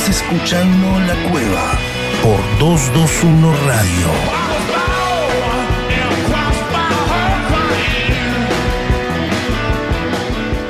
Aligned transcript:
Estás 0.00 0.22
escuchando 0.22 0.98
La 1.00 1.30
Cueva 1.30 1.78
por 2.22 2.40
221 2.58 3.52
Radio. 3.66 4.06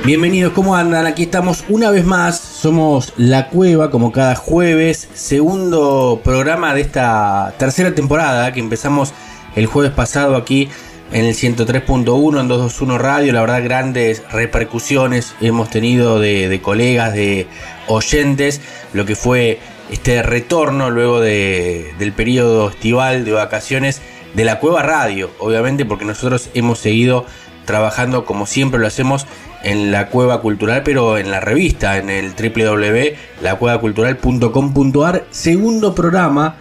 Bienvenidos, 0.04 0.52
¿cómo 0.52 0.74
andan? 0.74 1.06
Aquí 1.06 1.22
estamos 1.22 1.62
una 1.68 1.90
vez 1.90 2.04
más, 2.04 2.40
somos 2.40 3.12
La 3.16 3.50
Cueva 3.50 3.92
como 3.92 4.10
cada 4.10 4.34
jueves, 4.34 5.08
segundo 5.14 6.20
programa 6.24 6.74
de 6.74 6.80
esta 6.80 7.54
tercera 7.56 7.94
temporada 7.94 8.52
que 8.52 8.58
empezamos 8.58 9.14
el 9.54 9.66
jueves 9.66 9.92
pasado 9.92 10.34
aquí 10.34 10.68
en 11.12 11.24
el 11.24 11.34
103.1 11.34 12.40
en 12.40 12.48
221 12.48 12.98
Radio, 12.98 13.32
la 13.32 13.40
verdad 13.40 13.64
grandes 13.64 14.22
repercusiones 14.30 15.34
hemos 15.40 15.70
tenido 15.70 16.20
de, 16.20 16.60
colegas, 16.62 17.14
de 17.14 17.48
oyentes, 17.88 18.60
lo 18.92 19.06
que 19.06 19.16
fue 19.16 19.58
este 19.90 20.22
retorno 20.22 20.90
luego 20.90 21.18
del 21.20 22.12
periodo 22.14 22.68
estival 22.70 23.24
de 23.24 23.32
vacaciones 23.32 24.00
de 24.34 24.44
la 24.44 24.60
Cueva 24.60 24.82
Radio, 24.82 25.32
obviamente 25.40 25.84
porque 25.84 26.04
nosotros 26.04 26.50
hemos 26.54 26.78
seguido 26.78 27.26
trabajando 27.64 28.24
como 28.24 28.46
siempre 28.46 28.78
lo 28.78 28.86
hacemos 28.86 29.26
en 29.64 29.90
la 29.90 30.06
Cueva 30.08 30.40
Cultural, 30.40 30.84
pero 30.84 31.18
en 31.18 31.32
la 31.32 31.40
revista, 31.40 31.98
en 31.98 32.08
el 32.08 32.34
www.lacuevacultural.com.ar, 32.34 35.26
segundo 35.30 35.92
programa 35.94 36.54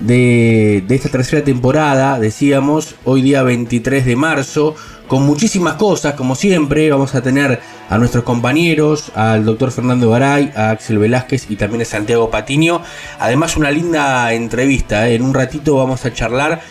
de, 0.00 0.84
esta 0.88 1.08
tercera 1.08 1.44
temporada, 1.44 2.18
decíamos, 2.18 2.96
hoy 3.04 3.22
día 3.22 3.42
23 3.42 4.04
de 4.04 4.16
marzo, 4.16 4.74
con 5.06 5.24
muchísimas 5.24 5.74
cosas, 5.74 6.14
como 6.14 6.34
siempre, 6.34 6.90
vamos 6.90 7.14
a 7.14 7.22
tener 7.22 7.60
a 7.88 7.98
nuestros 7.98 8.24
compañeros, 8.24 9.12
al 9.14 9.44
doctor 9.44 9.70
Fernando 9.70 10.10
Garay, 10.10 10.52
a 10.56 10.70
Axel 10.70 10.98
Velázquez 10.98 11.50
y 11.50 11.56
también 11.56 11.82
a 11.82 11.84
Santiago 11.84 12.30
Patiño, 12.30 12.82
además 13.18 13.56
una 13.56 13.70
linda 13.70 14.32
entrevista, 14.32 15.08
¿eh? 15.08 15.14
en 15.14 15.22
un 15.22 15.34
ratito 15.34 15.76
vamos 15.76 16.04
a 16.04 16.12
charlar 16.12 16.62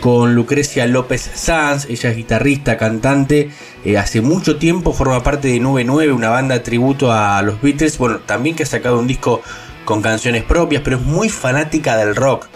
con 0.00 0.36
Lucrecia 0.36 0.86
López 0.86 1.28
Sanz, 1.34 1.86
ella 1.86 2.10
es 2.10 2.16
guitarrista, 2.16 2.76
cantante, 2.76 3.50
eh, 3.84 3.98
hace 3.98 4.20
mucho 4.20 4.56
tiempo 4.56 4.92
forma 4.92 5.24
parte 5.24 5.48
de 5.48 5.58
99, 5.58 6.12
una 6.12 6.28
banda 6.28 6.62
tributo 6.62 7.10
a 7.10 7.42
los 7.42 7.60
Beatles, 7.60 7.98
bueno, 7.98 8.18
también 8.20 8.54
que 8.54 8.62
ha 8.62 8.66
sacado 8.66 9.00
un 9.00 9.08
disco 9.08 9.42
con 9.84 10.02
canciones 10.02 10.44
propias, 10.44 10.82
pero 10.84 10.98
es 10.98 11.02
muy 11.02 11.28
fanática 11.30 11.96
del 11.96 12.14
rock 12.14 12.46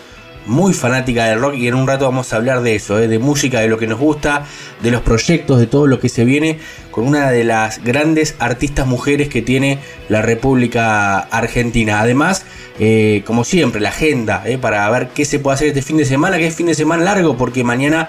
muy 0.47 0.73
fanática 0.75 1.27
del 1.27 1.41
rock 1.41 1.55
y 1.55 1.69
en 1.69 1.75
un 1.75 1.87
rato 1.87 2.05
vamos 2.05 2.33
a 2.33 2.37
hablar 2.37 2.63
de 2.63 2.75
eso, 2.75 2.99
eh, 2.99 3.09
de 3.09 3.19
música, 3.19 3.61
de 3.61 3.69
lo 3.69 3.79
que 3.79 3.87
nos 3.87 3.99
gusta, 3.99 4.47
de 4.83 4.91
los 4.91 5.03
proyectos, 5.03 5.59
de 5.59 5.67
todo 5.67 5.87
lo 5.87 6.01
que 6.01 6.09
se 6.09 6.25
viene 6.25 6.59
con 6.91 7.07
una 7.07 7.31
de 7.31 7.45
las 7.45 7.83
grandes 7.83 8.35
artistas 8.39 8.87
mujeres 8.87 9.29
que 9.29 9.43
tiene 9.43 9.79
la 10.09 10.23
República 10.23 11.19
Argentina. 11.19 12.01
Además, 12.01 12.45
eh, 12.79 13.23
como 13.27 13.45
siempre, 13.45 13.81
la 13.81 13.91
agenda 13.91 14.43
eh, 14.47 14.59
para 14.59 14.89
ver 14.91 15.09
qué 15.09 15.25
se 15.25 15.39
puede 15.39 15.55
hacer 15.55 15.69
este 15.69 15.83
fin 15.83 15.97
de 15.97 16.05
semana, 16.05 16.39
que 16.39 16.47
es 16.47 16.55
fin 16.55 16.67
de 16.67 16.75
semana 16.75 17.05
largo 17.05 17.37
porque 17.37 17.65
mañana 17.65 18.09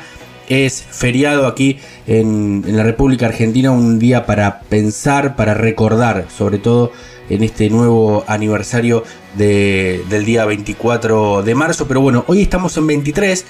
es 0.50 0.84
feriado 0.90 1.47
aquí 1.47 1.80
en, 2.06 2.64
en 2.68 2.75
la 2.75 2.84
República 2.84 3.28
Argentina, 3.28 3.72
un 3.72 3.97
día 4.00 4.25
para 4.25 4.59
pensar, 4.62 5.36
para 5.36 5.53
recordar, 5.53 6.25
sobre 6.36 6.58
todo 6.58 6.92
en 7.30 7.44
este 7.44 7.70
nuevo 7.70 8.24
aniversario 8.28 9.04
del 9.36 10.26
día 10.26 10.46
24 10.46 11.44
de 11.44 11.56
marzo. 11.56 11.88
Pero 11.88 12.02
bueno, 12.02 12.24
hoy 12.28 12.42
estamos 12.42 12.76
en 12.78 12.88
23, 12.88 13.46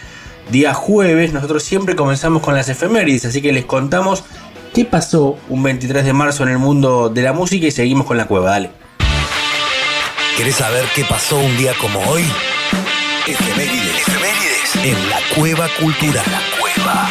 día 0.52 0.74
jueves. 0.74 1.34
Nosotros 1.34 1.64
siempre 1.64 1.96
comenzamos 1.96 2.42
con 2.42 2.56
las 2.56 2.70
efemérides, 2.70 3.26
así 3.26 3.42
que 3.42 3.52
les 3.52 3.66
contamos 3.66 4.24
qué 4.74 4.86
pasó 4.86 5.38
un 5.50 5.64
23 5.64 6.06
de 6.06 6.14
marzo 6.14 6.44
en 6.44 6.50
el 6.50 6.58
mundo 6.58 7.10
de 7.10 7.22
la 7.22 7.34
música 7.34 7.68
y 7.68 7.72
seguimos 7.72 8.06
con 8.06 8.18
la 8.18 8.26
cueva. 8.26 8.52
Dale. 8.52 8.72
¿Querés 10.38 10.56
saber 10.56 10.86
qué 10.96 11.06
pasó 11.06 11.38
un 11.38 11.58
día 11.58 11.74
como 11.80 12.00
hoy? 12.10 12.24
Efemérides. 13.28 14.08
Efemérides. 14.08 14.76
En 14.84 15.10
la 15.10 15.20
cueva 15.36 15.68
cultural. 15.80 16.26
La 16.32 16.42
cueva. 16.60 17.10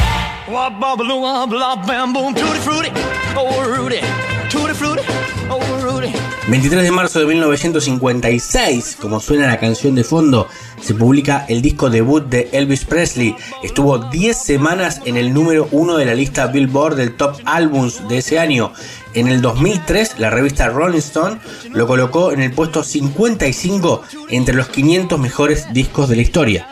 23 6.49 6.83
de 6.83 6.91
marzo 6.91 7.21
de 7.21 7.27
1956, 7.27 8.99
como 9.01 9.19
suena 9.21 9.47
la 9.47 9.59
canción 9.59 9.95
de 9.95 10.05
fondo, 10.05 10.47
se 10.79 10.93
publica 10.95 11.47
el 11.49 11.63
disco 11.63 11.89
debut 11.89 12.27
de 12.27 12.51
Elvis 12.53 12.85
Presley. 12.85 13.35
Estuvo 13.63 13.97
10 13.99 14.37
semanas 14.37 15.01
en 15.07 15.17
el 15.17 15.33
número 15.33 15.69
1 15.71 15.97
de 15.97 16.05
la 16.05 16.15
lista 16.15 16.49
Billboard 16.49 16.97
del 16.97 17.17
Top 17.17 17.37
Albums 17.47 18.07
de 18.09 18.19
ese 18.19 18.39
año. 18.39 18.73
En 19.15 19.29
el 19.29 19.41
2003, 19.41 20.19
la 20.19 20.29
revista 20.29 20.69
Rolling 20.69 20.99
Stone 20.99 21.39
lo 21.71 21.87
colocó 21.87 22.33
en 22.33 22.43
el 22.43 22.53
puesto 22.53 22.85
55 22.85 24.03
entre 24.29 24.55
los 24.55 24.69
500 24.69 25.19
mejores 25.19 25.73
discos 25.73 26.11
de 26.11 26.17
la 26.17 26.23
historia. 26.23 26.69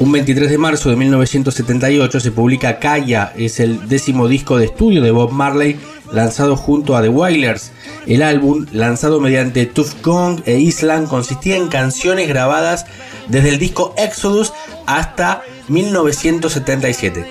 Un 0.00 0.12
23 0.12 0.50
de 0.50 0.58
marzo 0.58 0.90
de 0.90 0.96
1978 0.96 2.20
se 2.20 2.32
publica 2.32 2.78
Kaya, 2.78 3.32
es 3.36 3.60
el 3.60 3.88
décimo 3.88 4.26
disco 4.26 4.56
de 4.56 4.64
estudio 4.66 5.02
de 5.02 5.10
Bob 5.10 5.32
Marley 5.32 5.78
lanzado 6.12 6.56
junto 6.56 6.96
a 6.96 7.02
The 7.02 7.08
Wailers. 7.08 7.72
El 8.06 8.22
álbum, 8.22 8.66
lanzado 8.72 9.20
mediante 9.20 9.66
Tough 9.66 10.02
Gong 10.02 10.40
e 10.46 10.58
Island, 10.58 11.08
consistía 11.08 11.56
en 11.56 11.68
canciones 11.68 12.28
grabadas 12.28 12.86
desde 13.28 13.50
el 13.50 13.58
disco 13.58 13.94
Exodus 13.96 14.52
hasta 14.86 15.42
1977. 15.68 17.26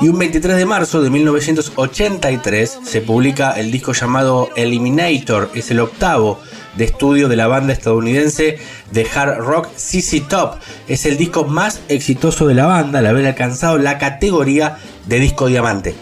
Y 0.00 0.08
un 0.08 0.18
23 0.18 0.56
de 0.56 0.66
marzo 0.66 1.02
de 1.02 1.10
1983 1.10 2.78
se 2.84 3.00
publica 3.00 3.52
el 3.52 3.70
disco 3.70 3.92
llamado 3.92 4.48
Eliminator, 4.56 5.50
es 5.54 5.70
el 5.70 5.80
octavo 5.80 6.40
de 6.76 6.84
estudio 6.84 7.28
de 7.28 7.36
la 7.36 7.46
banda 7.46 7.72
estadounidense 7.72 8.58
de 8.90 9.06
hard 9.14 9.38
rock 9.38 9.68
CC 9.76 10.20
Top. 10.20 10.56
Es 10.88 11.06
el 11.06 11.16
disco 11.16 11.44
más 11.44 11.80
exitoso 11.88 12.46
de 12.46 12.54
la 12.54 12.66
banda 12.66 12.98
al 12.98 13.06
haber 13.06 13.26
alcanzado 13.26 13.78
la 13.78 13.98
categoría 13.98 14.78
de 15.06 15.20
disco 15.20 15.46
diamante. 15.46 15.94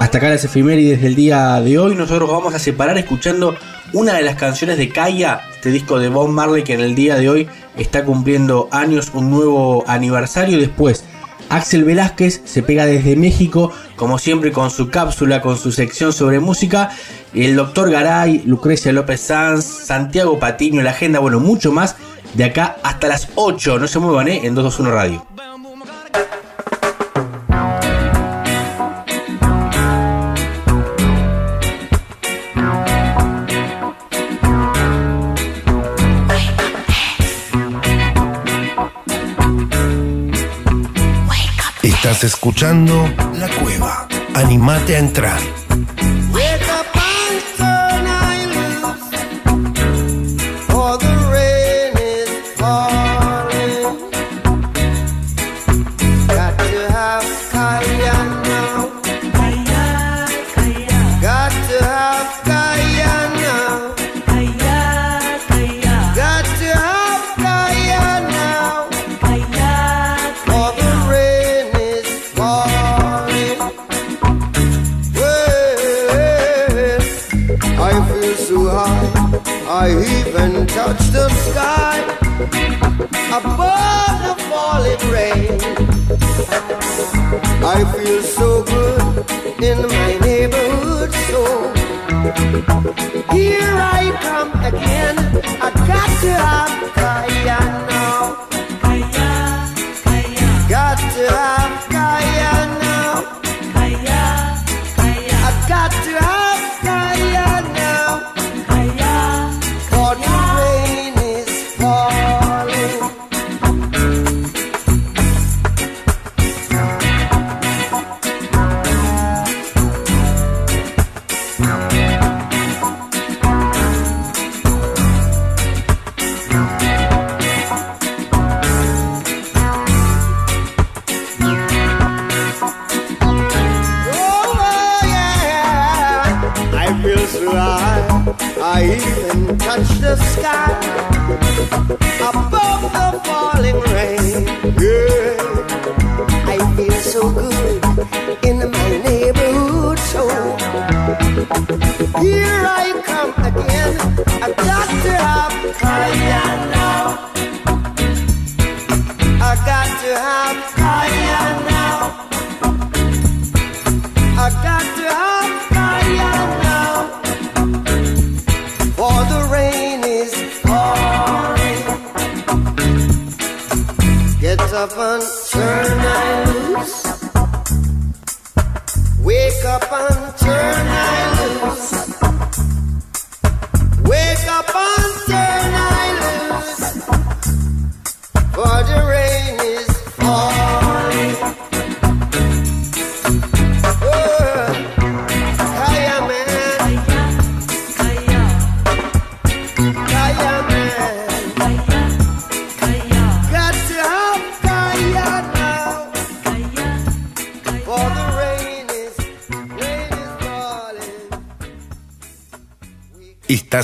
Hasta 0.00 0.16
acá 0.16 0.30
las 0.30 0.42
efemérides 0.42 1.02
del 1.02 1.14
día 1.14 1.60
de 1.60 1.78
hoy. 1.78 1.94
Nosotros 1.94 2.30
vamos 2.30 2.54
a 2.54 2.58
separar 2.58 2.96
escuchando 2.96 3.54
una 3.92 4.14
de 4.14 4.22
las 4.22 4.36
canciones 4.36 4.78
de 4.78 4.88
Kaya, 4.88 5.42
este 5.54 5.70
disco 5.70 5.98
de 5.98 6.08
Bob 6.08 6.30
Marley 6.30 6.64
que 6.64 6.72
en 6.72 6.80
el 6.80 6.94
día 6.94 7.16
de 7.16 7.28
hoy 7.28 7.48
está 7.76 8.02
cumpliendo 8.06 8.70
años, 8.72 9.10
un 9.12 9.30
nuevo 9.30 9.84
aniversario. 9.86 10.58
Después, 10.58 11.04
Axel 11.50 11.84
Velázquez 11.84 12.40
se 12.46 12.62
pega 12.62 12.86
desde 12.86 13.14
México, 13.14 13.72
como 13.96 14.18
siempre 14.18 14.52
con 14.52 14.70
su 14.70 14.88
cápsula, 14.88 15.42
con 15.42 15.58
su 15.58 15.70
sección 15.70 16.14
sobre 16.14 16.40
música. 16.40 16.92
El 17.34 17.54
doctor 17.54 17.90
Garay, 17.90 18.42
Lucrecia 18.46 18.94
López 18.94 19.20
Sanz, 19.20 19.66
Santiago 19.66 20.38
Patiño, 20.38 20.80
la 20.80 20.92
agenda, 20.92 21.18
bueno, 21.18 21.40
mucho 21.40 21.72
más 21.72 21.96
de 22.32 22.44
acá 22.44 22.78
hasta 22.82 23.06
las 23.06 23.28
8. 23.34 23.78
No 23.78 23.86
se 23.86 23.98
muevan, 23.98 24.28
¿eh? 24.28 24.40
En 24.44 24.54
221 24.54 24.90
Radio. 24.90 25.26
Escuchando 42.22 43.08
La 43.34 43.48
Cueva. 43.48 44.06
Animate 44.34 44.96
a 44.96 44.98
entrar. 44.98 45.59
Here 93.32 93.74
I 93.76 94.16
come 94.22 94.50
again. 94.64 95.16
I 95.60 95.70
got 95.86 96.10
to 96.22 96.49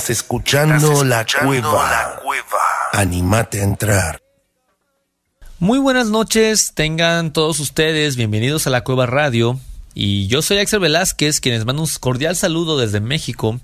Estás 0.06 0.18
escuchando, 0.22 1.02
la, 1.02 1.26
cueva. 1.42 2.14
Animate 2.92 3.60
a 3.60 3.64
entrar. 3.64 4.22
Muy 5.58 5.80
buenas 5.80 6.10
noches, 6.10 6.70
tengan 6.74 7.32
todos 7.32 7.58
ustedes 7.58 8.14
bienvenidos 8.14 8.68
a 8.68 8.70
la 8.70 8.84
Cueva 8.84 9.06
Radio. 9.06 9.58
Y 9.94 10.28
yo 10.28 10.42
soy 10.42 10.58
Axel 10.58 10.78
Velázquez, 10.78 11.40
quien 11.40 11.56
les 11.56 11.64
manda 11.64 11.82
un 11.82 11.88
cordial 11.98 12.36
saludo 12.36 12.78
desde 12.78 13.00
México. 13.00 13.58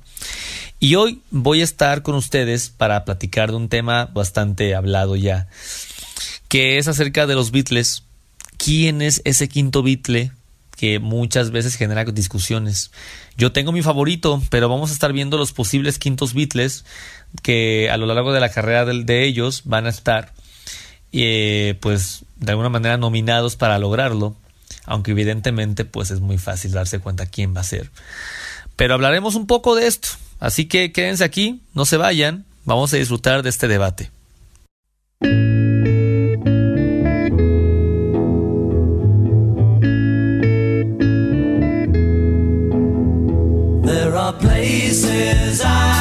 Y 0.80 0.96
hoy 0.96 1.22
voy 1.30 1.60
a 1.60 1.64
estar 1.64 2.02
con 2.02 2.16
ustedes 2.16 2.70
para 2.70 3.04
platicar 3.04 3.50
de 3.50 3.58
un 3.58 3.68
tema 3.68 4.06
bastante 4.06 4.74
hablado 4.74 5.14
ya, 5.14 5.46
que 6.48 6.78
es 6.78 6.88
acerca 6.88 7.28
de 7.28 7.36
los 7.36 7.52
Beatles. 7.52 8.02
¿Quién 8.56 9.00
es 9.00 9.22
ese 9.24 9.48
quinto 9.48 9.84
Beatle 9.84 10.32
que 10.76 10.98
muchas 10.98 11.50
veces 11.50 11.76
genera 11.76 12.04
discusiones? 12.04 12.90
Yo 13.36 13.52
tengo 13.52 13.72
mi 13.72 13.82
favorito, 13.82 14.42
pero 14.50 14.68
vamos 14.68 14.90
a 14.90 14.92
estar 14.92 15.12
viendo 15.12 15.38
los 15.38 15.52
posibles 15.52 15.98
quintos 15.98 16.34
Beatles 16.34 16.84
que 17.42 17.90
a 17.90 17.96
lo 17.96 18.06
largo 18.06 18.32
de 18.32 18.40
la 18.40 18.50
carrera 18.50 18.84
de, 18.84 19.24
ellos 19.24 19.62
van 19.64 19.86
a 19.86 19.90
estar 19.90 20.32
eh, 21.12 21.78
pues 21.80 22.24
de 22.36 22.50
alguna 22.52 22.68
manera 22.68 22.96
nominados 22.96 23.56
para 23.56 23.78
lograrlo, 23.78 24.36
aunque 24.84 25.12
evidentemente 25.12 25.84
pues 25.84 26.10
es 26.10 26.20
muy 26.20 26.38
fácil 26.38 26.72
darse 26.72 26.98
cuenta 26.98 27.26
quién 27.26 27.56
va 27.56 27.60
a 27.60 27.64
ser. 27.64 27.90
Pero 28.76 28.94
hablaremos 28.94 29.34
un 29.34 29.46
poco 29.46 29.74
de 29.74 29.86
esto, 29.86 30.08
así 30.40 30.66
que 30.66 30.92
quédense 30.92 31.24
aquí, 31.24 31.62
no 31.74 31.84
se 31.84 31.96
vayan, 31.96 32.44
vamos 32.64 32.92
a 32.92 32.96
disfrutar 32.96 33.42
de 33.42 33.50
este 33.50 33.68
debate. 33.68 34.10
Places 44.40 45.60
I 45.60 45.91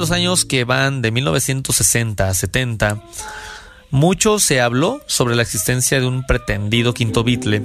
los 0.00 0.10
años 0.10 0.44
que 0.44 0.64
van 0.64 1.02
de 1.02 1.10
1960 1.12 2.28
a 2.28 2.34
70, 2.34 3.02
mucho 3.90 4.38
se 4.38 4.60
habló 4.60 5.00
sobre 5.06 5.36
la 5.36 5.42
existencia 5.42 6.00
de 6.00 6.06
un 6.06 6.24
pretendido 6.24 6.94
quinto 6.94 7.22
Beatle, 7.22 7.62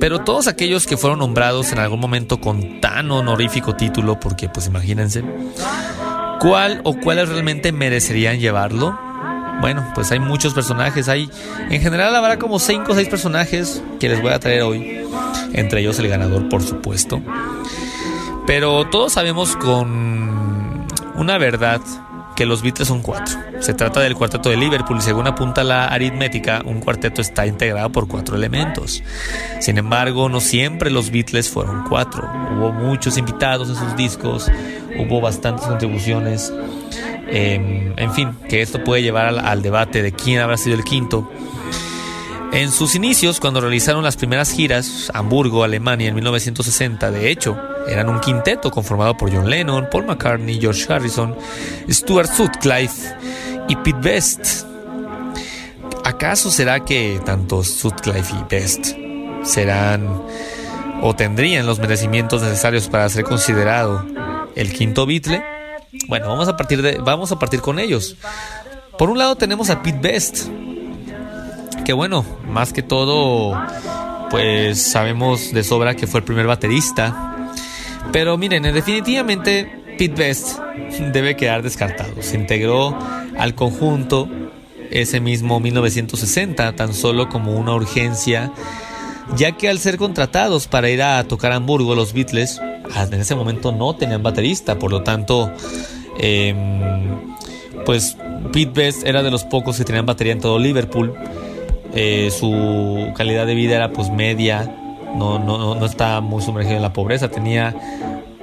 pero 0.00 0.24
todos 0.24 0.48
aquellos 0.48 0.86
que 0.86 0.96
fueron 0.96 1.20
nombrados 1.20 1.72
en 1.72 1.78
algún 1.78 2.00
momento 2.00 2.40
con 2.40 2.80
tan 2.80 3.10
honorífico 3.10 3.76
título, 3.76 4.18
porque 4.18 4.48
pues 4.48 4.66
imagínense, 4.66 5.22
¿cuál 6.40 6.80
o 6.84 6.96
cuáles 6.98 7.28
realmente 7.28 7.70
merecerían 7.70 8.40
llevarlo? 8.40 8.98
Bueno, 9.60 9.88
pues 9.94 10.10
hay 10.10 10.18
muchos 10.18 10.54
personajes, 10.54 11.08
hay 11.08 11.30
en 11.70 11.80
general 11.80 12.16
habrá 12.16 12.38
como 12.38 12.58
5 12.58 12.90
o 12.90 12.94
6 12.96 13.08
personajes 13.08 13.82
que 14.00 14.08
les 14.08 14.20
voy 14.20 14.32
a 14.32 14.40
traer 14.40 14.62
hoy, 14.62 15.02
entre 15.52 15.80
ellos 15.80 15.98
el 16.00 16.08
ganador 16.08 16.48
por 16.48 16.62
supuesto. 16.62 17.22
Pero 18.46 18.88
todos 18.90 19.12
sabemos 19.12 19.54
con 19.56 20.41
una 21.22 21.38
verdad 21.38 21.80
que 22.34 22.46
los 22.46 22.62
Beatles 22.62 22.88
son 22.88 23.00
cuatro. 23.00 23.38
Se 23.60 23.74
trata 23.74 24.00
del 24.00 24.14
cuarteto 24.14 24.48
de 24.48 24.56
Liverpool 24.56 24.98
y 24.98 25.02
según 25.02 25.26
apunta 25.26 25.62
la 25.62 25.86
aritmética, 25.86 26.62
un 26.64 26.80
cuarteto 26.80 27.20
está 27.20 27.46
integrado 27.46 27.90
por 27.90 28.08
cuatro 28.08 28.36
elementos. 28.36 29.02
Sin 29.60 29.78
embargo, 29.78 30.28
no 30.28 30.40
siempre 30.40 30.90
los 30.90 31.10
Beatles 31.10 31.48
fueron 31.48 31.84
cuatro. 31.88 32.28
Hubo 32.56 32.72
muchos 32.72 33.16
invitados 33.18 33.68
en 33.68 33.76
sus 33.76 33.96
discos, 33.96 34.50
hubo 34.98 35.20
bastantes 35.20 35.66
contribuciones. 35.66 36.52
Eh, 37.28 37.94
en 37.96 38.12
fin, 38.12 38.30
que 38.48 38.62
esto 38.62 38.82
puede 38.82 39.02
llevar 39.02 39.26
al, 39.26 39.38
al 39.38 39.62
debate 39.62 40.02
de 40.02 40.12
quién 40.12 40.40
habrá 40.40 40.56
sido 40.56 40.76
el 40.76 40.84
quinto. 40.84 41.30
En 42.52 42.70
sus 42.70 42.94
inicios, 42.94 43.40
cuando 43.40 43.62
realizaron 43.62 44.02
las 44.02 44.16
primeras 44.16 44.52
giras, 44.52 45.10
Hamburgo, 45.14 45.64
Alemania, 45.64 46.08
en 46.08 46.14
1960, 46.14 47.10
de 47.10 47.30
hecho, 47.30 47.56
eran 47.88 48.08
un 48.08 48.20
quinteto 48.20 48.70
conformado 48.70 49.16
por 49.16 49.32
John 49.32 49.48
Lennon, 49.48 49.88
Paul 49.90 50.06
McCartney, 50.06 50.60
George 50.60 50.92
Harrison, 50.92 51.36
Stuart 51.90 52.30
Sutcliffe 52.30 53.14
y 53.68 53.76
Pete 53.76 53.98
Best. 54.00 54.66
¿Acaso 56.04 56.50
será 56.50 56.84
que 56.84 57.20
tanto 57.24 57.62
Sutcliffe 57.62 58.34
y 58.34 58.44
Best 58.48 58.96
serán 59.44 60.22
o 61.00 61.14
tendrían 61.14 61.66
los 61.66 61.78
merecimientos 61.78 62.42
necesarios 62.42 62.88
para 62.88 63.08
ser 63.08 63.24
considerado 63.24 64.04
el 64.54 64.72
quinto 64.72 65.06
Beatle? 65.06 65.42
Bueno, 66.08 66.28
vamos 66.28 66.48
a 66.48 66.56
partir 66.56 66.82
de 66.82 66.98
vamos 66.98 67.32
a 67.32 67.38
partir 67.38 67.60
con 67.60 67.78
ellos. 67.78 68.16
Por 68.98 69.10
un 69.10 69.18
lado 69.18 69.36
tenemos 69.36 69.70
a 69.70 69.82
Pete 69.82 69.98
Best, 70.00 70.48
que 71.84 71.92
bueno, 71.92 72.24
más 72.46 72.72
que 72.72 72.82
todo, 72.82 73.58
pues 74.30 74.80
sabemos 74.80 75.52
de 75.52 75.64
sobra 75.64 75.94
que 75.94 76.06
fue 76.06 76.20
el 76.20 76.24
primer 76.24 76.46
baterista. 76.46 77.31
Pero 78.10 78.36
miren, 78.36 78.62
definitivamente 78.62 79.82
Pete 79.98 80.14
Best 80.14 80.58
debe 81.12 81.36
quedar 81.36 81.62
descartado. 81.62 82.22
Se 82.22 82.36
integró 82.36 82.96
al 83.38 83.54
conjunto 83.54 84.28
ese 84.90 85.20
mismo 85.20 85.60
1960, 85.60 86.74
tan 86.76 86.94
solo 86.94 87.28
como 87.28 87.54
una 87.54 87.74
urgencia, 87.74 88.52
ya 89.36 89.52
que 89.52 89.68
al 89.68 89.78
ser 89.78 89.96
contratados 89.96 90.66
para 90.66 90.90
ir 90.90 91.02
a 91.02 91.22
tocar 91.24 91.52
a 91.52 91.56
Hamburgo, 91.56 91.94
los 91.94 92.12
Beatles 92.12 92.60
en 92.94 93.20
ese 93.20 93.34
momento 93.34 93.72
no 93.72 93.94
tenían 93.94 94.22
baterista, 94.22 94.78
por 94.78 94.90
lo 94.90 95.02
tanto, 95.02 95.50
eh, 96.18 96.54
pues 97.86 98.16
Pete 98.52 98.72
Best 98.72 99.06
era 99.06 99.22
de 99.22 99.30
los 99.30 99.44
pocos 99.44 99.78
que 99.78 99.84
tenían 99.84 100.04
batería 100.04 100.32
en 100.32 100.40
todo 100.40 100.58
Liverpool. 100.58 101.14
Eh, 101.94 102.30
su 102.30 103.12
calidad 103.16 103.46
de 103.46 103.54
vida 103.54 103.76
era 103.76 103.92
pues 103.92 104.10
media, 104.10 104.81
no, 105.16 105.38
no, 105.38 105.74
no, 105.74 105.86
estaba 105.86 106.20
muy 106.20 106.42
sumergido 106.42 106.76
en 106.76 106.82
la 106.82 106.92
pobreza, 106.92 107.28
tenía 107.28 107.74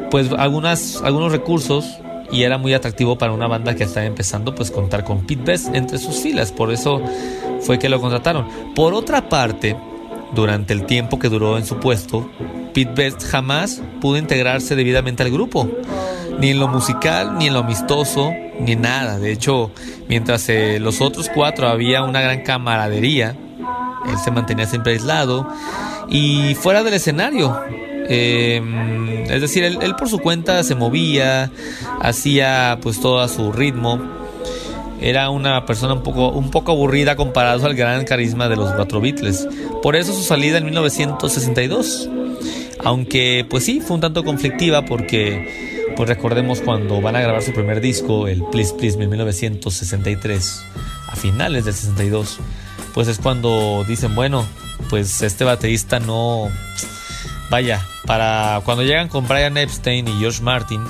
pues 0.10 0.32
algunas, 0.32 1.02
algunos 1.04 1.32
recursos 1.32 1.86
y 2.32 2.44
era 2.44 2.58
muy 2.58 2.74
atractivo 2.74 3.18
para 3.18 3.32
una 3.32 3.48
banda 3.48 3.76
que 3.76 3.84
estaba 3.84 4.06
empezando 4.06 4.54
pues 4.54 4.72
contar 4.72 5.04
con 5.04 5.26
Pete 5.26 5.44
Best 5.44 5.76
entre 5.76 5.98
sus 5.98 6.22
filas, 6.22 6.52
por 6.52 6.72
eso 6.72 7.02
fue 7.62 7.80
que 7.80 7.90
lo 7.90 8.00
contrataron. 8.00 8.48
Por 8.76 8.94
otra 8.94 9.30
parte, 9.30 9.76
durante 10.34 10.74
el 10.74 10.86
tiempo 10.86 11.20
que 11.20 11.30
duró 11.30 11.58
en 11.58 11.66
su 11.66 11.78
puesto, 11.78 12.30
Pete 12.74 12.94
Best 12.94 13.24
jamás 13.24 13.82
pudo 14.00 14.18
integrarse 14.18 14.76
debidamente 14.76 15.24
al 15.24 15.32
grupo, 15.32 15.68
ni 16.40 16.52
en 16.52 16.60
lo 16.60 16.68
musical, 16.68 17.38
ni 17.38 17.48
en 17.48 17.54
lo 17.54 17.60
amistoso, 17.60 18.32
ni 18.60 18.76
nada. 18.76 19.18
De 19.18 19.32
hecho, 19.32 19.72
mientras 20.08 20.48
eh, 20.50 20.80
los 20.80 21.02
otros 21.02 21.30
cuatro 21.34 21.68
había 21.68 22.04
una 22.04 22.22
gran 22.22 22.42
camaradería, 22.44 23.36
él 24.08 24.18
se 24.24 24.32
mantenía 24.32 24.66
siempre 24.66 24.94
aislado 24.94 25.48
y 26.10 26.56
fuera 26.56 26.84
del 26.84 26.94
escenario. 26.96 27.56
Eh, 28.12 28.62
es 29.30 29.42
decir, 29.42 29.63
él, 29.63 29.78
él, 29.82 29.96
por 29.96 30.10
su 30.10 30.20
cuenta 30.20 30.63
se 30.63 30.75
movía, 30.75 31.51
hacía 32.01 32.80
pues 32.82 33.00
todo 33.00 33.20
a 33.20 33.28
su 33.28 33.51
ritmo. 33.51 34.01
Era 35.01 35.30
una 35.30 35.66
persona 35.66 35.94
un 35.94 36.04
poco, 36.04 36.30
un 36.30 36.51
poco 36.51 36.72
aburrida 36.72 37.16
comparado 37.16 37.66
al 37.66 37.75
gran 37.75 38.04
carisma 38.04 38.50
de 38.50 38.58
los 38.58 38.72
cuatro 38.74 39.00
Beatles. 39.00 39.48
Por 39.82 39.96
eso 39.96 40.13
su 40.13 40.24
salida 40.24 40.58
en 40.58 40.66
1962. 40.66 42.10
Aunque 42.84 43.46
pues 43.50 43.66
sí, 43.66 43.82
fue 43.82 43.96
un 43.96 44.01
tanto 44.01 44.24
conflictiva 44.24 44.86
porque 44.86 45.70
pues 45.96 46.08
recordemos 46.08 46.62
cuando 46.62 47.01
van 47.01 47.16
a 47.16 47.22
grabar 47.22 47.42
su 47.42 47.51
primer 47.51 47.82
disco, 47.82 48.28
el 48.28 48.44
Please 48.51 48.74
Please 48.74 49.01
en 49.01 49.10
1963, 49.10 50.66
a 51.08 51.16
finales 51.18 51.66
del 51.66 51.74
62, 51.74 52.39
pues 52.94 53.10
es 53.10 53.20
cuando 53.20 53.84
dicen, 53.86 54.16
bueno, 54.16 54.46
pues 54.90 55.22
este 55.22 55.44
baterista 55.44 56.00
no... 56.00 56.50
Vaya, 57.50 57.84
para 58.06 58.62
cuando 58.64 58.84
llegan 58.84 59.08
con 59.08 59.28
Brian 59.28 59.58
Epstein 59.58 60.08
y 60.08 60.20
George 60.20 60.42
Martin, 60.44 60.84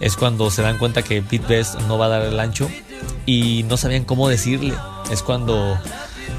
es 0.00 0.16
cuando 0.16 0.50
se 0.50 0.62
dan 0.62 0.78
cuenta 0.78 1.02
que 1.02 1.22
Pete 1.22 1.46
Best 1.46 1.78
no 1.82 1.98
va 1.98 2.06
a 2.06 2.08
dar 2.08 2.22
el 2.22 2.40
ancho 2.40 2.70
y 3.26 3.64
no 3.64 3.76
sabían 3.76 4.04
cómo 4.04 4.28
decirle. 4.28 4.74
Es 5.10 5.22
cuando 5.22 5.78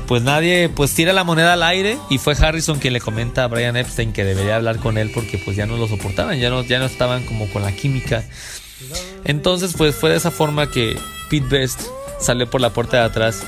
pues 0.07 0.23
nadie 0.23 0.67
pues 0.67 0.93
tira 0.93 1.13
la 1.13 1.23
moneda 1.23 1.53
al 1.53 1.63
aire 1.63 1.97
y 2.09 2.17
fue 2.17 2.35
Harrison 2.35 2.79
quien 2.79 2.93
le 2.93 3.01
comenta 3.01 3.43
a 3.43 3.47
Brian 3.47 3.77
Epstein 3.77 4.13
que 4.13 4.25
debería 4.25 4.55
hablar 4.55 4.77
con 4.77 4.97
él 4.97 5.11
porque 5.13 5.37
pues 5.37 5.55
ya 5.55 5.65
no 5.65 5.77
lo 5.77 5.87
soportaban, 5.87 6.37
ya 6.39 6.49
no, 6.49 6.63
ya 6.63 6.79
no 6.79 6.85
estaban 6.85 7.23
como 7.25 7.47
con 7.49 7.61
la 7.61 7.71
química. 7.71 8.23
Entonces 9.23 9.73
pues 9.77 9.95
fue 9.95 10.09
de 10.09 10.17
esa 10.17 10.31
forma 10.31 10.69
que 10.69 10.97
Pete 11.29 11.47
Best 11.47 11.81
salió 12.19 12.49
por 12.49 12.61
la 12.61 12.71
puerta 12.71 12.97
de 12.97 13.03
atrás. 13.03 13.43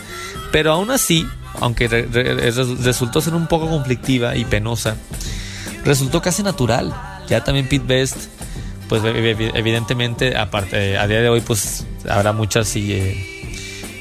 Pero 0.52 0.72
aún 0.72 0.92
así, 0.92 1.28
aunque 1.60 1.88
re 1.88 2.08
re 2.12 2.52
resultó 2.82 3.22
ser 3.22 3.34
un 3.34 3.48
poco 3.48 3.70
conflictiva 3.70 4.36
y 4.36 4.46
penosa, 4.46 4.96
resultó 5.86 6.22
casi 6.22 6.44
natural. 6.44 6.94
Ya 7.28 7.44
también 7.44 7.68
Pete 7.68 7.86
Best, 7.86 8.18
pues 8.90 9.02
evidentemente, 9.06 10.38
aparte, 10.38 10.98
a 10.98 11.08
día 11.08 11.22
de 11.22 11.30
hoy 11.30 11.42
pues 11.42 11.86
habrá 12.10 12.34
muchas 12.34 12.76
eh, 12.76 13.34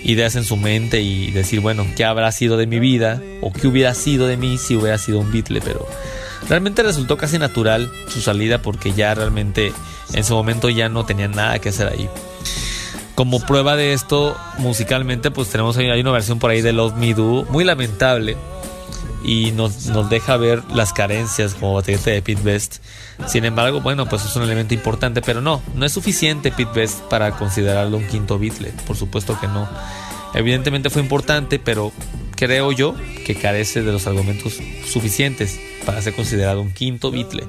ideas 0.05 0.35
en 0.37 0.45
su 0.45 0.57
mente 0.57 1.01
y 1.01 1.31
decir, 1.31 1.61
bueno, 1.61 1.87
¿qué 1.97 2.05
habrá 2.05 2.33
sido 2.33 2.57
de 2.57 2.67
mi 2.67 2.79
vida? 2.79 3.23
O 3.41 3.53
qué 3.53 3.67
hubiera 3.67 3.95
sido 3.95 4.27
de 4.27 4.37
mí 4.37 4.59
si 4.59 4.77
hubiera 4.77 4.99
sido 4.99 5.19
un 5.21 5.31
Beatle, 5.31 5.61
pero 5.61 5.87
realmente 6.49 6.83
resultó 6.83 7.17
casi 7.17 7.39
natural 7.39 7.91
su 8.09 8.21
salida 8.21 8.61
porque 8.61 8.93
ya 8.93 9.15
realmente 9.15 9.73
en 10.13 10.25
su 10.25 10.35
momento 10.35 10.69
ya 10.69 10.89
no 10.89 11.05
tenían 11.07 11.33
nada 11.33 11.59
que 11.59 11.69
hacer 11.69 11.89
ahí. 11.89 12.09
Como 13.15 13.41
prueba 13.41 13.77
de 13.77 13.93
esto, 13.93 14.37
musicalmente, 14.59 15.31
pues 15.31 15.49
tenemos 15.51 15.77
hay 15.77 16.01
una 16.01 16.13
versión 16.13 16.39
por 16.39 16.51
ahí 16.51 16.63
de 16.63 16.73
Love 16.73 16.95
Me 16.95 17.15
Do, 17.15 17.45
muy 17.51 17.65
lamentable, 17.65 18.37
y 19.25 19.53
nos, 19.53 19.87
nos 19.87 20.09
deja 20.11 20.37
ver 20.37 20.63
las 20.75 20.93
carencias 20.93 21.55
como 21.55 21.75
baterista 21.75 22.11
de 22.11 22.23
Pete 22.23 22.43
Best. 22.43 22.77
Sin 23.27 23.45
embargo, 23.45 23.81
bueno, 23.81 24.09
pues 24.09 24.25
es 24.25 24.35
un 24.35 24.43
elemento 24.43 24.75
importante, 24.75 25.23
pero 25.23 25.41
no, 25.41 25.63
no 25.75 25.85
es 25.85 25.93
suficiente 25.93 26.51
Pete 26.51 26.73
Best 26.75 27.01
para 27.03 27.33
considerarlo 27.33 27.99
un 27.99 28.07
quinto 28.07 28.39
Beatle, 28.39 28.73
por 28.87 28.97
supuesto 28.97 29.39
que 29.41 29.47
no. 29.47 29.69
Evidentemente 30.35 30.91
fue 30.91 31.03
importante, 31.03 31.59
pero 31.59 31.93
creo 32.37 32.73
yo 32.73 32.95
que 33.27 33.35
carece 33.35 33.83
de 33.83 33.93
los 33.93 34.07
argumentos 34.07 34.59
suficientes 34.91 35.61
para 35.85 36.01
ser 36.01 36.15
considerado 36.15 36.61
un 36.61 36.73
quinto 36.73 37.11
Beatle. 37.11 37.47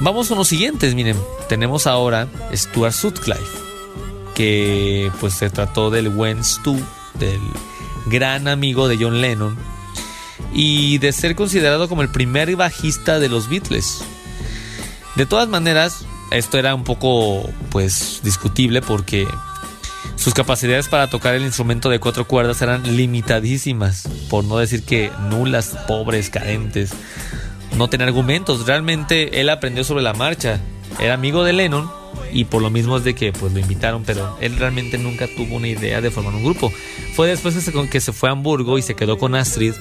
Vamos 0.00 0.28
con 0.28 0.36
los 0.36 0.48
siguientes, 0.48 0.94
miren, 0.94 1.16
tenemos 1.48 1.86
ahora 1.86 2.28
Stuart 2.52 2.92
Sutcliffe, 2.92 3.58
que 4.36 5.10
pues 5.18 5.32
se 5.32 5.48
trató 5.48 5.88
del 5.88 6.10
buen 6.10 6.44
Stu, 6.44 6.78
del 7.18 7.40
gran 8.04 8.48
amigo 8.48 8.86
de 8.86 8.98
John 9.00 9.22
Lennon, 9.22 9.56
y 10.52 10.98
de 10.98 11.12
ser 11.12 11.34
considerado 11.34 11.88
como 11.88 12.02
el 12.02 12.10
primer 12.10 12.54
bajista 12.54 13.18
de 13.18 13.30
los 13.30 13.48
Beatles. 13.48 14.04
De 15.16 15.24
todas 15.24 15.48
maneras, 15.48 16.04
esto 16.30 16.58
era 16.58 16.74
un 16.74 16.84
poco 16.84 17.48
pues 17.70 18.20
discutible 18.22 18.82
porque 18.82 19.26
sus 20.16 20.34
capacidades 20.34 20.88
para 20.88 21.08
tocar 21.08 21.34
el 21.34 21.42
instrumento 21.42 21.88
de 21.88 21.98
cuatro 21.98 22.26
cuerdas 22.28 22.60
eran 22.60 22.94
limitadísimas, 22.94 24.06
por 24.28 24.44
no 24.44 24.58
decir 24.58 24.82
que 24.82 25.10
nulas, 25.30 25.78
pobres, 25.88 26.28
carentes. 26.28 26.92
No 27.74 27.88
tenía 27.88 28.06
argumentos, 28.06 28.66
realmente 28.66 29.40
él 29.40 29.48
aprendió 29.48 29.82
sobre 29.82 30.02
la 30.02 30.12
marcha. 30.12 30.60
Era 31.00 31.14
amigo 31.14 31.42
de 31.42 31.54
Lennon 31.54 31.90
y 32.32 32.44
por 32.44 32.62
lo 32.62 32.70
mismo 32.70 32.96
es 32.96 33.04
de 33.04 33.14
que 33.14 33.32
pues 33.32 33.52
lo 33.52 33.58
invitaron, 33.58 34.04
pero 34.04 34.36
él 34.40 34.56
realmente 34.58 34.98
nunca 34.98 35.26
tuvo 35.26 35.56
una 35.56 35.68
idea 35.68 36.00
de 36.00 36.10
formar 36.10 36.34
un 36.34 36.44
grupo. 36.44 36.72
Fue 37.14 37.28
después 37.28 37.54
que 37.54 37.60
se, 37.60 37.88
que 37.88 38.00
se 38.00 38.12
fue 38.12 38.28
a 38.28 38.32
Hamburgo 38.32 38.78
y 38.78 38.82
se 38.82 38.94
quedó 38.94 39.18
con 39.18 39.34
Astrid 39.34 39.74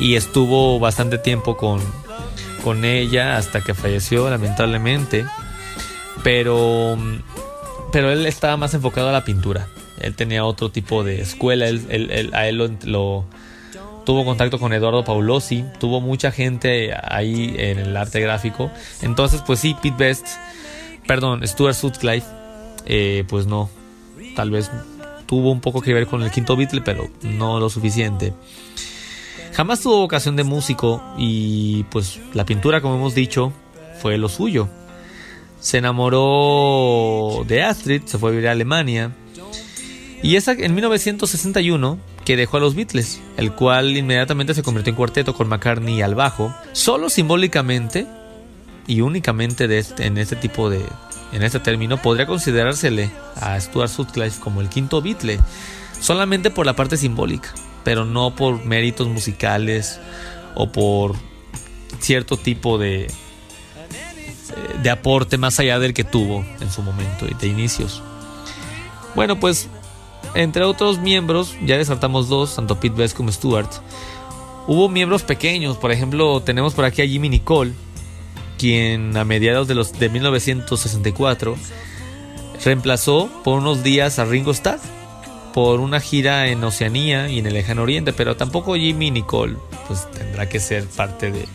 y 0.00 0.14
estuvo 0.14 0.78
bastante 0.78 1.18
tiempo 1.18 1.56
con, 1.56 1.80
con 2.64 2.84
ella 2.84 3.36
hasta 3.36 3.60
que 3.60 3.74
falleció 3.74 4.28
lamentablemente. 4.28 5.24
Pero 6.22 6.98
pero 7.92 8.10
él 8.10 8.26
estaba 8.26 8.56
más 8.56 8.74
enfocado 8.74 9.08
a 9.08 9.12
la 9.12 9.24
pintura. 9.24 9.68
Él 10.00 10.14
tenía 10.14 10.44
otro 10.44 10.70
tipo 10.70 11.04
de 11.04 11.20
escuela. 11.22 11.66
Él, 11.66 12.30
a 12.34 12.46
él 12.46 12.58
lo, 12.84 13.24
tuvo 14.04 14.24
contacto 14.24 14.58
con 14.58 14.72
Eduardo 14.72 15.04
Paulosi 15.04 15.64
tuvo 15.80 16.00
mucha 16.00 16.30
gente 16.30 16.94
ahí 16.94 17.54
en 17.58 17.78
el 17.78 17.96
arte 17.96 18.20
gráfico. 18.20 18.70
Entonces 19.02 19.42
pues 19.46 19.60
sí 19.60 19.74
Pete 19.82 19.96
Best 19.96 20.26
perdón 21.06 21.46
Stuart 21.46 21.74
Sutcliffe 21.74 22.26
eh, 22.86 23.24
pues 23.28 23.46
no 23.46 23.70
tal 24.34 24.50
vez 24.50 24.70
tuvo 25.26 25.50
un 25.50 25.60
poco 25.60 25.80
que 25.80 25.92
ver 25.94 26.06
con 26.06 26.22
el 26.22 26.30
quinto 26.30 26.56
Beatle 26.56 26.82
pero 26.82 27.08
no 27.22 27.58
lo 27.58 27.68
suficiente 27.68 28.32
Jamás 29.56 29.80
tuvo 29.80 30.00
vocación 30.00 30.36
de 30.36 30.44
músico 30.44 31.02
y 31.16 31.84
pues 31.84 32.20
la 32.34 32.44
pintura, 32.44 32.82
como 32.82 32.96
hemos 32.96 33.14
dicho, 33.14 33.54
fue 34.02 34.18
lo 34.18 34.28
suyo. 34.28 34.68
se 35.60 35.78
enamoró 35.78 37.42
de 37.48 37.62
Astrid, 37.62 38.02
se 38.04 38.18
fue 38.18 38.28
a 38.28 38.32
vivir 38.32 38.48
a 38.48 38.52
Alemania. 38.52 39.12
Y 40.22 40.36
es 40.36 40.46
en 40.46 40.74
1961 40.74 41.98
que 42.26 42.36
dejó 42.36 42.58
a 42.58 42.60
los 42.60 42.74
Beatles, 42.74 43.22
el 43.38 43.52
cual 43.52 43.96
inmediatamente 43.96 44.52
se 44.52 44.62
convirtió 44.62 44.90
en 44.90 44.96
cuarteto 44.96 45.32
con 45.32 45.48
McCartney 45.48 46.02
al 46.02 46.14
bajo, 46.14 46.54
solo 46.72 47.08
simbólicamente 47.08 48.06
y 48.86 49.00
únicamente 49.00 49.68
de 49.68 49.78
este- 49.78 50.06
en 50.06 50.18
este 50.18 50.36
tipo 50.36 50.70
de 50.70 50.84
en 51.32 51.42
este 51.42 51.58
término 51.58 52.00
podría 52.00 52.26
considerársele 52.26 53.10
a 53.40 53.60
Stuart 53.60 53.90
Sutcliffe 53.90 54.40
como 54.40 54.60
el 54.60 54.68
quinto 54.68 55.02
Beatle, 55.02 55.40
solamente 56.00 56.50
por 56.50 56.66
la 56.66 56.76
parte 56.76 56.96
simbólica, 56.96 57.52
pero 57.84 58.04
no 58.04 58.34
por 58.34 58.64
méritos 58.64 59.08
musicales 59.08 59.98
o 60.54 60.70
por 60.70 61.16
cierto 62.00 62.36
tipo 62.36 62.78
de 62.78 63.10
de 64.82 64.90
aporte 64.90 65.36
más 65.36 65.58
allá 65.58 65.78
del 65.78 65.92
que 65.92 66.04
tuvo 66.04 66.44
en 66.60 66.70
su 66.70 66.80
momento 66.82 67.26
y 67.28 67.34
de 67.34 67.48
inicios. 67.48 68.02
Bueno, 69.14 69.40
pues 69.40 69.68
entre 70.34 70.64
otros 70.64 70.98
miembros, 71.00 71.56
ya 71.64 71.76
descartamos 71.76 72.28
dos, 72.28 72.54
tanto 72.54 72.78
Pete 72.78 72.96
Best 72.96 73.16
como 73.16 73.32
Stewart. 73.32 73.70
Hubo 74.68 74.88
miembros 74.88 75.22
pequeños, 75.22 75.76
por 75.76 75.90
ejemplo, 75.90 76.40
tenemos 76.42 76.74
por 76.74 76.84
aquí 76.84 77.02
a 77.02 77.06
Jimmy 77.06 77.28
Nicole, 77.28 77.72
quien 78.58 79.16
a 79.16 79.24
mediados 79.24 79.68
de 79.68 79.74
los 79.74 79.98
de 79.98 80.08
1964 80.08 81.56
reemplazó 82.64 83.30
por 83.44 83.58
unos 83.58 83.82
días 83.82 84.18
a 84.18 84.24
Ringo 84.24 84.50
Starr 84.50 84.80
por 85.54 85.80
una 85.80 86.00
gira 86.00 86.48
en 86.48 86.62
Oceanía 86.64 87.28
y 87.30 87.38
en 87.38 87.46
el 87.46 87.54
Lejano 87.54 87.82
Oriente, 87.82 88.12
pero 88.12 88.36
tampoco 88.36 88.74
Jimmy 88.74 89.10
Nicole 89.10 89.56
pues 89.86 90.10
tendrá 90.10 90.48
que 90.48 90.60
ser 90.60 90.84
parte 90.84 91.30
de 91.30 91.46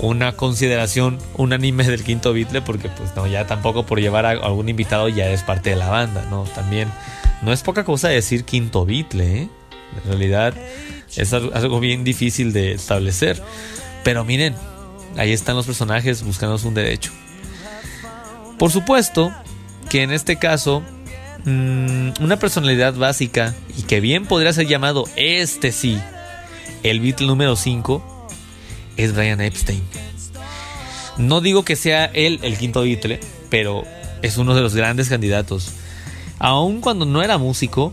una 0.00 0.32
consideración 0.32 1.18
unánime 1.36 1.84
del 1.84 2.02
quinto 2.04 2.32
Beatle 2.32 2.62
porque 2.62 2.88
pues 2.88 3.14
no 3.16 3.26
ya 3.26 3.46
tampoco 3.46 3.84
por 3.86 4.00
llevar 4.00 4.26
a 4.26 4.30
algún 4.30 4.68
invitado 4.68 5.08
ya 5.08 5.28
es 5.30 5.42
parte 5.42 5.70
de 5.70 5.76
la 5.76 5.88
banda, 5.88 6.26
¿no? 6.30 6.44
También 6.44 6.88
no 7.42 7.52
es 7.52 7.62
poca 7.62 7.84
cosa 7.84 8.08
decir 8.08 8.44
quinto 8.44 8.84
Beatle, 8.86 9.24
¿eh? 9.42 9.48
En 10.04 10.08
realidad 10.08 10.54
es 11.16 11.32
al- 11.32 11.50
algo 11.54 11.80
bien 11.80 12.04
difícil 12.04 12.52
de 12.52 12.72
establecer. 12.72 13.42
Pero 14.04 14.24
miren, 14.24 14.54
ahí 15.16 15.32
están 15.32 15.56
los 15.56 15.66
personajes 15.66 16.22
buscándose 16.22 16.66
un 16.68 16.74
derecho. 16.74 17.10
Por 18.58 18.70
supuesto 18.70 19.32
que 19.88 20.02
en 20.02 20.12
este 20.12 20.36
caso, 20.36 20.82
mm, 21.44 22.10
una 22.20 22.38
personalidad 22.38 22.94
básica 22.94 23.54
y 23.76 23.82
que 23.82 24.00
bien 24.00 24.26
podría 24.26 24.52
ser 24.52 24.66
llamado 24.66 25.04
este 25.16 25.72
sí, 25.72 25.98
el 26.82 27.00
Beatle 27.00 27.26
número 27.26 27.56
5, 27.56 28.28
es 28.96 29.14
Brian 29.14 29.40
Epstein. 29.40 29.82
No 31.16 31.40
digo 31.40 31.64
que 31.64 31.76
sea 31.76 32.06
él 32.06 32.40
el 32.42 32.58
quinto 32.58 32.82
Beatle, 32.82 33.20
pero 33.48 33.84
es 34.22 34.36
uno 34.36 34.54
de 34.54 34.60
los 34.60 34.74
grandes 34.74 35.08
candidatos. 35.08 35.72
Aun 36.38 36.80
cuando 36.80 37.04
no 37.04 37.22
era 37.22 37.38
músico, 37.38 37.92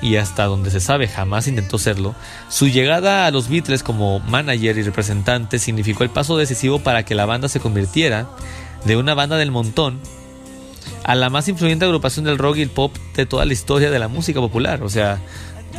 y 0.00 0.16
hasta 0.16 0.44
donde 0.44 0.70
se 0.70 0.80
sabe 0.80 1.08
jamás 1.08 1.48
intentó 1.48 1.78
serlo, 1.78 2.14
su 2.48 2.68
llegada 2.68 3.26
a 3.26 3.30
los 3.30 3.48
Beatles 3.48 3.82
como 3.82 4.20
manager 4.20 4.78
y 4.78 4.82
representante 4.82 5.58
significó 5.58 6.04
el 6.04 6.10
paso 6.10 6.36
decisivo 6.36 6.78
para 6.78 7.04
que 7.04 7.14
la 7.14 7.26
banda 7.26 7.48
se 7.48 7.60
convirtiera 7.60 8.28
de 8.84 8.96
una 8.96 9.14
banda 9.14 9.36
del 9.36 9.50
montón 9.50 10.00
a 11.04 11.14
la 11.14 11.30
más 11.30 11.48
influyente 11.48 11.84
agrupación 11.84 12.24
del 12.24 12.38
rock 12.38 12.58
y 12.58 12.62
el 12.62 12.70
pop 12.70 12.94
de 13.16 13.26
toda 13.26 13.44
la 13.44 13.52
historia 13.52 13.90
de 13.90 13.98
la 13.98 14.08
música 14.08 14.40
popular. 14.40 14.82
O 14.82 14.88
sea, 14.88 15.18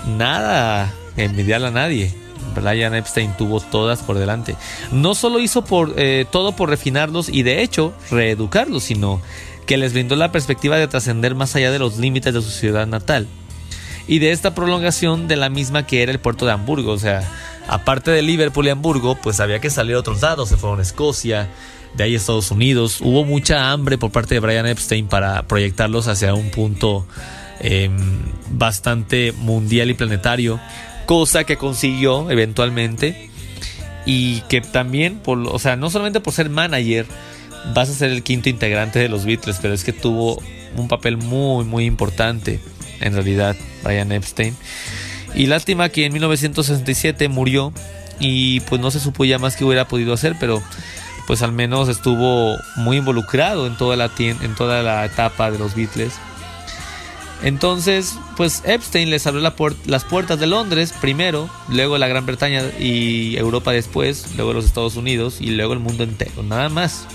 nada 0.07 0.93
envidiarle 1.17 1.67
a 1.67 1.71
nadie. 1.71 2.13
Brian 2.55 2.95
Epstein 2.95 3.33
tuvo 3.37 3.59
todas 3.59 3.99
por 3.99 4.17
delante. 4.17 4.55
No 4.91 5.13
solo 5.13 5.39
hizo 5.39 5.63
por, 5.63 5.93
eh, 5.97 6.25
todo 6.31 6.55
por 6.55 6.69
refinarlos 6.69 7.29
y 7.29 7.43
de 7.43 7.61
hecho 7.61 7.93
reeducarlos, 8.09 8.83
sino 8.83 9.21
que 9.67 9.77
les 9.77 9.93
brindó 9.93 10.15
la 10.15 10.31
perspectiva 10.31 10.77
de 10.77 10.87
trascender 10.87 11.35
más 11.35 11.55
allá 11.55 11.69
de 11.69 11.79
los 11.79 11.97
límites 11.97 12.33
de 12.33 12.41
su 12.41 12.49
ciudad 12.49 12.87
natal 12.87 13.27
y 14.09 14.17
de 14.17 14.31
esta 14.31 14.55
prolongación 14.55 15.27
de 15.27 15.35
la 15.35 15.49
misma 15.49 15.85
que 15.85 16.01
era 16.01 16.11
el 16.11 16.19
puerto 16.19 16.47
de 16.47 16.51
Hamburgo. 16.51 16.93
O 16.93 16.97
sea, 16.97 17.21
aparte 17.67 18.09
de 18.09 18.23
Liverpool 18.23 18.65
y 18.65 18.71
Hamburgo, 18.71 19.13
pues 19.13 19.39
había 19.39 19.61
que 19.61 19.69
salir 19.69 19.95
a 19.95 19.99
otros 19.99 20.23
lados. 20.23 20.49
Se 20.49 20.57
fueron 20.57 20.79
a 20.79 20.81
Escocia, 20.81 21.47
de 21.93 22.03
ahí 22.03 22.15
a 22.15 22.17
Estados 22.17 22.49
Unidos. 22.49 23.01
Hubo 23.01 23.23
mucha 23.23 23.71
hambre 23.71 23.99
por 23.99 24.11
parte 24.11 24.33
de 24.33 24.39
Brian 24.39 24.65
Epstein 24.65 25.07
para 25.07 25.43
proyectarlos 25.43 26.07
hacia 26.07 26.33
un 26.33 26.49
punto 26.49 27.05
eh, 27.59 27.91
bastante 28.49 29.31
mundial 29.31 29.91
y 29.91 29.93
planetario, 29.93 30.59
cosa 31.05 31.43
que 31.43 31.57
consiguió 31.57 32.31
eventualmente. 32.31 33.29
Y 34.07 34.41
que 34.49 34.61
también, 34.61 35.19
por, 35.19 35.37
o 35.37 35.59
sea, 35.59 35.75
no 35.75 35.91
solamente 35.91 36.19
por 36.19 36.33
ser 36.33 36.49
manager, 36.49 37.05
vas 37.75 37.91
a 37.91 37.93
ser 37.93 38.09
el 38.09 38.23
quinto 38.23 38.49
integrante 38.49 38.97
de 38.97 39.07
los 39.07 39.25
Beatles, 39.25 39.59
pero 39.61 39.75
es 39.75 39.83
que 39.83 39.93
tuvo 39.93 40.41
un 40.75 40.87
papel 40.87 41.17
muy, 41.17 41.63
muy 41.63 41.85
importante 41.85 42.59
en 43.01 43.13
realidad, 43.13 43.55
Brian 43.83 44.11
Epstein. 44.11 44.55
Y 45.35 45.45
lástima 45.45 45.89
que 45.89 46.05
en 46.05 46.13
1967 46.13 47.29
murió 47.29 47.71
y 48.19 48.59
pues 48.61 48.81
no 48.81 48.91
se 48.91 48.99
supo 48.99 49.25
ya 49.25 49.39
más 49.39 49.55
que 49.55 49.65
hubiera 49.65 49.87
podido 49.87 50.13
hacer, 50.13 50.35
pero 50.39 50.61
pues 51.27 51.41
al 51.41 51.51
menos 51.51 51.89
estuvo 51.89 52.57
muy 52.75 52.97
involucrado 52.97 53.67
en 53.67 53.77
toda 53.77 53.95
la, 53.95 54.09
en 54.17 54.55
toda 54.55 54.81
la 54.81 55.05
etapa 55.05 55.51
de 55.51 55.59
los 55.59 55.75
Beatles. 55.75 56.13
Entonces, 57.41 58.17
pues 58.35 58.63
Epstein 58.65 59.09
les 59.09 59.25
abrió 59.25 59.41
las 59.85 60.03
puertas 60.03 60.39
de 60.39 60.47
Londres 60.47 60.93
primero, 60.99 61.49
luego 61.69 61.97
la 61.97 62.07
Gran 62.07 62.25
Bretaña 62.25 62.63
y 62.79 63.37
Europa 63.37 63.71
después, 63.71 64.35
luego 64.35 64.51
los 64.53 64.65
Estados 64.65 64.97
Unidos 64.97 65.37
y 65.39 65.51
luego 65.51 65.73
el 65.73 65.79
mundo 65.79 66.03
entero, 66.03 66.43
nada 66.43 66.67
más. 66.67 67.05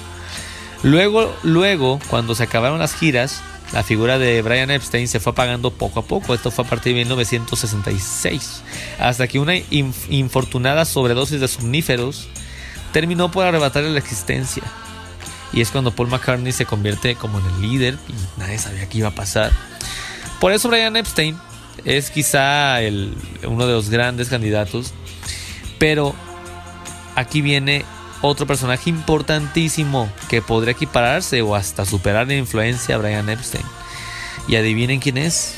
Luego, 0.83 1.35
luego, 1.43 1.99
cuando 2.09 2.35
se 2.35 2.45
acabaron 2.45 2.79
las 2.79 2.95
giras, 2.95 3.43
la 3.75 3.83
figura 3.83 4.19
de 4.19 4.41
Brian 4.41 4.71
Epstein 4.71 5.07
se 5.09 5.21
fue 5.21 5.33
apagando 5.33 5.71
poco 5.73 6.01
a 6.01 6.05
poco. 6.07 6.33
Esto 6.33 6.51
fue 6.51 6.65
a 6.65 6.69
partir 6.69 6.95
de 6.95 7.01
1966. 7.01 8.63
Hasta 8.99 9.29
que 9.29 9.39
una 9.39 9.55
inf- 9.55 10.07
infortunada 10.09 10.85
sobredosis 10.85 11.41
de 11.41 11.49
somníferos 11.49 12.29
terminó 12.93 13.31
por 13.31 13.45
arrebatarle 13.45 13.91
la 13.91 13.99
existencia. 13.99 14.63
Y 15.53 15.61
es 15.61 15.71
cuando 15.71 15.91
Paul 15.95 16.09
McCartney 16.09 16.53
se 16.53 16.67
convierte 16.67 17.17
como 17.17 17.39
en 17.41 17.47
el 17.47 17.63
líder 17.63 17.99
y 18.09 18.41
nadie 18.41 18.59
sabía 18.59 18.89
qué 18.89 18.99
iba 18.99 19.09
a 19.09 19.15
pasar. 19.15 19.53
Por 20.41 20.53
eso 20.53 20.69
Brian 20.69 20.97
Epstein 20.97 21.37
es 21.85 22.11
quizá 22.11 22.79
uno 23.47 23.67
de 23.67 23.73
los 23.73 23.91
grandes 23.91 24.29
candidatos. 24.29 24.95
Pero 25.79 26.15
aquí 27.17 27.41
viene 27.43 27.85
otro 28.27 28.47
personaje 28.47 28.89
importantísimo 28.89 30.11
que 30.29 30.41
podría 30.41 30.73
equipararse 30.73 31.43
o 31.43 31.55
hasta 31.55 31.85
superar 31.85 32.27
la 32.27 32.35
influencia 32.35 32.95
a 32.95 32.99
Brian 32.99 33.29
Epstein. 33.29 33.65
Y 34.49 34.57
adivinen 34.57 34.99
quién 34.99 35.19
es. 35.19 35.57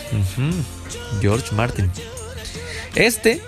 George 1.20 1.54
Martin. 1.54 1.90
Este 2.96 3.40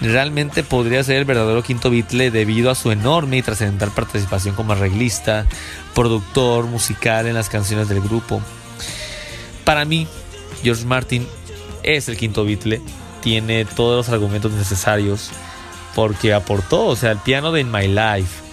realmente 0.00 0.62
podría 0.62 1.04
ser 1.04 1.16
el 1.16 1.24
verdadero 1.24 1.62
quinto 1.62 1.90
Beatle 1.90 2.30
debido 2.30 2.70
a 2.70 2.74
su 2.74 2.90
enorme 2.90 3.36
y 3.36 3.42
trascendental 3.42 3.90
participación 3.90 4.54
como 4.54 4.72
arreglista, 4.72 5.46
productor 5.94 6.66
musical 6.66 7.26
en 7.26 7.34
las 7.34 7.50
canciones 7.50 7.88
del 7.88 8.00
grupo. 8.00 8.40
Para 9.64 9.84
mí, 9.84 10.06
George 10.62 10.84
Martin 10.84 11.26
es 11.82 12.08
el 12.08 12.16
quinto 12.16 12.44
Beatle, 12.44 12.80
tiene 13.22 13.64
todos 13.66 14.06
los 14.06 14.14
argumentos 14.14 14.52
necesarios 14.52 15.30
porque 15.94 16.34
aportó, 16.34 16.86
o 16.86 16.96
sea, 16.96 17.12
el 17.12 17.18
piano 17.18 17.52
de 17.52 17.60
In 17.60 17.70
My 17.70 17.86
Life, 17.86 18.43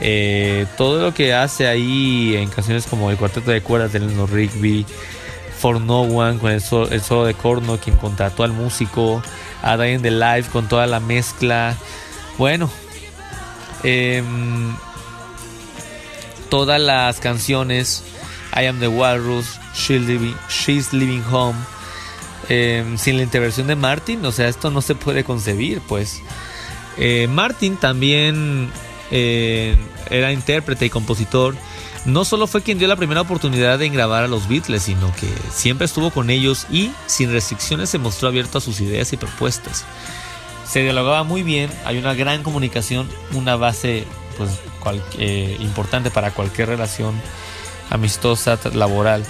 eh, 0.00 0.66
todo 0.76 1.00
lo 1.00 1.14
que 1.14 1.34
hace 1.34 1.66
ahí 1.66 2.36
en 2.36 2.48
canciones 2.48 2.86
como 2.86 3.10
el 3.10 3.16
cuarteto 3.16 3.50
de 3.50 3.62
cuerdas 3.62 3.92
de 3.92 3.98
Eleanor 3.98 4.30
Rigby, 4.30 4.84
For 5.58 5.80
No 5.80 6.02
One 6.02 6.38
con 6.38 6.50
el 6.50 6.60
solo, 6.60 6.90
el 6.90 7.00
solo 7.00 7.24
de 7.24 7.34
corno, 7.34 7.78
quien 7.78 7.96
contrató 7.96 8.42
al 8.42 8.52
músico, 8.52 9.22
a 9.62 9.76
Day 9.76 9.94
in 9.94 10.02
the 10.02 10.10
Life 10.10 10.50
con 10.50 10.68
toda 10.68 10.86
la 10.86 11.00
mezcla, 11.00 11.76
bueno, 12.38 12.68
em, 13.82 14.74
todas 16.50 16.80
las 16.80 17.20
canciones, 17.20 18.02
I 18.54 18.66
Am 18.66 18.80
the 18.80 18.88
Walrus, 18.88 19.58
She's 19.74 20.02
Living, 20.02 20.34
She's 20.48 20.92
Living 20.92 21.22
Home, 21.30 21.58
em, 22.48 22.98
sin 22.98 23.16
la 23.16 23.22
intervención 23.22 23.66
de 23.68 23.76
Martin, 23.76 24.24
o 24.26 24.32
sea, 24.32 24.48
esto 24.48 24.70
no 24.70 24.82
se 24.82 24.94
puede 24.94 25.24
concebir, 25.24 25.80
pues. 25.88 26.20
Eh, 26.96 27.26
Martin 27.28 27.76
también 27.76 28.70
era 29.14 30.32
intérprete 30.32 30.86
y 30.86 30.90
compositor. 30.90 31.54
No 32.04 32.24
solo 32.24 32.46
fue 32.46 32.62
quien 32.62 32.78
dio 32.78 32.86
la 32.86 32.96
primera 32.96 33.22
oportunidad 33.22 33.78
de 33.78 33.88
grabar 33.88 34.24
a 34.24 34.28
los 34.28 34.48
Beatles, 34.48 34.82
sino 34.82 35.10
que 35.14 35.28
siempre 35.50 35.86
estuvo 35.86 36.10
con 36.10 36.28
ellos 36.28 36.66
y 36.70 36.90
sin 37.06 37.32
restricciones 37.32 37.88
se 37.88 37.98
mostró 37.98 38.28
abierto 38.28 38.58
a 38.58 38.60
sus 38.60 38.80
ideas 38.80 39.12
y 39.12 39.16
propuestas. 39.16 39.84
Se 40.68 40.82
dialogaba 40.82 41.24
muy 41.24 41.42
bien, 41.42 41.70
hay 41.84 41.98
una 41.98 42.14
gran 42.14 42.42
comunicación, 42.42 43.08
una 43.32 43.56
base 43.56 44.04
pues, 44.36 44.50
eh, 45.18 45.56
importante 45.60 46.10
para 46.10 46.32
cualquier 46.32 46.68
relación 46.68 47.14
amistosa, 47.90 48.58
laboral. 48.74 49.24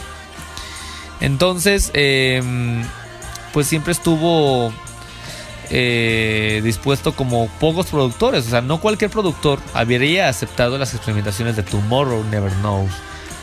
Entonces, 1.21 1.91
em, 1.95 2.83
pues 3.53 3.69
siempre 3.69 3.93
estuvo 3.93 4.73
eh, 5.71 6.61
dispuesto 6.63 7.13
como 7.13 7.49
pocos 7.61 7.87
productores. 7.87 8.47
O 8.47 8.51
sea, 8.51 8.61
no 8.61 8.81
cualquier 8.81 9.11
productor 9.11 9.59
habría 9.73 10.29
aceptado 10.29 10.79
las 10.79 10.95
experimentaciones 10.95 11.57
de 11.57 11.63
Tomorrow 11.63 12.25
Never 12.25 12.53
Knows 12.61 12.91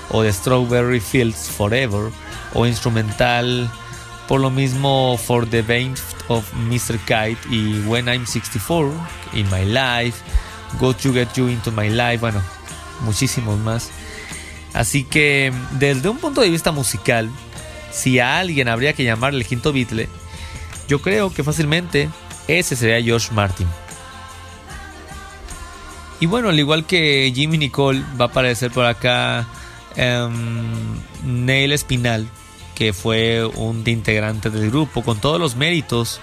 o 0.10 0.22
de 0.22 0.32
Strawberry 0.32 1.00
Fields 1.00 1.50
Forever 1.50 2.12
o 2.54 2.66
instrumental 2.66 3.70
por 4.28 4.40
lo 4.40 4.50
mismo 4.50 5.18
For 5.18 5.46
the 5.46 5.62
Vein 5.62 5.94
of 6.28 6.46
Mr. 6.54 6.98
Kite 7.00 7.38
y 7.50 7.82
When 7.86 8.08
I'm 8.08 8.26
64 8.26 8.92
In 9.34 9.50
My 9.50 9.66
Life, 9.66 10.20
Go 10.80 10.94
to 10.94 11.14
Get 11.14 11.34
You 11.36 11.50
Into 11.50 11.72
My 11.72 11.90
Life, 11.90 12.20
bueno, 12.20 12.42
muchísimos 13.02 13.60
más. 13.60 13.90
Así 14.74 15.04
que 15.04 15.52
desde 15.72 16.08
un 16.08 16.18
punto 16.18 16.42
de 16.42 16.50
vista 16.50 16.72
musical, 16.72 17.30
si 17.92 18.20
a 18.20 18.40
alguien 18.40 18.70
habría 18.70 18.94
que 18.94 19.04
llamarle 19.04 19.40
el 19.40 19.46
quinto 19.46 19.74
Beatle, 19.74 20.08
yo 20.92 21.02
creo 21.02 21.34
que 21.34 21.42
fácilmente 21.42 22.10
ese 22.50 22.76
sería 22.76 23.02
George 23.02 23.30
Martin. 23.34 23.66
Y 26.20 26.26
bueno, 26.26 26.50
al 26.50 26.60
igual 26.60 26.86
que 26.86 27.32
Jimmy 27.34 27.58
Nicole, 27.58 28.04
va 28.20 28.26
a 28.26 28.28
aparecer 28.28 28.72
por 28.72 28.86
acá 28.86 29.48
em, 29.96 30.30
Neil 31.24 31.72
Espinal, 31.72 32.28
que 32.76 32.92
fue 32.92 33.46
un 33.46 33.84
integrante 33.88 34.50
del 34.50 34.70
grupo 34.70 35.02
con 35.02 35.18
todos 35.22 35.40
los 35.40 35.56
méritos 35.56 36.20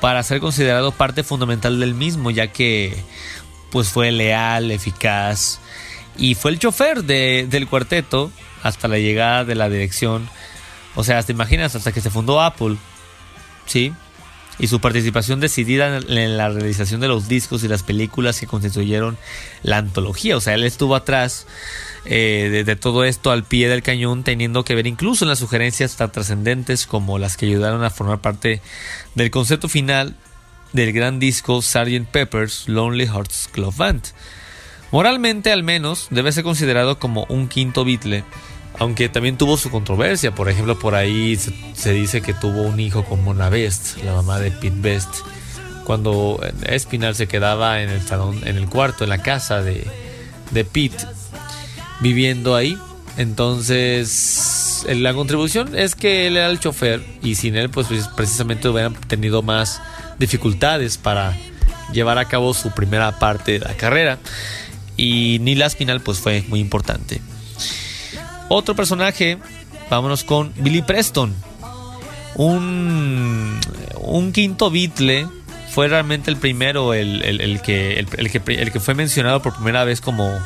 para 0.00 0.22
ser 0.22 0.38
considerado 0.38 0.92
parte 0.92 1.24
fundamental 1.24 1.80
del 1.80 1.94
mismo, 1.94 2.30
ya 2.30 2.46
que 2.46 2.96
pues 3.72 3.88
fue 3.88 4.12
leal, 4.12 4.70
eficaz 4.70 5.58
y 6.16 6.36
fue 6.36 6.52
el 6.52 6.58
chofer 6.60 7.02
de- 7.02 7.46
del 7.50 7.66
cuarteto 7.66 8.30
hasta 8.62 8.86
la 8.86 8.98
llegada 8.98 9.44
de 9.44 9.56
la 9.56 9.68
dirección. 9.68 10.28
O 10.94 11.02
sea, 11.02 11.22
te 11.24 11.32
imaginas 11.32 11.74
hasta 11.74 11.90
que 11.92 12.00
se 12.00 12.10
fundó 12.10 12.40
Apple, 12.40 12.76
¿sí? 13.66 13.92
Y 14.58 14.66
su 14.66 14.80
participación 14.80 15.40
decidida 15.40 15.96
en 15.96 16.36
la 16.36 16.50
realización 16.50 17.00
de 17.00 17.08
los 17.08 17.28
discos 17.28 17.64
y 17.64 17.68
las 17.68 17.82
películas 17.82 18.38
que 18.38 18.46
constituyeron 18.46 19.16
la 19.62 19.78
antología. 19.78 20.36
O 20.36 20.40
sea, 20.40 20.52
él 20.52 20.64
estuvo 20.64 20.94
atrás 20.94 21.46
eh, 22.04 22.48
de, 22.52 22.64
de 22.64 22.76
todo 22.76 23.04
esto 23.04 23.30
al 23.30 23.44
pie 23.44 23.70
del 23.70 23.82
cañón, 23.82 24.22
teniendo 24.22 24.62
que 24.62 24.74
ver 24.74 24.86
incluso 24.86 25.24
en 25.24 25.30
las 25.30 25.38
sugerencias 25.38 25.96
tan 25.96 26.12
trascendentes 26.12 26.86
como 26.86 27.18
las 27.18 27.38
que 27.38 27.46
ayudaron 27.46 27.82
a 27.84 27.90
formar 27.90 28.20
parte 28.20 28.60
del 29.14 29.30
concepto 29.30 29.68
final 29.68 30.14
del 30.72 30.92
gran 30.92 31.18
disco 31.18 31.62
Sgt. 31.62 32.06
Pepper's 32.10 32.68
Lonely 32.68 33.06
Hearts 33.06 33.48
Club 33.52 33.74
Band. 33.76 34.02
Moralmente, 34.92 35.52
al 35.52 35.62
menos, 35.62 36.08
debe 36.10 36.32
ser 36.32 36.44
considerado 36.44 36.98
como 36.98 37.24
un 37.28 37.48
quinto 37.48 37.84
Beatle, 37.84 38.24
aunque 38.78 39.08
también 39.08 39.36
tuvo 39.36 39.56
su 39.56 39.70
controversia. 39.70 40.34
Por 40.34 40.48
ejemplo, 40.48 40.78
por 40.78 40.94
ahí 40.94 41.36
se, 41.36 41.92
dice 41.92 42.22
que 42.22 42.34
tuvo 42.34 42.62
un 42.62 42.80
hijo 42.80 43.04
con 43.04 43.22
Mona 43.22 43.48
Best, 43.48 43.98
la 44.04 44.14
mamá 44.14 44.38
de 44.38 44.50
Pete 44.50 44.76
Best, 44.80 45.08
cuando 45.84 46.40
Espinal 46.66 47.14
se 47.14 47.26
quedaba 47.26 47.82
en 47.82 47.90
el 47.90 48.02
salón, 48.02 48.40
en 48.44 48.56
el 48.56 48.68
cuarto, 48.68 49.04
en 49.04 49.10
la 49.10 49.22
casa 49.22 49.62
de, 49.62 49.86
de 50.50 50.64
Pete, 50.64 51.04
viviendo 52.00 52.54
ahí. 52.54 52.78
Entonces, 53.16 54.86
la 54.88 55.12
contribución 55.12 55.76
es 55.76 55.94
que 55.94 56.26
él 56.26 56.36
era 56.36 56.48
el 56.48 56.60
chofer 56.60 57.04
y 57.22 57.34
sin 57.34 57.56
él, 57.56 57.68
pues 57.70 57.88
pues, 57.88 58.08
precisamente 58.08 58.68
hubieran 58.68 58.94
tenido 58.94 59.42
más 59.42 59.82
dificultades 60.18 60.96
para 60.96 61.36
llevar 61.92 62.18
a 62.18 62.26
cabo 62.26 62.54
su 62.54 62.70
primera 62.70 63.18
parte 63.18 63.52
de 63.52 63.58
la 63.60 63.74
carrera. 63.74 64.18
Y 64.96 65.38
Neil 65.40 65.62
Aspinall, 65.62 66.00
pues 66.00 66.18
fue 66.18 66.44
muy 66.48 66.60
importante. 66.60 67.20
Otro 68.52 68.74
personaje, 68.74 69.38
vámonos 69.88 70.24
con 70.24 70.52
Billy 70.56 70.82
Preston. 70.82 71.32
Un, 72.34 73.60
quinto 74.34 74.72
Beatle. 74.72 75.28
Fue 75.70 75.86
realmente 75.86 76.32
el 76.32 76.36
primero, 76.36 76.92
el, 76.92 77.60
que, 77.62 78.04
fue 78.80 78.94
mencionado 78.94 79.40
por 79.40 79.54
primera 79.54 79.84
vez 79.84 80.00
como, 80.00 80.36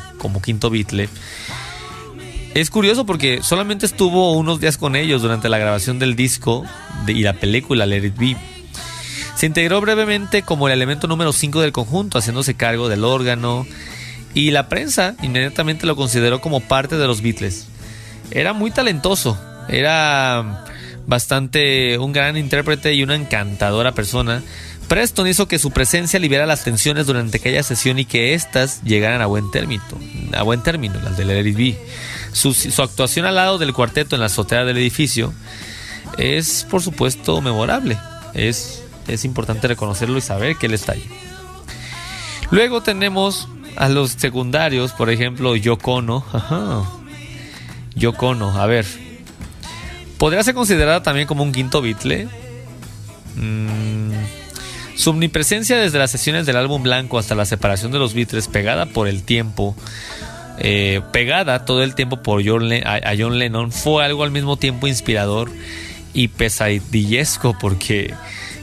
quinto 0.43 0.69
Beatle. 0.69 1.09
Es 2.53 2.69
curioso 2.69 3.07
porque 3.07 3.41
solamente 3.41 3.87
estuvo 3.87 4.33
unos 4.33 4.59
días 4.59 4.77
con 4.77 4.95
ellos 4.95 5.23
durante 5.23 5.49
la 5.49 5.57
grabación 5.57 5.97
del 5.97 6.15
disco 6.15 6.63
y 7.07 7.23
la 7.23 7.33
película 7.33 7.87
Let 7.87 8.05
It 8.05 8.17
Be. 8.17 8.37
Se 9.35 9.47
integró 9.47 9.81
brevemente 9.81 10.43
como 10.43 10.67
el 10.67 10.73
elemento 10.75 11.07
número 11.07 11.33
5 11.33 11.59
del 11.59 11.71
conjunto, 11.71 12.19
haciéndose 12.19 12.53
cargo 12.53 12.87
del 12.87 13.03
órgano, 13.03 13.65
y 14.35 14.51
la 14.51 14.69
prensa 14.69 15.15
inmediatamente 15.23 15.87
lo 15.87 15.95
consideró 15.95 16.39
como 16.39 16.59
parte 16.59 16.97
de 16.97 17.07
los 17.07 17.23
Beatles. 17.23 17.67
Era 18.31 18.53
muy 18.53 18.71
talentoso, 18.71 19.37
era 19.69 20.65
bastante 21.07 21.97
un 21.97 22.11
gran 22.11 22.37
intérprete 22.37 22.93
y 22.93 23.03
una 23.03 23.15
encantadora 23.15 23.93
persona. 23.93 24.41
Preston 24.87 25.27
hizo 25.27 25.47
que 25.47 25.57
su 25.57 25.71
presencia 25.71 26.19
liberara 26.19 26.45
las 26.45 26.63
tensiones 26.63 27.07
durante 27.07 27.37
aquella 27.37 27.63
sesión 27.63 27.97
y 27.97 28.05
que 28.05 28.33
éstas 28.33 28.81
llegaran 28.83 29.21
a 29.21 29.25
buen 29.25 29.49
término, 29.49 29.83
a 30.35 30.43
buen 30.43 30.61
término, 30.61 30.99
las 31.03 31.17
de 31.17 31.25
Let 31.25 31.47
It 31.47 31.57
Be. 31.57 31.77
Su, 32.33 32.53
actuación 32.81 33.25
al 33.25 33.35
lado 33.35 33.57
del 33.57 33.73
cuarteto 33.73 34.15
en 34.15 34.19
la 34.19 34.27
azotea 34.27 34.63
del 34.63 34.77
edificio 34.77 35.33
es, 36.17 36.67
por 36.69 36.83
supuesto, 36.83 37.41
memorable. 37.41 37.97
Es, 38.33 38.83
es 39.07 39.25
importante 39.25 39.67
reconocerlo 39.67 40.17
y 40.17 40.21
saber 40.21 40.57
que 40.57 40.67
él 40.67 40.73
está 40.73 40.91
ahí. 40.91 41.05
Luego 42.51 42.81
tenemos 42.81 43.47
a 43.75 43.89
los 43.89 44.11
secundarios, 44.11 44.91
por 44.91 45.09
ejemplo, 45.09 45.55
Yoko 45.55 45.95
Ono. 45.95 46.25
Ajá. 46.31 46.83
Yoko 47.95 48.29
Ono, 48.29 48.59
a 48.59 48.65
ver. 48.65 48.85
¿Podría 50.17 50.43
ser 50.43 50.53
considerada 50.53 51.03
también 51.03 51.27
como 51.27 51.43
un 51.43 51.51
quinto 51.51 51.81
Beatle? 51.81 52.27
Mm, 53.35 54.11
Su 54.95 55.09
omnipresencia 55.09 55.77
desde 55.77 55.99
las 55.99 56.11
sesiones 56.11 56.45
del 56.45 56.55
álbum 56.55 56.81
blanco 56.83 57.19
hasta 57.19 57.35
la 57.35 57.45
separación 57.45 57.91
de 57.91 57.99
los 57.99 58.13
Beatles, 58.13 58.47
pegada 58.47 58.85
por 58.85 59.07
el 59.07 59.23
tiempo, 59.23 59.75
eh, 60.57 61.01
pegada 61.11 61.65
todo 61.65 61.83
el 61.83 61.95
tiempo 61.95 62.21
por 62.23 62.47
John 62.47 62.69
John 63.17 63.37
Lennon, 63.37 63.71
fue 63.73 64.05
algo 64.05 64.23
al 64.23 64.31
mismo 64.31 64.55
tiempo 64.55 64.87
inspirador 64.87 65.51
y 66.13 66.29
pesadillesco, 66.29 67.57
porque 67.59 68.13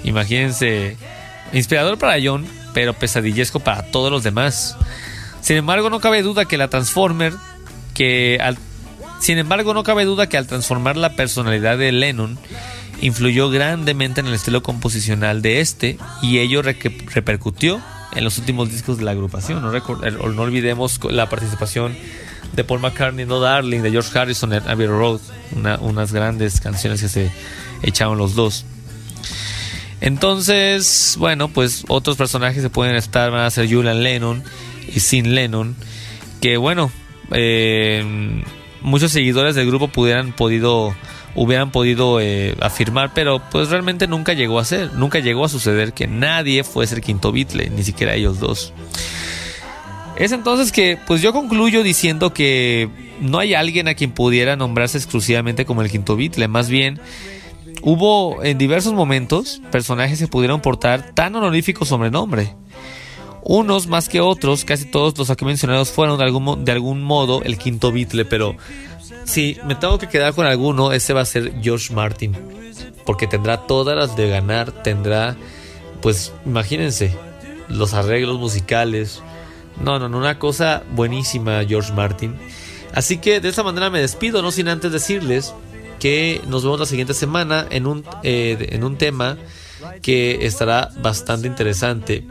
imagínense, 0.04 0.96
inspirador 1.52 1.98
para 1.98 2.16
John, 2.22 2.46
pero 2.72 2.94
pesadillesco 2.94 3.60
para 3.60 3.82
todos 3.82 4.10
los 4.10 4.22
demás. 4.22 4.76
Sin 5.42 5.58
embargo, 5.58 5.90
no 5.90 6.00
cabe 6.00 6.22
duda 6.22 6.46
que 6.46 6.56
la 6.56 6.68
Transformer, 6.68 7.34
que 7.92 8.38
al, 8.40 8.56
sin 9.22 9.38
embargo, 9.38 9.72
no 9.72 9.82
cabe 9.84 10.04
duda 10.04 10.28
que 10.28 10.36
al 10.36 10.46
transformar 10.46 10.96
la 10.96 11.16
personalidad 11.16 11.78
de 11.78 11.92
Lennon, 11.92 12.38
influyó 13.00 13.50
grandemente 13.50 14.20
en 14.20 14.26
el 14.26 14.34
estilo 14.34 14.62
composicional 14.62 15.42
de 15.42 15.60
este 15.60 15.98
y 16.22 16.38
ello 16.38 16.62
re- 16.62 16.76
repercutió 17.14 17.80
en 18.14 18.24
los 18.24 18.38
últimos 18.38 18.70
discos 18.70 18.98
de 18.98 19.04
la 19.04 19.12
agrupación. 19.12 19.62
No, 19.62 19.74
eh, 19.74 19.82
no 20.12 20.42
olvidemos 20.42 21.00
la 21.10 21.28
participación 21.28 21.96
de 22.52 22.62
Paul 22.64 22.80
McCartney, 22.80 23.24
No 23.24 23.40
Darling, 23.40 23.80
de 23.80 23.90
George 23.90 24.16
Harrison 24.18 24.52
en 24.52 24.68
Abbey 24.68 24.86
Road, 24.86 25.20
una- 25.56 25.78
unas 25.78 26.12
grandes 26.12 26.60
canciones 26.60 27.00
que 27.00 27.08
se 27.08 27.30
echaron 27.82 28.18
los 28.18 28.34
dos. 28.34 28.64
Entonces, 30.00 31.14
bueno, 31.18 31.48
pues 31.48 31.84
otros 31.88 32.16
personajes 32.16 32.62
se 32.62 32.70
pueden 32.70 32.96
estar, 32.96 33.30
van 33.30 33.40
a 33.44 33.50
ser 33.50 33.72
Julian 33.72 34.02
Lennon 34.02 34.42
y 34.94 35.00
Sin 35.00 35.34
Lennon, 35.34 35.76
que 36.40 36.56
bueno, 36.56 36.90
eh, 37.30 38.42
muchos 38.82 39.12
seguidores 39.12 39.54
del 39.54 39.66
grupo 39.66 39.88
pudieran 39.88 40.32
podido 40.32 40.94
hubieran 41.34 41.70
podido 41.70 42.20
eh, 42.20 42.54
afirmar, 42.60 43.12
pero 43.14 43.42
pues 43.50 43.70
realmente 43.70 44.06
nunca 44.06 44.34
llegó 44.34 44.58
a 44.58 44.64
ser, 44.64 44.92
nunca 44.94 45.18
llegó 45.20 45.44
a 45.44 45.48
suceder 45.48 45.92
que 45.92 46.06
nadie 46.06 46.62
fuese 46.62 46.96
el 46.96 47.00
quinto 47.00 47.32
Beatle, 47.32 47.70
ni 47.70 47.84
siquiera 47.84 48.14
ellos 48.14 48.38
dos. 48.38 48.72
Es 50.16 50.32
entonces 50.32 50.72
que 50.72 50.98
pues 51.06 51.22
yo 51.22 51.32
concluyo 51.32 51.82
diciendo 51.82 52.34
que 52.34 52.90
no 53.20 53.38
hay 53.38 53.54
alguien 53.54 53.88
a 53.88 53.94
quien 53.94 54.12
pudiera 54.12 54.56
nombrarse 54.56 54.98
exclusivamente 54.98 55.64
como 55.64 55.82
el 55.82 55.90
quinto 55.90 56.16
Beatle, 56.16 56.48
más 56.48 56.68
bien 56.68 57.00
hubo 57.82 58.42
en 58.44 58.58
diversos 58.58 58.92
momentos 58.92 59.62
personajes 59.70 60.18
que 60.18 60.28
pudieron 60.28 60.60
portar 60.60 61.14
tan 61.14 61.34
honorífico 61.34 61.84
sobrenombre. 61.84 62.54
Unos 63.44 63.88
más 63.88 64.08
que 64.08 64.20
otros, 64.20 64.64
casi 64.64 64.84
todos 64.84 65.18
los 65.18 65.30
aquí 65.30 65.44
mencionados 65.44 65.90
fueron 65.90 66.18
de 66.18 66.24
algún, 66.24 66.64
de 66.64 66.72
algún 66.72 67.02
modo 67.02 67.42
el 67.42 67.58
quinto 67.58 67.90
Beatle, 67.90 68.24
pero 68.24 68.56
si 69.24 69.58
me 69.66 69.74
tengo 69.74 69.98
que 69.98 70.08
quedar 70.08 70.34
con 70.34 70.46
alguno, 70.46 70.92
ese 70.92 71.12
va 71.12 71.22
a 71.22 71.26
ser 71.26 71.60
George 71.60 71.92
Martin, 71.92 72.36
porque 73.04 73.26
tendrá 73.26 73.66
todas 73.66 73.96
las 73.96 74.16
de 74.16 74.28
ganar, 74.28 74.70
tendrá, 74.82 75.36
pues 76.00 76.32
imagínense, 76.46 77.16
los 77.68 77.94
arreglos 77.94 78.38
musicales. 78.38 79.22
No, 79.80 79.98
no, 79.98 80.08
no, 80.08 80.18
una 80.18 80.38
cosa 80.38 80.82
buenísima 80.92 81.64
George 81.64 81.92
Martin. 81.92 82.36
Así 82.94 83.18
que 83.18 83.40
de 83.40 83.48
esta 83.48 83.62
manera 83.62 83.90
me 83.90 84.00
despido, 84.00 84.42
no 84.42 84.50
sin 84.50 84.68
antes 84.68 84.92
decirles 84.92 85.54
que 85.98 86.40
nos 86.46 86.62
vemos 86.62 86.80
la 86.80 86.86
siguiente 86.86 87.14
semana 87.14 87.66
en 87.70 87.86
un, 87.86 88.04
eh, 88.22 88.68
en 88.70 88.84
un 88.84 88.98
tema 88.98 89.38
que 90.02 90.44
estará 90.46 90.90
bastante 91.00 91.46
interesante. 91.46 92.24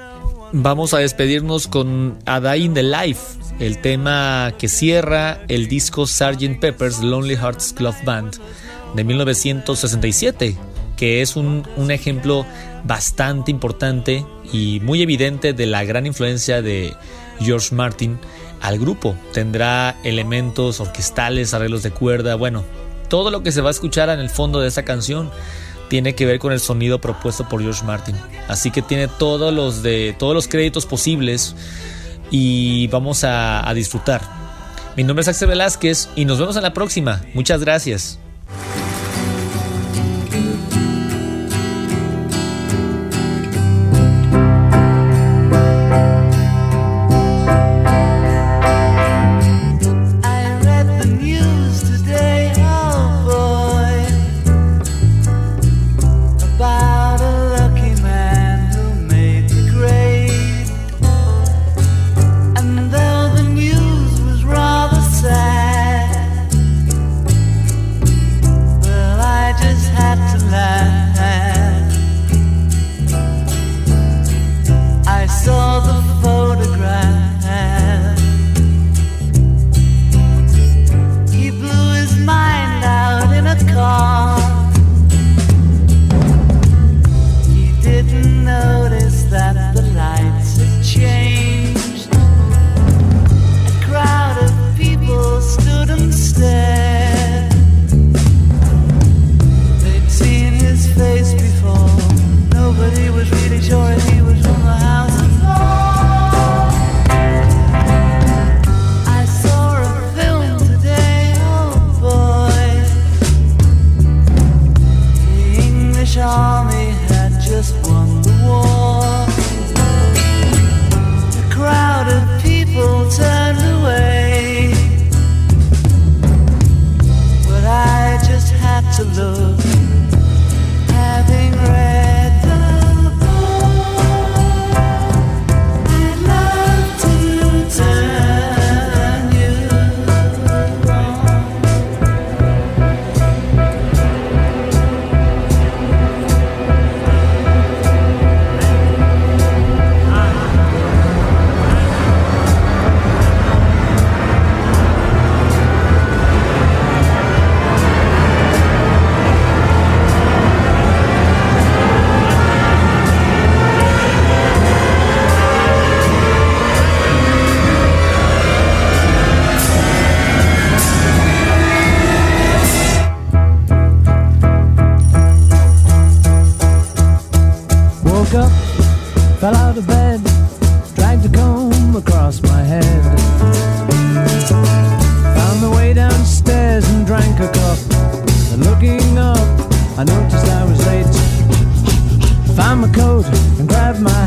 Vamos 0.54 0.94
a 0.94 0.98
despedirnos 0.98 1.68
con 1.68 2.20
A 2.26 2.42
Day 2.42 2.66
in 2.66 2.74
the 2.74 2.84
Life, 2.84 3.40
el 3.60 3.80
tema 3.80 4.54
que 4.60 4.68
cierra 4.68 5.46
el 5.48 5.70
disco 5.70 6.06
Sgt. 6.06 6.60
Pepper's 6.60 7.02
Lonely 7.02 7.38
Hearts 7.38 7.72
Club 7.72 7.96
Band 8.04 8.36
de 8.94 9.04
1967, 9.06 10.58
que 10.98 11.22
es 11.22 11.38
un, 11.38 11.66
un 11.78 11.90
ejemplo 11.90 12.46
bastante 12.84 13.50
importante 13.50 14.26
y 14.52 14.82
muy 14.82 15.02
evidente 15.02 15.54
de 15.54 15.68
la 15.68 15.86
gran 15.86 16.06
influencia 16.06 16.62
de 16.62 16.94
George 17.40 17.74
Martin 17.74 18.20
al 18.60 18.78
grupo. 18.78 19.16
Tendrá 19.32 19.96
elementos 20.04 20.82
orquestales, 20.82 21.54
arreglos 21.54 21.82
de 21.82 21.92
cuerda, 21.92 22.36
bueno, 22.36 22.66
todo 23.08 23.32
lo 23.32 23.42
que 23.42 23.54
se 23.54 23.62
va 23.62 23.70
a 23.70 23.72
escuchar 23.72 24.10
en 24.10 24.20
el 24.20 24.30
fondo 24.30 24.60
de 24.60 24.68
esa 24.68 24.84
canción 24.84 25.32
tiene 25.92 26.16
que 26.16 26.26
ver 26.26 26.40
con 26.40 26.54
el 26.54 26.62
sonido 26.62 27.02
propuesto 27.02 27.50
por 27.50 27.62
George 27.62 27.84
Martin. 27.84 28.16
Así 28.48 28.72
que 28.72 28.82
tiene 28.82 29.10
todos 29.10 29.54
los, 29.54 29.84
de, 29.84 30.16
todos 30.18 30.34
los 30.34 30.48
créditos 30.48 30.86
posibles 30.86 31.54
y 32.32 32.88
vamos 32.88 33.26
a, 33.26 33.68
a 33.68 33.74
disfrutar. 33.74 34.22
Mi 34.96 35.04
nombre 35.04 35.24
es 35.24 35.28
Axel 35.28 35.50
Velázquez 35.50 36.08
y 36.16 36.24
nos 36.24 36.40
vemos 36.40 36.56
en 36.56 36.64
la 36.64 36.72
próxima. 36.72 37.22
Muchas 37.34 37.60
gracias. 37.60 38.22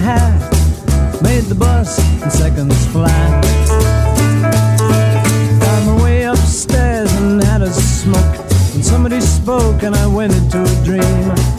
hat 0.04 1.22
made 1.22 1.44
the 1.44 1.54
bus 1.54 1.98
in 2.22 2.30
seconds 2.30 2.86
fly. 2.88 3.08
Found 5.60 5.86
my 5.86 6.02
way 6.02 6.24
upstairs 6.24 7.10
and 7.14 7.42
had 7.42 7.62
a 7.62 7.72
smoke. 7.72 8.36
And 8.74 8.84
somebody 8.84 9.20
spoke, 9.20 9.82
and 9.82 9.94
I 9.94 10.06
went 10.06 10.34
into 10.34 10.62
a 10.62 10.84
dream. 10.84 11.53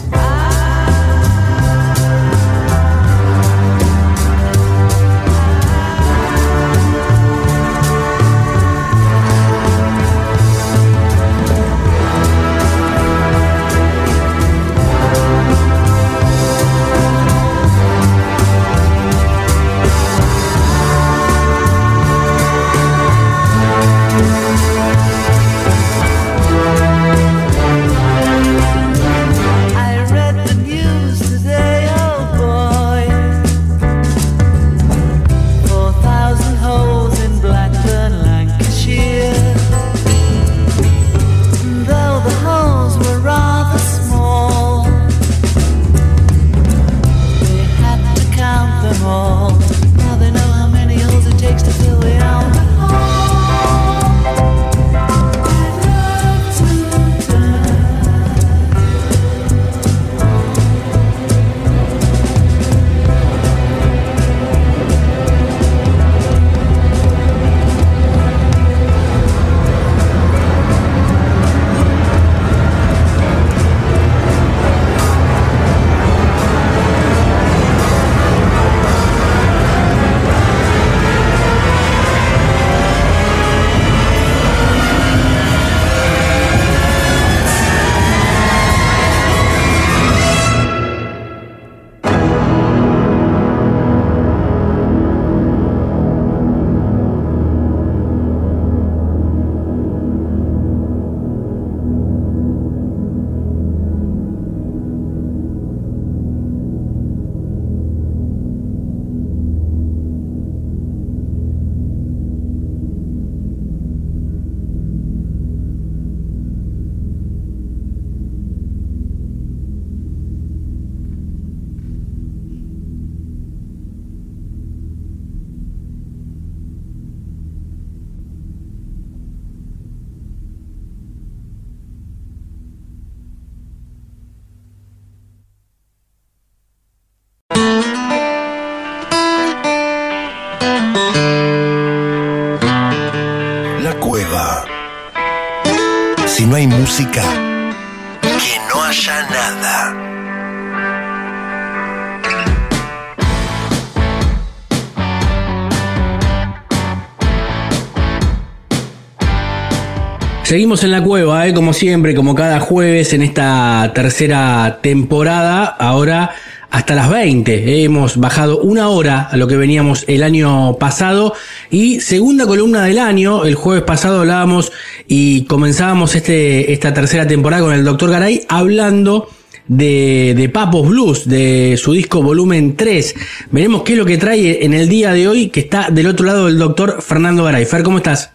Seguimos 160.66 160.82
en 160.82 160.90
la 160.90 161.04
cueva, 161.04 161.46
¿eh? 161.46 161.54
como 161.54 161.72
siempre, 161.72 162.16
como 162.16 162.34
cada 162.34 162.58
jueves 162.58 163.12
en 163.12 163.22
esta 163.22 163.92
tercera 163.94 164.80
temporada. 164.82 165.64
Ahora 165.64 166.32
hasta 166.72 166.96
las 166.96 167.08
20. 167.08 167.54
¿eh? 167.54 167.84
Hemos 167.84 168.16
bajado 168.16 168.58
una 168.58 168.88
hora 168.88 169.28
a 169.30 169.36
lo 169.36 169.46
que 169.46 169.56
veníamos 169.56 170.04
el 170.08 170.24
año 170.24 170.76
pasado. 170.76 171.34
Y 171.70 172.00
segunda 172.00 172.46
columna 172.46 172.82
del 172.82 172.98
año. 172.98 173.44
El 173.44 173.54
jueves 173.54 173.84
pasado 173.84 174.18
hablábamos 174.22 174.72
y 175.06 175.44
comenzábamos 175.44 176.16
este, 176.16 176.72
esta 176.72 176.92
tercera 176.92 177.28
temporada 177.28 177.62
con 177.62 177.72
el 177.72 177.84
doctor 177.84 178.10
Garay 178.10 178.44
hablando 178.48 179.30
de, 179.68 180.34
de 180.36 180.48
Papos 180.48 180.88
Blues, 180.88 181.28
de 181.28 181.78
su 181.80 181.92
disco 181.92 182.22
volumen 182.22 182.74
3. 182.74 183.14
Veremos 183.52 183.82
qué 183.84 183.92
es 183.92 183.98
lo 184.00 184.04
que 184.04 184.18
trae 184.18 184.64
en 184.64 184.74
el 184.74 184.88
día 184.88 185.12
de 185.12 185.28
hoy, 185.28 185.48
que 185.48 185.60
está 185.60 185.90
del 185.90 186.08
otro 186.08 186.26
lado 186.26 186.46
del 186.46 186.58
doctor 186.58 187.00
Fernando 187.02 187.44
Garay. 187.44 187.66
Fer, 187.66 187.84
¿cómo 187.84 187.98
estás? 187.98 188.32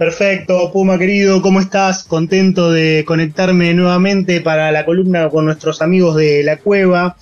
Perfecto, 0.00 0.72
Puma 0.72 0.98
querido, 0.98 1.42
¿cómo 1.42 1.60
estás? 1.60 2.04
Contento 2.04 2.72
de 2.72 3.04
conectarme 3.06 3.74
nuevamente 3.74 4.40
para 4.40 4.72
la 4.72 4.86
columna 4.86 5.28
con 5.28 5.44
nuestros 5.44 5.82
amigos 5.82 6.16
de 6.16 6.42
la 6.42 6.56
cueva. 6.56 7.18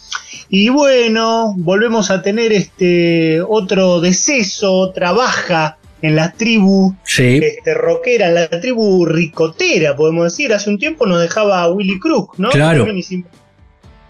Y 0.48 0.68
bueno, 0.68 1.56
volvemos 1.58 2.12
a 2.12 2.22
tener 2.22 2.52
este 2.52 3.42
otro 3.42 4.00
deceso, 4.00 4.74
otra 4.74 5.10
baja 5.10 5.78
en 6.02 6.14
la 6.14 6.30
tribu 6.30 6.94
Sí. 7.02 7.40
este, 7.42 7.74
rockera, 7.74 8.28
en 8.28 8.34
la 8.36 8.48
tribu 8.48 9.04
ricotera, 9.06 9.96
podemos 9.96 10.26
decir. 10.32 10.52
Hace 10.52 10.70
un 10.70 10.78
tiempo 10.78 11.04
nos 11.04 11.20
dejaba 11.20 11.68
Willy 11.72 11.98
Crook, 11.98 12.38
¿no? 12.38 12.50
Claro. 12.50 12.86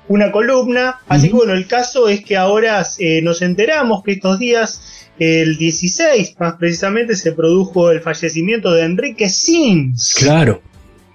Una 0.09 0.33
columna. 0.33 1.01
Así 1.07 1.29
que 1.29 1.35
bueno, 1.35 1.53
el 1.53 1.67
caso 1.67 2.09
es 2.09 2.25
que 2.25 2.37
ahora 2.37 2.85
eh, 2.99 3.21
nos 3.23 3.43
enteramos 3.43 4.03
que 4.03 4.13
estos 4.13 4.39
días, 4.39 4.81
el 5.19 5.59
16 5.59 6.35
más 6.39 6.55
precisamente, 6.55 7.15
se 7.15 7.33
produjo 7.33 7.91
el 7.91 8.01
fallecimiento 8.01 8.73
de 8.73 8.85
Enrique 8.85 9.29
Sims. 9.29 10.15
Claro, 10.19 10.63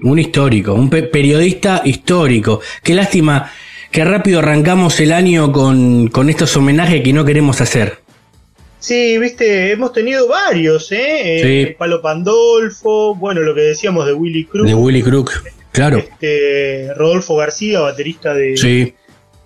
un 0.01 0.19
histórico, 0.19 0.73
un 0.73 0.89
pe- 0.89 1.03
periodista 1.03 1.81
histórico. 1.85 2.61
Qué 2.83 2.93
lástima 2.93 3.51
que 3.91 4.03
rápido 4.03 4.39
arrancamos 4.39 4.99
el 4.99 5.11
año 5.11 5.51
con, 5.51 6.07
con 6.07 6.29
estos 6.29 6.55
homenajes 6.57 7.01
que 7.01 7.13
no 7.13 7.25
queremos 7.25 7.61
hacer. 7.61 7.99
Sí, 8.79 9.17
viste, 9.17 9.71
hemos 9.71 9.93
tenido 9.93 10.27
varios, 10.27 10.91
¿eh? 10.91 11.65
Sí. 11.69 11.75
Palo 11.77 12.01
Pandolfo, 12.01 13.15
bueno, 13.15 13.41
lo 13.41 13.55
que 13.55 13.61
decíamos 13.61 14.05
de 14.05 14.13
Willy 14.13 14.45
Crook. 14.45 14.67
De 14.67 14.73
Willy 14.75 15.01
Crook, 15.01 15.31
claro. 15.73 15.97
Este, 15.97 16.93
Rodolfo 16.95 17.35
García, 17.35 17.81
baterista 17.81 18.33
de, 18.33 18.55
Sí, 18.55 18.93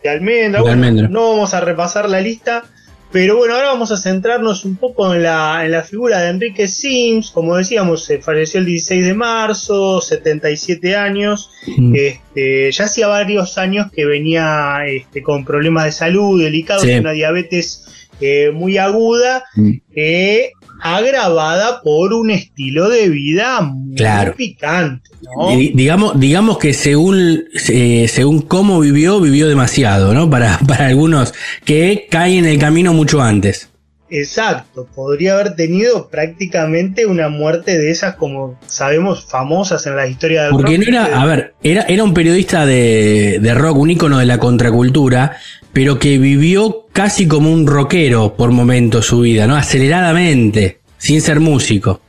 de 0.04 0.10
Almendra. 0.10 0.62
Bueno, 0.62 0.74
Almendra. 0.74 1.08
No 1.08 1.32
vamos 1.32 1.54
a 1.56 1.62
repasar 1.62 2.08
la 2.10 2.22
lista, 2.22 2.64
pero 3.12 3.38
bueno, 3.38 3.56
ahora 3.56 3.68
vamos 3.70 3.92
a 3.92 3.98
centrarnos 3.98 4.66
un 4.66 4.76
poco 4.76 5.14
en 5.16 5.24
la, 5.24 5.62
en 5.66 5.72
la 5.72 5.82
figura 5.84 6.20
de 6.22 6.30
Enrique 6.30 6.68
Sims. 6.68 7.32
Como 7.32 7.56
decíamos, 7.56 8.04
se 8.06 8.20
falleció 8.22 8.60
el 8.60 8.66
16 8.66 9.06
de 9.06 9.14
marzo, 9.14 10.02
77 10.02 10.96
años. 10.96 11.50
Mm. 11.78 11.96
Este, 11.96 12.72
ya 12.72 12.84
hacía 12.86 13.08
varios 13.08 13.58
años 13.58 13.88
que 13.92 14.06
venía 14.06 14.80
este, 14.86 15.24
con 15.24 15.46
problemas 15.46 15.86
de 15.86 15.92
salud 15.94 16.42
delicados, 16.44 16.84
Sí. 16.84 16.94
una 16.96 17.12
diabetes 17.14 17.86
eh, 18.20 18.52
muy 18.54 18.78
aguda, 18.78 19.44
Mm. 19.56 19.72
eh, 19.96 20.52
agravada 20.82 21.82
por 21.82 22.14
un 22.14 22.32
estilo 22.32 22.90
de 22.90 23.10
vida 23.10 23.62
muy 23.62 23.96
Claro. 23.96 24.36
picante. 24.36 25.10
¿no? 25.22 25.50
Di- 25.58 25.72
digamos, 25.74 26.20
digamos 26.20 26.58
que 26.58 26.74
según, 26.74 27.46
eh, 27.70 28.08
según 28.08 28.42
cómo 28.42 28.80
vivió, 28.80 29.20
vivió 29.20 29.48
demasiado, 29.48 30.14
¿no? 30.14 30.30
Para, 30.30 30.60
para 30.68 30.88
algunos 30.88 31.34
que 31.66 32.08
caen 32.10 32.46
en 32.46 32.52
el 32.52 32.60
camino 32.60 32.94
mucho 32.94 33.22
antes. 33.22 33.70
Exacto, 34.10 34.88
podría 34.96 35.34
haber 35.34 35.56
tenido 35.58 36.08
prácticamente 36.08 37.06
una 37.06 37.28
muerte 37.28 37.78
de 37.78 37.92
esas 37.92 38.16
como 38.16 38.58
sabemos 38.66 39.26
famosas 39.26 39.86
en 39.86 39.98
la 39.98 40.08
historia 40.08 40.44
del 40.44 40.52
Porque 40.52 40.78
no 40.78 40.86
rock. 40.86 40.88
era, 40.94 41.22
a 41.22 41.26
ver, 41.26 41.56
era, 41.62 41.82
era 41.84 42.06
un 42.06 42.14
periodista 42.14 42.66
de, 42.66 43.40
de 43.42 43.54
rock, 43.54 43.78
un 43.78 43.92
ícono 43.92 44.18
de 44.18 44.26
la 44.26 44.38
contracultura, 44.38 45.36
pero 45.78 46.00
que 46.00 46.18
vivió 46.18 46.88
casi 46.92 47.28
como 47.28 47.54
un 47.54 47.68
rockero 47.68 48.34
por 48.36 48.50
momentos 48.50 49.06
su 49.06 49.20
vida, 49.20 49.46
¿no? 49.46 49.56
Aceleradamente, 49.56 50.80
sin 50.98 51.22
ser 51.22 51.40
músico. 51.40 52.02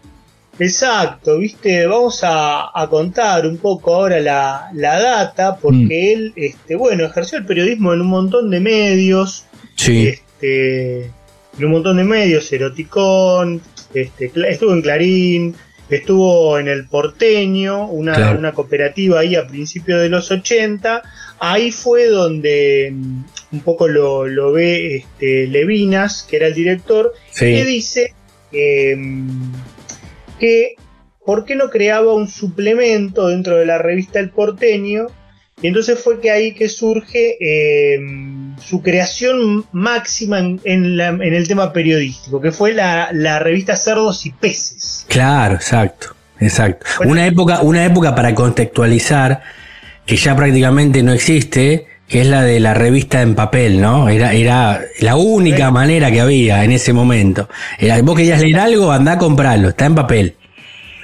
Exacto, 0.58 1.36
viste, 1.36 1.86
vamos 1.86 2.24
a, 2.24 2.70
a 2.72 2.88
contar 2.88 3.46
un 3.46 3.58
poco 3.58 3.94
ahora 3.94 4.20
la, 4.20 4.70
la 4.72 4.98
data, 4.98 5.58
porque 5.58 6.14
él, 6.14 6.32
este, 6.34 6.76
bueno, 6.76 7.04
ejerció 7.04 7.36
el 7.36 7.44
periodismo 7.44 7.92
en 7.92 8.00
un 8.00 8.06
montón 8.06 8.48
de 8.48 8.58
medios, 8.58 9.44
Sí, 9.74 10.08
este, 10.08 11.02
en 11.02 11.64
un 11.66 11.70
montón 11.70 11.98
de 11.98 12.04
medios, 12.04 12.50
Eroticón, 12.50 13.60
este, 13.92 14.32
estuvo 14.48 14.72
en 14.72 14.80
Clarín, 14.80 15.54
estuvo 15.96 16.58
en 16.58 16.68
el 16.68 16.86
Porteño, 16.86 17.86
una, 17.88 18.14
Claro. 18.14 18.38
una 18.38 18.52
cooperativa 18.52 19.20
ahí 19.20 19.34
a 19.36 19.46
principios 19.46 20.00
de 20.00 20.08
los 20.08 20.30
80. 20.30 21.02
Ahí 21.40 21.70
fue 21.70 22.06
donde 22.06 22.90
mm, 22.92 23.24
un 23.52 23.60
poco 23.60 23.88
lo, 23.88 24.26
lo 24.26 24.52
ve 24.52 24.96
este, 24.96 25.46
Levinas, 25.46 26.26
que 26.28 26.36
era 26.36 26.48
el 26.48 26.54
director, 26.54 27.12
que 27.38 27.62
sí, 27.62 27.62
dice 27.64 28.14
em, 28.52 29.28
que 30.38 30.74
por 31.24 31.44
qué 31.44 31.56
no 31.56 31.70
creaba 31.70 32.14
un 32.14 32.28
suplemento 32.28 33.28
dentro 33.28 33.56
de 33.56 33.66
la 33.66 33.78
revista 33.78 34.20
El 34.20 34.30
Porteño. 34.30 35.06
Y 35.60 35.66
entonces 35.66 35.98
fue 35.98 36.20
que 36.20 36.30
ahí 36.30 36.54
que 36.54 36.68
surge 36.68 37.36
em, 37.94 38.37
su 38.60 38.82
creación 38.82 39.64
máxima 39.72 40.38
en, 40.38 40.60
en 40.64 40.96
la- 40.96 41.08
en 41.08 41.34
el 41.34 41.46
tema 41.48 41.72
periodístico, 41.72 42.40
que 42.40 42.52
fue 42.52 42.72
la, 42.74 43.08
la 43.12 43.38
revista 43.38 43.76
Cerdos 43.76 44.24
y 44.26 44.30
Peces. 44.30 45.04
claro, 45.08 45.54
exacto, 45.54 46.14
exacto. 46.40 46.86
Bueno. 46.98 47.12
Una 47.12 47.26
época, 47.26 47.60
una 47.62 47.84
época 47.84 48.14
para 48.14 48.34
contextualizar 48.34 49.40
que 50.06 50.16
ya 50.16 50.34
prácticamente 50.36 51.02
no 51.02 51.12
existe, 51.12 51.86
que 52.08 52.22
es 52.22 52.26
la 52.26 52.42
de 52.42 52.58
la 52.60 52.72
revista 52.72 53.20
en 53.20 53.34
papel, 53.34 53.80
¿no? 53.80 54.08
Era, 54.08 54.32
era 54.32 54.80
la 55.00 55.16
única 55.16 55.70
manera 55.70 56.10
que 56.10 56.20
había 56.22 56.64
en 56.64 56.72
ese 56.72 56.94
momento. 56.94 57.48
Era, 57.78 58.00
vos 58.00 58.16
querías 58.16 58.40
leer 58.40 58.58
algo, 58.60 58.90
andá 58.90 59.12
a 59.12 59.18
comprarlo, 59.18 59.68
está 59.68 59.84
en 59.84 59.94
papel. 59.94 60.34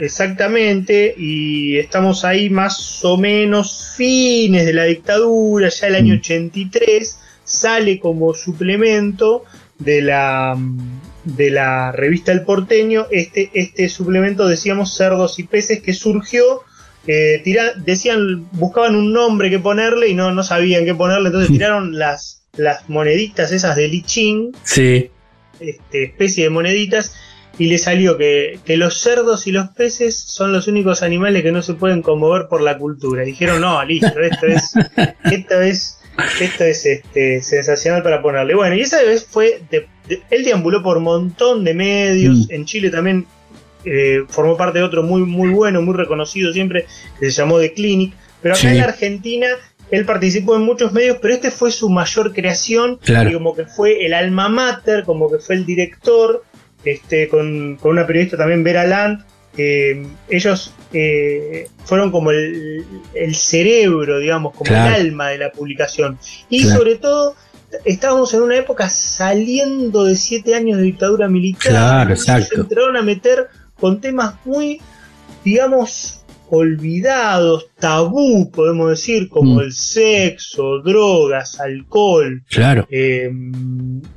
Exactamente, 0.09 1.14
y 1.16 1.76
estamos 1.78 2.24
ahí 2.24 2.51
más 2.51 3.05
o 3.05 3.16
menos 3.16 3.93
fines 3.97 4.66
de 4.66 4.72
la 4.72 4.85
dictadura, 4.85 5.68
ya 5.68 5.87
el 5.87 5.95
año 5.97 6.14
Mm. 6.14 6.18
83, 6.18 7.18
sale 7.45 7.99
como 8.01 8.34
suplemento 8.34 9.45
de 9.78 10.03
la, 10.03 10.57
de 11.24 11.51
la 11.51 11.92
revista 11.92 12.32
El 12.32 12.42
Porteño, 12.42 13.07
este, 13.11 13.51
este 13.55 13.88
suplemento 13.88 14.47
decíamos 14.49 14.95
Cerdos 14.97 15.38
y 15.38 15.45
Peces 15.45 15.80
que 15.82 15.92
surgió, 15.92 16.62
eh, 17.07 17.42
tira- 17.45 17.74
decían, 17.74 18.49
buscaban 18.53 18.97
un 18.97 19.12
nombre 19.12 19.51
que 19.51 19.59
ponerle 19.59 20.09
y 20.09 20.14
no, 20.14 20.32
no 20.32 20.42
sabían 20.42 20.84
qué 20.84 20.95
ponerle, 20.95 21.28
entonces 21.28 21.51
tiraron 21.53 21.99
las, 21.99 22.42
las 22.57 22.88
moneditas 22.88 23.53
esas 23.53 23.76
de 23.76 23.88
Lichín, 23.88 24.53
Sí, 24.62 25.11
este, 25.61 26.05
especie 26.05 26.45
de 26.45 26.51
moneditas 26.51 27.14
y 27.59 27.66
le 27.68 27.78
salió 27.78 28.16
que, 28.18 28.59
que 28.64 28.76
los 28.76 28.99
cerdos 28.99 29.47
y 29.47 29.53
los 29.53 29.68
peces 29.68 30.16
son 30.16 30.53
los 30.53 30.66
únicos 30.66 31.03
animales 31.03 31.42
que 31.45 31.53
no 31.53 31.62
se 31.62 31.74
pueden 31.74 32.03
conmover 32.03 32.49
por 32.49 32.61
la 32.61 32.78
cultura. 32.78 33.22
Dijeron, 33.22 33.61
no, 33.61 33.84
listo, 33.84 34.18
esto 34.20 34.47
es, 34.47 34.72
esto 35.30 35.61
es, 35.61 35.99
esto 36.41 36.65
es 36.65 36.87
este, 36.87 37.41
sensacional 37.43 38.03
para 38.03 38.23
ponerle. 38.23 38.55
Bueno, 38.55 38.75
y 38.77 38.81
esa 38.83 39.03
vez 39.03 39.27
fue, 39.29 39.62
de- 39.71 39.87
de- 40.09 40.23
él 40.31 40.45
deambuló 40.45 40.83
por 40.83 40.97
un 40.99 41.05
montón 41.05 41.65
de 41.65 41.75
medios, 41.75 42.49
Mm. 42.49 42.53
en 42.55 42.65
Chile 42.65 42.91
también 42.91 43.27
eh, 43.87 44.23
formó 44.31 44.57
parte 44.57 44.79
de 44.79 44.85
otro 44.85 45.03
muy, 45.03 45.21
muy 45.23 45.51
bueno, 45.51 45.83
muy 45.83 45.95
reconocido 45.95 46.53
siempre, 46.55 46.87
que 47.21 47.27
se 47.27 47.33
llamó 47.33 47.59
The 47.61 47.75
Clinic, 47.75 48.15
pero 48.41 48.55
acá 48.55 48.62
Sí. 48.62 48.69
en 48.69 48.81
Argentina 48.83 49.47
él 49.91 50.07
participó 50.07 50.57
en 50.57 50.62
muchos 50.62 50.93
medios, 50.93 51.19
pero 51.21 51.35
este 51.35 51.51
fue 51.51 51.71
su 51.71 51.91
mayor 51.91 52.33
creación, 52.33 52.97
Claro. 53.05 53.29
y 53.29 53.35
como 53.35 53.55
que 53.55 53.67
fue 53.67 54.07
el 54.07 54.15
alma 54.15 54.49
mater, 54.49 55.05
como 55.05 55.31
que 55.31 55.39
fue 55.39 55.57
el 55.57 55.67
director, 55.67 56.43
este, 56.85 57.29
con, 57.29 57.77
con 57.77 57.91
una 57.93 58.07
periodista 58.07 58.39
también, 58.39 58.65
Vera 58.65 58.85
Land. 58.87 59.23
Eh, 59.57 60.07
ellos 60.28 60.72
eh, 60.92 61.68
fueron 61.84 62.11
como 62.11 62.30
el, 62.30 62.84
el 63.14 63.34
cerebro, 63.34 64.18
digamos, 64.18 64.52
como 64.55 64.68
Claro. 64.68 64.94
el 64.96 65.07
alma 65.09 65.28
de 65.28 65.38
la 65.38 65.52
publicación. 65.52 66.18
Y 66.48 66.62
Claro. 66.62 66.78
sobre 66.78 66.94
todo, 66.96 67.34
estábamos 67.84 68.32
en 68.34 68.42
una 68.42 68.57
época 68.57 68.88
saliendo 68.88 70.05
de 70.05 70.16
siete 70.16 70.55
años 70.55 70.78
de 70.78 70.84
dictadura 70.84 71.28
militar. 71.28 71.70
Claro, 71.72 72.11
exacto. 72.11 72.55
Se 72.55 72.61
entraron 72.61 72.96
a 72.96 73.02
meter 73.02 73.48
con 73.78 74.00
temas 74.00 74.34
muy, 74.44 74.80
digamos, 75.44 76.24
olvidados, 76.51 77.66
tabú, 77.78 78.51
podemos 78.51 78.90
decir, 78.90 79.28
como 79.28 79.57
Mm. 79.57 79.61
el 79.61 79.72
sexo, 79.72 80.80
drogas, 80.84 81.59
alcohol. 81.61 82.42
Claro. 82.49 82.86
eh, 82.90 83.30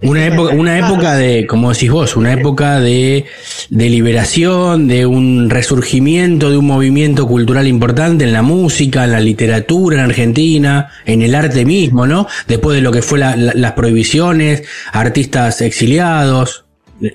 Una 0.01 0.25
época, 0.27 0.53
una 0.53 0.77
época 0.77 1.15
de, 1.15 1.47
como 1.47 1.71
decís 1.73 1.91
vos, 1.91 2.15
una 2.15 2.33
época 2.33 2.79
de, 2.79 3.25
de 3.69 3.89
liberación, 3.89 4.87
de 4.87 5.05
un 5.05 5.49
resurgimiento 5.49 6.49
de 6.49 6.57
un 6.57 6.65
movimiento 6.67 7.27
cultural 7.27 7.67
importante 7.67 8.23
en 8.25 8.33
la 8.33 8.41
música, 8.41 9.03
en 9.05 9.11
la 9.13 9.19
literatura 9.19 9.95
en 9.97 10.01
Argentina, 10.01 10.89
en 11.05 11.21
el 11.21 11.33
arte 11.35 11.65
mismo, 11.65 12.05
¿no? 12.05 12.27
Después 12.47 12.75
de 12.75 12.81
lo 12.81 12.91
que 12.91 13.01
fue 13.01 13.19
la- 13.19 13.35
la- 13.35 13.53
las 13.55 13.71
prohibiciones, 13.73 14.63
artistas 14.91 15.61
exiliados. 15.61 16.65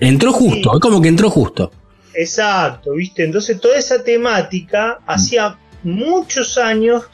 Entró 0.00 0.32
justo, 0.32 0.70
Sí. 0.74 0.80
como 0.80 1.00
que 1.00 1.08
entró 1.08 1.28
justo. 1.30 1.70
Exacto, 2.14 2.92
¿viste? 2.92 3.24
Entonces 3.24 3.60
toda 3.60 3.76
esa 3.76 4.02
temática 4.04 4.98
hacía 5.06 5.56
muchos 5.82 6.58
años 6.58 7.04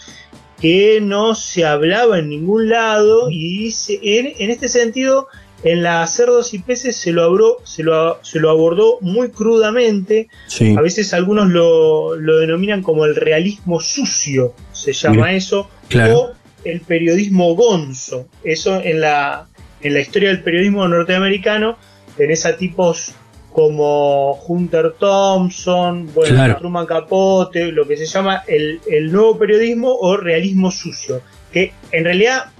que 0.60 1.00
no 1.00 1.34
se 1.34 1.64
hablaba 1.64 2.18
en 2.18 2.28
ningún 2.28 2.68
lado 2.68 3.30
y 3.30 3.70
se- 3.70 4.00
en, 4.02 4.32
en 4.38 4.50
este 4.50 4.68
sentido 4.68 5.28
en 5.64 5.82
la 5.82 6.06
Cerdos 6.06 6.52
y 6.54 6.58
Peces 6.60 6.96
se 6.96 7.12
lo, 7.12 7.22
abro- 7.24 7.58
se 7.64 7.82
lo, 7.82 8.18
se 8.24 8.38
lo 8.40 8.50
abordó 8.50 8.98
muy 9.00 9.30
crudamente. 9.30 10.28
Sí. 10.46 10.74
A 10.76 10.80
veces 10.80 11.12
algunos 11.14 11.48
lo, 11.48 12.14
lo 12.16 12.38
denominan 12.38 12.82
como 12.82 13.04
el 13.04 13.16
realismo 13.16 13.80
sucio, 13.80 14.54
se 14.72 14.92
llama 14.92 15.14
Mira, 15.16 15.32
eso, 15.32 15.68
claro. 15.88 16.18
o 16.18 16.30
el 16.64 16.80
periodismo 16.80 17.54
gonzo. 17.56 18.28
Eso 18.44 18.80
en 18.82 19.00
la, 19.00 19.48
en 19.80 19.94
la 19.94 20.00
historia 20.00 20.28
del 20.28 20.42
periodismo 20.42 20.86
norteamericano 20.88 21.76
tenés 22.16 22.46
a 22.46 22.56
tipos 22.56 23.12
como 23.58 24.34
Hunter 24.46 24.92
Thompson, 25.00 26.08
bueno, 26.14 26.32
Claro. 26.36 26.58
Truman 26.58 26.86
Capote, 26.86 27.72
lo 27.72 27.88
que 27.88 27.96
se 27.96 28.06
llama 28.06 28.44
el, 28.46 28.80
el 28.88 29.10
nuevo 29.10 29.36
periodismo 29.36 29.92
o 29.92 30.16
realismo 30.16 30.70
sucio, 30.70 31.22
que 31.52 31.72
en 31.90 32.04
realidad 32.04 32.52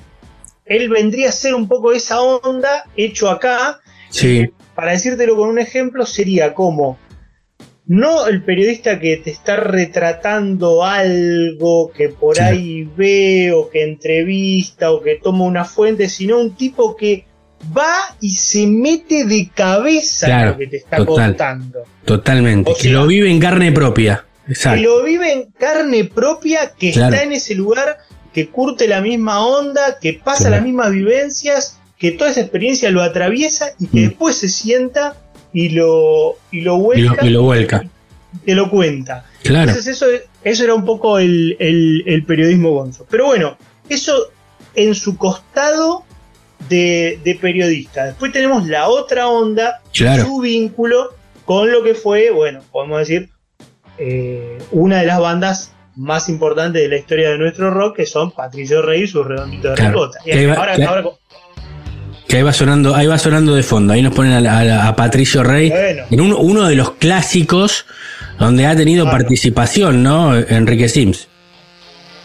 él 0.67 0.89
vendría 0.89 1.29
a 1.29 1.33
ser 1.33 1.55
un 1.55 1.69
poco 1.69 1.93
esa 1.93 2.21
onda 2.21 2.83
hecho 2.97 3.31
acá, 3.31 3.79
Sí, 4.11 4.51
para 4.75 4.91
decírtelo 4.91 5.37
con 5.37 5.49
un 5.51 5.61
ejemplo, 5.61 6.05
sería 6.05 6.53
como 6.53 6.99
no 7.87 8.27
el 8.27 8.43
periodista 8.43 8.99
que 8.99 9.19
te 9.19 9.31
está 9.31 9.55
retratando 9.55 10.85
algo 10.85 11.93
que 11.93 12.09
por 12.09 12.41
ahí 12.41 12.91
ve 12.97 13.53
o 13.53 13.71
que 13.71 13.85
entrevista 13.85 14.91
o 14.91 15.01
que 15.01 15.15
toma 15.15 15.45
una 15.45 15.65
fuente, 15.65 16.09
sino 16.09 16.41
un 16.41 16.57
tipo 16.57 16.97
que 16.97 17.25
va 17.77 18.15
y 18.21 18.31
se 18.31 18.67
mete 18.67 19.25
de 19.25 19.51
cabeza 19.55 20.27
Claro, 20.27 20.51
lo 20.53 20.59
que 20.59 20.67
te 20.69 20.77
está 20.79 20.97
total. 20.99 21.29
contando. 21.31 21.79
totalmente. 22.05 22.71
O 22.71 22.75
que 22.75 22.83
sea- 22.85 22.93
lo 22.93 23.07
vive 23.07 23.31
en 23.31 23.39
carne 23.41 23.73
propia. 23.73 24.25
Que 24.47 24.53
Exacto. 24.53 24.83
lo 24.83 25.03
vive 25.05 25.33
en 25.33 25.51
carne 25.59 26.05
propia, 26.05 26.73
que 26.79 26.93
Claro. 26.93 27.15
está 27.15 27.25
en 27.27 27.33
ese 27.33 27.55
lugar, 27.55 27.99
que 28.33 28.49
curte 28.49 28.89
la 28.89 29.01
misma 29.03 29.45
onda, 29.47 29.99
que 30.01 30.15
pasa 30.15 30.45
Claro. 30.45 30.57
las 30.57 30.65
mismas 30.65 30.91
vivencias, 30.93 31.79
que 31.99 32.13
toda 32.13 32.31
esa 32.31 32.41
experiencia 32.41 32.91
lo 32.91 33.03
atraviesa 33.03 33.71
y 33.79 33.87
que 33.89 33.99
Mm. 34.01 34.09
después 34.09 34.37
se 34.37 34.49
sienta 34.49 35.17
y 35.53 35.71
lo, 35.71 36.37
y 36.51 36.61
lo 36.61 36.61
Y 36.61 36.63
lo, 36.63 36.79
vuelca 36.79 37.27
y 37.27 37.31
lo 37.31 37.43
vuelca. 37.43 37.85
y 38.35 38.39
te 38.47 38.55
lo 38.55 38.71
cuenta. 38.71 39.27
Claro. 39.43 39.71
Entonces 39.71 39.97
eso, 39.97 40.07
eso 40.45 40.65
era 40.65 40.75
un 40.75 40.85
poco 40.85 41.19
el, 41.19 41.57
el- 41.59 42.05
el 42.07 42.25
periodismo 42.25 42.71
gonzo. 42.71 43.07
Pero 43.11 43.27
bueno, 43.27 43.57
eso 43.89 44.31
en 44.75 44.95
su 44.95 45.17
costado 45.17 46.05
de, 46.69 47.19
de 47.25 47.35
periodista. 47.37 48.05
Después 48.07 48.33
tenemos 48.33 48.67
la 48.67 48.89
otra 48.89 49.29
onda, 49.29 49.81
Claro. 49.93 50.25
su 50.25 50.41
vínculo 50.41 51.15
con 51.45 51.71
lo 51.71 51.83
que 51.83 51.95
fue, 51.95 52.31
bueno, 52.31 52.61
podemos 52.73 52.99
decir, 53.01 53.31
eh, 53.99 54.59
una 54.71 55.01
de 55.01 55.07
las 55.07 55.19
bandas 55.21 55.73
más 55.97 56.29
importantes 56.29 56.83
de 56.83 56.89
la 56.89 56.97
historia 56.97 57.31
de 57.31 57.39
nuestro 57.39 57.71
rock, 57.71 57.97
que 57.97 58.07
son 58.07 58.31
Patricio 58.31 58.83
Rey 58.83 59.03
y 59.03 59.07
sus 59.09 59.27
redonditos 59.27 59.71
de 59.73 59.77
Claro. 59.77 59.93
ricota. 59.93 60.19
Y 60.25 60.31
Que 60.31 60.39
ahí 60.39 60.47
va- 60.47 60.55
ahora, 60.55 60.77
que- 60.77 60.85
ahora- 60.85 61.05
Que 62.29 62.37
ahí 62.37 62.43
va 62.43 62.53
sonando, 62.53 62.95
ahí 62.95 63.07
va 63.07 63.17
sonando 63.19 63.55
de 63.55 63.63
fondo. 63.63 63.95
Ahí 63.95 64.03
nos 64.03 64.15
ponen 64.15 64.47
a, 64.47 64.95
Patricio 64.95 65.43
Rey 65.43 65.71
Bueno. 65.71 66.05
en 66.11 66.21
un- 66.21 66.35
uno 66.35 66.69
de 66.69 66.75
los 66.75 66.91
clásicos 66.93 67.87
donde 68.39 68.67
ha 68.67 68.77
tenido 68.77 69.05
Claro. 69.07 69.17
participación, 69.19 70.03
¿no? 70.03 70.37
Enrique 70.37 70.91
Sims. 70.91 71.27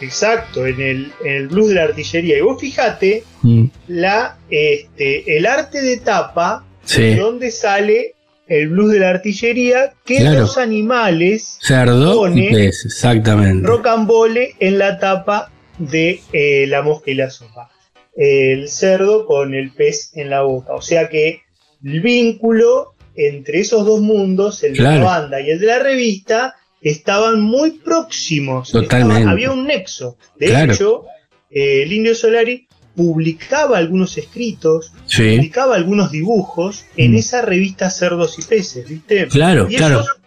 Exacto, 0.04 0.66
en 0.66 0.80
el, 0.82 1.12
en 1.24 1.34
el 1.34 1.48
blues 1.48 1.70
de 1.70 1.76
la 1.76 1.84
artillería. 1.84 2.38
Y 2.38 2.42
vos 2.42 2.60
fijate 2.62 3.24
Mm, 3.42 3.66
la, 3.88 4.38
este, 4.50 5.38
el 5.38 5.46
arte 5.46 5.82
de 5.82 5.98
tapa 5.98 6.66
Sí. 6.86 7.16
donde 7.16 7.52
sale 7.52 8.14
el 8.48 8.70
blues 8.70 8.92
de 8.94 9.00
la 9.00 9.10
artillería 9.10 9.94
que 10.06 10.18
Claro. 10.18 10.42
los 10.42 10.58
animales 10.58 11.58
Cerdo 11.62 12.16
Pone- 12.16 12.50
pez, 12.52 12.86
exactamente. 12.86 13.66
rocambole 13.68 14.56
en 14.60 14.78
la 14.80 15.00
tapa 15.00 15.52
de 15.78 16.22
eh, 16.34 16.66
la 16.68 16.82
mosca 16.82 17.12
y 17.12 17.16
la 17.16 17.30
sopa. 17.30 17.70
El 18.16 18.70
cerdo 18.70 19.26
con 19.26 19.54
el 19.56 19.72
pez 19.74 20.12
en 20.16 20.30
la 20.30 20.42
boca. 20.44 20.74
O 20.76 20.82
sea 20.82 21.10
que 21.10 21.42
el 21.84 22.02
vínculo 22.02 22.94
entre 23.16 23.60
esos 23.60 23.86
dos 23.86 24.02
mundos, 24.02 24.64
el 24.64 24.74
de 24.76 24.84
la 24.84 25.00
banda 25.04 25.40
y 25.42 25.50
el 25.52 25.60
de 25.60 25.68
la 25.68 25.80
revista, 25.80 26.56
estaban 26.84 27.42
muy 27.42 27.72
próximos. 27.72 28.72
Totalmente. 28.72 29.14
Estaban- 29.16 29.28
había 29.34 29.52
un 29.52 29.66
nexo. 29.66 30.18
De 30.38 30.48
Claro. 30.48 30.74
hecho, 30.74 31.06
eh, 31.50 31.84
el 31.84 31.94
Indio 31.94 32.14
Solari 32.16 32.68
publicaba 32.96 33.78
algunos 33.80 34.18
escritos, 34.18 34.92
Sí. 35.08 35.38
publicaba 35.38 35.76
algunos 35.76 36.12
dibujos 36.12 36.86
en 36.96 37.14
Mm. 37.14 37.18
esa 37.18 37.42
revista 37.42 37.90
Cerdos 37.90 38.38
y 38.38 38.44
Peces, 38.44 38.88
¿viste? 38.88 39.28
Claro, 39.30 39.68
Y 39.70 39.76
claro. 39.78 40.02
ellos- 40.02 40.18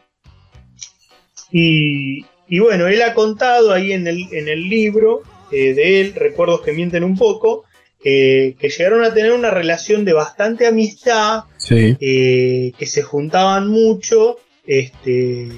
y, 1.52 2.24
y 2.48 2.58
bueno, 2.58 2.86
él 2.88 3.02
ha 3.02 3.14
contado 3.14 3.72
ahí 3.72 3.92
en 3.92 4.06
el, 4.06 4.26
en 4.32 4.48
el 4.48 4.68
libro 4.68 5.22
eh, 5.52 5.74
de 5.74 6.00
él, 6.00 6.14
Recuerdos 6.16 6.62
que 6.62 6.72
mienten 6.72 7.04
un 7.04 7.16
poco, 7.16 7.64
eh, 8.04 8.56
que 8.58 8.68
llegaron 8.68 9.04
a 9.04 9.14
tener 9.14 9.30
una 9.32 9.50
relación 9.50 10.04
de 10.04 10.12
bastante 10.12 10.66
amistad, 10.66 11.44
Sí. 11.56 11.96
eh, 12.00 12.72
que 12.76 12.86
se 12.86 13.02
juntaban 13.02 13.68
mucho 13.68 14.38
este, 14.66 15.48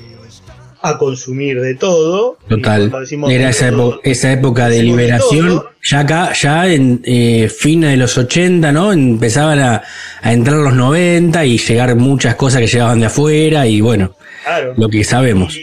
a 0.80 0.96
consumir 0.98 1.60
de 1.60 1.74
todo. 1.74 2.38
Total. 2.48 2.92
Era 3.28 3.50
esa, 3.50 3.70
todo, 3.70 3.92
época, 3.94 4.10
esa 4.10 4.32
época 4.32 4.68
de 4.68 4.82
liberación. 4.82 5.62
Ya 5.82 6.00
acá, 6.00 6.32
ya 6.34 6.66
en 6.72 7.00
eh, 7.04 7.48
fines 7.48 7.90
de 7.90 7.96
los 7.96 8.16
80, 8.18 8.70
¿no? 8.72 8.92
Empezaban 8.92 9.58
a, 9.60 9.82
a 10.22 10.32
entrar 10.32 10.56
los 10.58 10.74
90 10.74 11.44
y 11.46 11.58
llegar 11.58 11.94
muchas 11.96 12.34
cosas 12.36 12.60
que 12.60 12.66
llegaban 12.66 13.00
de 13.00 13.06
afuera 13.06 13.66
y 13.66 13.80
bueno, 13.80 14.14
Claro. 14.44 14.74
lo 14.76 14.88
que 14.88 15.02
sabemos. 15.04 15.58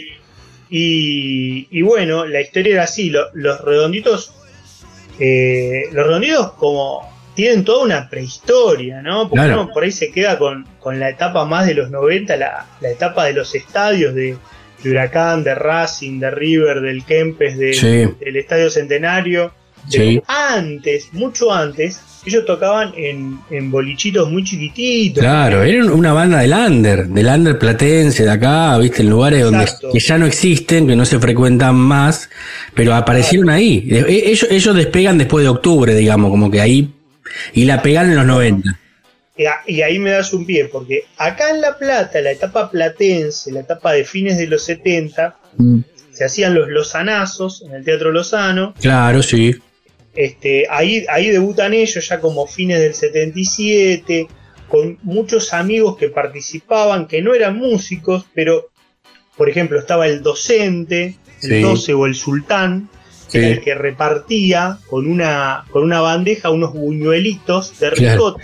Y, 0.68 1.68
y 1.70 1.82
bueno, 1.82 2.26
la 2.26 2.40
historia 2.40 2.74
era 2.74 2.82
así, 2.84 3.10
lo- 3.10 3.28
los 3.34 3.60
redonditos, 3.62 4.32
eh, 5.18 5.84
los 5.92 6.06
redonditos 6.06 6.52
como 6.52 7.14
tienen 7.34 7.64
toda 7.64 7.84
una 7.84 8.08
prehistoria, 8.08 9.02
¿no? 9.02 9.28
Porque 9.28 9.44
Claro. 9.46 9.62
uno 9.62 9.72
por 9.72 9.84
ahí 9.84 9.92
se 9.92 10.10
queda 10.10 10.38
con, 10.38 10.66
con 10.80 10.98
la 10.98 11.10
etapa 11.10 11.44
más 11.44 11.66
de 11.66 11.74
los 11.74 11.90
90, 11.90 12.36
la, 12.36 12.66
la 12.80 12.88
etapa 12.90 13.26
de 13.26 13.34
los 13.34 13.54
estadios 13.54 14.14
de, 14.14 14.36
de 14.82 14.90
Huracán, 14.90 15.42
de 15.44 15.54
Racing, 15.54 16.20
de 16.20 16.30
River, 16.30 16.80
del 16.80 17.04
Kempes, 17.04 17.56
de- 17.58 17.74
Sí. 17.74 17.86
del 18.24 18.36
Estadio 18.36 18.70
Centenario. 18.70 19.52
de- 19.90 19.98
Sí. 19.98 20.22
Antes, 20.26 21.10
mucho 21.12 21.52
antes, 21.52 22.00
ellos 22.26 22.44
tocaban 22.44 22.92
en, 22.96 23.38
en 23.50 23.70
bolichitos 23.70 24.28
muy 24.28 24.42
chiquititos. 24.42 25.22
Claro, 25.22 25.62
era 25.62 25.84
una 25.84 26.12
banda 26.12 26.40
del 26.40 26.52
under, 26.52 27.06
del 27.06 27.26
under 27.26 27.56
platense 27.56 28.24
de 28.24 28.30
acá, 28.32 28.76
viste, 28.78 29.02
en 29.02 29.10
lugares 29.10 29.44
donde 29.44 29.64
que 29.92 30.00
ya 30.00 30.18
no 30.18 30.26
existen, 30.26 30.88
que 30.88 30.96
no 30.96 31.04
se 31.04 31.20
frecuentan 31.20 31.76
más, 31.76 32.28
pero 32.74 32.96
aparecieron 32.96 33.48
ahí. 33.48 33.86
E- 33.88 34.30
Ellos, 34.30 34.48
ellos 34.50 34.74
despegan 34.74 35.18
después 35.18 35.44
de 35.44 35.50
octubre, 35.50 35.94
digamos, 35.94 36.30
como 36.30 36.50
que 36.50 36.60
ahí, 36.60 36.92
y 37.54 37.64
la 37.64 37.80
pegan 37.80 38.10
en 38.10 38.16
los 38.16 38.26
90. 38.26 38.76
Y 39.66 39.82
ahí 39.82 39.98
me 39.98 40.10
das 40.10 40.32
un 40.32 40.46
pie, 40.46 40.64
porque 40.66 41.04
acá 41.18 41.50
en 41.50 41.60
La 41.60 41.76
Plata, 41.76 42.20
la 42.22 42.30
etapa 42.32 42.70
platense, 42.70 43.52
la 43.52 43.60
etapa 43.60 43.92
de 43.92 44.04
fines 44.04 44.38
de 44.38 44.46
los 44.46 44.62
70, 44.62 45.36
Mm, 45.58 45.80
se 46.12 46.24
hacían 46.24 46.54
los 46.54 46.68
lozanazos 46.68 47.62
en 47.62 47.72
el 47.74 47.84
Teatro 47.84 48.12
Lozano. 48.12 48.74
Claro, 48.80 49.22
sí. 49.22 49.54
Este, 50.14 50.66
ahí, 50.70 51.04
ahí 51.10 51.30
debutan 51.30 51.72
ellos 51.74 52.06
ya 52.08 52.20
como 52.20 52.46
fines 52.46 52.78
del 52.80 52.94
77, 52.94 54.28
con 54.68 54.98
muchos 55.02 55.52
amigos 55.52 55.96
que 55.96 56.08
participaban, 56.08 57.06
que 57.06 57.22
no 57.22 57.34
eran 57.34 57.56
músicos, 57.56 58.26
pero, 58.34 58.70
por 59.36 59.48
ejemplo, 59.48 59.78
estaba 59.78 60.06
el 60.06 60.22
docente, 60.22 61.16
el 61.42 61.48
Sí. 61.50 61.60
12 61.60 61.94
o 61.94 62.06
el 62.06 62.14
sultán, 62.14 62.88
que 63.30 63.32
Sí. 63.32 63.38
era 63.38 63.48
el 63.48 63.60
que 63.60 63.74
repartía 63.74 64.78
con 64.88 65.06
una, 65.06 65.64
con 65.70 65.82
una 65.84 66.00
bandeja 66.00 66.50
unos 66.50 66.72
buñuelitos 66.72 67.78
de 67.78 67.90
Claro. 67.90 68.36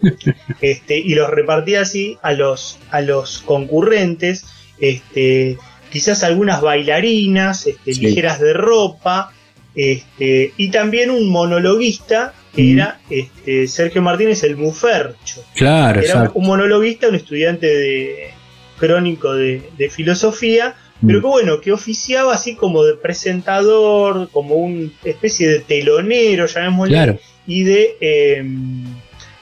este, 0.60 0.98
y 0.98 1.14
los 1.14 1.30
repartía 1.30 1.80
así 1.82 2.18
a 2.22 2.32
los, 2.32 2.78
a 2.90 3.00
los 3.00 3.38
concurrentes, 3.38 4.46
este, 4.78 5.58
quizás 5.90 6.22
algunas 6.24 6.60
bailarinas, 6.60 7.66
este, 7.66 7.94
Sí. 7.94 8.00
ligeras 8.06 8.40
de 8.40 8.52
ropa, 8.52 9.32
este, 9.74 10.52
y 10.56 10.68
también 10.70 11.10
un 11.10 11.28
monologuista 11.28 12.34
que 12.54 12.62
Mm. 12.62 12.72
era 12.78 13.00
este, 13.10 13.68
Sergio 13.68 14.00
Martínez 14.02 14.42
el 14.42 14.56
Mufercho. 14.56 15.44
Claro, 15.54 16.00
Era 16.00 16.08
exacto. 16.08 16.38
un 16.38 16.46
monologuista, 16.46 17.08
un 17.08 17.14
estudiante 17.16 17.66
de 17.66 18.30
crónico 18.78 19.34
de, 19.34 19.62
de 19.76 19.90
filosofía, 19.90 20.74
pero 21.06 21.18
Mm. 21.18 21.22
que 21.22 21.28
bueno, 21.28 21.60
que 21.60 21.72
oficiaba 21.72 22.32
así 22.34 22.54
como 22.56 22.82
de 22.84 22.94
presentador, 22.94 24.30
como 24.30 24.54
una 24.56 24.88
especie 25.04 25.48
de 25.48 25.58
telonero, 25.60 26.46
llamémosle, 26.46 26.94
Claro. 26.94 27.18
y 27.46 27.64
de, 27.64 27.96
eh, 28.00 28.44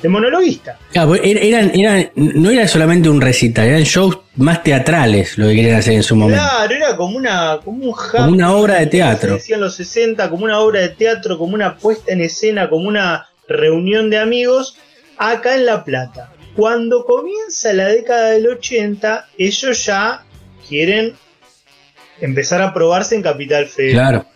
de 0.04 0.10
monologuista. 0.10 0.78
Claro, 0.92 1.08
porque 1.08 1.26
er- 1.32 1.38
eran, 1.42 1.72
eran, 1.74 2.10
no 2.14 2.50
era 2.50 2.68
solamente 2.68 3.08
un 3.08 3.22
recital, 3.22 3.66
eran 3.68 3.84
shows 3.84 4.18
más 4.36 4.62
teatrales 4.62 5.38
lo 5.38 5.46
que 5.48 5.54
querían 5.56 5.76
hacer 5.76 5.94
en 5.94 6.02
su 6.02 6.14
momento. 6.14 6.42
Claro, 6.42 6.74
era 6.74 6.94
como 6.96 7.16
una, 7.16 7.58
como 7.64 7.86
un 7.86 7.92
Como 8.12 8.28
una 8.32 8.52
obra 8.54 8.80
de 8.80 8.86
teatro. 8.88 9.30
Se 9.30 9.34
decía 9.36 9.54
en 9.56 9.62
los 9.62 9.74
60, 9.76 10.28
como 10.28 10.44
una 10.44 10.60
obra 10.60 10.80
de 10.80 10.90
teatro, 10.90 11.38
como 11.38 11.54
una 11.54 11.76
puesta 11.78 12.12
en 12.12 12.20
escena, 12.20 12.68
como 12.68 12.86
una 12.86 13.26
reunión 13.48 14.10
de 14.10 14.18
amigos, 14.18 14.76
acá 15.16 15.54
en 15.54 15.64
La 15.64 15.82
Plata. 15.84 16.30
Cuando 16.54 17.04
comienza 17.06 17.72
la 17.72 17.86
década 17.88 18.30
del 18.32 18.46
80, 18.46 19.26
ellos 19.38 19.86
ya 19.86 20.22
quieren 20.68 21.14
empezar 22.20 22.60
a 22.60 22.72
probarse 22.74 23.14
en 23.14 23.22
Capital 23.22 23.66
Federal. 23.66 23.94
Claro, 24.10 24.26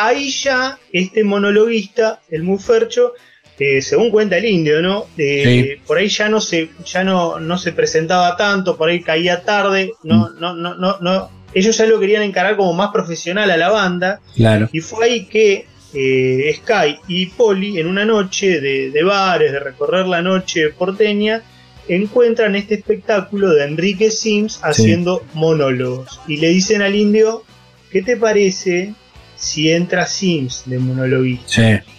Ahí 0.00 0.30
ya 0.30 0.78
este 0.92 1.24
monologuista, 1.24 2.20
el 2.30 2.44
Mufercho, 2.44 3.14
eh, 3.58 3.82
según 3.82 4.10
cuenta 4.10 4.36
el 4.36 4.44
indio, 4.44 4.80
¿no? 4.82 5.06
Eh, 5.16 5.80
Por 5.86 5.98
ahí 5.98 6.08
ya 6.08 6.28
no 6.28 6.40
se, 6.40 6.70
ya 6.84 7.02
no, 7.04 7.40
no 7.40 7.58
se 7.58 7.72
presentaba 7.72 8.36
tanto, 8.36 8.76
por 8.76 8.88
ahí 8.88 9.00
caía 9.00 9.42
tarde, 9.42 9.92
no, 10.04 10.28
Mm. 10.30 10.40
no, 10.40 10.54
no, 10.54 10.74
no, 10.76 10.98
no. 11.00 11.30
Ellos 11.54 11.76
ya 11.78 11.86
lo 11.86 11.98
querían 11.98 12.22
encarar 12.22 12.56
como 12.56 12.72
más 12.74 12.90
profesional 12.92 13.50
a 13.50 13.56
la 13.56 13.70
banda. 13.70 14.20
claro. 14.36 14.68
Y 14.72 14.80
fue 14.80 15.06
ahí 15.06 15.24
que 15.26 15.66
eh, 15.94 16.54
Sky 16.56 16.98
y 17.08 17.26
Polly, 17.26 17.78
en 17.80 17.86
una 17.86 18.04
noche 18.04 18.60
de, 18.60 18.90
de 18.90 19.02
bares, 19.02 19.50
de 19.52 19.58
recorrer 19.58 20.06
la 20.06 20.20
noche 20.20 20.68
porteña, 20.68 21.42
encuentran 21.88 22.54
este 22.54 22.74
espectáculo 22.74 23.50
de 23.54 23.64
Enrique 23.64 24.10
Sims 24.10 24.60
haciendo 24.62 25.24
monólogos. 25.32 26.20
Y 26.28 26.36
le 26.36 26.48
dicen 26.50 26.82
al 26.82 26.94
indio, 26.94 27.42
¿qué 27.90 28.02
te 28.02 28.18
parece 28.18 28.92
si 29.36 29.72
entra 29.72 30.06
Sims 30.06 30.64
de 30.66 30.78
monologuista? 30.78 31.48
Sí, 31.48 31.90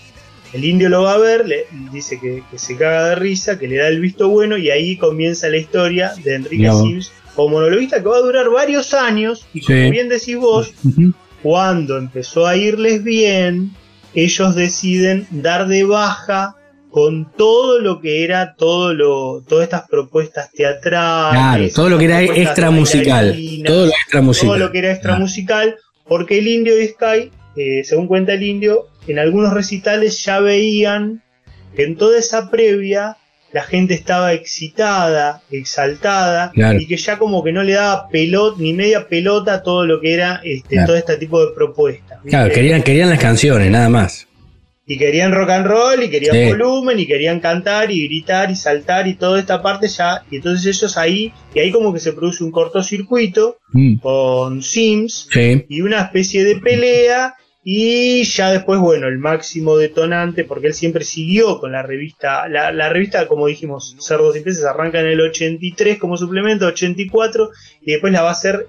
El 0.54 0.66
indio 0.66 0.90
lo 0.90 1.04
va 1.04 1.14
a 1.14 1.18
ver, 1.18 1.48
le 1.48 1.66
dice 1.92 2.20
que, 2.20 2.42
que 2.50 2.58
se 2.58 2.76
caga 2.76 3.10
de 3.10 3.16
risa, 3.16 3.60
que 3.60 3.68
le 3.68 3.78
da 3.78 3.88
el 3.88 4.00
visto 4.02 4.30
bueno 4.30 4.58
y 4.58 4.70
ahí 4.72 4.98
comienza 4.98 5.48
la 5.50 5.58
historia 5.58 6.12
de 6.24 6.36
Enrique. 6.36 6.72
Sims 6.72 7.12
como 7.36 7.50
monologuista 7.56 8.02
que 8.02 8.10
va 8.10 8.18
a 8.18 8.22
durar 8.22 8.50
varios 8.50 8.94
años 8.94 9.46
y 9.54 9.62
como 9.62 9.78
Sí. 9.80 9.92
bien 9.92 10.10
decís 10.10 10.36
vos, 10.38 10.74
cuando 11.44 11.98
empezó 11.98 12.48
a 12.48 12.56
irles 12.58 13.04
bien, 13.04 13.72
ellos 14.14 14.56
deciden 14.56 15.28
dar 15.30 15.68
de 15.68 15.84
baja 15.84 16.56
con 16.90 17.32
todo 17.38 17.80
lo 17.80 18.02
que 18.02 18.24
era 18.24 18.56
todo 18.56 18.94
lo 18.96 19.44
todas 19.48 19.66
estas 19.66 19.88
propuestas 19.88 20.52
teatrales, 20.52 21.34
Claro, 21.40 21.66
todo 21.76 21.90
lo 21.90 21.98
que 22.00 22.06
era 22.06 22.22
extra 22.24 22.72
musical. 22.72 23.38
Todo 23.66 23.86
lo 23.86 23.92
extra 23.92 24.22
musical. 24.24 24.48
todo 24.50 24.58
lo 24.58 24.72
que 24.72 24.80
era 24.80 24.92
extra 24.94 25.16
Ah. 25.16 25.20
musical, 25.20 25.76
porque 26.08 26.40
el 26.40 26.48
indio 26.48 26.82
y 26.82 26.88
Sky, 26.88 27.32
eh, 27.56 27.84
según 27.84 28.08
cuenta 28.08 28.34
el 28.34 28.44
indio, 28.44 28.88
en 29.08 29.20
algunos 29.20 29.54
recitales 29.54 30.24
ya 30.24 30.40
veían 30.40 31.22
que 31.76 31.84
en 31.84 31.96
toda 31.98 32.18
esa 32.20 32.50
previa 32.50 33.18
la 33.52 33.64
gente 33.64 33.96
estaba 33.96 34.34
excitada, 34.34 35.42
exaltada, 35.50 36.52
Claro. 36.54 36.80
y 36.80 36.86
que 36.86 36.98
ya 36.98 37.18
como 37.18 37.44
que 37.44 37.52
no 37.52 37.64
le 37.64 37.74
daba 37.74 38.08
pelota, 38.10 38.58
ni 38.60 38.74
media 38.74 39.08
pelota 39.08 39.56
a 39.56 39.64
todo 39.64 39.86
lo 39.86 40.00
que 40.00 40.14
era 40.14 40.40
este, 40.44 40.76
Claro. 40.76 40.88
todo 40.88 40.98
este 40.98 41.18
tipo 41.18 41.44
de 41.46 41.54
propuestas. 41.56 42.20
Claro, 42.26 42.54
querían, 42.54 42.84
querían 42.84 43.10
las 43.10 43.20
canciones, 43.20 43.72
nada 43.72 43.90
más. 43.90 44.28
Y 44.92 44.98
querían 44.98 45.32
rock 45.32 45.52
and 45.52 45.68
roll, 45.68 46.02
y 46.04 46.10
querían 46.10 46.36
Sí. 46.36 46.46
volumen, 46.48 47.00
y 47.00 47.06
querían 47.06 47.40
cantar, 47.40 47.92
y 47.92 48.08
gritar, 48.08 48.50
y 48.50 48.56
saltar, 48.56 49.08
y 49.08 49.14
toda 49.14 49.40
esta 49.40 49.62
parte 49.62 49.88
ya. 49.88 50.24
Y 50.32 50.38
entonces 50.38 50.66
ellos 50.66 50.98
ahí, 50.98 51.32
y 51.54 51.60
ahí 51.60 51.72
como 51.72 51.94
que 51.94 52.00
se 52.00 52.12
produce 52.14 52.44
un 52.44 52.50
cortocircuito 52.52 53.58
Mm, 53.72 54.00
con 54.00 54.64
Sims, 54.64 55.28
Sí, 55.32 55.64
y 55.70 55.82
una 55.82 56.02
especie 56.02 56.44
de 56.44 56.56
pelea 56.56 57.36
y 57.64 58.24
ya 58.24 58.52
después, 58.52 58.80
bueno, 58.80 59.08
el 59.08 59.20
máximo 59.20 59.78
detonante, 59.78 60.44
porque 60.44 60.68
él 60.68 60.74
siempre 60.74 61.04
siguió 61.04 61.60
con 61.60 61.72
la 61.74 61.84
revista, 61.84 62.48
la, 62.50 62.72
la 62.72 62.90
revista, 62.90 63.28
como 63.28 63.46
dijimos, 63.46 63.96
Cerdos 64.00 64.36
y 64.38 64.40
Peces 64.40 64.66
arranca 64.66 65.02
en 65.02 65.06
el 65.08 65.22
83 65.22 66.00
como 66.00 66.18
suplemento, 66.18 66.66
84, 66.66 67.52
y 67.82 67.92
después 67.92 68.12
la 68.12 68.24
va 68.24 68.30
a 68.30 68.32
hacer 68.32 68.66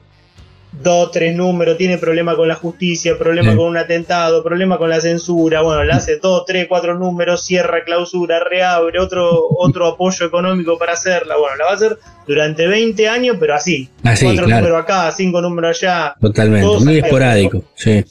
dos, 0.73 1.11
tres 1.11 1.35
números, 1.35 1.77
tiene 1.77 1.99
problema 1.99 2.37
con 2.37 2.47
la 2.49 2.55
justicia, 2.55 3.19
problema 3.19 3.51
Sí. 3.53 3.57
con 3.57 3.67
un 3.67 3.77
atentado, 3.77 4.43
problema 4.45 4.79
con 4.79 4.89
la 4.89 5.01
censura, 5.01 5.63
bueno, 5.63 5.83
la 5.85 5.97
hace 5.97 6.17
dos, 6.19 6.45
tres, 6.47 6.67
cuatro 6.69 6.99
números, 6.99 7.45
cierra, 7.45 7.85
clausura, 7.85 8.43
reabre, 8.45 9.01
otro, 9.01 9.29
otro 9.59 9.87
apoyo 9.89 10.27
económico 10.27 10.79
para 10.79 10.93
hacerla, 10.93 11.37
bueno, 11.37 11.57
la 11.57 11.65
va 11.65 11.71
a 11.73 11.75
hacer 11.75 11.99
durante 12.27 12.67
20 12.69 13.09
años, 13.09 13.37
pero 13.41 13.55
así, 13.55 13.89
Así, 14.05 14.25
cuatro 14.27 14.47
claro. 14.47 14.61
números 14.67 14.83
acá, 14.85 15.11
cinco 15.13 15.41
números 15.41 15.83
allá, 15.83 16.15
totalmente. 16.21 16.85
Muy 16.85 16.99
esporádico, 16.99 17.65
sí. 17.75 18.05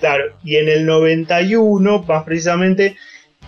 Claro, 0.00 0.24
y 0.42 0.56
en 0.56 0.68
el 0.68 0.86
91, 0.86 2.04
más 2.08 2.24
precisamente, 2.24 2.96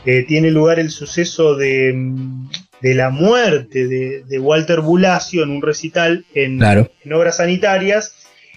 eh, 0.04 0.24
tiene 0.26 0.50
lugar 0.50 0.78
el 0.78 0.90
suceso 0.90 1.56
de, 1.56 1.92
mm, 1.94 2.48
de 2.80 2.94
la 2.94 3.10
muerte 3.10 3.86
de, 3.86 4.22
de 4.24 4.38
Walter 4.38 4.80
Bulacio 4.80 5.42
en 5.44 5.50
un 5.50 5.62
recital 5.62 6.24
en, 6.34 6.58
Claro. 6.58 6.90
en 7.04 7.12
obras 7.12 7.36
sanitarias. 7.38 8.16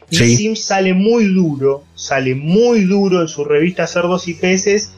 Y 0.09 0.17
Sí. 0.17 0.35
Sims 0.37 0.63
sale 0.63 0.93
muy 0.93 1.25
duro, 1.33 1.83
sale 1.95 2.35
muy 2.35 2.85
duro 2.85 3.21
en 3.21 3.27
su 3.27 3.43
revista 3.43 3.87
Cerdos 3.87 4.27
y 4.27 4.35
Peces 4.35 4.91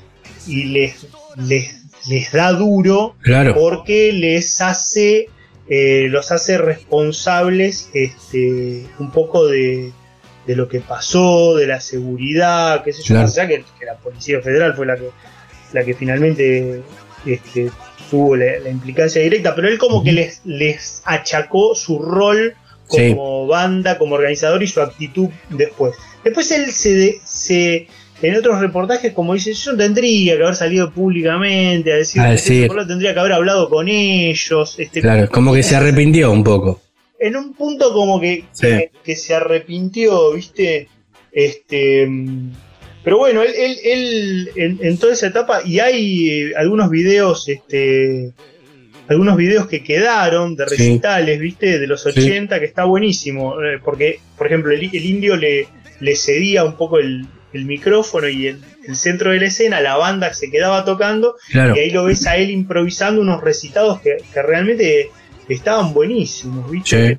y 0.47 0.65
les, 0.65 1.07
les, 1.37 1.75
les 2.09 2.31
da 2.31 2.51
duro 2.51 3.15
Claro. 3.21 3.53
porque 3.55 4.11
les 4.11 4.59
hace, 4.61 5.29
eh, 5.69 6.07
los 6.09 6.31
hace 6.31 6.57
responsables 6.57 7.89
este, 7.93 8.85
un 8.99 9.11
poco 9.11 9.47
de, 9.47 9.91
de 10.45 10.55
lo 10.55 10.67
que 10.67 10.79
pasó, 10.81 11.55
de 11.55 11.67
la 11.67 11.79
seguridad, 11.79 12.83
qué 12.83 12.93
sé 12.93 13.01
yo, 13.03 13.15
Claro. 13.15 13.31
que, 13.47 13.63
que 13.79 13.85
la 13.85 13.95
Policía 13.97 14.41
Federal 14.41 14.75
fue 14.75 14.85
la 14.85 14.97
que, 14.97 15.09
la 15.73 15.83
que 15.83 15.93
finalmente 15.93 16.81
este, 17.25 17.71
tuvo 18.09 18.35
la, 18.35 18.59
la 18.59 18.69
implicancia 18.69 19.21
directa, 19.21 19.55
pero 19.55 19.67
él 19.67 19.77
como 19.77 20.03
que 20.03 20.11
les, 20.11 20.41
les 20.45 21.01
achacó 21.05 21.75
su 21.75 21.99
rol 21.99 22.53
Sí. 22.89 23.09
como 23.09 23.47
banda, 23.47 23.97
como 23.97 24.15
organizador 24.15 24.63
y 24.63 24.67
su 24.67 24.81
actitud 24.81 25.29
después. 25.49 25.95
Después 26.23 26.51
él 26.51 26.71
se, 26.71 26.93
de- 26.95 27.19
se 27.25 27.87
en 28.21 28.35
otros 28.35 28.59
reportajes, 28.59 29.13
como 29.13 29.33
dice, 29.35 29.53
yo 29.53 29.73
no 29.73 29.77
tendría 29.77 30.35
que 30.37 30.43
haber 30.43 30.55
salido 30.55 30.91
públicamente 30.91 31.93
a 31.93 31.97
decir, 31.97 32.21
A 32.21 32.31
decir. 32.31 32.71
lo 32.71 32.87
tendría 32.87 33.13
que 33.13 33.19
haber 33.19 33.33
hablado 33.33 33.69
con 33.69 33.87
ellos. 33.87 34.75
Este, 34.79 35.01
Claro, 35.01 35.29
como 35.29 35.53
que 35.53 35.61
se 35.63 35.75
arrepintió 35.75 36.31
un 36.31 36.43
poco. 36.43 36.81
En 37.19 37.35
un 37.35 37.53
punto 37.53 37.93
como 37.93 38.19
que, 38.19 38.45
Sí. 38.53 38.61
que, 38.67 38.91
que 39.03 39.15
se 39.15 39.33
arrepintió, 39.35 40.33
¿viste? 40.33 40.87
Este. 41.31 42.07
Pero 43.03 43.17
bueno, 43.19 43.41
él, 43.41 43.51
él, 43.55 43.77
él 43.85 44.49
en, 44.55 44.79
en 44.81 44.97
toda 44.97 45.13
esa 45.13 45.27
etapa, 45.27 45.61
y 45.63 45.79
hay 45.79 46.29
eh, 46.29 46.51
algunos 46.57 46.89
videos, 46.89 47.47
este. 47.47 48.31
Algunos 49.09 49.37
videos 49.37 49.67
que 49.67 49.83
quedaron 49.83 50.55
de 50.55 50.65
Sí. 50.67 50.75
recitales, 50.75 51.39
¿viste? 51.39 51.79
De 51.79 51.87
los 51.87 52.03
Sí. 52.03 52.09
80, 52.09 52.59
que 52.59 52.65
está 52.65 52.83
buenísimo. 52.85 53.61
eh, 53.61 53.79
Porque, 53.83 54.19
por 54.37 54.47
ejemplo, 54.47 54.71
el, 54.73 54.83
el 54.83 55.05
indio 55.05 55.35
le, 55.37 55.67
le 55.99 56.15
cedía 56.15 56.63
un 56.65 56.75
poco 56.75 56.99
el, 56.99 57.25
el 57.53 57.65
micrófono 57.65 58.27
y 58.27 58.47
el, 58.47 58.59
el 58.87 58.95
centro 58.95 59.31
de 59.31 59.39
la 59.39 59.45
escena, 59.47 59.79
la 59.81 59.95
banda 59.97 60.33
se 60.33 60.51
quedaba 60.51 60.83
tocando, 60.85 61.35
Claro. 61.51 61.75
y 61.75 61.79
ahí 61.79 61.89
lo 61.91 62.03
ves 62.05 62.27
a 62.27 62.35
él 62.37 62.49
improvisando 62.51 63.21
unos 63.21 63.41
recitados 63.41 64.01
que, 64.01 64.17
que 64.33 64.41
realmente 64.41 65.09
estaban 65.47 65.93
buenísimos, 65.93 66.69
¿viste? 66.69 67.11
Sí. 67.15 67.17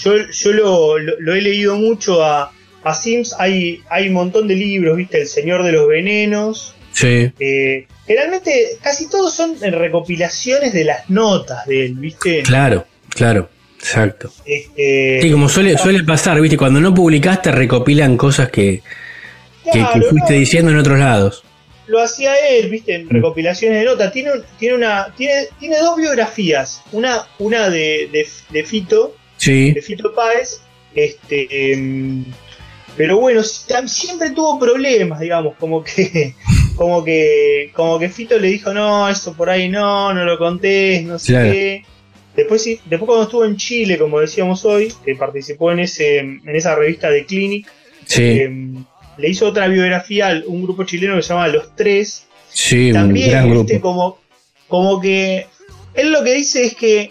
Yo, 0.00 0.12
yo 0.30 0.52
lo, 0.52 0.98
lo- 0.98 1.14
lo 1.20 1.34
he 1.34 1.40
leído 1.40 1.76
mucho 1.76 2.24
a, 2.24 2.52
a 2.84 2.94
Sims, 2.94 3.34
hay, 3.38 3.82
hay 3.90 4.08
un 4.08 4.14
montón 4.14 4.46
de 4.48 4.54
libros, 4.54 4.96
¿viste? 4.96 5.20
El 5.20 5.26
Señor 5.28 5.62
de 5.64 5.72
los 5.72 5.86
Venenos. 5.88 6.74
Sí. 6.92 7.30
eh, 7.38 7.86
generalmente 8.06 8.78
casi 8.82 9.08
todos 9.08 9.34
son 9.34 9.56
recopilaciones 9.60 10.72
de 10.72 10.84
las 10.84 11.08
notas 11.10 11.66
de 11.66 11.86
él, 11.86 11.94
¿viste? 11.94 12.42
Claro, 12.42 12.86
claro. 13.10 13.48
Exacto. 13.78 14.32
Este, 14.44 15.20
Sí, 15.22 15.30
como 15.30 15.48
suele, 15.48 15.78
suele 15.78 16.02
pasar, 16.02 16.40
¿viste? 16.40 16.56
Cuando 16.56 16.80
no 16.80 16.92
publicaste, 16.92 17.52
recopilan 17.52 18.16
cosas 18.16 18.50
que, 18.50 18.82
que, 19.72 19.78
que 19.92 20.00
fuiste 20.02 20.32
no, 20.34 20.38
diciendo 20.40 20.70
en 20.72 20.78
otros 20.78 20.98
lados. 20.98 21.44
lo 21.86 22.02
hacía 22.02 22.34
él, 22.50 22.70
¿viste? 22.70 22.96
En 22.96 23.08
recopilaciones 23.08 23.78
de 23.78 23.84
notas. 23.84 24.12
Tiene, 24.12 24.30
tiene, 24.58 24.74
una, 24.74 25.14
tiene, 25.16 25.46
tiene 25.60 25.78
dos 25.78 25.96
biografías. 25.96 26.82
Una, 26.90 27.24
una 27.38 27.70
de, 27.70 28.08
de, 28.10 28.26
de 28.50 28.64
Fito, 28.64 29.14
Sí. 29.36 29.70
de 29.72 29.80
Fito 29.82 30.12
Páez. 30.12 30.60
Este, 30.96 31.72
em, 31.72 32.24
pero 32.96 33.18
bueno, 33.20 33.42
siempre 33.44 34.30
tuvo 34.32 34.58
problemas, 34.58 35.20
digamos, 35.20 35.54
como 35.60 35.84
que, 35.84 36.34
como 36.78 37.04
que, 37.04 37.70
como 37.74 37.98
que 37.98 38.08
Fito 38.08 38.38
le 38.38 38.48
dijo, 38.48 38.72
no, 38.72 39.08
eso 39.08 39.34
por 39.34 39.50
ahí 39.50 39.68
no, 39.68 40.14
no 40.14 40.24
lo 40.24 40.38
contés, 40.38 41.02
no 41.04 41.18
sé 41.18 41.32
Claro. 41.32 41.50
qué. 41.52 41.82
Después, 42.36 42.62
sí, 42.62 42.80
después 42.84 43.06
cuando 43.08 43.24
estuvo 43.24 43.44
en 43.44 43.56
Chile, 43.56 43.98
como 43.98 44.20
decíamos 44.20 44.64
hoy, 44.64 44.92
que 45.04 45.16
participó 45.16 45.72
en 45.72 45.80
ese, 45.80 46.18
en 46.18 46.42
esa 46.54 46.76
revista 46.76 47.10
de 47.10 47.26
Clinic, 47.26 47.66
Sí. 48.06 48.22
em, 48.42 48.84
le 49.18 49.28
hizo 49.28 49.48
otra 49.48 49.66
biografía 49.66 50.28
a 50.30 50.42
un 50.46 50.62
grupo 50.62 50.84
chileno 50.84 51.16
que 51.16 51.22
se 51.22 51.30
llama 51.30 51.48
Los 51.48 51.74
Tres, 51.74 52.26
Sí, 52.48 52.88
un 52.88 52.94
también, 52.94 53.30
gran 53.30 53.50
viste, 53.50 53.74
grupo. 53.74 53.80
como, 53.88 54.18
como 54.68 55.00
que 55.00 55.46
él 55.94 56.12
lo 56.12 56.22
que 56.22 56.34
dice 56.34 56.64
es 56.64 56.74
que 56.76 57.10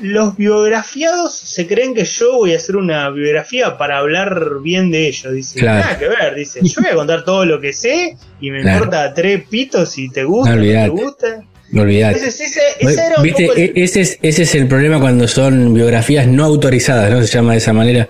los 0.00 0.36
biografiados 0.36 1.34
se 1.36 1.66
creen 1.66 1.94
que 1.94 2.04
yo 2.04 2.36
voy 2.38 2.54
a 2.54 2.56
hacer 2.56 2.76
una 2.76 3.10
biografía 3.10 3.76
para 3.76 3.98
hablar 3.98 4.60
bien 4.62 4.90
de 4.90 5.08
ellos. 5.08 5.32
Dice, 5.32 5.58
Claro. 5.58 5.80
nada 5.84 5.98
que 5.98 6.08
ver, 6.08 6.34
dice, 6.34 6.60
yo 6.62 6.82
voy 6.82 6.90
a 6.90 6.94
contar 6.94 7.24
todo 7.24 7.44
lo 7.44 7.60
que 7.60 7.72
sé 7.72 8.16
y 8.40 8.50
me 8.50 8.62
Claro. 8.62 8.78
importa 8.78 9.12
tres 9.14 9.42
pitos 9.48 9.90
si 9.90 10.08
te 10.10 10.24
gusta, 10.24 10.54
No, 10.56 10.62
no 10.62 10.62
te 10.62 10.88
gusta. 10.88 11.42
No 11.72 11.82
olvidate. 11.82 12.16
Ese, 12.18 12.28
ese- 12.44 12.60
ese 12.80 13.06
era 13.06 13.22
Viste, 13.22 13.44
el- 13.46 13.58
E- 13.58 13.72
ese 13.76 14.00
es, 14.00 14.18
ese 14.22 14.42
es 14.42 14.54
el 14.56 14.66
problema 14.66 14.98
cuando 14.98 15.28
son 15.28 15.72
biografías 15.72 16.26
no 16.26 16.44
autorizadas, 16.44 17.10
¿no? 17.12 17.22
Se 17.22 17.28
llama 17.32 17.52
de 17.52 17.58
esa 17.58 17.72
manera. 17.72 18.08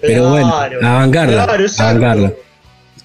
Pero 0.00 0.30
bueno, 0.30 0.52
a 0.56 0.68
bancarla. 0.94 1.44
claro, 1.46 1.66
a 1.78 1.84
bancarla. 1.92 2.32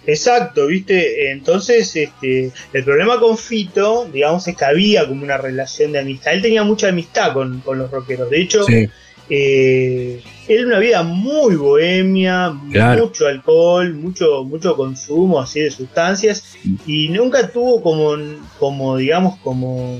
Exacto, 0.05 0.67
viste, 0.67 1.31
entonces 1.31 1.95
este, 1.95 2.51
el 2.73 2.83
problema 2.83 3.19
con 3.19 3.37
Fito, 3.37 4.07
digamos, 4.11 4.47
es 4.47 4.57
que 4.57 4.65
había 4.65 5.07
como 5.07 5.23
una 5.23 5.37
relación 5.37 5.91
de 5.91 5.99
amistad. 5.99 6.33
Él 6.33 6.41
tenía 6.41 6.63
mucha 6.63 6.89
amistad 6.89 7.33
con, 7.33 7.59
con 7.61 7.77
los 7.77 7.91
rockeros. 7.91 8.29
De 8.29 8.41
hecho, 8.41 8.63
Sí, 8.63 8.87
eh, 9.33 10.21
era 10.47 10.65
una 10.65 10.79
vida 10.79 11.03
muy 11.03 11.55
bohemia, 11.55 12.53
Claro. 12.71 13.05
mucho 13.05 13.27
alcohol, 13.27 13.93
mucho, 13.93 14.43
mucho 14.43 14.75
consumo 14.75 15.39
así 15.39 15.61
de 15.61 15.71
sustancias 15.71 16.57
y 16.85 17.07
nunca 17.07 17.49
tuvo 17.49 17.81
como, 17.81 18.17
como 18.59 18.97
digamos, 18.97 19.39
como 19.39 19.99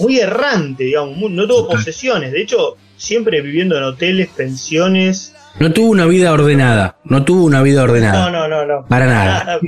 muy 0.00 0.18
errante, 0.18 0.84
digamos, 0.84 1.30
no 1.30 1.46
tuvo 1.46 1.68
posesiones. 1.68 2.32
De 2.32 2.42
hecho, 2.42 2.76
siempre 2.96 3.40
viviendo 3.40 3.76
en 3.76 3.84
hoteles, 3.84 4.28
pensiones. 4.28 5.32
No 5.60 5.72
tuvo 5.72 5.90
una 5.90 6.06
vida 6.06 6.32
ordenada. 6.32 6.89
No 7.04 7.24
tuvo 7.24 7.44
una 7.44 7.62
vida 7.62 7.82
ordenada. 7.82 8.30
No, 8.30 8.48
no, 8.48 8.48
no, 8.48 8.66
no. 8.66 8.86
Para 8.86 9.06
nada. 9.06 9.58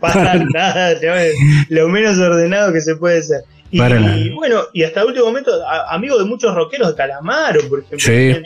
Para 0.00 0.34
nada, 0.36 0.98
te 0.98 1.08
voy 1.08 1.18
a 1.18 1.22
decir, 1.22 1.66
lo 1.68 1.88
menos 1.88 2.18
ordenado 2.18 2.72
que 2.72 2.80
se 2.80 2.96
puede 2.96 3.22
ser. 3.22 3.42
Y, 3.70 3.78
Para 3.78 4.00
nada. 4.00 4.16
bueno, 4.34 4.62
y 4.72 4.82
hasta 4.82 5.00
el 5.02 5.06
último 5.08 5.26
momento, 5.26 5.52
a- 5.64 5.94
amigo 5.94 6.18
de 6.18 6.24
muchos 6.24 6.52
rockeros 6.54 6.94
Calamaro, 6.94 7.60
por 7.68 7.78
ejemplo. 7.80 7.98
Sí. 8.00 8.36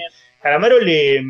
Calamaro 0.42 0.78
le. 0.80 1.24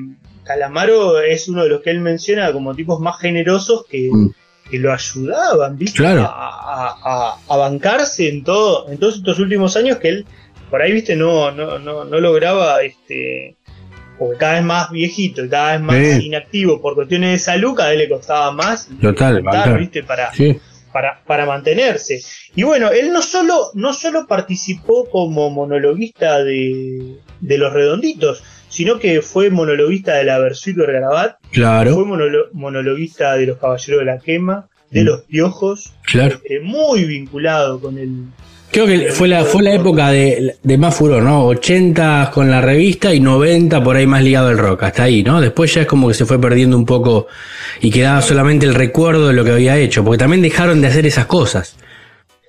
Calamaro 0.44 1.20
es 1.20 1.48
uno 1.48 1.62
de 1.62 1.68
los 1.70 1.80
que 1.80 1.90
él 1.90 2.00
menciona 2.00 2.52
como 2.52 2.74
tipos 2.74 3.00
más 3.00 3.18
generosos 3.20 3.86
que, 3.88 4.10
Mm. 4.12 4.30
que 4.70 4.78
lo 4.78 4.92
ayudaban, 4.92 5.78
¿viste? 5.78 5.98
Claro. 5.98 6.22
A, 6.22 6.26
a- 6.28 6.96
a- 7.04 7.36
a 7.48 7.56
bancarse 7.56 8.28
en 8.28 8.42
todo, 8.44 8.90
en 8.90 8.98
todos 8.98 9.16
estos 9.16 9.38
últimos 9.38 9.76
años 9.76 9.98
que 9.98 10.08
él, 10.08 10.26
por 10.70 10.82
ahí, 10.82 10.90
viste, 10.92 11.14
no, 11.16 11.50
no, 11.52 11.78
no, 11.78 12.04
no 12.04 12.20
lograba 12.20 12.82
este. 12.82 13.56
Porque 14.18 14.38
cada 14.38 14.54
vez 14.54 14.62
más 14.64 14.90
viejito 14.90 15.44
y 15.44 15.48
cada 15.48 15.72
vez 15.72 15.80
más 15.80 15.96
Sí. 15.96 16.26
inactivo 16.26 16.80
por 16.80 16.94
cuestiones 16.94 17.30
de 17.32 17.38
salud, 17.38 17.74
cada 17.74 17.90
vez 17.90 17.98
le 17.98 18.08
costaba 18.08 18.52
más 18.52 18.88
Total. 19.00 19.42
¿viste? 19.78 20.02
Para, 20.04 20.32
Sí, 20.32 20.58
para, 20.92 21.20
para 21.26 21.46
mantenerse. 21.46 22.20
Y 22.54 22.62
bueno, 22.62 22.90
él 22.92 23.12
no 23.12 23.20
solo, 23.22 23.70
no 23.74 23.92
solo 23.92 24.26
participó 24.28 25.08
como 25.10 25.50
monologuista 25.50 26.44
de, 26.44 27.16
de 27.40 27.58
Los 27.58 27.72
Redonditos, 27.72 28.44
sino 28.68 28.98
que 29.00 29.20
fue 29.22 29.50
monologuista 29.50 30.14
de 30.14 30.24
la 30.24 30.38
Versuit 30.38 30.76
Vergarabat, 30.76 31.36
fue 31.42 31.50
claro, 31.52 31.96
monolo- 32.06 32.48
monologuista 32.52 33.34
de 33.36 33.46
Los 33.46 33.58
Caballeros 33.58 34.00
de 34.00 34.04
la 34.06 34.18
Quema, 34.18 34.68
de 34.90 35.02
Mm. 35.02 35.06
Los 35.06 35.20
Piojos, 35.22 35.92
claro. 36.04 36.36
este, 36.36 36.60
muy 36.60 37.04
vinculado 37.04 37.80
con 37.80 37.98
el... 37.98 38.10
Creo 38.74 38.88
que 38.88 39.12
fue 39.12 39.28
la, 39.28 39.44
fue 39.44 39.62
la 39.62 39.72
época 39.72 40.10
de, 40.10 40.56
de 40.60 40.78
más 40.78 40.96
furor, 40.96 41.22
¿no? 41.22 41.46
80 41.46 42.32
con 42.34 42.50
la 42.50 42.60
revista 42.60 43.14
y 43.14 43.20
90 43.20 43.84
por 43.84 43.94
ahí 43.94 44.04
más 44.04 44.20
ligado 44.20 44.48
al 44.48 44.58
rock, 44.58 44.82
hasta 44.82 45.04
ahí, 45.04 45.22
¿no? 45.22 45.40
Después 45.40 45.72
ya 45.72 45.82
es 45.82 45.86
como 45.86 46.08
que 46.08 46.14
se 46.14 46.26
fue 46.26 46.40
perdiendo 46.40 46.76
un 46.76 46.84
poco 46.84 47.28
y 47.80 47.92
quedaba 47.92 48.20
solamente 48.20 48.66
el 48.66 48.74
recuerdo 48.74 49.28
de 49.28 49.34
lo 49.34 49.44
que 49.44 49.52
había 49.52 49.78
hecho, 49.78 50.02
porque 50.02 50.18
también 50.18 50.42
dejaron 50.42 50.80
de 50.80 50.88
hacer 50.88 51.06
esas 51.06 51.26
cosas. 51.26 51.76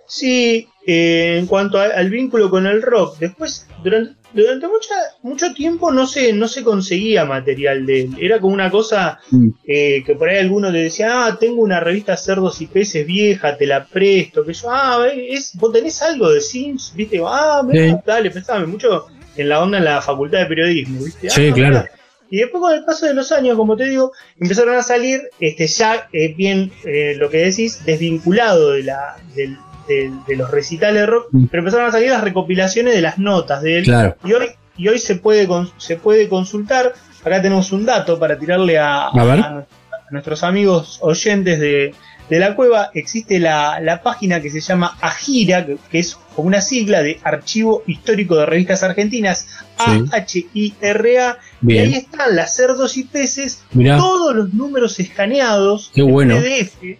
Sí, 0.08 0.68
eh, 0.88 1.38
en 1.38 1.46
cuanto 1.46 1.78
al 1.78 2.10
vínculo 2.10 2.50
con 2.50 2.66
el 2.66 2.82
rock, 2.82 3.20
después, 3.20 3.68
durante, 3.84 4.16
durante 4.36 4.68
mucha, 4.68 4.94
mucho 5.24 5.54
tiempo 5.54 5.92
no 5.92 6.06
se, 6.06 6.34
no 6.34 6.48
se 6.48 6.64
conseguía 6.64 7.26
material 7.26 7.86
de 7.86 8.02
él. 8.02 8.16
Era 8.20 8.40
como 8.40 8.54
una 8.54 8.70
cosa 8.70 9.20
Mm. 9.32 9.50
eh, 9.68 10.04
que 10.06 10.16
por 10.16 10.30
ahí 10.30 10.38
algunos 10.40 10.72
le 10.74 10.84
decían, 10.84 11.10
ah, 11.14 11.38
tengo 11.40 11.62
una 11.62 11.80
revista 11.80 12.18
Cerdos 12.18 12.62
y 12.62 12.68
Peces 12.68 13.06
vieja, 13.08 13.58
te 13.58 13.66
la 13.66 13.86
presto, 13.86 14.46
que 14.46 14.54
yo, 14.54 14.68
ah, 14.70 15.08
es, 15.16 15.56
vos 15.56 15.72
tenés 15.74 16.02
algo 16.02 16.30
de 16.30 16.42
Sims, 16.42 16.94
viste, 16.96 17.22
ah, 17.26 17.64
mirá, 17.66 17.88
Sí. 17.96 17.96
dale, 18.06 18.30
prestame 18.32 18.68
mucho 18.68 19.08
en 19.38 19.50
la 19.50 19.62
onda 19.64 19.78
en 19.80 19.86
la 19.86 20.02
facultad 20.02 20.40
de 20.40 20.46
periodismo, 20.46 21.04
viste. 21.04 21.30
Sí, 21.30 21.48
"Ah, 21.50 21.54
claro. 21.54 21.70
mirá". 21.80 21.92
Y 22.30 22.38
después 22.38 22.60
con 22.60 22.74
el 22.74 22.84
paso 22.84 23.06
de 23.06 23.14
los 23.14 23.32
años, 23.32 23.56
como 23.56 23.78
te 23.78 23.86
digo, 23.86 24.12
empezaron 24.40 24.76
a 24.76 24.82
salir 24.82 25.22
este 25.40 25.68
ya 25.68 26.08
eh, 26.12 26.34
bien 26.36 26.72
eh, 26.84 27.14
lo 27.18 27.30
que 27.30 27.38
decís, 27.38 27.86
desvinculado 27.86 28.72
de 28.72 28.84
la 28.84 29.16
del- 29.36 29.58
de 29.88 30.36
los 30.36 30.50
recitales 30.52 31.02
de 31.02 31.06
rock, 31.06 31.28
Mm. 31.32 31.46
pero 31.48 31.62
empezaron 31.62 31.88
a 31.88 31.92
salir 31.92 32.10
las 32.10 32.24
recopilaciones 32.24 32.94
de 32.96 33.02
las 33.02 33.18
notas 33.18 33.62
de 33.62 33.80
él. 33.80 33.84
Claro. 33.84 34.16
Y 34.24 34.34
hoy, 34.34 34.48
y 34.78 34.88
hoy 34.88 35.00
se 35.00 35.16
puede 35.16 35.48
con- 35.48 35.70
se 35.78 35.96
puede 35.98 36.28
consultar. 36.30 36.94
Acá 37.24 37.42
tenemos 37.42 37.72
un 37.72 37.86
dato 37.86 38.20
para 38.20 38.38
tirarle 38.38 38.78
a, 38.78 39.08
A 39.08 39.24
ver. 39.26 39.40
a- 39.40 39.46
a 39.68 40.12
nuestros 40.12 40.44
amigos 40.44 41.00
oyentes 41.02 41.60
de, 41.60 41.94
de 42.30 42.40
la 42.40 42.56
cueva. 42.56 42.90
Existe 42.94 43.40
la, 43.40 43.80
la 43.80 44.02
página 44.04 44.42
que 44.42 44.50
se 44.52 44.60
llama 44.60 44.98
AGIRA, 45.02 45.66
que, 45.66 45.78
que 45.92 46.00
es 46.00 46.18
como 46.36 46.48
una 46.48 46.62
sigla 46.62 47.02
de 47.02 47.20
Archivo 47.24 47.84
Histórico 47.88 48.36
de 48.36 48.46
Revistas 48.46 48.84
Argentinas, 48.84 49.48
A-H-I-R-A. 49.80 51.38
Y 51.68 51.78
ahí 51.78 51.94
están 51.94 52.36
las 52.36 52.56
cerdos 52.56 52.98
y 52.98 53.04
peces, 53.06 53.64
Mirá. 53.74 53.98
todos 53.98 54.36
los 54.36 54.54
números 54.54 55.00
escaneados 55.00 55.92
Qué 55.94 56.02
en 56.02 56.12
bueno. 56.12 56.36
PDF. 56.38 56.98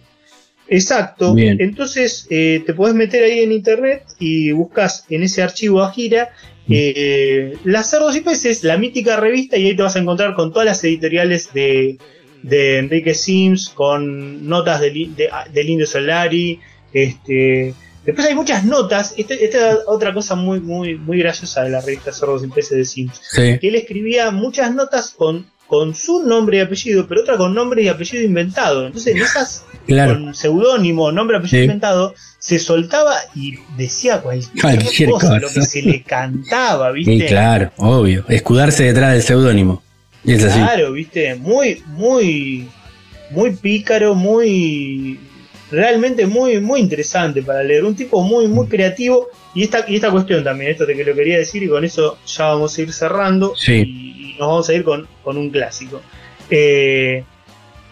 Exacto. 0.68 1.34
Bien. 1.34 1.56
Entonces 1.60 2.26
eh, 2.30 2.62
te 2.66 2.74
podés 2.74 2.94
meter 2.94 3.24
ahí 3.24 3.40
en 3.40 3.52
internet 3.52 4.04
y 4.18 4.52
buscas 4.52 5.04
en 5.08 5.22
ese 5.22 5.42
archivo 5.42 5.82
a 5.82 5.92
gira 5.92 6.30
Mm. 6.66 6.72
eh, 6.74 7.58
Las 7.64 7.90
Cerdos 7.90 8.16
y 8.16 8.20
Peces, 8.20 8.64
la 8.64 8.76
mítica 8.76 9.16
revista, 9.16 9.56
y 9.56 9.66
ahí 9.66 9.76
te 9.76 9.82
vas 9.82 9.96
a 9.96 10.00
encontrar 10.00 10.34
con 10.34 10.52
todas 10.52 10.66
las 10.66 10.82
editoriales 10.82 11.52
de, 11.52 11.98
de 12.42 12.78
Enrique 12.78 13.14
Sims, 13.14 13.68
con 13.68 14.48
notas 14.48 14.80
del, 14.80 15.14
de, 15.14 15.30
del 15.52 15.70
Indio 15.70 15.86
Solari. 15.86 16.58
Este, 16.92 17.72
después 18.04 18.26
hay 18.26 18.34
muchas 18.34 18.64
notas. 18.64 19.14
Esta 19.16 19.34
esta 19.34 19.70
es 19.72 19.78
otra 19.86 20.12
cosa 20.12 20.34
muy, 20.34 20.60
muy, 20.60 20.96
muy 20.96 21.18
graciosa 21.18 21.62
de 21.62 21.70
la 21.70 21.80
revista 21.80 22.12
Cerdos 22.12 22.42
y 22.44 22.48
Peces 22.48 22.78
de 22.78 22.84
Sims 22.84 23.20
Sí, 23.30 23.58
que 23.60 23.68
él 23.68 23.76
escribía 23.76 24.30
muchas 24.32 24.74
notas 24.74 25.10
con, 25.10 25.46
con 25.66 25.94
su 25.94 26.22
nombre 26.24 26.58
y 26.58 26.60
apellido, 26.60 27.06
pero 27.08 27.22
otra 27.22 27.36
con 27.36 27.54
nombre 27.54 27.82
y 27.82 27.88
apellido 27.88 28.22
inventado. 28.24 28.86
Entonces, 28.86 29.14
en 29.16 29.22
esas, 29.22 29.64
claro. 29.86 30.12
con 30.14 30.34
seudónimo, 30.34 31.10
nombre 31.12 31.36
y 31.36 31.38
apellido 31.38 31.58
Sí. 31.60 31.64
inventado, 31.64 32.14
se 32.38 32.58
soltaba 32.58 33.14
y 33.34 33.54
decía 33.76 34.20
cualquier, 34.20 34.60
Cualquier 34.62 35.10
cosa, 35.10 35.26
cosa. 35.28 35.38
lo 35.40 35.48
que 35.50 35.62
se 35.62 35.82
le 35.82 36.02
cantaba, 36.02 36.92
¿viste? 36.92 37.12
Y 37.14 37.20
claro, 37.26 37.72
obvio. 37.78 38.24
Escudarse 38.28 38.84
detrás 38.84 39.12
del 39.14 39.22
seudónimo. 39.22 39.82
Y 40.24 40.34
es 40.34 40.44
así. 40.44 40.58
Claro, 40.58 40.92
¿viste? 40.92 41.34
Muy, 41.36 41.82
muy, 41.86 42.68
muy 43.30 43.50
pícaro, 43.56 44.14
muy, 44.14 45.18
realmente 45.70 46.26
muy, 46.26 46.60
muy 46.60 46.80
interesante 46.80 47.42
para 47.42 47.62
leer. 47.62 47.84
Un 47.84 47.94
tipo 47.96 48.22
muy, 48.22 48.46
muy 48.48 48.66
creativo. 48.68 49.28
Y 49.54 49.62
esta, 49.62 49.84
y 49.88 49.96
esta 49.96 50.10
cuestión 50.10 50.44
también, 50.44 50.70
esto 50.72 50.84
de 50.84 50.94
que 50.94 51.04
lo 51.04 51.14
quería 51.14 51.38
decir, 51.38 51.62
y 51.62 51.68
con 51.68 51.84
eso 51.84 52.18
ya 52.26 52.46
vamos 52.48 52.76
a 52.76 52.82
ir 52.82 52.92
cerrando. 52.92 53.54
Sí. 53.56 53.72
Y 53.86 54.25
nos 54.38 54.48
vamos 54.48 54.68
a 54.68 54.74
ir 54.74 54.84
con, 54.84 55.08
con 55.22 55.36
un 55.36 55.50
clásico. 55.50 56.00
Eh, 56.50 57.24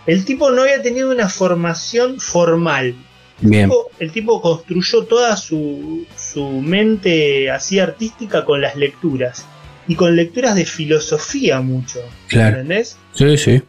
el 0.07 0.24
tipo 0.24 0.51
no 0.51 0.62
había 0.62 0.82
tenido 0.82 1.11
una 1.11 1.28
formación 1.28 2.20
formal. 2.20 2.95
Bien. 3.40 3.68
tipo- 3.68 3.90
el 3.99 4.12
tipo 4.12 4.40
construyó 4.40 5.05
toda 5.05 5.36
su, 5.36 6.07
su 6.16 6.47
mente 6.61 7.51
así 7.51 7.78
artística 7.78 8.45
con 8.45 8.61
las 8.61 8.76
lecturas. 8.76 9.45
Y 9.86 9.97
con 9.97 10.16
lecturas 10.16 10.55
de 10.55 10.64
filosofía 10.64 11.61
mucho. 11.61 12.01
Claro. 12.28 12.61
¿Entendés? 12.61 12.97
Sí, 13.12 13.36
sí. 13.36 13.62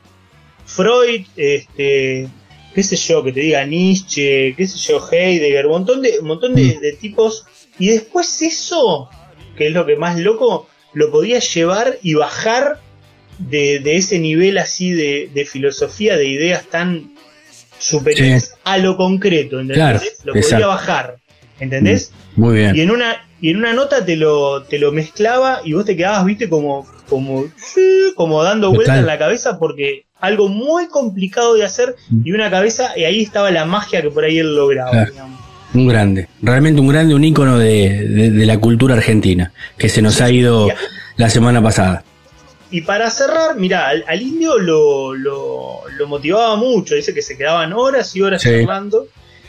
Freud, 0.66 1.26
este, 1.36 2.28
qué 2.74 2.84
sé 2.84 2.96
yo, 2.96 3.24
que 3.24 3.32
te 3.34 3.42
diga 3.42 3.66
Nietzsche, 3.66 4.54
qué 4.56 4.68
sé 4.68 4.78
yo, 4.78 5.06
Heidegger, 5.12 5.66
un 5.66 5.72
montón 5.74 6.02
de, 6.02 6.20
un 6.20 6.28
montón 6.28 6.56
de, 6.56 6.76
Mm. 6.78 6.80
de 6.80 6.94
tipos. 6.94 7.46
Y 7.80 7.90
después 7.90 8.42
eso, 8.42 9.10
que 9.58 9.68
es 9.68 9.74
lo 9.74 9.86
que 9.86 9.96
más 9.98 10.18
loco, 10.20 10.68
lo 10.96 11.12
podía 11.12 11.38
llevar 11.40 12.00
y 12.02 12.16
bajar 12.16 12.80
de, 13.38 13.80
de 13.80 13.98
ese 13.98 14.18
nivel 14.18 14.58
así 14.58 14.92
de, 14.92 15.30
de 15.34 15.46
filosofía, 15.46 16.18
de 16.18 16.26
ideas 16.26 16.66
tan 16.66 17.12
superiores 17.78 18.56
a 18.64 18.78
lo 18.78 18.98
concreto, 18.98 19.60
¿entendés? 19.60 19.76
Claro, 19.78 20.00
lo 20.24 20.34
podía 20.34 20.42
exacto. 20.44 20.68
bajar, 20.68 21.16
¿entendés? 21.60 22.12
Muy 22.36 22.56
bien. 22.58 22.76
Y 22.76 22.82
en 22.82 22.92
una, 22.92 23.28
y 23.42 23.52
en 23.52 23.58
una 23.58 23.74
nota 23.74 24.04
te 24.06 24.16
lo, 24.16 24.64
te 24.64 24.80
lo 24.80 24.92
mezclaba 24.92 25.62
y 25.64 25.74
vos 25.74 25.86
te 25.86 25.96
quedabas, 25.96 26.26
viste, 26.26 26.50
como, 26.50 26.88
como, 27.10 27.46
como 28.16 28.44
dando 28.44 28.70
vuelta 28.70 28.94
Total. 28.94 29.00
en 29.00 29.06
la 29.06 29.18
cabeza 29.20 29.60
porque 29.60 30.06
algo 30.20 30.48
muy 30.48 30.88
complicado 30.88 31.54
de 31.56 31.66
hacer 31.66 31.96
y 32.24 32.32
una 32.32 32.50
cabeza, 32.50 32.98
y 32.98 33.04
ahí 33.04 33.22
estaba 33.22 33.52
la 33.52 33.66
magia 33.66 34.02
que 34.02 34.10
por 34.10 34.24
ahí 34.24 34.40
él 34.40 34.56
lograba, 34.56 34.92
Claro. 34.92 35.12
digamos. 35.12 35.45
Un 35.76 35.88
grande, 35.88 36.30
realmente 36.42 36.80
un 36.80 36.88
grande, 36.88 37.14
un 37.14 37.24
ícono 37.24 37.60
de, 37.60 38.32
de, 38.32 38.46
la 38.46 38.58
cultura 38.60 38.96
argentina, 38.96 39.52
que 39.78 39.90
se 39.90 40.02
nos 40.02 40.22
ha 40.22 40.32
ido 40.32 40.70
la 41.18 41.30
semana 41.30 41.62
pasada. 41.62 42.04
Y 42.72 42.82
para 42.82 43.10
cerrar, 43.10 43.58
mirá, 43.58 43.90
al, 43.90 44.22
indio 44.22 44.58
lo, 44.58 45.14
lo, 45.14 46.08
motivaba 46.08 46.56
mucho, 46.56 46.96
dice 46.96 47.14
que 47.14 47.22
se 47.22 47.38
quedaban 47.38 47.74
horas 47.74 48.16
y 48.16 48.22
horas 48.22 48.42
sí. 48.42 48.50
charlando. 48.50 49.08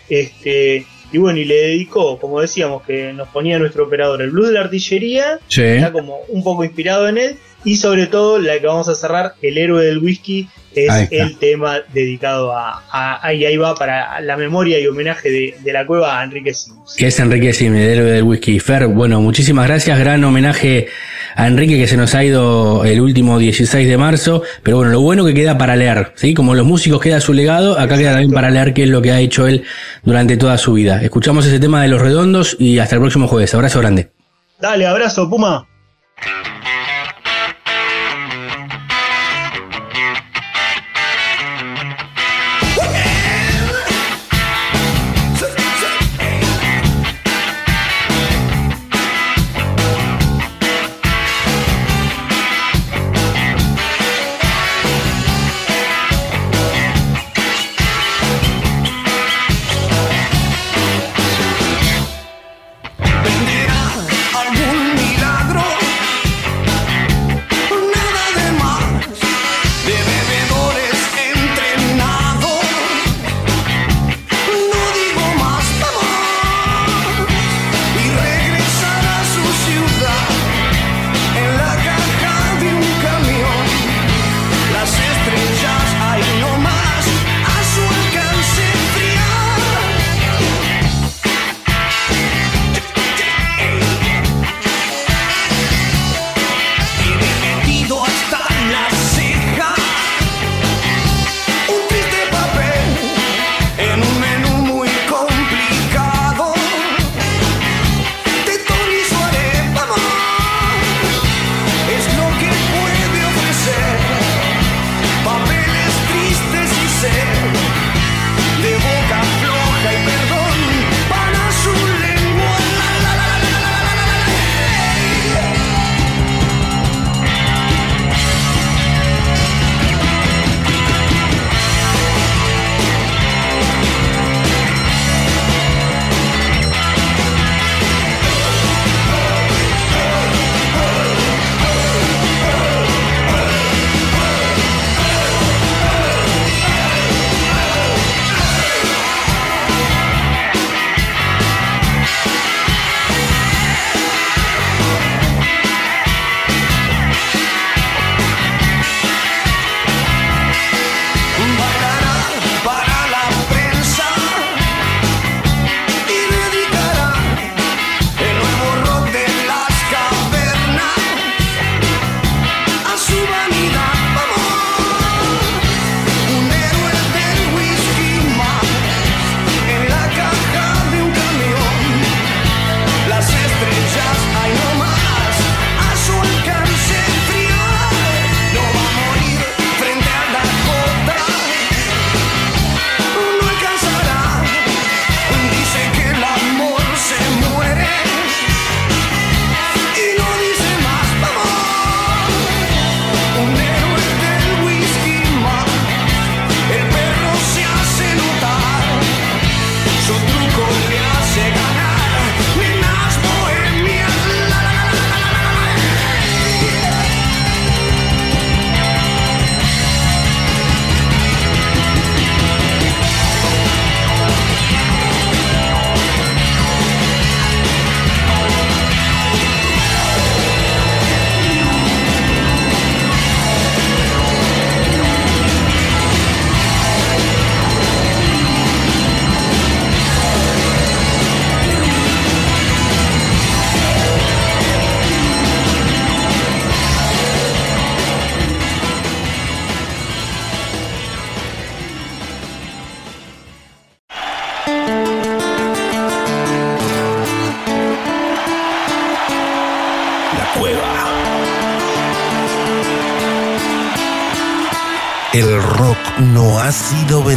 Este, 0.08 0.84
y 1.12 1.18
bueno, 1.18 1.38
y 1.38 1.44
le 1.44 1.54
dedicó, 1.54 2.18
como 2.18 2.40
decíamos, 2.40 2.82
que 2.82 3.12
nos 3.12 3.28
ponía 3.28 3.58
nuestro 3.58 3.84
operador, 3.84 4.20
el 4.22 4.30
blues 4.30 4.48
de 4.48 4.54
la 4.54 4.60
artillería, 4.60 5.38
está 5.48 5.92
como 5.92 6.18
un 6.28 6.42
poco 6.42 6.64
inspirado 6.64 7.08
en 7.08 7.18
él, 7.18 7.36
y 7.64 7.76
sobre 7.76 8.06
todo 8.06 8.38
la 8.38 8.58
que 8.58 8.66
vamos 8.66 8.88
a 8.88 8.94
cerrar, 8.94 9.34
el 9.42 9.58
héroe 9.58 9.84
del 9.84 9.98
whisky, 9.98 10.48
es 10.76 11.08
el 11.10 11.38
tema 11.38 11.80
dedicado 11.92 12.52
a, 12.52 12.82
a, 12.90 13.26
ahí 13.26 13.56
va 13.56 13.74
para 13.74 14.20
la 14.20 14.36
memoria 14.36 14.78
y 14.78 14.86
homenaje 14.86 15.54
de, 15.62 15.72
la 15.72 15.86
cueva 15.86 16.20
a 16.20 16.24
Enrique 16.24 16.52
Sims. 16.52 16.94
Que 16.96 17.06
es 17.06 17.18
Enrique 17.18 17.52
Sims, 17.52 17.78
el 17.78 17.88
héroe 17.88 18.10
del 18.10 18.22
whisky. 18.24 18.58
Fer, 18.60 18.86
bueno, 18.86 19.20
muchísimas 19.20 19.66
gracias, 19.66 19.98
gran 19.98 20.22
homenaje 20.24 20.88
a 21.34 21.46
Enrique 21.46 21.78
que 21.78 21.86
se 21.86 21.96
nos 21.96 22.14
ha 22.14 22.24
ido 22.24 22.84
el 22.84 23.00
último 23.00 23.38
16 23.38 23.88
de 23.88 23.96
marzo, 23.96 24.42
pero 24.62 24.78
bueno, 24.78 24.92
lo 24.92 25.00
bueno 25.00 25.24
que 25.24 25.34
queda 25.34 25.58
para 25.58 25.76
leer, 25.76 26.12
¿sí? 26.16 26.34
Como 26.34 26.54
los 26.54 26.66
músicos 26.66 27.00
queda 27.00 27.20
su 27.20 27.32
legado, 27.32 27.78
acá 27.78 27.96
queda 27.98 28.12
también 28.12 28.32
para 28.32 28.50
leer 28.50 28.74
qué 28.74 28.84
es 28.84 28.88
lo 28.88 29.02
que 29.02 29.12
ha 29.12 29.20
hecho 29.20 29.46
él 29.46 29.64
durante 30.02 30.36
toda 30.36 30.58
su 30.58 30.72
vida. 30.72 31.02
Escuchamos 31.02 31.46
ese 31.46 31.60
tema 31.60 31.82
de 31.82 31.88
Los 31.88 32.00
Redondos 32.00 32.56
y 32.58 32.78
hasta 32.78 32.96
el 32.96 33.00
próximo 33.00 33.28
jueves. 33.28 33.54
Abrazo 33.54 33.80
grande. 33.80 34.10
Dale, 34.58 34.86
abrazo, 34.86 35.28
Puma. 35.28 35.66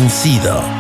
vencida. 0.10 0.79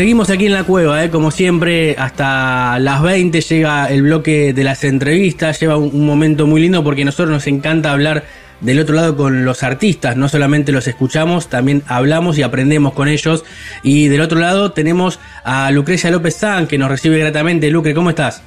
Seguimos 0.00 0.30
aquí 0.30 0.46
en 0.46 0.54
la 0.54 0.64
cueva, 0.64 1.04
¿eh? 1.04 1.10
como 1.10 1.30
siempre, 1.30 1.94
hasta 1.98 2.78
las 2.78 3.02
20 3.02 3.38
llega 3.38 3.90
el 3.90 4.00
bloque 4.04 4.54
de 4.54 4.64
las 4.64 4.82
entrevistas, 4.82 5.60
lleva 5.60 5.76
un, 5.76 6.06
momento 6.06 6.46
muy 6.46 6.62
lindo 6.62 6.82
porque 6.82 7.02
a 7.02 7.04
nosotros 7.04 7.28
nos 7.28 7.46
encanta 7.46 7.92
hablar 7.92 8.24
del 8.62 8.80
otro 8.80 8.94
lado 8.94 9.14
con 9.14 9.44
los 9.44 9.62
artistas, 9.62 10.16
no 10.16 10.30
solamente 10.30 10.72
los 10.72 10.88
escuchamos, 10.88 11.48
también 11.48 11.82
hablamos 11.86 12.38
y 12.38 12.42
aprendemos 12.42 12.94
con 12.94 13.08
ellos. 13.08 13.44
Y 13.82 14.08
del 14.08 14.22
otro 14.22 14.40
lado 14.40 14.72
tenemos 14.72 15.20
a 15.44 15.70
Lucrecia 15.70 16.10
López 16.10 16.34
San, 16.34 16.66
que 16.66 16.78
nos 16.78 16.88
recibe 16.88 17.18
gratamente. 17.18 17.70
Lucre, 17.70 17.92
¿cómo 17.92 18.08
estás? 18.08 18.42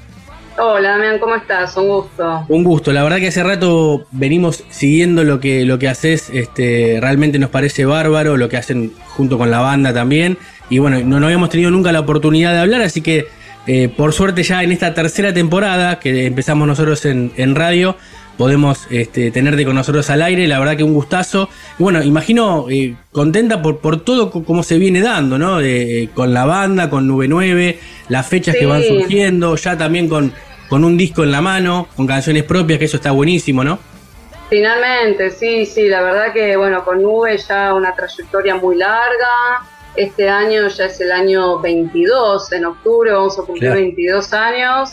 Hola 0.58 0.90
Damián, 0.90 1.20
¿cómo 1.20 1.36
estás? 1.36 1.78
Un 1.78 1.88
gusto. 1.88 2.46
Un 2.48 2.64
gusto, 2.64 2.94
la 2.94 3.04
verdad 3.04 3.18
que 3.18 3.28
hace 3.28 3.44
rato 3.44 4.08
venimos 4.12 4.64
siguiendo 4.70 5.24
lo 5.24 5.40
que, 5.40 5.66
lo 5.66 5.78
que 5.78 5.88
haces, 5.88 6.32
este, 6.32 6.98
realmente 7.00 7.38
nos 7.38 7.52
parece 7.52 7.86
bárbaro, 7.86 8.38
lo 8.38 8.50
que 8.50 8.58
hacen 8.58 8.92
junto 9.10 9.38
con 9.38 9.52
la 9.52 9.60
banda 9.60 9.94
también. 9.94 10.38
Y 10.74 10.80
bueno, 10.80 11.00
no, 11.04 11.20
no 11.20 11.26
habíamos 11.28 11.50
tenido 11.50 11.70
nunca 11.72 11.92
la 11.92 12.00
oportunidad 12.00 12.52
de 12.54 12.60
hablar, 12.60 12.82
así 12.82 13.02
que 13.02 13.28
eh, 13.68 13.90
por 13.96 14.12
suerte 14.14 14.44
ya 14.44 14.64
en 14.64 14.72
esta 14.72 14.94
tercera 14.94 15.34
temporada 15.34 16.00
que 16.00 16.26
empezamos 16.26 16.68
nosotros 16.68 17.06
en, 17.06 17.32
en 17.38 17.56
radio, 17.56 17.96
podemos 18.38 18.88
este, 18.90 19.30
tenerte 19.30 19.64
con 19.66 19.76
nosotros 19.76 20.10
al 20.10 20.22
aire, 20.24 20.48
la 20.48 20.58
verdad 20.60 20.76
que 20.76 20.84
un 20.84 20.94
gustazo. 20.96 21.50
Y 21.78 21.84
bueno, 21.84 22.02
imagino 22.02 22.66
eh, 22.70 22.96
contenta 23.12 23.62
por, 23.62 23.78
por 23.80 24.04
todo 24.04 24.32
co- 24.32 24.44
como 24.44 24.64
se 24.64 24.80
viene 24.80 25.02
dando, 25.02 25.38
¿no? 25.38 25.62
Eh, 25.62 26.10
con 26.16 26.34
la 26.34 26.46
banda, 26.46 26.90
con 26.90 27.08
Nube 27.08 27.28
9, 27.28 27.78
las 28.10 28.28
fechas 28.28 28.56
que 28.56 28.66
van 28.66 28.82
surgiendo, 28.84 29.56
ya 29.56 29.78
también 29.78 30.10
con, 30.10 30.34
con 30.70 30.84
un 30.84 30.98
disco 30.98 31.24
en 31.24 31.32
la 31.32 31.42
mano, 31.42 31.88
con 31.96 32.08
canciones 32.08 32.44
propias, 32.44 32.80
que 32.80 32.86
eso 32.86 32.98
está 32.98 33.12
buenísimo, 33.12 33.64
¿no? 33.64 33.78
Finalmente, 34.50 35.30
sí, 35.32 35.66
sí, 35.66 35.88
la 35.88 36.02
verdad 36.02 36.34
que, 36.34 36.58
bueno, 36.58 36.84
con 36.84 37.02
Nube 37.02 37.38
ya 37.38 37.74
una 37.74 37.94
trayectoria 37.96 38.56
muy 38.56 38.76
larga. 38.76 39.62
Este 39.96 40.28
año 40.30 40.68
ya 40.70 40.86
es 40.86 41.00
el 41.02 41.12
año 41.12 41.60
22, 41.60 42.52
en 42.54 42.66
octubre 42.66 43.12
vamos 43.12 43.38
a 43.38 43.44
cumplir 43.44 43.70
Claro. 43.72 43.82
22 43.82 44.34
años. 44.34 44.90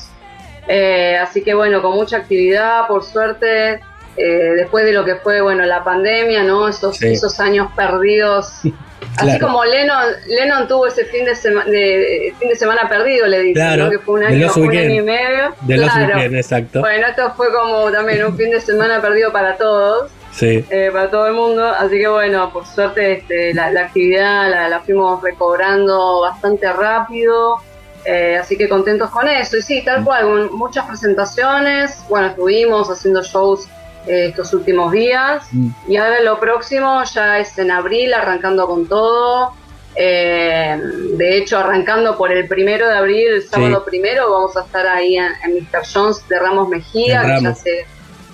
Eh, 0.69 1.17
así 1.17 1.43
que, 1.43 1.55
bueno, 1.55 1.81
con 1.83 1.93
mucha 1.95 2.19
actividad, 2.19 2.87
por 2.87 3.03
suerte, 3.03 3.81
eh, 4.17 4.53
después 4.57 4.85
de 4.85 4.93
lo 4.93 5.05
que 5.05 5.17
fue, 5.17 5.41
bueno, 5.41 5.65
la 5.65 5.83
pandemia, 5.83 6.43
¿no? 6.43 6.69
Esos, 6.69 6.97
Sí. 6.99 7.09
esos 7.09 7.41
años 7.41 7.69
perdidos. 7.75 8.61
Así 9.17 9.39
como 9.41 9.65
Lennon, 9.65 10.05
Lennon 10.29 10.69
tuvo 10.69 10.87
ese 10.87 11.05
fin 11.07 11.25
de, 11.25 11.35
sema- 11.35 11.65
de, 11.65 12.33
fin 12.39 12.49
de 12.51 12.55
semana 12.55 12.89
perdido, 12.89 13.27
le 13.27 13.39
dicen, 13.41 13.55
Claro, 13.55 13.85
¿no? 13.85 13.91
que 13.91 13.99
fue 13.99 14.15
un 14.21 14.25
año, 14.25 14.49
un 14.55 14.71
año 14.71 14.95
y 14.95 15.01
medio. 15.03 15.55
De 15.63 15.77
los 15.79 15.91
Claro. 15.91 16.15
weekend, 16.15 16.37
exacto. 16.37 16.81
Bueno, 16.81 17.07
esto 17.09 17.33
fue 17.37 17.51
como 17.53 17.91
también 17.91 18.25
un 18.25 18.37
fin 18.37 18.51
de 18.51 18.61
semana 18.61 19.01
perdido 19.01 19.33
para 19.33 19.57
todos, 19.57 20.11
Sí. 20.33 20.65
eh, 20.71 20.91
para 20.93 21.11
todo 21.11 21.27
el 21.27 21.35
mundo. 21.35 21.65
Así 21.67 21.99
que 21.99 22.09
bueno, 22.09 22.53
por 22.53 22.67
suerte 22.67 23.13
este, 23.13 23.53
la, 23.55 23.71
la 23.71 23.83
actividad 23.83 24.49
la, 24.51 24.69
la 24.69 24.81
fuimos 24.81 25.23
recobrando 25.23 26.21
bastante 26.23 26.73
rápido. 26.73 27.57
eh, 28.05 28.39
así 28.41 28.57
que 28.57 28.69
contentos 28.69 29.11
con 29.11 29.29
eso. 29.29 29.57
Y 29.59 29.63
sí, 29.63 29.83
tal 29.85 30.05
cual, 30.05 30.25
con 30.25 30.57
muchas 30.57 30.87
presentaciones. 30.87 32.03
Bueno, 32.09 32.29
estuvimos 32.29 32.89
haciendo 32.89 33.23
shows 33.23 33.67
eh, 34.07 34.27
estos 34.29 34.55
últimos 34.55 34.93
días. 34.93 35.47
Mm. 35.53 35.69
Y 35.89 35.97
ahora 35.99 36.21
lo 36.21 36.41
próximo 36.41 37.03
ya 37.13 37.39
es 37.39 37.59
en 37.59 37.71
abril, 37.71 38.15
arrancando 38.15 38.67
con 38.67 38.87
todo. 38.89 39.53
Eh, 39.97 40.81
de 41.17 41.37
hecho, 41.37 41.59
arrancando 41.59 42.17
por 42.17 42.33
el 42.33 42.47
primero 42.49 42.87
de 42.89 42.95
abril, 42.97 43.29
el 43.35 43.43
sábado 43.43 43.85
primero, 43.85 44.31
vamos 44.31 44.57
a 44.57 44.61
estar 44.61 44.87
ahí 44.87 45.17
en, 45.17 45.33
en 45.45 45.55
Mr. 45.57 45.83
Jones 45.93 46.27
de 46.29 46.39
Ramos 46.39 46.69
Mejía, 46.69 47.21
que 47.23 47.29
ya 47.29 47.35
Ramos. 47.35 47.59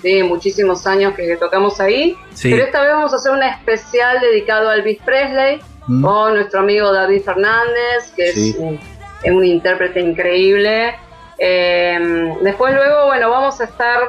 Sí, 0.01 0.23
muchísimos 0.23 0.85
años 0.87 1.13
que 1.15 1.35
tocamos 1.37 1.79
ahí. 1.79 2.15
Sí. 2.33 2.51
Pero 2.51 2.63
esta 2.65 2.81
vez 2.81 2.91
vamos 2.91 3.13
a 3.13 3.15
hacer 3.17 3.31
un 3.31 3.43
especial 3.43 4.19
dedicado 4.21 4.69
a 4.69 4.75
Elvis 4.75 4.99
Presley 5.03 5.59
Mm. 5.89 6.03
con 6.03 6.33
nuestro 6.33 6.59
amigo 6.59 6.91
David 6.91 7.21
Fernández, 7.23 8.11
que 8.15 8.31
Sí. 8.33 8.49
es, 8.49 8.55
un, 8.57 8.79
es 9.23 9.31
un 9.31 9.45
intérprete 9.45 10.01
increíble. 10.01 10.95
Eh, 11.39 12.33
después 12.41 12.73
luego, 12.73 13.05
bueno, 13.05 13.29
vamos 13.29 13.61
a 13.61 13.63
estar 13.65 13.99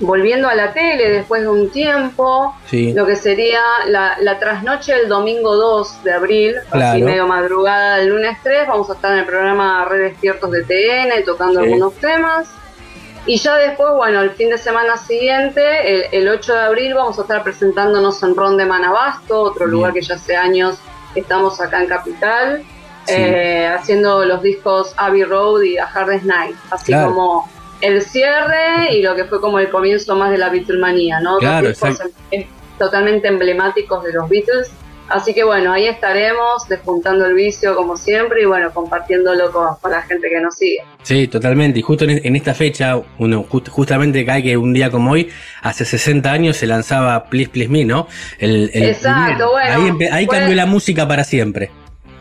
volviendo 0.00 0.48
a 0.48 0.54
la 0.54 0.72
tele 0.72 1.10
después 1.10 1.42
de 1.42 1.48
un 1.48 1.70
tiempo, 1.70 2.54
Sí. 2.66 2.92
lo 2.94 3.06
que 3.06 3.16
sería 3.16 3.60
la, 3.86 4.16
la 4.20 4.38
trasnoche 4.38 4.94
del 4.94 5.08
domingo 5.08 5.56
2 5.56 6.02
de 6.04 6.12
abril, 6.12 6.56
así 6.58 6.68
Claro. 6.70 7.04
medio 7.04 7.26
madrugada 7.26 7.96
del 7.98 8.08
lunes 8.08 8.36
3, 8.42 8.66
vamos 8.66 8.88
a 8.90 8.94
estar 8.94 9.12
en 9.12 9.18
el 9.20 9.26
programa 9.26 9.84
Red 9.86 10.02
Despiertos 10.02 10.50
de 10.50 10.64
TN 10.64 11.22
tocando 11.24 11.60
Sí. 11.60 11.66
algunos 11.66 11.94
temas. 11.94 12.48
Y 13.26 13.36
ya 13.36 13.56
después, 13.56 13.90
bueno, 13.94 14.22
el 14.22 14.30
fin 14.30 14.50
de 14.50 14.58
semana 14.58 14.96
siguiente, 14.96 16.06
el, 16.10 16.22
el 16.22 16.28
8 16.28 16.52
de 16.54 16.60
abril, 16.60 16.94
vamos 16.94 17.18
a 17.18 17.22
estar 17.22 17.42
presentándonos 17.44 18.22
en 18.22 18.34
Ron 18.34 18.56
de 18.56 18.64
Manabasto, 18.66 19.40
otro 19.42 19.66
Bien. 19.66 19.72
lugar 19.72 19.92
que 19.92 20.00
ya 20.00 20.14
hace 20.14 20.36
años 20.36 20.78
estamos 21.14 21.60
acá 21.60 21.82
en 21.82 21.88
Capital, 21.88 22.62
Sí. 23.06 23.14
eh, 23.16 23.66
haciendo 23.66 24.24
los 24.24 24.42
discos 24.42 24.94
Abbey 24.96 25.24
Road 25.24 25.62
y 25.62 25.78
A 25.78 25.86
Hardest 25.86 26.24
Night, 26.24 26.54
así 26.70 26.92
Claro. 26.92 27.08
como 27.14 27.48
el 27.80 28.02
cierre 28.02 28.92
y 28.94 29.02
lo 29.02 29.14
que 29.14 29.24
fue 29.24 29.40
como 29.40 29.58
el 29.58 29.70
comienzo 29.70 30.14
más 30.16 30.30
de 30.30 30.38
la 30.38 30.48
Beatlemanía, 30.50 31.18
¿no? 31.20 31.32
Dos 31.32 31.40
Claro, 31.40 31.68
discos 31.68 31.98
em- 32.00 32.10
em- 32.30 32.46
totalmente 32.78 33.26
emblemáticos 33.28 34.04
de 34.04 34.12
los 34.12 34.28
Beatles. 34.28 34.70
Así 35.10 35.34
que 35.34 35.42
bueno, 35.44 35.72
ahí 35.72 35.86
estaremos 35.88 36.68
despuntando 36.68 37.26
el 37.26 37.34
vicio 37.34 37.74
como 37.74 37.96
siempre 37.96 38.42
y 38.42 38.44
bueno, 38.44 38.70
compartiéndolo 38.72 39.50
con, 39.50 39.74
con 39.80 39.90
la 39.90 40.02
gente 40.02 40.28
que 40.30 40.40
nos 40.40 40.54
sigue. 40.54 40.78
Sí, 41.02 41.26
totalmente. 41.28 41.80
Y 41.80 41.82
justo 41.82 42.04
en, 42.04 42.20
en 42.24 42.36
esta 42.36 42.54
fecha, 42.54 43.00
uno 43.18 43.44
just- 43.48 43.68
justamente 43.68 44.24
cae 44.24 44.42
que 44.42 44.56
un 44.56 44.72
día 44.72 44.90
como 44.90 45.10
hoy, 45.12 45.28
hace 45.62 45.84
60 45.84 46.30
años, 46.30 46.56
se 46.56 46.66
lanzaba 46.66 47.24
Please 47.24 47.50
Please 47.50 47.68
Me, 47.70 47.84
¿no? 47.84 48.06
El, 48.38 48.70
el 48.72 48.84
Exacto, 48.84 49.50
bueno, 49.50 49.98
Ahí, 50.12 50.26
cambió 50.26 50.54
la 50.54 50.66
música 50.66 51.06
para 51.08 51.24
siempre. 51.24 51.70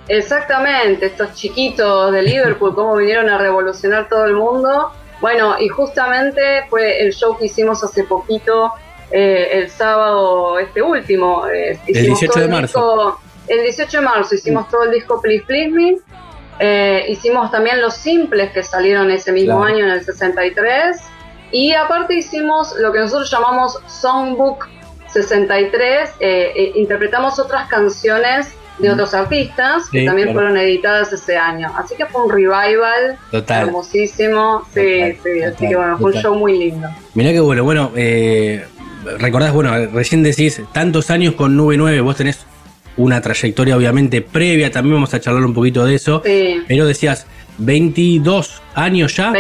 Exactamente, 0.08 1.06
estos 1.06 1.36
chiquitos 1.36 2.12
de 2.12 2.24
Liverpool, 2.24 2.74
cómo 2.74 2.96
vinieron 2.96 3.30
a 3.30 3.38
revolucionar 3.38 4.10
todo 4.10 4.26
el 4.26 4.34
mundo. 4.34 4.92
Bueno, 5.22 5.56
y 5.60 5.68
justamente 5.68 6.42
fue 6.70 7.02
el 7.04 7.14
show 7.14 7.38
que 7.38 7.46
hicimos 7.46 7.84
hace 7.84 8.04
poquito, 8.06 8.72
eh, 9.12 9.50
el 9.54 9.70
sábado 9.70 10.60
este 10.60 10.82
último. 10.82 11.48
eh, 11.48 11.80
hicimos 11.88 12.20
18 12.20 12.32
todo 12.32 12.40
de 12.40 12.46
el 12.46 12.52
marzo. 12.52 12.80
disco- 12.80 13.22
el 13.48 13.64
18 13.64 13.98
de 14.00 14.04
marzo 14.06 14.36
hicimos 14.36 14.70
todo 14.70 14.84
el 14.84 14.92
disco 14.92 15.22
Please 15.22 15.44
Please 15.46 15.72
Me. 15.72 15.98
Eh, 16.60 17.06
hicimos 17.10 17.50
también 17.52 17.82
los 17.82 17.96
simples 17.96 18.52
que 18.52 18.62
salieron 18.64 19.10
ese 19.12 19.32
mismo 19.32 19.58
Claro. 19.60 19.74
año 19.74 19.86
en 19.86 19.92
el 19.92 20.04
63. 20.04 20.98
Y 21.52 21.74
aparte 21.74 22.14
hicimos 22.16 22.76
lo 22.80 22.92
que 22.92 23.00
nosotros 23.00 23.32
llamamos 23.32 23.80
Songbook 23.88 24.68
63. 25.12 26.10
eh, 26.20 26.52
eh, 26.56 26.72
interpretamos 26.76 27.40
otras 27.40 27.68
canciones 27.70 28.54
de 28.80 28.90
otros 28.90 29.14
artistas 29.14 29.90
que 29.90 30.06
también 30.06 30.30
claro. 30.30 30.40
fueron 30.40 30.58
editadas 30.58 31.12
ese 31.14 31.38
año. 31.38 31.72
Así 31.78 31.96
que 31.96 32.06
fue 32.06 32.24
un 32.24 32.32
revival 32.32 33.18
Total. 33.32 33.68
hermosísimo. 33.68 34.64
Sí, 34.74 34.82
Total, 34.82 35.18
sí, 35.24 35.42
así 35.44 35.68
que 35.68 35.76
bueno, 35.76 35.98
fue 35.98 36.12
un 36.14 36.22
show 36.22 36.36
muy 36.36 36.58
lindo. 36.58 36.88
Mirá 37.14 37.32
que 37.32 37.40
bueno, 37.40 37.64
bueno, 37.64 37.92
eh, 37.96 38.66
recordás, 39.18 39.54
bueno, 39.54 39.72
recién 39.94 40.24
decís, 40.24 40.62
tantos 40.74 41.10
años 41.10 41.36
con 41.36 41.56
Nube 41.56 41.78
9, 41.78 42.02
vos 42.02 42.16
tenés 42.16 42.46
una 42.98 43.22
trayectoria 43.22 43.78
obviamente 43.78 44.22
previa, 44.22 44.72
también 44.72 44.96
vamos 44.96 45.14
a 45.14 45.20
charlar 45.20 45.44
un 45.46 45.54
poquito 45.54 45.86
de 45.86 45.96
eso, 45.96 46.22
Sí. 46.26 46.62
pero 46.68 46.86
decías, 46.86 47.26
22 47.58 48.62
años 48.76 49.16
ya. 49.16 49.32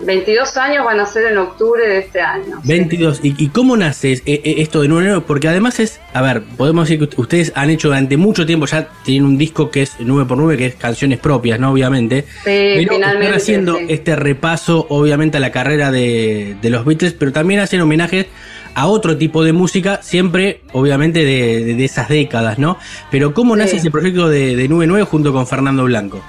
22 0.00 0.56
años 0.56 0.84
van 0.84 0.98
a 1.00 1.06
ser 1.06 1.30
en 1.32 1.38
octubre 1.38 1.86
de 1.86 1.98
este 1.98 2.20
año. 2.20 2.60
sí. 2.62 2.68
22. 2.68 3.20
¿Y, 3.22 3.34
y 3.44 3.48
cómo 3.48 3.76
nace 3.76 4.12
eh, 4.12 4.22
eh, 4.26 4.54
esto 4.58 4.82
de 4.82 4.88
Nube 4.88 5.04
9? 5.04 5.24
Porque 5.26 5.48
además 5.48 5.78
es, 5.80 6.00
a 6.12 6.20
ver, 6.20 6.42
podemos 6.56 6.88
decir 6.88 7.08
que 7.08 7.20
ustedes 7.20 7.52
han 7.54 7.70
hecho 7.70 7.88
durante 7.88 8.16
mucho 8.16 8.44
tiempo, 8.44 8.66
ya 8.66 8.88
tienen 9.04 9.24
un 9.24 9.38
disco 9.38 9.70
que 9.70 9.82
es 9.82 9.92
9 10.00 10.26
por 10.28 10.36
9 10.38 10.56
que 10.56 10.66
es 10.66 10.74
canciones 10.74 11.18
propias, 11.18 11.60
¿no? 11.60 11.70
Obviamente. 11.70 12.22
Sí, 12.22 12.28
pero 12.44 12.94
finalmente. 12.94 13.24
están 13.26 13.34
haciendo 13.40 13.76
sí. 13.78 13.86
este 13.88 14.16
repaso, 14.16 14.86
obviamente, 14.88 15.36
a 15.36 15.40
la 15.40 15.52
carrera 15.52 15.90
de, 15.92 16.56
de 16.60 16.70
los 16.70 16.84
Beatles, 16.84 17.12
pero 17.12 17.32
también 17.32 17.60
hacen 17.60 17.80
homenajes 17.80 18.26
a 18.74 18.88
otro 18.88 19.16
tipo 19.16 19.44
de 19.44 19.52
música, 19.52 20.00
siempre, 20.02 20.60
obviamente, 20.72 21.24
de, 21.24 21.64
de- 21.64 21.74
de 21.74 21.84
esas 21.84 22.08
décadas, 22.08 22.58
¿no? 22.58 22.76
Pero 23.12 23.32
¿cómo 23.32 23.54
nace 23.54 23.70
Sí. 23.72 23.76
ese 23.76 23.90
proyecto 23.92 24.28
de, 24.28 24.56
de 24.56 24.68
Nube 24.68 24.88
9 24.88 25.04
junto 25.04 25.32
con 25.32 25.46
Fernando 25.46 25.84
Blanco? 25.84 26.20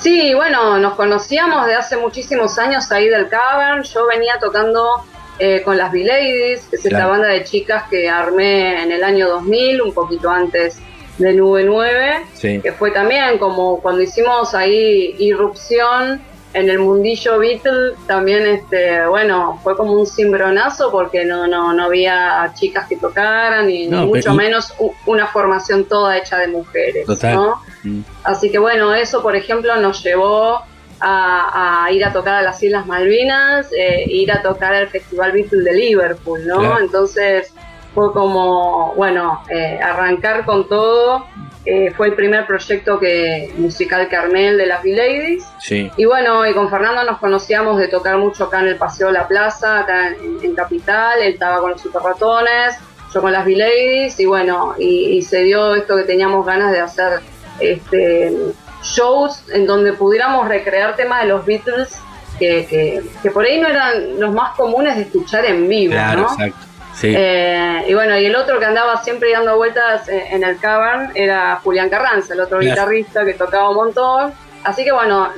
Sí, 0.00 0.32
bueno, 0.34 0.78
nos 0.78 0.94
conocíamos 0.94 1.66
de 1.66 1.74
hace 1.74 1.96
muchísimos 1.96 2.58
años 2.58 2.90
ahí 2.92 3.08
del 3.08 3.28
Cavern. 3.28 3.82
Yo 3.82 4.06
venía 4.06 4.38
tocando 4.40 5.02
eh, 5.38 5.62
con 5.64 5.76
las 5.76 5.90
B-Ladies, 5.92 6.66
que 6.66 6.76
es 6.76 6.86
esta 6.86 7.06
banda 7.06 7.28
de 7.28 7.44
chicas 7.44 7.84
que 7.90 8.08
armé 8.08 8.82
en 8.82 8.92
el 8.92 9.02
año 9.02 9.28
2000, 9.28 9.82
un 9.82 9.92
poquito 9.92 10.30
antes 10.30 10.78
de 11.18 11.32
Nube 11.34 11.64
9, 11.64 12.26
Sí. 12.34 12.60
que 12.62 12.72
fue 12.72 12.92
también 12.92 13.38
como 13.38 13.80
cuando 13.80 14.00
hicimos 14.02 14.54
ahí 14.54 15.16
irrupción 15.18 16.20
en 16.54 16.70
el 16.70 16.78
mundillo 16.78 17.38
Beatle, 17.38 17.94
también 18.06 18.46
este, 18.46 19.06
bueno, 19.06 19.60
fue 19.62 19.76
como 19.76 19.92
un 19.92 20.06
cimbronazo 20.06 20.90
porque 20.90 21.24
no, 21.24 21.46
no, 21.46 21.72
no 21.72 21.84
había 21.84 22.52
chicas 22.54 22.88
que 22.88 22.96
tocaran 22.96 23.70
y 23.70 23.86
No, 23.86 24.00
ni 24.00 24.06
mucho 24.06 24.34
menos 24.34 24.74
una 25.06 25.26
formación 25.26 25.84
toda 25.84 26.16
hecha 26.16 26.38
de 26.38 26.48
mujeres. 26.48 27.06
Total. 27.06 27.34
¿no? 27.34 27.62
Mm. 27.84 28.00
Así 28.24 28.50
que 28.50 28.58
bueno, 28.58 28.94
eso 28.94 29.22
por 29.22 29.36
ejemplo 29.36 29.76
nos 29.76 30.02
llevó 30.02 30.62
a, 31.00 31.84
a 31.84 31.92
ir 31.92 32.04
a 32.04 32.12
tocar 32.12 32.34
a 32.34 32.42
las 32.42 32.62
Islas 32.62 32.86
Malvinas, 32.86 33.68
eh, 33.76 34.04
ir 34.08 34.32
a 34.32 34.42
tocar 34.42 34.74
al 34.74 34.88
Festival 34.88 35.32
Beatle 35.32 35.62
de 35.62 35.72
Liverpool, 35.74 36.46
¿no? 36.46 36.58
Claro. 36.60 36.78
Entonces 36.80 37.52
fue 37.94 38.12
como, 38.12 38.94
bueno, 38.96 39.42
eh, 39.50 39.78
arrancar 39.82 40.44
con 40.44 40.68
todo 40.68 41.26
eh, 41.70 41.92
fue 41.96 42.06
el 42.08 42.14
primer 42.14 42.46
proyecto 42.46 42.98
que 42.98 43.52
musical 43.58 44.08
Carmel 44.08 44.56
de 44.56 44.66
las 44.66 44.82
V-Ladies. 44.82 45.44
Sí. 45.60 45.90
Y 45.96 46.04
bueno, 46.06 46.46
y 46.46 46.54
con 46.54 46.70
Fernando 46.70 47.04
nos 47.04 47.18
conocíamos 47.18 47.78
de 47.78 47.88
tocar 47.88 48.16
mucho 48.16 48.44
acá 48.44 48.60
en 48.60 48.68
el 48.68 48.76
Paseo 48.76 49.10
La 49.10 49.28
Plaza, 49.28 49.80
acá 49.80 50.08
en, 50.08 50.38
en 50.42 50.54
Capital, 50.54 51.20
él 51.20 51.34
estaba 51.34 51.60
con 51.60 51.70
los 51.72 51.80
Super 51.80 52.02
Ratones, 52.02 52.76
yo 53.12 53.20
con 53.20 53.32
las 53.32 53.44
V-Ladies, 53.46 54.18
y 54.20 54.26
bueno, 54.26 54.74
y, 54.78 55.16
y 55.18 55.22
se 55.22 55.42
dio 55.44 55.74
esto 55.74 55.96
que 55.96 56.04
teníamos 56.04 56.46
ganas 56.46 56.72
de 56.72 56.80
hacer 56.80 57.20
este, 57.60 58.32
shows 58.82 59.44
en 59.52 59.66
donde 59.66 59.92
pudiéramos 59.92 60.48
recrear 60.48 60.94
temas 60.96 61.22
de 61.22 61.28
los 61.28 61.44
Beatles 61.44 61.96
que, 62.38 62.66
que, 62.66 63.02
que 63.22 63.30
por 63.30 63.44
ahí 63.44 63.60
no 63.60 63.66
eran 63.68 64.20
los 64.20 64.32
más 64.32 64.54
comunes 64.56 64.94
de 64.96 65.02
escuchar 65.02 65.44
en 65.44 65.68
vivo, 65.68 65.92
Claro, 65.94 66.20
¿no? 66.22 66.32
exacto. 66.32 66.67
Sí. 66.98 67.14
Eh, 67.16 67.84
y 67.86 67.94
bueno, 67.94 68.18
y 68.18 68.26
el 68.26 68.34
otro 68.34 68.58
que 68.58 68.64
andaba 68.64 69.02
siempre 69.02 69.30
dando 69.32 69.56
vueltas 69.56 70.08
en, 70.08 70.34
en 70.34 70.44
el 70.44 70.58
cavern 70.58 71.12
era 71.14 71.60
Julián 71.62 71.88
Carranza, 71.88 72.34
el 72.34 72.40
otro 72.40 72.58
guitarrista 72.58 73.24
que 73.24 73.34
tocaba 73.34 73.70
un 73.70 73.76
montón. 73.76 74.32
Así 74.64 74.84
que 74.84 74.90
bueno, 74.90 75.28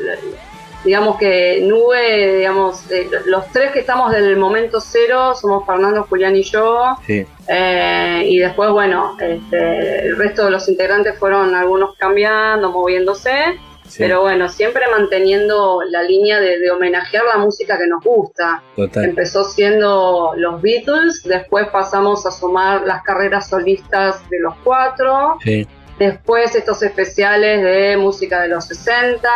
digamos 0.84 1.18
que 1.18 1.61
Nube, 1.62 2.36
digamos, 2.38 2.90
eh, 2.90 3.08
los 3.26 3.46
tres 3.48 3.72
que 3.72 3.80
estamos 3.80 4.12
del 4.12 4.36
momento 4.36 4.80
cero 4.80 5.34
somos 5.34 5.66
Fernando, 5.66 6.06
Julián 6.08 6.36
y 6.36 6.42
yo. 6.42 6.96
sí. 7.06 7.26
Eh, 7.52 8.22
y 8.26 8.38
después, 8.38 8.70
bueno, 8.70 9.16
este, 9.20 10.06
el 10.06 10.16
resto 10.16 10.44
de 10.44 10.52
los 10.52 10.68
integrantes 10.68 11.18
fueron 11.18 11.54
algunos 11.54 11.96
cambiando, 11.96 12.70
moviéndose. 12.70 13.58
Sí. 13.91 13.99
Pero 13.99 14.20
bueno, 14.22 14.49
siempre 14.49 14.84
manteniendo 14.91 15.82
la 15.91 16.03
línea 16.03 16.38
de, 16.41 16.59
de 16.59 16.70
homenajear 16.70 17.24
la 17.24 17.38
música 17.38 17.76
que 17.76 17.86
nos 17.88 18.03
gusta. 18.05 18.62
Total. 18.76 19.05
Empezó 19.05 19.45
siendo 19.45 20.32
los 20.36 20.62
Beatles, 20.62 21.22
después 21.24 21.66
pasamos 21.68 22.24
a 22.24 22.30
sumar 22.30 22.82
las 22.86 23.03
carreras 23.03 23.49
solistas 23.49 24.28
de 24.30 24.38
los 24.41 24.55
cuatro, 24.62 25.36
Sí. 25.43 25.66
después 25.99 26.55
estos 26.55 26.82
especiales 26.82 27.62
de 27.62 27.97
música 27.97 28.41
de 28.43 28.49
los 28.49 28.64
60, 28.66 29.28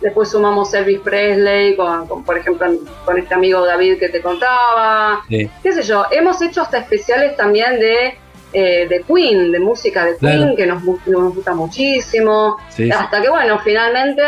después 0.00 0.30
sumamos 0.30 0.72
Elvis 0.74 1.00
Presley 1.00 1.74
con, 1.76 2.06
con, 2.06 2.24
por 2.24 2.38
ejemplo, 2.38 2.66
con 3.04 3.18
este 3.18 3.34
amigo 3.34 3.64
David 3.66 3.98
que 3.98 4.08
te 4.08 4.20
contaba, 4.22 5.22
Sí. 5.28 5.50
qué 5.62 5.72
sé 5.72 5.82
yo, 5.82 6.04
hemos 6.10 6.40
hecho 6.42 6.62
hasta 6.62 6.78
especiales 6.78 7.36
también 7.36 7.78
de, 7.80 8.14
eh, 8.52 8.86
de 8.88 9.02
Queen, 9.02 9.52
de 9.52 9.58
música 9.60 10.04
de 10.04 10.16
Queen, 10.18 10.38
Claro. 10.54 10.56
que 10.56 10.66
nos, 10.66 10.82
nos 11.06 11.34
gusta 11.34 11.54
muchísimo, 11.54 12.56
Sí. 12.68 12.90
hasta 12.90 13.20
que 13.22 13.28
bueno, 13.28 13.58
finalmente 13.60 14.22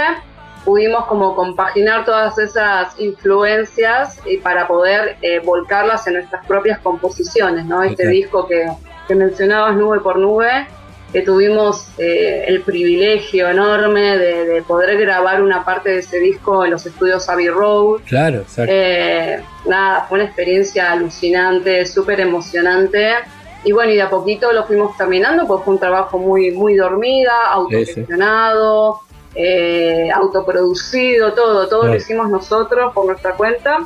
pudimos 0.64 1.06
como 1.06 1.34
compaginar 1.34 2.04
todas 2.04 2.38
esas 2.38 2.94
influencias 3.00 4.20
y 4.26 4.36
para 4.38 4.66
poder 4.68 5.16
eh, 5.22 5.40
volcarlas 5.44 6.06
en 6.06 6.14
nuestras 6.14 6.46
propias 6.46 6.78
composiciones, 6.78 7.64
¿no? 7.64 7.82
Este 7.82 8.06
disco 8.06 8.46
que, 8.46 8.66
que 9.08 9.14
mencionabas 9.16 9.74
nube 9.74 9.98
por 10.00 10.18
nube, 10.18 10.66
que 11.12 11.22
tuvimos 11.22 11.88
eh, 11.98 12.44
el 12.46 12.62
privilegio 12.62 13.48
enorme 13.50 14.16
de, 14.16 14.46
de 14.46 14.62
poder 14.62 14.96
grabar 14.98 15.42
una 15.42 15.64
parte 15.64 15.90
de 15.90 15.98
ese 15.98 16.18
disco 16.20 16.64
en 16.64 16.70
los 16.70 16.86
estudios 16.86 17.28
Abbey 17.28 17.48
Road. 17.48 18.00
Claro, 18.06 18.38
exacto. 18.42 18.72
Eh, 18.74 19.42
nada, 19.66 20.06
fue 20.08 20.18
una 20.20 20.26
experiencia 20.26 20.92
alucinante, 20.92 21.84
súper 21.86 22.20
emocionante. 22.20 23.14
Y 23.64 23.72
bueno, 23.72 23.92
y 23.92 23.96
de 23.96 24.02
a 24.02 24.10
poquito 24.10 24.52
lo 24.52 24.64
fuimos 24.64 24.96
terminando, 24.96 25.46
porque 25.46 25.64
fue 25.64 25.74
un 25.74 25.80
trabajo 25.80 26.18
muy, 26.18 26.50
muy 26.50 26.74
dormida, 26.74 27.32
autogestionado, 27.50 29.00
eh, 29.34 30.10
autoproducido, 30.14 31.32
todo, 31.32 31.68
todo 31.68 31.80
Claro. 31.80 31.94
lo 31.94 31.98
hicimos 32.00 32.28
nosotros 32.30 32.92
por 32.92 33.06
nuestra 33.06 33.32
cuenta. 33.34 33.78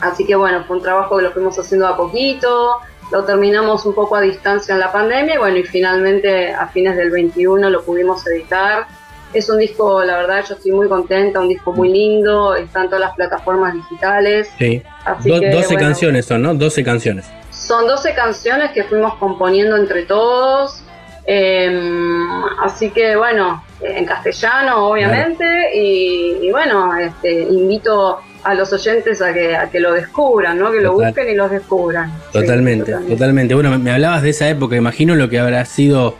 Así 0.00 0.24
que 0.26 0.34
bueno, 0.34 0.64
fue 0.66 0.76
un 0.76 0.82
trabajo 0.82 1.16
que 1.16 1.22
lo 1.24 1.30
fuimos 1.32 1.58
haciendo 1.58 1.86
de 1.86 1.92
a 1.92 1.96
poquito, 1.96 2.76
lo 3.12 3.24
terminamos 3.24 3.84
un 3.86 3.94
poco 3.94 4.16
a 4.16 4.20
distancia 4.20 4.74
en 4.74 4.80
la 4.80 4.92
pandemia 4.92 5.34
y 5.34 5.38
bueno, 5.38 5.56
y 5.58 5.64
finalmente 5.64 6.52
a 6.52 6.66
fines 6.68 6.96
del 6.96 7.10
21 7.10 7.68
lo 7.70 7.82
pudimos 7.82 8.26
editar. 8.26 8.86
Es 9.32 9.48
un 9.48 9.58
disco, 9.58 10.02
la 10.04 10.16
verdad, 10.16 10.44
yo 10.48 10.54
estoy 10.56 10.72
muy 10.72 10.88
contenta, 10.88 11.38
un 11.40 11.48
disco 11.48 11.72
muy 11.72 11.88
lindo, 11.90 12.54
está 12.56 12.80
en 12.82 12.86
todas 12.86 13.00
las 13.00 13.14
plataformas 13.14 13.74
digitales. 13.74 14.50
Sí. 14.58 14.82
Así 15.04 15.30
Do- 15.30 15.40
que, 15.40 15.50
12 15.50 15.66
bueno, 15.74 15.80
canciones 15.80 16.26
son, 16.26 16.42
¿no? 16.42 16.54
12 16.54 16.82
canciones. 16.82 17.26
Son 17.70 17.86
12 17.86 18.14
canciones 18.14 18.72
que 18.72 18.82
fuimos 18.82 19.14
componiendo 19.14 19.76
entre 19.76 20.02
todos. 20.02 20.82
eh, 21.24 21.70
así 22.60 22.90
que 22.90 23.14
bueno, 23.14 23.62
en 23.80 24.04
castellano 24.04 24.88
obviamente. 24.88 25.44
Y, 25.76 26.38
y 26.42 26.50
bueno, 26.50 26.96
este, 26.98 27.42
invito 27.42 28.18
a 28.42 28.54
los 28.54 28.72
oyentes 28.72 29.22
a 29.22 29.32
que, 29.32 29.54
a 29.54 29.70
que 29.70 29.78
lo 29.78 29.92
descubran, 29.92 30.58
¿no? 30.58 30.72
que 30.72 30.80
lo 30.80 30.90
Total. 30.94 31.06
busquen 31.06 31.28
y 31.28 31.34
los 31.36 31.48
descubran. 31.50 32.10
Sí, 32.32 32.40
Totalmente, 32.40 32.92
totalmente. 33.08 33.54
Bueno, 33.54 33.78
me 33.78 33.92
hablabas 33.92 34.22
de 34.22 34.30
esa 34.30 34.48
época, 34.48 34.74
imagino 34.74 35.14
lo 35.14 35.28
que 35.28 35.38
habrá 35.38 35.64
sido, 35.64 36.16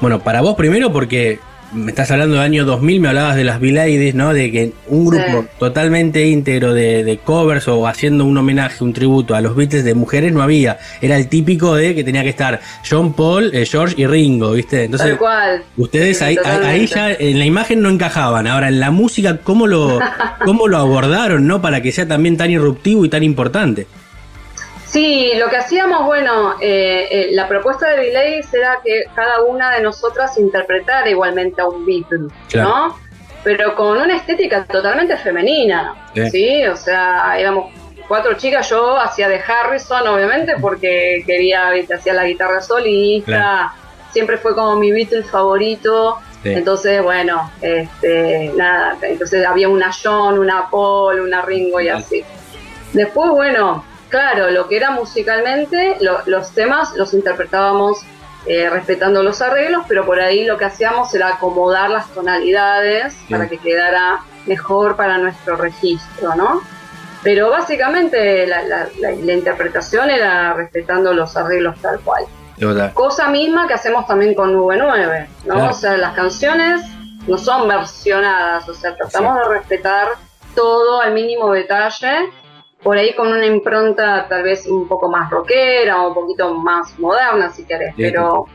bueno, 0.00 0.20
para 0.20 0.40
vos 0.40 0.54
primero 0.54 0.92
porque 0.92 1.40
me 1.76 1.90
estás 1.92 2.10
hablando 2.10 2.34
del 2.36 2.44
año 2.44 2.64
2000, 2.64 3.00
me 3.00 3.08
hablabas 3.08 3.36
de 3.36 3.44
las 3.44 3.60
V-Ladies, 3.60 4.14
¿no? 4.14 4.32
De 4.32 4.50
que 4.50 4.72
un 4.88 5.06
grupo 5.06 5.42
Sí. 5.42 5.48
totalmente 5.58 6.26
íntegro 6.26 6.72
de, 6.74 7.04
de 7.04 7.18
covers 7.18 7.68
o 7.68 7.86
haciendo 7.86 8.24
un 8.24 8.36
homenaje, 8.36 8.82
un 8.82 8.92
tributo 8.92 9.34
a 9.34 9.40
los 9.40 9.54
Beatles 9.54 9.84
de 9.84 9.94
mujeres 9.94 10.32
no 10.32 10.42
había. 10.42 10.78
Era 11.00 11.16
el 11.16 11.28
típico 11.28 11.74
de 11.74 11.94
que 11.94 12.02
tenía 12.04 12.22
que 12.22 12.30
estar 12.30 12.60
John 12.88 13.12
Paul, 13.14 13.50
eh, 13.54 13.66
George 13.66 13.94
y 13.98 14.06
Ringo, 14.06 14.52
¿viste? 14.52 14.84
Entonces, 14.84 15.10
Tal 15.10 15.18
cual. 15.18 15.62
Ustedes 15.76 16.18
Sí, 16.18 16.24
ahí, 16.24 16.36
ahí 16.44 16.86
ya 16.86 17.12
en 17.12 17.38
la 17.38 17.44
imagen 17.44 17.82
no 17.82 17.90
encajaban. 17.90 18.46
Ahora 18.46 18.68
en 18.68 18.80
la 18.80 18.90
música, 18.90 19.38
¿cómo 19.44 19.66
lo, 19.66 19.98
cómo 20.44 20.68
lo 20.68 20.78
abordaron, 20.78 21.46
no? 21.46 21.60
Para 21.60 21.82
que 21.82 21.92
sea 21.92 22.08
también 22.08 22.36
tan 22.36 22.50
irruptivo 22.50 23.04
y 23.04 23.08
tan 23.08 23.22
importante. 23.22 23.86
Sí, 24.96 25.32
lo 25.36 25.50
que 25.50 25.58
hacíamos, 25.58 26.06
bueno, 26.06 26.54
eh, 26.58 27.06
eh, 27.10 27.28
la 27.32 27.46
propuesta 27.46 27.86
de 27.90 28.12
Ladies 28.14 28.54
era 28.54 28.78
que 28.82 29.04
cada 29.14 29.42
una 29.42 29.70
de 29.72 29.82
nosotras 29.82 30.38
interpretara 30.38 31.06
igualmente 31.10 31.60
a 31.60 31.66
un 31.66 31.84
Beatle, 31.84 32.28
Claro. 32.48 32.68
¿no? 32.70 32.96
Pero 33.44 33.74
con 33.74 33.98
una 33.98 34.16
estética 34.16 34.64
totalmente 34.64 35.18
femenina, 35.18 35.94
Sí. 36.14 36.30
¿sí? 36.30 36.66
O 36.66 36.76
sea, 36.78 37.38
éramos 37.38 37.66
cuatro 38.08 38.38
chicas, 38.38 38.70
yo 38.70 38.96
hacía 38.98 39.28
de 39.28 39.38
Harrison, 39.38 40.08
obviamente, 40.08 40.54
porque 40.62 41.22
quería, 41.26 41.72
hacía 41.94 42.14
la 42.14 42.24
guitarra 42.24 42.62
solista, 42.62 43.26
Claro. 43.26 43.70
siempre 44.12 44.38
fue 44.38 44.54
como 44.54 44.76
mi 44.76 44.92
Beatle 44.92 45.24
favorito. 45.24 46.16
Sí. 46.42 46.52
Entonces, 46.54 47.02
bueno, 47.02 47.50
este, 47.60 48.50
nada, 48.56 48.96
entonces 49.02 49.44
había 49.44 49.68
una 49.68 49.90
John, 49.92 50.38
una 50.38 50.70
Paul, 50.70 51.20
una 51.20 51.42
Ringo 51.42 51.80
y 51.82 51.88
así. 51.90 52.24
Después, 52.94 53.28
bueno, 53.30 53.84
claro, 54.08 54.50
lo 54.50 54.68
que 54.68 54.76
era 54.76 54.90
musicalmente, 54.90 55.96
lo- 56.00 56.20
los 56.26 56.50
temas 56.52 56.94
los 56.96 57.14
interpretábamos 57.14 58.00
eh, 58.46 58.70
respetando 58.70 59.22
los 59.24 59.42
arreglos, 59.42 59.84
pero 59.88 60.06
por 60.06 60.20
ahí 60.20 60.44
lo 60.44 60.56
que 60.56 60.64
hacíamos 60.66 61.12
era 61.14 61.28
acomodar 61.30 61.90
las 61.90 62.08
tonalidades 62.14 63.16
para 63.28 63.48
que 63.48 63.58
quedara 63.58 64.20
mejor 64.46 64.94
para 64.96 65.18
nuestro 65.18 65.56
registro, 65.56 66.34
¿no? 66.36 66.60
Pero 67.24 67.50
básicamente 67.50 68.46
la, 68.46 68.62
la- 68.62 68.86
la- 69.00 69.10
la 69.10 69.32
interpretación 69.32 70.10
era 70.10 70.52
respetando 70.52 71.12
los 71.12 71.36
arreglos 71.36 71.76
tal 71.82 71.98
cual. 72.00 72.24
Cosa 72.94 73.28
misma 73.28 73.66
que 73.66 73.74
hacemos 73.74 74.06
también 74.06 74.34
con 74.34 74.54
V9, 74.54 75.26
¿no? 75.46 75.54
Claro. 75.54 75.70
O 75.70 75.72
sea, 75.74 75.96
las 75.96 76.14
canciones 76.14 76.82
no 77.26 77.36
son 77.38 77.66
versionadas, 77.66 78.68
o 78.68 78.74
sea, 78.74 78.94
tratamos 78.94 79.36
de 79.40 79.54
respetar 79.58 80.08
todo 80.54 81.00
al 81.02 81.12
mínimo 81.12 81.52
detalle, 81.52 82.30
por 82.82 82.96
ahí 82.96 83.14
con 83.14 83.28
una 83.28 83.46
impronta 83.46 84.26
tal 84.28 84.42
vez 84.42 84.66
un 84.66 84.86
poco 84.86 85.08
más 85.10 85.30
rockera 85.30 86.02
o 86.02 86.08
un 86.08 86.14
poquito 86.14 86.54
más 86.54 86.98
moderna, 86.98 87.50
si 87.50 87.64
querés, 87.64 87.94
Sí, 87.96 88.02
pero 88.02 88.46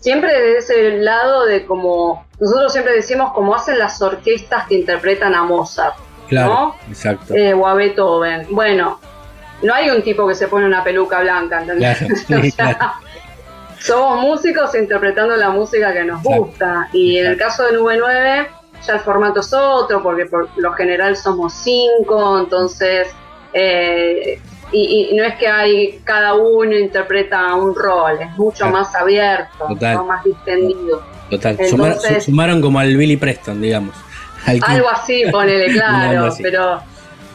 siempre 0.00 0.32
desde 0.32 0.58
ese 0.58 0.98
lado 0.98 1.46
de 1.46 1.64
como, 1.64 2.26
nosotros 2.40 2.72
siempre 2.72 2.92
decimos 2.94 3.32
como 3.32 3.54
hacen 3.54 3.78
las 3.78 4.02
orquestas 4.02 4.66
que 4.66 4.74
interpretan 4.74 5.34
a 5.34 5.44
Mozart, 5.44 5.94
Claro, 6.28 6.48
¿no? 6.52 6.76
exacto. 6.88 7.34
Eh, 7.34 7.54
o 7.54 7.66
a 7.66 7.74
Beethoven. 7.74 8.46
Bueno, 8.50 8.98
no 9.62 9.74
hay 9.74 9.90
un 9.90 10.02
tipo 10.02 10.26
que 10.26 10.34
se 10.34 10.48
pone 10.48 10.66
una 10.66 10.82
peluca 10.82 11.20
blanca, 11.20 11.60
¿entendés? 11.60 11.98
Claro, 11.98 12.42
O 12.46 12.50
sea, 12.50 12.76
claro. 12.76 12.92
somos 13.80 14.20
músicos 14.20 14.74
interpretando 14.74 15.36
la 15.36 15.50
música 15.50 15.92
que 15.92 16.04
nos 16.04 16.20
Exacto. 16.24 16.44
gusta. 16.44 16.88
Y 16.92 17.18
en 17.18 17.26
el 17.26 17.36
caso 17.36 17.64
de 17.64 17.72
Nube 17.72 17.96
9, 17.98 18.48
ya 18.86 18.94
el 18.94 19.00
formato 19.00 19.40
es 19.40 19.52
otro, 19.52 20.02
porque 20.02 20.26
por 20.26 20.48
lo 20.56 20.72
general 20.72 21.16
somos 21.16 21.52
cinco, 21.54 22.38
entonces. 22.38 23.08
Eh, 23.52 24.40
y, 24.72 25.08
y 25.10 25.14
no 25.16 25.24
es 25.24 25.36
que 25.36 25.46
hay 25.48 26.00
cada 26.04 26.34
uno 26.34 26.76
interpreta 26.76 27.54
un 27.54 27.74
rol, 27.74 28.18
es 28.20 28.30
mucho 28.38 28.58
Claro. 28.64 28.72
más 28.72 28.94
abierto, 28.94 29.66
Total. 29.68 29.96
¿no? 29.96 30.04
más 30.04 30.24
distendido. 30.24 31.02
Total. 31.30 31.52
entonces- 31.52 31.70
Sumar- 31.70 31.98
su- 32.00 32.20
sumaron 32.22 32.60
como 32.62 32.78
al 32.78 32.96
Billy 32.96 33.16
Preston, 33.16 33.60
digamos. 33.60 33.94
Al 34.46 34.60
Algo 34.66 34.88
así, 34.90 35.24
ponele, 35.30 35.72
claro, 35.72 36.24
así. 36.26 36.42
pero 36.42 36.80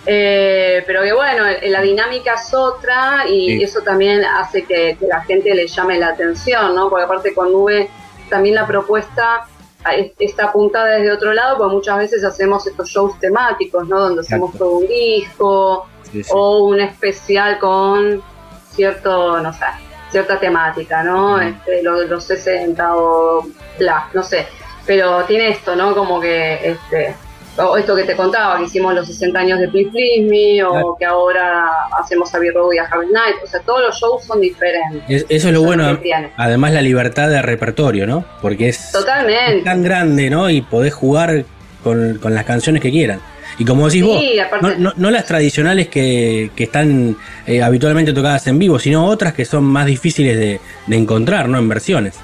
eh, 0.06 0.84
pero 0.88 1.02
que 1.04 1.14
bueno, 1.14 1.44
la 1.68 1.82
dinámica 1.82 2.34
es 2.36 2.54
otra 2.54 3.24
y 3.30 3.58
Sí. 3.58 3.64
eso 3.64 3.82
también 3.82 4.24
hace 4.24 4.64
que, 4.64 4.98
que 5.00 5.06
la 5.08 5.22
gente 5.22 5.54
le 5.54 5.68
llame 5.68 6.00
la 6.00 6.08
atención, 6.10 6.74
¿no? 6.76 6.90
Porque 6.90 7.04
aparte 7.06 7.34
con 7.34 7.52
Nube 7.52 7.90
también 8.30 8.56
la 8.56 8.66
propuesta 8.66 9.42
es- 9.46 9.57
está 10.20 10.46
apuntada 10.46 10.88
desde 10.88 11.12
otro 11.12 11.34
lado, 11.34 11.58
porque 11.58 11.76
muchas 11.76 11.98
veces 11.98 12.24
hacemos 12.24 12.66
estos 12.68 12.90
shows 12.90 13.20
temáticos, 13.20 13.88
¿no? 13.88 14.00
Donde 14.00 14.22
hacemos 14.22 14.54
todo 14.58 14.78
un 14.80 14.88
disco 14.88 15.88
Sí, 16.12 16.24
sí. 16.24 16.30
o 16.34 16.60
un 16.66 16.80
especial 16.80 17.60
con 17.60 18.22
cierto, 18.72 19.40
no 19.42 19.52
sé, 19.52 19.66
cierta 20.10 20.40
temática, 20.40 21.04
¿no? 21.04 21.40
Este, 21.42 21.84
lo 21.84 22.00
de 22.00 22.08
los 22.08 22.24
60 22.24 22.96
o 22.96 23.46
bla, 23.78 24.10
no 24.14 24.24
sé. 24.24 24.48
Pero 24.86 25.24
tiene 25.26 25.50
esto, 25.50 25.76
¿no? 25.76 25.94
Como 25.94 26.20
que 26.22 26.54
este, 26.72 27.16
o 27.58 27.78
esto 27.78 27.96
que 27.96 28.04
te 28.04 28.16
contaba, 28.16 28.58
que 28.58 28.66
hicimos 28.66 28.94
los 28.94 29.08
60 29.08 29.40
años 29.40 29.60
de 29.60 29.68
Please 29.70 29.90
Please 29.92 30.22
Me, 30.30 30.64
o 30.64 30.72
Claro. 30.72 30.96
que 31.00 31.06
ahora 31.06 31.64
hacemos 32.00 32.34
Abbey 32.34 32.50
Road 32.52 32.74
y 32.74 32.78
a 32.78 32.84
Harvest 32.84 33.12
Night, 33.12 33.36
o 33.44 33.48
sea, 33.48 33.60
todos 33.62 33.82
los 33.82 33.96
shows 34.00 34.24
son 34.26 34.42
diferentes. 34.42 35.04
Es- 35.08 35.26
eso 35.30 35.48
es 35.48 35.54
lo 35.54 35.64
bueno, 35.64 35.98
además 36.38 36.74
la 36.74 36.82
libertad 36.82 37.30
de 37.30 37.42
repertorio, 37.42 38.06
¿no? 38.08 38.24
Porque 38.42 38.70
es 38.70 38.92
Totalmente. 38.92 39.64
tan 39.64 39.82
grande, 39.84 40.30
¿no? 40.30 40.50
Y 40.50 40.62
podés 40.62 40.94
jugar 40.94 41.46
con, 41.84 42.18
con 42.22 42.34
las 42.34 42.44
canciones 42.46 42.82
que 42.82 42.92
quieran. 42.92 43.20
Y 43.60 43.66
como 43.66 43.88
decís 43.88 44.04
Sí, 44.04 44.08
vos, 44.08 44.46
aparte- 44.46 44.78
no, 44.78 44.90
no- 44.92 44.94
no 44.98 45.10
las 45.10 45.26
tradicionales 45.26 45.88
que, 45.88 46.52
que 46.56 46.66
están 46.66 47.16
eh, 47.48 47.64
habitualmente 47.64 48.14
tocadas 48.14 48.46
en 48.48 48.60
vivo, 48.60 48.78
sino 48.78 49.06
otras 49.08 49.34
que 49.34 49.46
son 49.46 49.64
más 49.64 49.86
difíciles 49.88 50.38
de, 50.38 50.60
de 50.86 50.96
encontrar, 50.96 51.50
¿no? 51.50 51.58
En 51.58 51.68
versiones. 51.68 52.20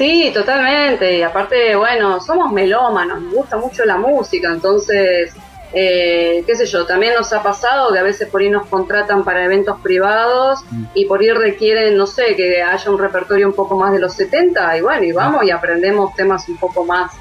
Sí, 0.00 0.30
totalmente. 0.32 1.18
Y 1.18 1.22
aparte, 1.22 1.76
bueno, 1.76 2.22
somos 2.22 2.50
melómanos, 2.50 3.20
nos 3.20 3.34
gusta 3.34 3.58
mucho 3.58 3.84
la 3.84 3.98
música, 3.98 4.48
entonces, 4.48 5.30
eh, 5.74 6.42
qué 6.46 6.56
sé 6.56 6.64
yo, 6.64 6.86
también 6.86 7.12
nos 7.12 7.30
ha 7.34 7.42
pasado 7.42 7.92
que 7.92 7.98
a 7.98 8.02
veces 8.02 8.26
por 8.30 8.40
ahí 8.40 8.48
nos 8.48 8.66
contratan 8.68 9.24
para 9.24 9.44
eventos 9.44 9.78
privados 9.82 10.60
y 10.94 11.04
por 11.04 11.20
ahí 11.20 11.28
requieren, 11.32 11.98
no 11.98 12.06
sé, 12.06 12.34
que 12.34 12.62
haya 12.62 12.90
un 12.90 12.98
repertorio 12.98 13.46
un 13.46 13.52
poco 13.52 13.76
más 13.76 13.92
de 13.92 13.98
los 13.98 14.14
70 14.14 14.78
y 14.78 14.80
bueno, 14.80 15.04
y 15.04 15.12
vamos 15.12 15.44
y 15.44 15.50
aprendemos 15.50 16.14
temas 16.14 16.48
un 16.48 16.56
poco 16.56 16.82
más 16.86 17.12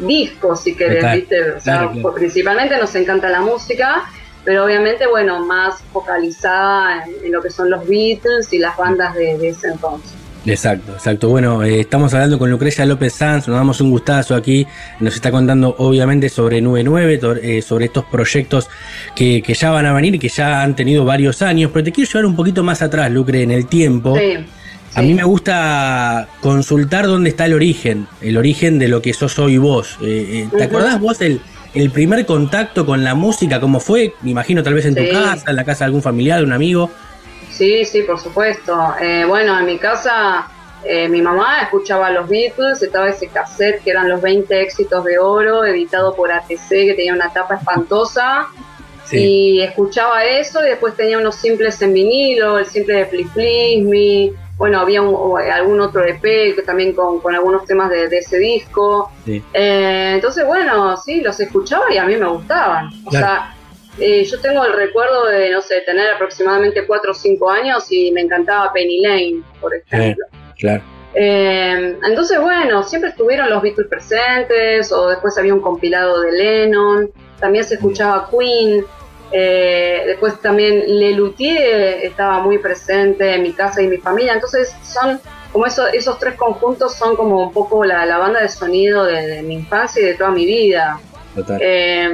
discos, 0.00 0.60
si 0.60 0.76
querés, 0.76 0.98
Claro, 0.98 1.16
¿viste? 1.16 1.40
O 1.52 1.60
sea, 1.60 1.78
claro, 1.78 1.92
claro. 1.92 2.12
principalmente 2.12 2.76
nos 2.76 2.94
encanta 2.96 3.30
la 3.30 3.40
música. 3.40 4.04
Pero 4.44 4.64
obviamente, 4.64 5.06
bueno, 5.06 5.44
más 5.44 5.82
focalizada 5.92 7.04
en, 7.04 7.26
en 7.26 7.32
lo 7.32 7.42
que 7.42 7.50
son 7.50 7.68
los 7.70 7.86
Beatles 7.86 8.50
y 8.54 8.58
las 8.58 8.74
bandas 8.76 9.14
de, 9.14 9.36
de 9.36 9.50
ese 9.50 9.68
entonces. 9.68 10.19
Exacto, 10.46 10.92
exacto. 10.94 11.28
Bueno, 11.28 11.62
eh, 11.62 11.80
estamos 11.80 12.14
hablando 12.14 12.38
con 12.38 12.50
Lucrecia 12.50 12.86
López 12.86 13.12
Sanz, 13.12 13.46
nos 13.46 13.56
damos 13.58 13.80
un 13.82 13.90
gustazo 13.90 14.34
aquí, 14.34 14.66
nos 14.98 15.14
está 15.14 15.30
contando 15.30 15.74
obviamente 15.78 16.30
sobre 16.30 16.62
99, 16.62 17.18
to- 17.18 17.36
eh, 17.36 17.60
sobre 17.60 17.84
estos 17.86 18.04
proyectos 18.06 18.68
que, 19.14 19.42
que 19.42 19.52
ya 19.54 19.70
van 19.70 19.84
a 19.86 19.92
venir 19.92 20.14
y 20.14 20.18
que 20.18 20.30
ya 20.30 20.62
han 20.62 20.74
tenido 20.74 21.04
varios 21.04 21.42
años, 21.42 21.70
pero 21.72 21.84
te 21.84 21.92
quiero 21.92 22.10
llevar 22.10 22.24
un 22.26 22.36
poquito 22.36 22.62
más 22.64 22.80
atrás, 22.80 23.10
Lucre, 23.10 23.42
en 23.42 23.50
el 23.50 23.66
tiempo. 23.66 24.16
Sí. 24.16 24.38
A 24.94 25.02
mí 25.02 25.14
me 25.14 25.22
gusta 25.24 26.26
consultar 26.40 27.06
dónde 27.06 27.30
está 27.30 27.46
el 27.46 27.52
origen, 27.54 28.06
el 28.22 28.36
origen 28.36 28.78
de 28.78 28.88
lo 28.88 29.00
que 29.02 29.12
sos 29.12 29.38
hoy 29.38 29.56
vos. 29.58 29.98
Eh, 30.02 30.06
eh, 30.06 30.48
¿Te 30.50 30.56
Ujú. 30.56 30.64
acordás 30.64 30.98
vos 31.00 31.20
el, 31.20 31.40
el 31.74 31.90
primer 31.90 32.26
contacto 32.26 32.84
con 32.86 33.04
la 33.04 33.14
música? 33.14 33.60
¿Cómo 33.60 33.78
fue? 33.78 34.14
Me 34.22 34.30
imagino 34.30 34.62
tal 34.64 34.74
vez 34.74 34.86
en 34.86 34.94
tu 34.96 35.02
casa, 35.12 35.50
en 35.50 35.54
la 35.56 35.64
casa 35.64 35.80
de 35.80 35.86
algún 35.86 36.02
familiar, 36.02 36.40
de 36.40 36.46
un 36.46 36.52
amigo. 36.54 36.90
Sí, 37.50 37.84
sí, 37.84 38.02
por 38.02 38.18
supuesto. 38.18 38.94
Eh, 39.00 39.24
bueno, 39.26 39.58
en 39.58 39.66
mi 39.66 39.78
casa 39.78 40.48
eh, 40.84 41.08
mi 41.08 41.20
mamá 41.20 41.60
escuchaba 41.62 42.10
los 42.10 42.28
Beatles, 42.28 42.82
estaba 42.82 43.08
ese 43.08 43.28
cassette 43.28 43.82
que 43.82 43.90
eran 43.90 44.08
los 44.08 44.22
20 44.22 44.60
éxitos 44.62 45.04
de 45.04 45.18
oro, 45.18 45.64
editado 45.64 46.14
por 46.14 46.32
ATC, 46.32 46.68
que 46.68 46.94
tenía 46.96 47.12
una 47.14 47.32
tapa 47.32 47.56
espantosa. 47.56 48.48
Y 49.12 49.60
escuchaba 49.60 50.24
eso 50.24 50.64
y 50.64 50.68
después 50.68 50.94
tenía 50.94 51.18
unos 51.18 51.34
simples 51.34 51.82
en 51.82 51.92
vinilo, 51.92 52.58
el 52.60 52.66
simple 52.66 52.94
de 52.94 53.04
Please 53.06 53.28
Please 53.34 53.82
Me. 53.82 54.30
Bueno, 54.56 54.78
había 54.78 55.02
un- 55.02 55.40
algún 55.40 55.80
otro 55.80 56.04
EP 56.04 56.20
que 56.54 56.62
también 56.64 56.92
con, 56.92 57.18
con 57.18 57.34
algunos 57.34 57.64
temas 57.64 57.90
de, 57.90 58.08
de 58.08 58.18
ese 58.18 58.38
disco. 58.38 59.10
Sí. 59.24 59.42
Eh, 59.52 60.12
entonces, 60.14 60.46
bueno, 60.46 60.96
sí, 60.96 61.22
los 61.22 61.40
escuchaba 61.40 61.92
y 61.92 61.98
a 61.98 62.04
mí 62.04 62.14
me 62.16 62.28
gustaban. 62.28 62.86
O 63.04 63.10
Claro. 63.10 63.26
sea, 63.26 63.54
eh, 63.98 64.24
yo 64.24 64.40
tengo 64.40 64.64
el 64.64 64.72
recuerdo 64.72 65.26
de, 65.26 65.50
no 65.50 65.60
sé, 65.60 65.80
tener 65.80 66.10
aproximadamente 66.10 66.86
4 66.86 67.10
o 67.10 67.14
5 67.14 67.50
años 67.50 67.90
y 67.90 68.12
me 68.12 68.22
encantaba 68.22 68.72
Penny 68.72 69.00
Lane, 69.00 69.42
por 69.60 69.74
ejemplo. 69.74 70.24
Claro. 70.58 70.82
Eh, 71.14 71.98
entonces, 72.04 72.40
bueno, 72.40 72.82
siempre 72.82 73.10
estuvieron 73.10 73.50
los 73.50 73.62
Beatles 73.62 73.88
presentes, 73.88 74.92
o 74.92 75.08
después 75.08 75.36
había 75.38 75.54
un 75.54 75.60
compilado 75.60 76.20
de 76.20 76.32
Lennon, 76.32 77.10
también 77.40 77.64
se 77.64 77.74
escuchaba 77.74 78.28
Queen, 78.30 78.84
eh, 79.32 80.02
después 80.06 80.40
también 80.40 80.84
Lelutier 80.86 82.04
estaba 82.04 82.40
muy 82.40 82.58
presente 82.58 83.34
en 83.34 83.42
mi 83.42 83.52
casa 83.52 83.82
y 83.82 83.88
mi 83.88 83.96
familia, 83.96 84.34
entonces 84.34 84.74
son 84.82 85.20
como 85.52 85.66
eso, 85.66 85.88
esos 85.88 86.18
tres 86.20 86.34
conjuntos 86.34 86.94
son 86.94 87.16
como 87.16 87.42
un 87.42 87.52
poco 87.52 87.84
la, 87.84 88.06
la 88.06 88.18
banda 88.18 88.40
de 88.40 88.48
sonido 88.48 89.04
de, 89.04 89.26
de 89.26 89.42
mi 89.42 89.54
infancia 89.54 90.00
y 90.00 90.04
de 90.04 90.14
toda 90.14 90.30
mi 90.30 90.46
vida. 90.46 91.00
Total. 91.34 91.58
Eh, 91.60 92.08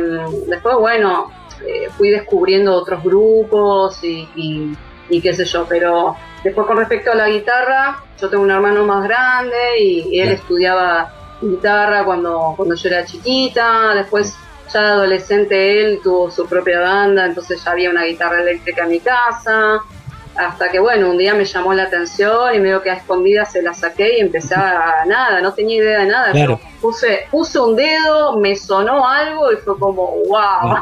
después, 0.46 0.76
bueno, 0.76 1.30
eh, 1.66 1.88
fui 1.96 2.10
descubriendo 2.10 2.74
otros 2.74 3.02
grupos 3.04 4.02
y, 4.02 4.28
y- 4.36 4.76
y 5.08 5.20
qué 5.20 5.32
sé 5.34 5.44
yo, 5.44 5.66
pero 5.68 6.16
después 6.42 6.66
con 6.66 6.76
respecto 6.78 7.12
a 7.12 7.14
la 7.14 7.28
guitarra, 7.28 8.02
yo 8.20 8.28
tengo 8.28 8.42
un 8.42 8.50
hermano 8.50 8.84
más 8.84 9.04
grande 9.04 9.56
y, 9.78 10.08
y 10.10 10.20
él 10.20 10.30
estudiaba 10.30 11.12
guitarra 11.40 12.04
cuando, 12.04 12.54
cuando 12.56 12.74
yo 12.74 12.88
era 12.88 13.04
chiquita, 13.04 13.94
después 13.94 14.36
ya 14.72 14.80
de 14.82 14.88
adolescente 14.88 15.80
él 15.84 16.00
tuvo 16.02 16.28
su 16.30 16.46
propia 16.48 16.80
banda, 16.80 17.24
entonces 17.26 17.62
ya 17.64 17.70
había 17.70 17.88
una 17.90 18.02
guitarra 18.04 18.40
eléctrica 18.40 18.82
en 18.82 18.90
mi 18.90 18.98
casa, 19.00 19.78
hasta 20.38 20.68
que 20.70 20.78
bueno, 20.78 21.10
un 21.10 21.18
día 21.18 21.34
me 21.34 21.44
llamó 21.44 21.72
la 21.74 21.84
atención 21.84 22.54
y 22.54 22.58
medio 22.60 22.82
que 22.82 22.90
a 22.90 22.94
escondidas 22.94 23.52
se 23.52 23.62
la 23.62 23.72
saqué 23.74 24.18
y 24.18 24.20
empecé 24.20 24.54
a 24.54 25.04
nada, 25.06 25.40
no 25.40 25.52
tenía 25.54 25.76
idea 25.76 26.00
de 26.00 26.06
nada, 26.06 26.32
Claro. 26.32 26.60
puse, 26.80 27.26
puse 27.30 27.58
un 27.58 27.74
dedo, 27.76 28.36
me 28.38 28.54
sonó 28.56 29.06
algo 29.08 29.52
y 29.52 29.56
fue 29.56 29.78
como 29.78 30.16
wow. 30.28 30.76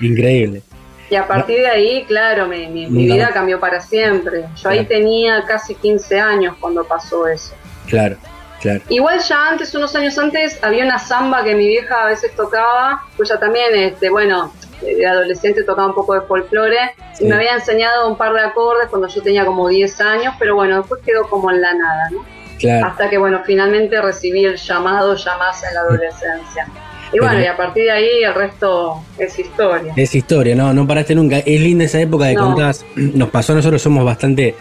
Increíble. 0.00 0.62
Y 1.10 1.16
a 1.16 1.28
partir 1.28 1.58
de 1.60 1.68
ahí, 1.68 2.04
claro, 2.06 2.46
mi, 2.48 2.66
mi- 2.66 2.86
mi 2.86 3.04
vida 3.04 3.30
cambió 3.30 3.60
para 3.60 3.78
siempre. 3.78 4.46
Yo 4.60 4.70
ahí 4.70 4.86
tenía 4.86 5.44
casi 5.46 5.74
15 5.74 6.18
años 6.18 6.56
cuando 6.58 6.82
pasó 6.82 7.28
eso. 7.28 7.54
Claro, 7.86 8.16
claro. 8.60 8.80
Igual 8.88 9.20
ya 9.20 9.48
antes, 9.50 9.72
unos 9.74 9.94
años 9.94 10.16
antes, 10.18 10.58
había 10.64 10.82
una 10.82 10.98
samba 10.98 11.44
que 11.44 11.54
mi 11.54 11.66
vieja 11.68 12.02
a 12.02 12.06
veces 12.06 12.34
tocaba, 12.34 13.02
pues 13.18 13.28
ya 13.28 13.38
también, 13.38 13.74
este, 13.76 14.08
bueno, 14.08 14.52
de 14.82 15.06
adolescente 15.06 15.62
tocaba 15.64 15.88
un 15.88 15.94
poco 15.94 16.14
de 16.14 16.20
folclore 16.22 16.76
Sí. 17.14 17.24
y 17.24 17.28
me 17.28 17.36
había 17.36 17.54
enseñado 17.54 18.08
un 18.08 18.16
par 18.16 18.32
de 18.32 18.40
acordes 18.40 18.88
cuando 18.88 19.08
yo 19.08 19.22
tenía 19.22 19.44
como 19.46 19.68
10 19.68 20.00
años, 20.00 20.34
pero 20.38 20.54
bueno, 20.56 20.78
después 20.78 21.00
quedó 21.04 21.28
como 21.28 21.50
en 21.50 21.60
la 21.60 21.72
nada, 21.74 22.10
¿no? 22.10 22.24
Claro. 22.58 22.86
Hasta 22.86 23.08
que, 23.10 23.18
bueno, 23.18 23.40
finalmente 23.44 24.00
recibí 24.00 24.44
el 24.44 24.56
llamado 24.56 25.14
ya 25.16 25.36
más 25.36 25.62
en 25.64 25.74
la 25.74 25.80
adolescencia. 25.80 26.66
Y 27.08 27.12
Pero- 27.18 27.24
bueno, 27.26 27.40
y 27.40 27.46
a 27.46 27.56
partir 27.56 27.84
de 27.84 27.90
ahí 27.92 28.22
el 28.24 28.34
resto 28.34 29.00
es 29.18 29.38
historia. 29.38 29.92
Es 29.96 30.14
historia, 30.14 30.54
no, 30.56 30.72
no 30.74 30.86
paraste 30.86 31.14
nunca. 31.14 31.38
Es 31.38 31.60
linda 31.60 31.84
esa 31.84 32.00
época 32.00 32.24
de 32.26 32.34
No. 32.34 32.56
Nos 32.96 33.28
pasó 33.30 33.54
nosotros, 33.54 33.80
somos 33.82 34.04
bastante 34.04 34.54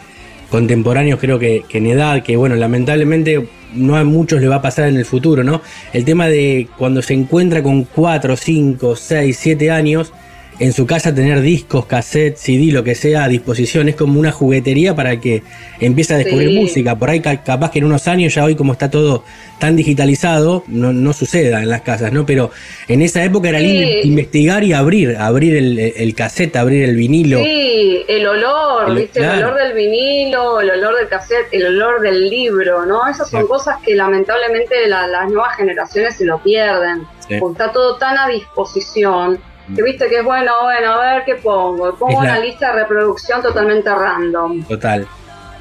contemporáneos, 0.52 1.20
creo 1.20 1.40
que, 1.40 1.64
que 1.68 1.80
en 1.80 1.88
edad, 1.88 2.22
que 2.22 2.36
bueno, 2.38 2.56
lamentablemente 2.56 3.48
no 3.76 3.96
a 3.96 4.04
muchos 4.04 4.42
le 4.42 4.48
va 4.48 4.56
a 4.56 4.62
pasar 4.62 4.88
en 4.88 4.98
el 4.98 5.06
futuro, 5.06 5.44
¿no? 5.44 5.62
El 5.94 6.06
tema 6.06 6.28
de 6.28 6.68
cuando 6.78 7.02
se 7.02 7.14
encuentra 7.14 7.64
con 7.64 7.84
4, 7.84 8.36
5, 8.36 8.96
6, 8.96 9.38
7 9.40 9.72
años, 9.72 10.14
en 10.60 10.72
su 10.74 10.86
casa 10.86 11.14
tener 11.14 11.42
discos, 11.42 11.86
cassettes, 11.86 12.40
CD, 12.42 12.72
lo 12.72 12.84
que 12.84 12.96
sea 12.96 13.24
a 13.24 13.28
disposición, 13.28 13.90
es 13.90 13.96
como 13.96 14.20
una 14.20 14.32
juguetería 14.32 14.96
para 14.96 15.20
que 15.20 15.44
empiece 15.80 16.14
a 16.14 16.18
descubrir 16.18 16.50
Sí. 16.50 16.56
música. 16.60 16.98
Por 16.98 17.10
ahí 17.10 17.20
ca- 17.22 17.44
capaz 17.44 17.72
que 17.72 17.80
en 17.80 17.86
unos 17.86 18.08
años, 18.08 18.34
ya 18.36 18.44
hoy 18.44 18.56
como 18.56 18.74
está 18.74 18.90
todo 18.92 19.24
tan 19.60 19.76
digitalizado, 19.76 20.64
no, 20.68 20.94
no 20.94 21.14
suceda 21.14 21.62
en 21.64 21.70
las 21.70 21.82
casas, 21.82 22.12
¿no? 22.14 22.26
Pero 22.26 22.52
en 22.88 23.02
esa 23.02 23.24
época 23.24 23.50
era 23.50 23.60
Sí. 23.60 23.66
lindo 23.68 23.88
investigar 24.08 24.64
y 24.64 24.74
abrir, 24.74 25.16
abrir 25.18 25.56
el, 25.56 25.80
el 25.80 26.16
cassette, 26.16 26.56
abrir 26.56 26.84
el 26.84 26.96
vinilo. 26.96 27.44
Sí, 27.44 28.04
el 28.08 28.28
olor, 28.28 28.90
El- 28.90 28.96
¿viste? 28.96 29.20
claro. 29.20 29.38
El 29.40 29.44
olor 29.46 29.58
del 29.64 29.74
vinilo, 29.74 30.62
el 30.62 30.70
olor 30.72 30.98
del 30.98 31.08
cassette, 31.08 31.48
el 31.52 31.66
olor 31.66 32.02
del 32.02 32.30
libro, 32.30 32.86
¿no? 32.86 33.08
Esas 33.10 33.30
son 33.30 33.42
Sí. 33.42 33.48
cosas 33.48 33.78
que 33.86 33.96
lamentablemente 33.96 34.88
la- 34.88 35.08
las 35.08 35.28
nuevas 35.30 35.56
generaciones 35.58 36.16
se 36.16 36.26
lo 36.26 36.42
pierden. 36.44 37.04
Porque 37.40 37.54
está 37.64 37.72
todo 37.72 37.96
tan 37.96 38.18
a 38.18 38.28
disposición 38.28 39.40
que 39.76 39.82
viste 39.82 40.08
que 40.10 40.18
es 40.20 40.24
bueno, 40.24 40.52
bueno, 40.64 40.94
a 40.94 41.14
ver 41.16 41.24
qué 41.26 41.36
pongo. 41.36 41.94
Pongo 41.96 42.24
la- 42.24 42.32
una 42.34 42.40
lista 42.40 42.68
de 42.74 42.82
reproducción 42.82 43.42
totalmente 43.42 43.90
random. 43.94 44.64
Total. 44.64 45.08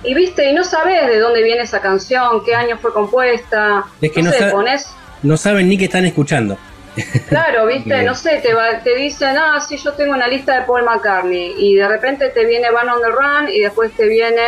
Y 0.05 0.15
viste, 0.15 0.51
y 0.51 0.53
no 0.53 0.65
sabes 0.65 1.07
de 1.07 1.19
dónde 1.21 1.43
viene 1.43 1.63
esa 1.63 1.81
canción, 1.81 2.43
qué 2.45 2.55
año 2.55 2.77
fue 2.79 2.93
compuesta. 2.93 3.85
Es 4.01 4.11
que 4.13 4.23
no, 4.23 4.31
no 4.31 4.37
sé, 4.37 4.45
pones 4.47 4.89
No 5.23 5.37
saben 5.37 5.69
ni 5.69 5.79
qué 5.79 5.85
están 5.85 6.05
escuchando. 6.05 6.59
Claro, 7.29 7.67
viste, 7.67 8.03
no 8.03 8.15
sé, 8.15 8.41
te, 8.43 8.53
va- 8.53 8.81
te 8.83 8.95
dicen, 8.97 9.37
ah, 9.39 9.59
sí, 9.67 9.77
yo 9.79 9.93
tengo 9.95 10.13
una 10.13 10.27
lista 10.29 10.59
de 10.61 10.67
Paul 10.67 10.83
McCartney, 10.85 11.55
y 11.57 11.77
de 11.77 11.89
repente 11.89 12.29
te 12.31 12.45
viene 12.45 12.71
Van 12.71 12.89
on 12.89 13.01
the 13.01 13.09
Run, 13.09 13.49
y 13.49 13.61
después 13.61 13.93
te 13.93 14.07
viene, 14.09 14.43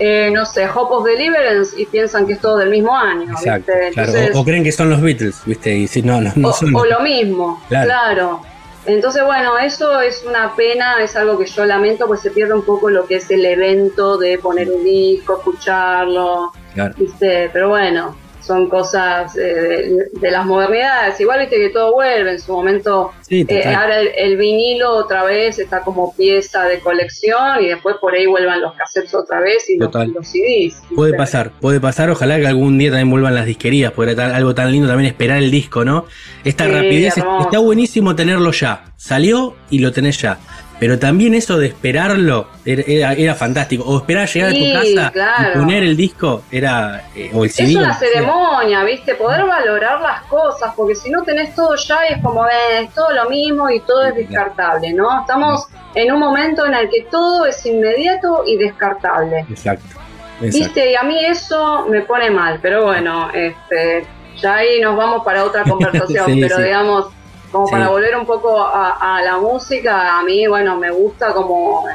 eh, 0.00 0.30
no 0.32 0.44
sé, 0.46 0.66
Hope 0.66 0.94
of 0.94 1.04
Deliverance, 1.04 1.80
y 1.80 1.86
piensan 1.86 2.26
que 2.26 2.32
es 2.32 2.40
todo 2.40 2.56
del 2.56 2.70
mismo 2.70 2.96
año, 2.96 3.30
Exacto. 3.30 3.70
¿viste? 3.72 3.92
claro. 3.92 4.12
O, 4.34 4.40
o 4.40 4.44
creen 4.44 4.64
que 4.64 4.72
son 4.72 4.90
los 4.90 5.00
Beatles, 5.00 5.42
¿viste? 5.44 5.72
Y 5.76 5.86
si 5.86 6.02
no, 6.02 6.20
no, 6.20 6.32
no 6.34 6.48
o- 6.48 6.52
son. 6.52 6.74
o 6.74 6.84
lo 6.86 7.00
mismo, 7.00 7.62
Claro. 7.68 7.86
claro. 7.86 8.42
Entonces, 8.86 9.24
bueno, 9.24 9.58
eso 9.58 10.00
es 10.00 10.24
una 10.24 10.54
pena, 10.54 11.02
es 11.02 11.16
algo 11.16 11.38
que 11.38 11.46
yo 11.46 11.64
lamento, 11.64 12.06
pues 12.06 12.20
se 12.20 12.30
pierde 12.30 12.54
un 12.54 12.62
poco 12.64 12.88
lo 12.88 13.06
que 13.06 13.16
es 13.16 13.30
el 13.30 13.44
evento 13.44 14.16
de 14.16 14.38
poner 14.38 14.70
un 14.70 14.84
disco, 14.84 15.38
escucharlo, 15.38 16.52
Claro. 16.74 16.94
¿viste? 16.96 17.50
Pero 17.52 17.68
bueno, 17.70 18.16
son 18.46 18.68
cosas 18.68 19.36
eh, 19.36 19.40
de, 19.40 20.20
de 20.20 20.30
las 20.30 20.46
modernidades. 20.46 21.20
Igual 21.20 21.40
viste 21.40 21.56
que 21.56 21.70
todo 21.70 21.92
vuelve, 21.94 22.32
en 22.32 22.40
su 22.40 22.52
momento 22.52 23.12
Sí, 23.28 23.44
eh, 23.48 23.74
ahora 23.74 24.00
el, 24.00 24.08
el 24.16 24.36
vinilo 24.36 24.92
otra 24.94 25.24
vez 25.24 25.58
está 25.58 25.80
como 25.80 26.14
pieza 26.14 26.64
de 26.64 26.78
colección 26.78 27.60
y 27.60 27.66
después 27.68 27.96
por 28.00 28.14
ahí 28.14 28.26
vuelvan 28.26 28.60
los 28.60 28.74
cassettes 28.74 29.14
otra 29.14 29.40
vez 29.40 29.68
y 29.68 29.78
los, 29.78 29.92
los 29.92 30.28
CDs. 30.28 30.80
Puede 30.94 31.14
pasar, 31.14 31.50
puede 31.60 31.80
pasar. 31.80 32.08
Ojalá 32.10 32.38
que 32.38 32.46
algún 32.46 32.78
día 32.78 32.90
también 32.90 33.10
vuelvan 33.10 33.34
las 33.34 33.46
disquerías, 33.46 33.92
porque 33.92 34.12
era 34.12 34.36
algo 34.36 34.54
tan 34.54 34.70
lindo 34.70 34.86
también 34.88 35.08
esperar 35.08 35.38
el 35.38 35.50
disco, 35.50 35.84
¿no? 35.84 36.06
Esta 36.44 36.64
Sí, 36.66 36.70
rapidez, 36.70 37.18
hermoso. 37.18 37.46
está 37.46 37.58
buenísimo 37.58 38.14
tenerlo 38.14 38.52
ya. 38.52 38.84
Salió 38.96 39.54
y 39.70 39.80
lo 39.80 39.92
tenés 39.92 40.20
ya. 40.20 40.38
Pero 40.78 40.98
también 40.98 41.32
eso 41.34 41.56
de 41.58 41.68
esperarlo 41.68 42.48
era, 42.64 43.12
era- 43.14 43.34
fantástico. 43.34 43.82
O 43.84 43.96
esperar 43.98 44.24
a 44.24 44.26
llegar 44.26 44.50
a 44.50 44.52
tu 44.52 44.72
casa 44.94 45.10
claro. 45.12 45.50
y 45.54 45.58
poner 45.58 45.82
el 45.84 45.96
disco, 45.96 46.42
era. 46.50 47.04
eh, 47.14 47.30
o 47.32 47.44
el 47.44 47.50
CD. 47.50 47.70
Es 47.70 47.76
una 47.76 47.94
sea. 47.98 48.08
ceremonia, 48.08 48.84
¿viste? 48.84 49.14
Poder 49.14 49.44
valorar 49.46 50.00
las 50.02 50.22
cosas, 50.24 50.72
porque 50.76 50.94
si 50.94 51.10
no 51.10 51.22
tenés 51.22 51.54
todo 51.54 51.74
ya 51.76 51.98
y 52.10 52.14
es 52.14 52.22
como, 52.22 52.44
eh, 52.46 52.82
es 52.82 52.90
todo 52.94 53.10
lo 53.12 53.28
mismo 53.30 53.70
y 53.70 53.80
todo 53.80 54.04
es 54.04 54.14
descartable, 54.16 54.92
¿no? 54.92 55.20
Estamos 55.22 55.66
en 55.94 56.12
un 56.12 56.18
momento 56.20 56.66
en 56.66 56.74
el 56.74 56.90
que 56.90 57.06
todo 57.10 57.46
es 57.46 57.64
inmediato 57.64 58.44
y 58.46 58.56
descartable. 58.58 59.46
Exacto. 59.48 59.86
exacto. 59.86 60.58
¿Viste? 60.58 60.92
Y 60.92 60.94
a 60.94 61.02
mí 61.04 61.24
eso 61.24 61.86
me 61.88 62.02
pone 62.02 62.30
mal, 62.30 62.58
pero 62.60 62.84
bueno, 62.84 63.30
este, 63.32 64.04
ya 64.42 64.56
ahí 64.56 64.78
nos 64.82 64.94
vamos 64.94 65.24
para 65.24 65.42
otra 65.42 65.62
conversación, 65.68 66.26
Sí, 66.26 66.40
pero 66.42 66.58
digamos, 66.58 67.06
como 67.52 67.66
Sí. 67.66 67.72
para 67.72 67.88
volver 67.88 68.16
un 68.16 68.26
poco 68.26 68.60
a, 68.60 69.16
a 69.16 69.22
la 69.22 69.38
música, 69.38 70.18
a 70.18 70.22
mí, 70.22 70.46
bueno, 70.46 70.76
me 70.78 70.90
gusta 70.90 71.32
como 71.32 71.84
eh, 71.88 71.92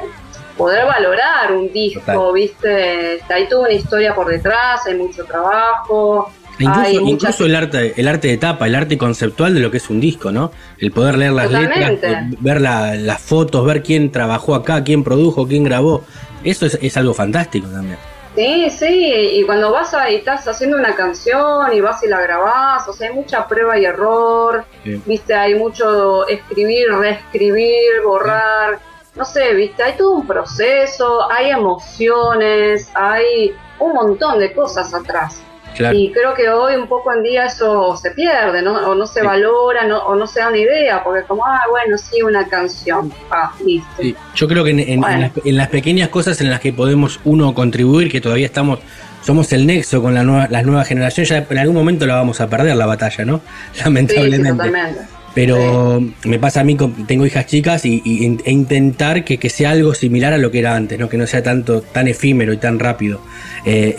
poder 0.58 0.86
valorar 0.86 1.52
un 1.52 1.72
disco, 1.72 2.00
Total. 2.02 2.34
¿viste? 2.34 3.22
Hay 3.30 3.48
toda 3.48 3.62
una 3.64 3.74
historia 3.74 4.14
por 4.16 4.28
detrás, 4.28 4.86
hay 4.88 4.96
mucho 4.96 5.24
trabajo. 5.26 6.32
E 6.60 6.64
Incluso, 6.64 6.82
hay 6.82 6.96
incluso 6.98 7.46
el 7.46 7.56
arte, 7.56 7.94
el 8.00 8.08
arte 8.08 8.28
de 8.28 8.38
tapa, 8.38 8.68
el 8.68 8.76
arte 8.76 8.98
conceptual 8.98 9.54
de 9.56 9.62
lo 9.62 9.72
que 9.72 9.78
es 9.78 9.90
un 9.90 10.00
disco, 10.00 10.32
¿no? 10.32 10.52
El 10.78 10.92
poder 10.92 11.18
leer 11.18 11.32
las 11.32 11.48
Totalmente. 11.48 12.08
letras, 12.10 12.26
ver 12.40 12.62
la- 12.62 12.94
las 12.96 13.20
fotos, 13.22 13.66
ver 13.66 13.82
quién 13.82 14.12
trabajó 14.12 14.54
acá, 14.54 14.84
quién 14.84 15.04
produjo, 15.04 15.48
quién 15.48 15.64
grabó. 15.64 16.04
Eso 16.44 16.66
es, 16.68 16.78
es 16.82 16.98
algo 16.98 17.14
fantástico 17.16 17.68
también. 17.68 17.98
Sí, 18.36 18.70
sí, 18.70 19.30
y 19.34 19.44
cuando 19.46 19.72
vas 19.72 19.94
a, 19.94 20.10
y 20.10 20.16
estás 20.16 20.48
haciendo 20.48 20.78
una 20.78 20.96
canción 20.96 21.74
y 21.74 21.82
vas 21.82 22.02
y 22.04 22.08
la 22.08 22.22
grabás, 22.22 22.88
o 22.88 22.94
sea, 22.94 23.10
hay 23.10 23.14
mucha 23.14 23.46
prueba 23.46 23.78
y 23.78 23.84
error, 23.84 24.64
Sí. 24.84 25.02
viste, 25.06 25.34
hay 25.34 25.56
mucho 25.56 26.26
escribir, 26.28 26.88
reescribir, 26.98 28.02
borrar, 28.06 28.80
no 29.16 29.26
sé, 29.26 29.54
viste, 29.54 29.84
hay 29.84 29.94
todo 29.98 30.12
un 30.12 30.26
proceso, 30.26 31.30
hay 31.30 31.50
emociones, 31.50 32.90
hay 32.94 33.54
un 33.80 33.94
montón 33.94 34.40
de 34.40 34.54
cosas 34.54 34.94
atrás. 34.94 35.42
Claro. 35.76 35.98
Y 35.98 36.12
creo 36.12 36.34
que 36.34 36.50
hoy 36.50 36.76
un 36.76 36.88
poco 36.88 37.14
en 37.14 37.24
día 37.24 37.46
eso 37.46 37.96
se 37.98 38.12
pierde, 38.12 38.62
¿no? 38.62 38.74
o 38.90 38.96
no 38.96 39.06
se 39.08 39.22
Sí. 39.22 39.26
valora, 39.26 39.86
no- 39.88 40.00
o 40.00 40.16
no 40.16 40.28
se 40.28 40.40
da 40.42 40.50
una 40.50 40.58
idea, 40.58 41.04
porque 41.04 41.24
como, 41.26 41.46
ah, 41.46 41.62
bueno, 41.70 41.98
sí, 41.98 42.22
una 42.22 42.48
canción, 42.48 43.12
ah, 43.32 43.52
listo. 43.66 43.90
Sí, 44.00 44.16
Yo 44.36 44.48
creo 44.48 44.64
que 44.64 44.72
en, 44.72 44.80
en- 44.80 45.02
las, 45.02 45.32
en 45.44 45.58
las 45.58 45.70
pequeñas 45.70 46.10
cosas 46.10 46.40
en 46.42 46.50
las 46.50 46.60
que 46.60 46.74
podemos 46.74 47.20
uno 47.24 47.54
contribuir, 47.54 48.12
que 48.12 48.20
todavía 48.22 48.46
estamos, 48.46 48.80
somos 49.24 49.52
el 49.54 49.66
nexo 49.66 50.02
con 50.02 50.14
la 50.14 50.24
nueva, 50.24 50.48
las 50.50 50.66
nuevas 50.66 50.88
generaciones, 50.88 51.30
ya 51.30 51.46
en 51.50 51.58
algún 51.58 51.76
momento 51.76 52.06
la 52.06 52.16
vamos 52.16 52.42
a 52.42 52.50
perder 52.50 52.76
la 52.76 52.86
batalla, 52.86 53.24
¿no? 53.26 53.38
Sí, 53.74 53.78
sí, 53.80 53.84
Lamentablemente. 53.84 54.50
totalmente. 54.52 55.00
Pero 55.34 56.04
me 56.26 56.40
pasa 56.40 56.60
a 56.60 56.64
mí, 56.66 56.76
tengo 57.08 57.26
hijas 57.26 57.46
chicas 57.46 57.86
y, 57.86 58.02
y 58.04 58.26
e 58.44 58.52
intentar 58.52 59.24
que, 59.24 59.38
que 59.38 59.50
sea 59.50 59.72
algo 59.72 59.94
similar 59.94 60.34
a 60.34 60.38
lo 60.38 60.52
que 60.52 60.60
era 60.60 60.76
antes, 60.76 61.00
¿no? 61.00 61.08
Que 61.08 61.18
no 61.18 61.26
sea 61.26 61.42
tanto 61.42 61.80
tan 61.82 62.10
efímero 62.10 62.52
y 62.52 62.58
tan 62.58 62.80
rápido 62.80 63.22
eh, 63.66 63.96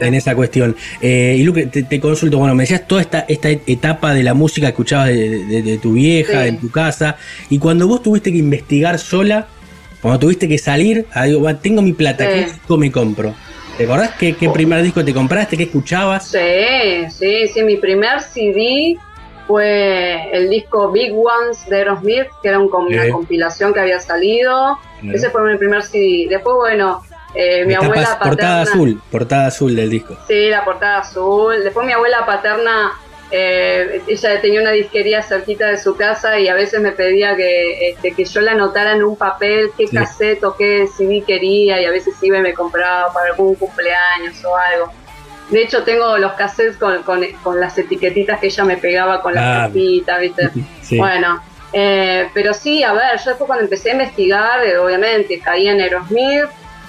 en, 0.00 0.14
esa 0.14 0.34
cuestión. 0.34 0.76
Eh, 1.00 1.36
y 1.38 1.42
Luque, 1.44 1.66
te, 1.66 1.82
te 1.84 2.00
consulto, 2.00 2.38
bueno, 2.38 2.54
me 2.54 2.64
decías 2.64 2.86
toda 2.88 3.00
esta, 3.02 3.20
esta 3.28 3.50
etapa 3.50 4.12
de 4.14 4.22
la 4.22 4.34
música 4.34 4.66
que 4.66 4.70
escuchabas 4.70 5.08
de, 5.08 5.44
de- 5.44 5.62
de 5.62 5.78
tu 5.78 5.92
vieja, 5.92 6.42
Sí. 6.42 6.48
en 6.48 6.58
tu 6.58 6.70
casa, 6.70 7.16
y 7.50 7.58
cuando 7.58 7.86
vos 7.86 8.02
tuviste 8.02 8.32
que 8.32 8.38
investigar 8.38 8.98
sola, 8.98 9.46
cuando 10.02 10.18
tuviste 10.20 10.48
que 10.48 10.58
salir, 10.58 11.06
ah, 11.12 11.24
digo, 11.24 11.42
"Va, 11.42 11.54
tengo 11.54 11.82
mi 11.82 11.92
plata, 11.92 12.24
Sí. 12.24 12.30
¿qué 12.32 12.44
disco 12.44 12.76
me 12.76 12.90
compro? 12.92 13.34
¿Te 13.76 13.84
acordás 13.84 14.10
qué, 14.18 14.34
qué 14.34 14.48
primer 14.48 14.82
disco 14.82 15.04
te 15.04 15.12
compraste? 15.12 15.56
¿Qué 15.56 15.64
escuchabas? 15.64 16.28
Sí, 16.28 17.06
sí, 17.10 17.46
sí. 17.52 17.62
Mi 17.62 17.76
primer 17.76 18.20
CD 18.22 18.96
fue 19.46 20.30
el 20.32 20.48
disco 20.50 20.90
Big 20.90 21.12
Ones 21.12 21.66
de 21.68 21.76
Aerosmith, 21.76 22.26
que 22.42 22.48
era 22.48 22.58
un 22.58 22.70
una 22.74 23.04
Sí. 23.04 23.10
compilación 23.10 23.72
que 23.74 23.80
había 23.80 24.00
salido. 24.00 24.78
Ese 25.12 25.30
fue 25.30 25.50
mi 25.52 25.58
primer 25.58 25.82
CD. 25.82 26.26
Después, 26.28 26.56
bueno, 26.56 27.02
eh, 27.36 27.64
mi 27.66 27.74
abuela 27.74 27.94
paterna. 28.18 28.18
portada 28.24 28.62
azul, 28.62 29.00
portada 29.10 29.46
azul 29.46 29.76
del 29.76 29.90
disco. 29.90 30.16
Sí, 30.26 30.48
la 30.48 30.64
portada 30.64 30.98
azul. 31.00 31.62
Después 31.62 31.86
mi 31.86 31.92
abuela 31.92 32.24
paterna, 32.24 32.92
eh, 33.30 34.00
ella 34.06 34.40
tenía 34.40 34.60
una 34.62 34.70
disquería 34.70 35.22
cerquita 35.22 35.66
de 35.66 35.76
su 35.78 35.96
casa 35.96 36.38
y 36.38 36.48
a 36.48 36.54
veces 36.54 36.80
me 36.80 36.92
pedía 36.92 37.36
que, 37.36 37.90
este, 37.90 38.12
que 38.12 38.24
yo 38.24 38.40
la 38.40 38.52
anotara 38.52 38.92
en 38.92 39.02
un 39.04 39.16
papel 39.16 39.70
qué 39.76 39.86
Sí. 39.86 39.96
cassette 39.96 40.42
o 40.44 40.56
qué 40.56 40.86
CD 40.86 41.22
quería 41.26 41.80
y 41.80 41.84
a 41.84 41.90
veces 41.90 42.14
iba 42.22 42.38
y 42.38 42.42
me 42.42 42.54
compraba 42.54 43.12
para 43.12 43.30
algún 43.32 43.54
cumpleaños 43.56 44.42
o 44.44 44.56
algo. 44.56 44.92
De 45.50 45.62
hecho, 45.62 45.82
tengo 45.84 46.18
los 46.18 46.32
cassettes 46.32 46.76
con, 46.76 47.02
con- 47.02 47.24
con 47.42 47.60
las 47.60 47.76
etiquetitas 47.78 48.40
que 48.40 48.46
ella 48.46 48.64
me 48.64 48.76
pegaba 48.78 49.20
con 49.22 49.36
Ah. 49.36 49.40
las 49.42 49.68
tapitas, 49.68 50.20
¿viste? 50.20 50.50
Sí. 50.82 50.96
Bueno, 50.98 51.40
eh, 51.72 52.28
pero 52.32 52.54
sí, 52.54 52.82
a 52.82 52.92
ver, 52.92 53.18
yo 53.18 53.30
después 53.30 53.46
cuando 53.46 53.64
empecé 53.64 53.90
a 53.90 53.92
investigar, 53.92 54.64
eh, 54.64 54.78
obviamente 54.78 55.38
caí 55.40 55.68
en 55.68 55.80
Aerosmith, 55.80 56.44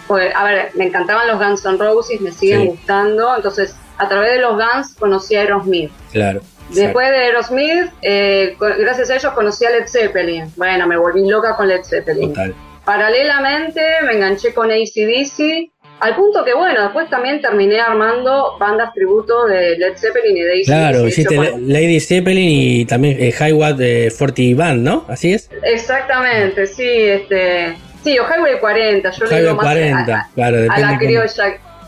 pues, 0.07 0.33
a 0.35 0.43
ver, 0.43 0.69
me 0.75 0.85
encantaban 0.85 1.27
los 1.27 1.37
Guns 1.39 1.65
N' 1.65 1.77
Roses, 1.77 2.21
me 2.21 2.31
siguen 2.31 2.61
Sí. 2.61 2.67
gustando, 2.69 3.35
entonces 3.35 3.75
a 3.97 4.07
través 4.07 4.31
de 4.33 4.39
los 4.39 4.53
Guns 4.55 4.95
conocí 4.97 5.35
a 5.35 5.41
Aerosmith. 5.41 5.91
Claro. 6.11 6.41
Después 6.69 7.09
de 7.09 7.15
Aerosmith, 7.17 7.85
eh, 8.01 8.55
gracias 8.79 9.09
a 9.09 9.15
ellos 9.15 9.31
conocí 9.33 9.65
a 9.65 9.69
Led 9.69 9.87
Zeppelin. 9.87 10.51
Bueno, 10.57 10.85
me 10.85 10.97
volví 10.97 11.27
loca 11.27 11.55
con 11.55 11.67
Led 11.67 11.83
Zeppelin. 11.83 12.29
Total. 12.29 12.53
Paralelamente 12.83 13.81
me 14.05 14.13
enganché 14.13 14.53
con 14.53 14.69
ACDC, 14.71 15.69
al 15.99 16.15
punto 16.15 16.43
que, 16.43 16.53
bueno, 16.53 16.83
después 16.83 17.09
también 17.09 17.41
terminé 17.41 17.79
armando 17.79 18.57
bandas 18.59 18.93
tributo 18.93 19.45
de 19.45 19.77
Led 19.77 19.95
Zeppelin 19.97 20.35
y 20.37 20.41
de 20.41 20.51
ACDC. 20.53 20.65
Claro, 20.65 21.07
hiciste 21.07 21.35
con- 21.37 21.67
Lady 21.71 21.99
Zeppelin 21.99 22.49
y 22.49 22.85
también 22.85 23.17
eh, 23.19 23.31
High 23.31 23.53
Watt 23.53 23.77
de 23.77 24.11
Forty 24.15 24.53
Band, 24.53 24.83
¿no? 24.83 25.05
¿Así 25.07 25.33
es? 25.33 25.49
Exactamente, 25.63 26.67
sí, 26.67 26.83
este, 26.87 27.77
sí, 28.11 28.19
o 28.19 28.23
Highway 28.25 28.59
40, 28.59 29.11
yo 29.11 29.25
le 29.25 29.29
Highway 29.29 29.41
digo 29.43 29.55
más 29.55 29.65
40, 29.65 30.13
a, 30.15 30.29
claro, 30.35 30.57
a 30.71 30.79
la 30.79 30.97
criolla. 30.97 31.27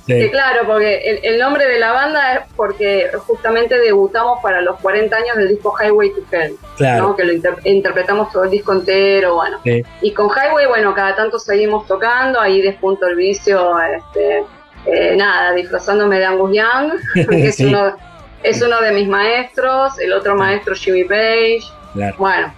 Sí. 0.05 0.15
Que 0.15 0.31
claro, 0.31 0.61
porque 0.65 0.97
el, 1.07 1.19
el 1.23 1.39
nombre 1.39 1.67
de 1.67 1.77
la 1.77 1.91
banda 1.91 2.33
es 2.33 2.39
porque 2.55 3.11
justamente 3.27 3.77
debutamos 3.77 4.39
para 4.41 4.59
los 4.59 4.79
40 4.79 5.15
años 5.15 5.37
del 5.37 5.49
disco 5.49 5.71
Highway 5.79 6.09
to 6.09 6.21
Hell, 6.35 6.55
Claro. 6.77 7.09
¿no? 7.09 7.15
que 7.15 7.23
lo 7.25 7.31
inter- 7.33 7.57
interpretamos 7.63 8.31
todo 8.31 8.45
el 8.45 8.49
disco 8.49 8.73
entero, 8.73 9.35
bueno. 9.35 9.59
Sí. 9.63 9.83
Y 10.01 10.11
con 10.13 10.27
Highway, 10.29 10.65
bueno, 10.65 10.95
cada 10.95 11.15
tanto 11.15 11.37
seguimos 11.37 11.85
tocando, 11.85 12.41
ahí 12.41 12.59
despunto 12.59 13.05
el 13.05 13.17
vicio, 13.17 13.79
este, 13.81 14.43
eh, 14.87 15.15
nada, 15.15 15.53
disfrazándome 15.53 16.17
de 16.17 16.25
Angus 16.25 16.55
Young, 16.55 16.93
que 17.29 17.47
es, 17.47 17.59
uno, 17.59 17.95
es 18.41 18.59
uno 18.63 18.81
de 18.81 18.91
mis 18.93 19.07
maestros, 19.07 19.99
el 19.99 20.11
otro 20.13 20.35
maestro 20.35 20.73
Jimmy 20.73 21.03
Page, 21.03 21.59
Claro. 21.93 22.15
bueno, 22.17 22.53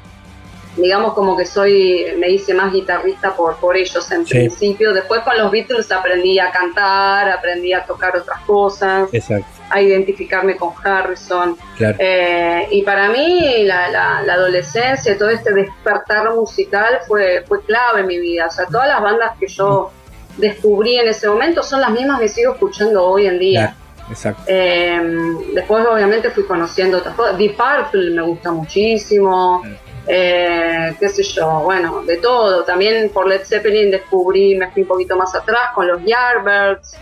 digamos 0.78 1.14
como 1.14 1.36
que 1.36 1.46
soy, 1.46 2.06
me 2.18 2.30
hice 2.30 2.54
más 2.54 2.72
guitarrista 2.72 3.36
por, 3.36 3.58
por 3.58 3.76
ellos 3.76 4.10
en 4.12 4.26
Sí. 4.26 4.36
principio. 4.36 4.94
Después 4.94 5.22
con 5.22 5.38
los 5.38 5.52
Beatles 5.52 5.92
aprendí 5.92 6.40
a 6.40 6.50
cantar, 6.52 7.30
aprendí 7.30 7.74
a 7.74 7.84
tocar 7.84 8.16
otras 8.16 8.40
cosas, 8.42 9.10
Exacto, 9.12 9.46
a 9.70 9.82
identificarme 9.82 10.56
con 10.56 10.72
Harrison. 10.84 11.58
claro. 11.78 11.98
Eh, 12.00 12.68
y 12.72 12.84
para 12.84 13.10
mí 13.10 13.64
la, 13.64 13.90
la- 13.90 14.22
la 14.26 14.34
adolescencia, 14.34 15.18
todo 15.18 15.30
este 15.30 15.54
despertar 15.54 16.34
musical 16.34 17.00
fue, 17.08 17.44
fue 17.48 17.62
clave 17.64 18.02
en 18.02 18.08
mi 18.08 18.20
vida. 18.20 18.48
O 18.48 18.52
sea, 18.52 18.66
todas 18.68 18.88
las 18.88 19.02
bandas 19.02 19.32
que 19.40 19.48
yo 19.48 19.92
descubrí 20.38 20.98
en 20.98 21.10
ese 21.10 21.28
momento 21.28 21.62
son 21.64 21.82
las 21.82 21.92
mismas 21.92 22.20
que 22.22 22.30
sigo 22.30 22.54
escuchando 22.54 23.04
hoy 23.06 23.28
en 23.28 23.38
día. 23.40 23.76
Claro, 23.98 24.12
exacto. 24.12 24.44
Eh, 24.48 25.02
después 25.54 25.86
obviamente 25.86 26.30
fui 26.32 26.44
conociendo 26.46 27.00
otras 27.00 27.14
cosas. 27.16 27.38
Deep 27.38 27.58
Purple 27.58 28.12
me 28.12 28.22
gusta 28.22 28.52
muchísimo. 28.52 29.62
Eh, 30.08 30.96
qué 31.00 31.10
sé 31.10 31.24
yo, 31.24 31.62
bueno, 31.64 32.02
de 32.04 32.18
todo. 32.18 32.64
También 32.64 33.10
por 33.10 33.28
Led 33.28 33.42
Zeppelin 33.44 33.92
descubrí, 33.92 34.56
me 34.56 34.70
fui 34.72 34.82
un 34.82 34.88
poquito 34.88 35.16
más 35.16 35.34
atrás 35.36 35.70
con 35.76 35.88
los 35.88 36.00
Yardbirds, 36.04 36.98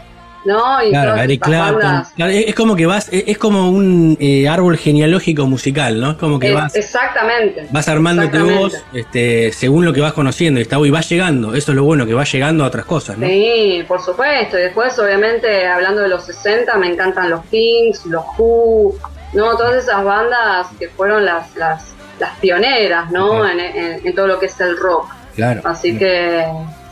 ¿no? 0.45 0.83
Y 0.83 0.89
Claro, 0.89 1.15
Eric 1.15 1.43
Clapton. 1.43 2.03
Claro, 2.15 2.31
es, 2.31 2.55
como 2.55 2.75
que 2.75 2.85
vas, 2.85 3.07
es, 3.11 3.23
es 3.27 3.37
como 3.37 3.69
un 3.69 4.17
eh, 4.19 4.47
árbol 4.47 4.77
genealógico 4.77 5.45
musical, 5.45 5.99
¿no? 5.99 6.11
Es 6.11 6.17
como 6.17 6.39
que 6.39 6.49
Eh, 6.49 6.53
vas, 6.53 6.75
exactamente. 6.75 7.67
vas 7.71 7.87
armándote 7.87 8.37
exactamente. 8.37 8.63
vos 8.63 8.85
este, 8.93 9.51
según 9.53 9.85
lo 9.85 9.93
que 9.93 10.01
vas 10.01 10.13
conociendo 10.13 10.59
y 10.59 10.63
está 10.63 10.77
y 10.77 10.89
vas 10.89 11.09
llegando. 11.09 11.55
Eso 11.55 11.71
es 11.71 11.75
lo 11.75 11.83
bueno, 11.83 12.05
que 12.05 12.13
vas 12.13 12.31
llegando 12.31 12.63
a 12.63 12.67
otras 12.67 12.85
cosas, 12.85 13.17
¿no? 13.17 13.27
Sí, 13.27 13.83
por 13.87 14.01
supuesto. 14.01 14.57
Y 14.57 14.61
después, 14.63 14.97
obviamente, 14.99 15.65
hablando 15.67 16.01
de 16.01 16.09
los 16.09 16.23
60, 16.25 16.75
me 16.77 16.87
encantan 16.87 17.29
los 17.29 17.45
Kings, 17.45 18.05
los 18.05 18.23
Who, 18.37 18.95
¿no? 19.33 19.55
Todas 19.57 19.83
esas 19.83 20.03
bandas 20.03 20.67
que 20.79 20.89
fueron 20.89 21.25
las, 21.25 21.55
las, 21.55 21.95
las 22.19 22.37
pioneras, 22.39 23.09
¿no? 23.11 23.47
En- 23.47 23.59
en 24.05 24.15
todo 24.15 24.27
lo 24.27 24.39
que 24.39 24.47
es 24.47 24.59
el 24.59 24.77
rock. 24.77 25.07
Claro. 25.35 25.61
Así 25.63 25.97
que, 25.97 26.43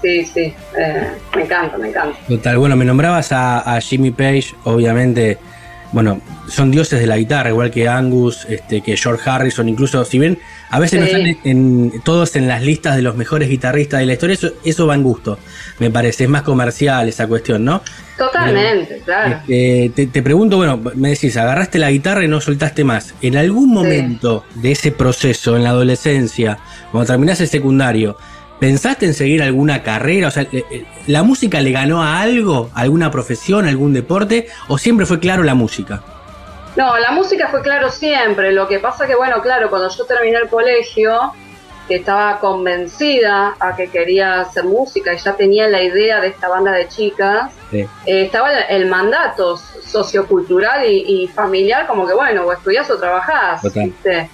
sí, 0.02 0.26
sí, 0.26 0.54
eh, 0.78 1.08
me 1.36 1.44
encanta, 1.44 1.78
me 1.78 1.90
encanta. 1.90 2.18
Total, 2.28 2.58
bueno, 2.58 2.76
me 2.76 2.86
nombrabas 2.86 3.32
a, 3.32 3.60
a 3.76 3.82
Jimmy 3.82 4.12
Page, 4.12 4.54
obviamente 4.64 5.38
bueno, 5.94 6.20
son 6.50 6.70
dioses 6.70 7.00
de 7.00 7.08
la 7.08 7.16
guitarra, 7.16 7.50
igual 7.50 7.72
que 7.72 7.88
Angus, 7.88 8.46
este, 8.50 8.82
que 8.82 8.98
George 8.98 9.28
Harrison, 9.30 9.70
incluso 9.70 10.04
si 10.04 10.20
bien 10.20 10.38
a 10.70 10.80
veces 10.80 11.00
no 11.00 11.06
están 11.06 11.22
en, 11.26 11.38
en- 11.44 12.02
todos 12.04 12.36
en 12.36 12.48
las 12.48 12.62
listas 12.64 12.96
de 12.96 13.02
los 13.02 13.16
mejores 13.16 13.50
guitarristas 13.50 14.00
de 14.00 14.06
la 14.06 14.14
historia, 14.14 14.34
eso, 14.34 14.52
eso 14.64 14.88
va 14.88 14.96
en 14.96 15.04
gusto, 15.04 15.40
me 15.80 15.90
parece, 15.90 16.26
es 16.26 16.30
más 16.30 16.42
comercial 16.44 17.08
esa 17.08 17.28
cuestión, 17.28 17.64
¿no? 17.66 17.82
Totalmente, 18.18 19.02
claro. 19.06 19.40
Este, 19.48 19.92
te, 19.96 20.08
te 20.08 20.22
pregunto, 20.24 20.58
bueno, 20.58 20.82
me 20.96 21.10
decís, 21.10 21.38
agarraste 21.38 21.78
la 21.80 21.92
guitarra 21.92 22.24
y 22.24 22.28
no 22.28 22.42
soltaste 22.42 22.84
más. 22.84 23.14
¿En 23.22 23.38
algún 23.38 23.70
momento 23.72 24.44
de 24.56 24.72
ese 24.72 24.92
proceso, 24.92 25.56
en 25.56 25.64
la 25.64 25.70
adolescencia, 25.70 26.58
cuando 26.92 27.08
terminaste 27.14 27.44
el 27.44 27.50
secundario, 27.50 28.18
pensaste 28.60 29.06
en 29.06 29.14
seguir 29.14 29.44
alguna 29.44 29.84
carrera? 29.84 30.30
O 30.30 30.32
sea, 30.32 30.44
eh, 30.52 30.64
eh, 30.72 30.86
¿la 31.06 31.22
música 31.22 31.62
le 31.62 31.72
ganó 31.72 32.02
a 32.04 32.20
algo, 32.22 32.72
a 32.74 32.82
alguna 32.82 33.12
profesión, 33.12 33.66
a 33.66 33.70
algún 33.70 33.94
deporte? 33.94 34.48
¿O 34.68 34.80
siempre 34.80 35.06
fue 35.06 35.20
claro 35.20 35.44
la 35.44 35.54
música? 35.54 36.04
No, 36.78 36.98
la 36.98 37.12
música 37.12 37.48
fue 37.50 37.62
claro 37.62 37.90
siempre. 37.90 38.52
Lo 38.54 38.68
que 38.68 38.80
pasa 38.80 39.06
que, 39.08 39.16
bueno, 39.16 39.42
claro, 39.42 39.70
cuando 39.70 39.90
yo 39.90 40.06
terminé 40.06 40.38
el 40.38 40.48
colegio, 40.48 41.34
que 41.88 41.96
estaba 41.96 42.40
convencida 42.40 43.56
a 43.60 43.76
que 43.76 43.90
quería 43.90 44.42
hacer 44.42 44.66
música 44.66 45.14
y 45.14 45.18
ya 45.18 45.34
tenía 45.36 45.68
la 45.70 45.82
idea 45.82 46.20
de 46.22 46.28
esta 46.28 46.50
banda 46.50 46.72
de 46.74 46.88
chicas, 46.88 47.52
Sí. 47.72 47.80
eh, 48.06 48.24
estaba 48.26 48.52
el, 48.54 48.82
el 48.84 48.90
mandato 48.90 49.58
sociocultural 49.58 50.86
y, 50.86 51.24
y 51.24 51.28
familiar 51.28 51.88
como 51.88 52.06
que, 52.06 52.14
bueno, 52.14 52.44
o 52.46 52.52
estudias 52.54 52.90
o 52.92 52.98
trabajás. 53.00 53.62
¿viste? 53.64 54.30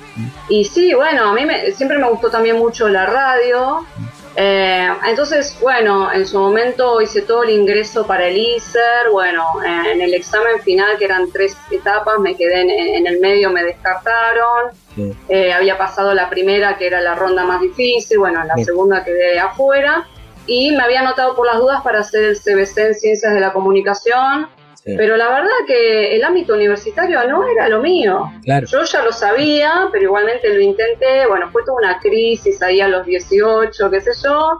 Y 0.49 0.65
sí, 0.65 0.94
bueno, 0.94 1.30
a 1.30 1.34
mí 1.34 1.45
me- 1.45 1.72
siempre 1.72 1.98
me 1.98 2.10
gustó 2.10 2.30
también 2.30 2.57
mucho 2.57 2.90
la 2.90 3.06
radio. 3.06 3.86
Eh, 4.35 4.89
entonces, 5.07 5.57
bueno, 5.61 6.11
en 6.11 6.26
su 6.26 6.39
momento 6.39 7.01
hice 7.01 7.22
todo 7.22 7.43
el 7.43 7.51
ingreso 7.51 8.05
para 8.07 8.27
el 8.27 8.38
ISER. 8.38 9.10
Bueno, 9.11 9.45
eh, 9.64 9.91
en 9.91 10.01
el 10.01 10.14
examen 10.14 10.60
final, 10.61 10.97
que 10.97 11.05
eran 11.05 11.31
tres 11.31 11.55
etapas, 11.72 12.19
me 12.19 12.35
quedé 12.35 12.61
en, 12.61 12.69
en 12.69 13.07
el 13.07 13.19
medio, 13.19 13.51
me 13.51 13.64
descartaron. 13.64 14.72
Sí. 14.95 15.14
Eh, 15.30 15.53
había 15.53 15.77
pasado 15.77 16.14
la 16.14 16.30
primera, 16.30 16.77
que 16.77 16.88
era 16.88 17.01
la 17.01 17.15
ronda 17.15 17.43
más 17.43 17.61
difícil. 17.61 18.19
Bueno, 18.19 18.41
en 18.41 18.47
la 18.47 18.57
segunda 18.57 19.03
quedé 19.03 19.39
afuera. 19.39 20.07
Y 20.45 20.72
me 20.72 20.84
había 20.84 20.99
anotado 20.99 21.35
por 21.35 21.45
las 21.45 21.57
dudas 21.57 21.81
para 21.84 21.99
hacer 21.99 22.23
el 22.23 22.38
CBC 22.38 22.77
en 22.77 22.95
Ciencias 22.95 23.34
de 23.34 23.39
la 23.39 23.53
Comunicación. 23.53 24.49
Sí. 24.84 24.95
Pero 24.97 25.15
la 25.15 25.30
verdad 25.30 25.49
que 25.65 26.15
el 26.15 26.23
ámbito 26.26 26.53
universitario 26.55 27.23
no 27.27 27.47
era 27.47 27.69
lo 27.69 27.80
mío. 27.81 28.30
Claro. 28.43 28.68
Yo 28.68 28.84
ya 28.84 29.01
lo 29.01 29.14
sabía, 29.14 29.88
pero 29.91 30.03
igualmente 30.05 30.53
lo 30.53 30.60
intenté. 30.60 31.26
Bueno, 31.27 31.49
fue 31.51 31.64
toda 31.64 31.77
una 31.77 31.99
crisis 31.99 32.61
ahí 32.61 32.81
a 32.81 32.88
los 32.89 33.05
18, 33.05 33.89
qué 33.89 34.01
sé 34.01 34.11
yo. 34.23 34.60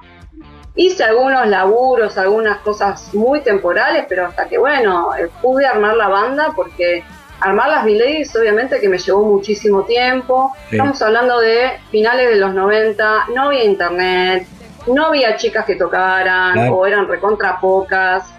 Hice 0.76 1.04
algunos 1.04 1.46
laburos, 1.48 2.18
algunas 2.18 2.60
cosas 2.60 3.14
muy 3.14 3.42
temporales, 3.42 4.06
pero 4.08 4.26
hasta 4.28 4.48
que, 4.48 4.58
bueno, 4.58 5.14
eh, 5.16 5.30
pude 5.42 5.66
armar 5.68 5.96
la 5.98 6.08
banda 6.08 6.54
porque 6.56 7.04
armar 7.42 7.68
las 7.70 7.86
Ladies 7.86 8.34
obviamente 8.36 8.80
que 8.80 8.88
me 8.88 8.98
llevó 8.98 9.24
muchísimo 9.26 9.84
tiempo. 9.84 10.54
Sí. 10.70 10.78
Estamos 10.78 11.02
hablando 11.02 11.40
de 11.42 11.72
finales 11.92 12.30
de 12.30 12.38
los 12.38 12.54
90, 12.54 13.26
no 13.36 13.44
había 13.48 13.66
internet, 13.66 14.48
no 14.88 15.08
había 15.08 15.36
chicas 15.36 15.66
que 15.66 15.76
tocaran 15.76 16.54
Claro. 16.54 16.76
o 16.76 16.86
eran 16.88 17.08
recontra 17.08 17.60
pocas. 17.60 18.34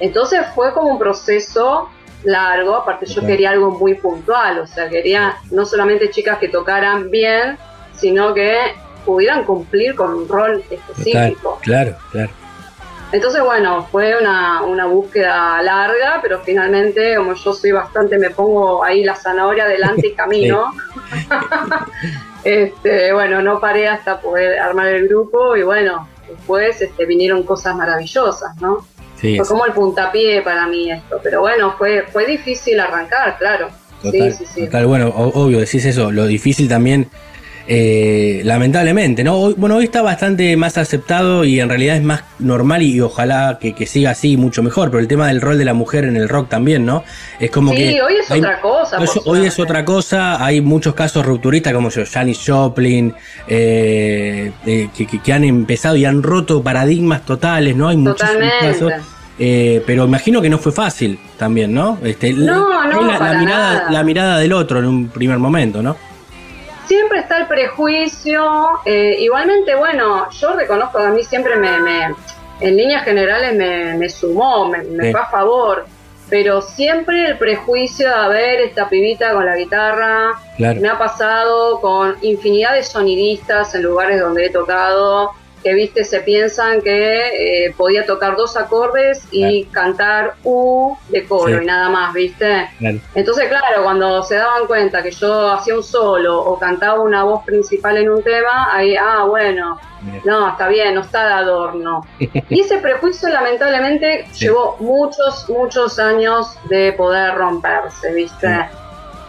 Entonces 0.00 0.46
fue 0.54 0.72
como 0.72 0.90
un 0.90 0.98
proceso 0.98 1.88
largo, 2.24 2.76
aparte 2.76 3.06
yo 3.06 3.24
quería 3.24 3.50
algo 3.50 3.70
muy 3.70 3.94
puntual, 3.94 4.58
o 4.58 4.66
sea, 4.66 4.88
quería 4.88 5.36
no 5.50 5.64
solamente 5.64 6.10
chicas 6.10 6.38
que 6.38 6.48
tocaran 6.48 7.10
bien, 7.10 7.56
sino 7.94 8.34
que 8.34 8.56
pudieran 9.04 9.44
cumplir 9.44 9.94
con 9.94 10.12
un 10.12 10.28
rol 10.28 10.62
específico. 10.70 11.58
Claro, 11.62 11.96
claro. 12.10 12.30
Entonces, 13.10 13.42
bueno, 13.42 13.86
fue 13.90 14.18
una, 14.20 14.62
una 14.62 14.84
búsqueda 14.86 15.62
larga, 15.62 16.18
pero 16.20 16.40
finalmente, 16.40 17.16
como 17.16 17.32
yo 17.32 17.54
soy 17.54 17.72
bastante, 17.72 18.18
me 18.18 18.28
pongo 18.30 18.84
ahí 18.84 19.02
la 19.02 19.14
zanahoria 19.14 19.64
adelante 19.64 20.08
y 20.08 20.12
camino. 20.14 20.72
este, 22.44 23.12
bueno, 23.14 23.40
no 23.40 23.60
paré 23.60 23.88
hasta 23.88 24.20
poder 24.20 24.58
armar 24.58 24.88
el 24.88 25.08
grupo 25.08 25.56
y 25.56 25.62
bueno, 25.62 26.06
después 26.28 26.82
este, 26.82 27.06
vinieron 27.06 27.44
cosas 27.44 27.74
maravillosas, 27.76 28.60
¿no? 28.60 28.84
Sí, 29.20 29.36
Fue 29.36 29.46
como 29.46 29.66
el 29.66 29.72
puntapié 29.72 30.42
para 30.42 30.66
mí 30.66 30.92
esto, 30.92 31.20
pero 31.22 31.40
bueno, 31.40 31.74
fue, 31.76 32.04
fue 32.12 32.24
difícil 32.26 32.78
arrancar, 32.78 33.36
claro. 33.38 33.68
Total, 34.00 34.32
sí, 34.32 34.44
sí, 34.54 34.64
total. 34.66 34.86
Bueno, 34.86 35.08
obvio, 35.08 35.58
decís 35.58 35.84
eso, 35.84 36.12
lo 36.12 36.26
difícil 36.26 36.68
también, 36.68 37.10
eh, 37.70 38.40
lamentablemente, 38.44 39.22
¿no? 39.22 39.34
Hoy, 39.34 39.54
bueno, 39.58 39.76
hoy 39.76 39.84
está 39.84 40.00
bastante 40.00 40.56
más 40.56 40.78
aceptado 40.78 41.44
y 41.44 41.60
en 41.60 41.68
realidad 41.68 41.96
es 41.96 42.02
más 42.02 42.24
normal 42.38 42.82
y, 42.82 42.98
ojalá 43.02 43.58
que, 43.60 43.74
que 43.74 43.84
siga 43.86 44.12
así 44.12 44.38
mucho 44.38 44.62
mejor, 44.62 44.90
pero 44.90 45.00
el 45.00 45.06
tema 45.08 45.28
del 45.28 45.42
rol 45.42 45.58
de 45.58 45.66
la 45.66 45.74
mujer 45.74 46.04
en 46.04 46.16
el 46.16 46.30
rock 46.30 46.48
también, 46.48 46.86
¿no? 46.86 47.04
Es 47.38 47.50
como 47.50 47.72
Sí, 47.72 47.76
que... 47.76 48.02
hoy 48.02 48.14
es 48.22 48.30
hay- 48.30 48.40
otra 48.40 48.60
cosa. 48.62 48.98
Hoy, 49.26 49.46
es 49.46 49.58
otra 49.58 49.84
cosa, 49.84 50.42
hay 50.42 50.62
muchos 50.62 50.94
casos 50.94 51.26
rupturistas 51.26 51.74
como 51.74 51.90
yo, 51.90 52.04
Janis 52.10 52.40
Joplin, 52.46 53.12
eh, 53.46 54.50
eh, 54.66 54.88
que, 54.96 55.06
que- 55.06 55.20
que 55.20 55.32
han 55.32 55.44
empezado 55.44 55.94
y 55.96 56.04
han 56.06 56.22
roto 56.22 56.62
paradigmas 56.62 57.24
totales, 57.26 57.76
¿no? 57.76 57.88
Hay 57.88 57.96
muchísimos 57.98 58.32
Totalmente. 58.32 58.78
casos. 58.78 58.92
Eh, 59.40 59.82
pero 59.86 60.04
imagino 60.04 60.40
que 60.42 60.50
no 60.50 60.58
fue 60.58 60.72
fácil 60.72 61.18
también, 61.36 61.72
¿no? 61.72 61.98
Este, 62.02 62.32
No, 62.32 62.84
no, 62.90 63.02
la, 63.06 63.34
mirada, 63.34 63.44
nada. 63.44 63.90
la 63.90 64.02
mirada 64.02 64.38
del 64.38 64.52
otro 64.52 64.80
en 64.80 64.86
un 64.86 65.08
primer 65.08 65.38
momento, 65.38 65.80
¿no? 65.82 65.96
Siempre 66.88 67.20
está 67.20 67.38
el 67.38 67.46
prejuicio. 67.46 68.80
eh, 68.84 69.16
igualmente, 69.20 69.74
bueno, 69.74 70.28
yo 70.30 70.54
reconozco 70.54 70.98
que 70.98 71.04
a 71.04 71.10
mí 71.10 71.22
siempre 71.22 71.54
me, 71.56 71.78
me- 71.80 72.14
en 72.60 72.76
líneas 72.76 73.04
generales 73.04 73.54
me, 73.54 73.94
me 73.94 74.08
sumó, 74.08 74.68
me, 74.68 74.78
me 74.82 75.04
Sí. 75.04 75.12
fue 75.12 75.20
a 75.20 75.26
favor. 75.26 75.86
Pero 76.30 76.60
siempre 76.60 77.26
el 77.26 77.38
prejuicio 77.38 78.06
de 78.22 78.28
ver 78.28 78.60
esta 78.60 78.88
pibita 78.88 79.32
con 79.32 79.46
la 79.46 79.56
guitarra. 79.56 80.32
Claro. 80.56 80.80
Me 80.80 80.88
ha 80.88 80.98
pasado 80.98 81.80
con 81.80 82.16
infinidad 82.22 82.74
de 82.74 82.82
sonidistas 82.82 83.74
en 83.74 83.82
lugares 83.84 84.20
donde 84.20 84.46
he 84.46 84.50
tocado. 84.50 85.32
Que 85.62 85.74
viste, 85.74 86.04
se 86.04 86.20
piensan 86.20 86.80
que 86.82 87.66
eh, 87.66 87.74
podía 87.76 88.06
tocar 88.06 88.36
dos 88.36 88.56
acordes 88.56 89.22
y 89.32 89.64
cantar 89.66 90.34
U 90.44 90.96
de 91.08 91.24
coro 91.26 91.56
Sí. 91.58 91.62
y 91.62 91.66
nada 91.66 91.88
más, 91.88 92.12
¿viste? 92.14 92.70
Claro. 92.78 92.98
Entonces, 93.14 93.48
claro, 93.48 93.82
cuando 93.82 94.22
se 94.22 94.36
daban 94.36 94.66
cuenta 94.66 95.02
que 95.02 95.10
yo 95.10 95.50
hacía 95.50 95.74
un 95.74 95.82
solo 95.82 96.38
o 96.40 96.58
cantaba 96.58 97.00
una 97.00 97.24
voz 97.24 97.44
principal 97.44 97.96
en 97.96 98.08
un 98.10 98.22
tema, 98.22 98.68
ahí, 98.72 98.94
ah, 98.96 99.24
bueno, 99.28 99.78
Bien. 100.02 100.22
no, 100.24 100.48
está 100.50 100.68
bien, 100.68 100.94
no 100.94 101.00
está 101.00 101.26
de 101.26 101.32
adorno. 101.34 102.06
Y 102.48 102.60
ese 102.60 102.78
prejuicio, 102.78 103.28
lamentablemente, 103.28 104.26
Sí. 104.32 104.44
llevó 104.46 104.76
muchos, 104.80 105.48
muchos 105.50 105.98
años 105.98 106.56
de 106.68 106.92
poder 106.92 107.34
romperse, 107.34 108.12
¿viste? 108.14 108.68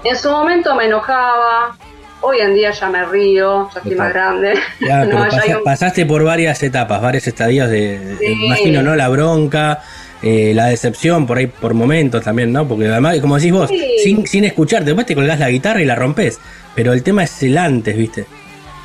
En 0.03 0.15
su 0.15 0.29
momento 0.31 0.75
me 0.75 0.85
enojaba, 0.85 1.75
hoy 2.21 2.39
en 2.39 2.53
día 2.53 2.71
ya 2.71 2.89
me 2.89 3.05
río, 3.05 3.69
ya 3.73 3.79
estoy 3.79 3.95
más 3.95 4.13
grande. 4.13 4.53
Ya, 4.81 5.01
pero 5.05 5.19
No, 5.19 5.29
pasa- 5.29 5.57
un- 5.57 5.63
pasaste 5.63 6.05
por 6.05 6.23
varias 6.23 6.61
etapas, 6.63 7.01
varios 7.01 7.25
estadios 7.27 7.69
de, 7.69 8.17
imagino, 8.43 8.81
¿no? 8.81 8.95
La 8.95 9.09
bronca, 9.09 9.81
eh, 10.21 10.51
la 10.53 10.65
decepción 10.67 11.25
por 11.25 11.37
ahí 11.37 11.47
por 11.47 11.73
momentos 11.73 12.23
también, 12.23 12.51
¿no? 12.51 12.67
Porque 12.67 12.87
además, 12.87 13.17
como 13.19 13.37
decís 13.37 13.51
vos, 13.53 13.69
Sí. 13.69 13.95
sin, 14.03 14.27
sin 14.27 14.43
escucharte, 14.43 14.85
después 14.85 15.07
te 15.07 15.15
colgás 15.15 15.39
la 15.39 15.49
guitarra 15.49 15.81
y 15.81 15.85
la 15.85 15.95
rompes. 15.95 16.39
Pero 16.75 16.93
el 16.93 17.03
tema 17.03 17.23
es 17.23 17.41
el 17.43 17.57
antes, 17.57 17.95
¿viste? 17.97 18.25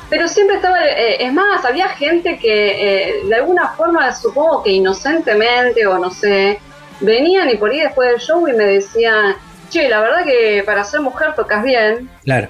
Pero 0.09 0.27
siempre 0.27 0.57
estaba, 0.57 0.77
eh, 0.85 1.17
es 1.25 1.33
más, 1.33 1.65
había 1.65 1.89
gente 1.89 2.37
que 2.37 3.07
eh, 3.09 3.13
de 3.27 3.35
alguna 3.35 3.69
forma, 3.69 4.13
supongo 4.13 4.63
que 4.63 4.71
inocentemente 4.71 5.85
o 5.87 5.97
no 5.97 6.09
sé, 6.11 6.59
venían 7.01 7.49
y 7.49 7.57
por 7.57 7.71
ahí 7.71 7.79
después 7.81 8.09
del 8.11 8.19
show 8.19 8.47
y 8.47 8.53
me 8.53 8.65
decían, 8.65 9.35
che, 9.69 9.89
la 9.89 9.99
verdad 10.01 10.23
que 10.23 10.63
para 10.65 10.83
ser 10.83 11.01
mujer 11.01 11.33
tocas 11.35 11.63
bien. 11.63 12.09
Claro. 12.23 12.47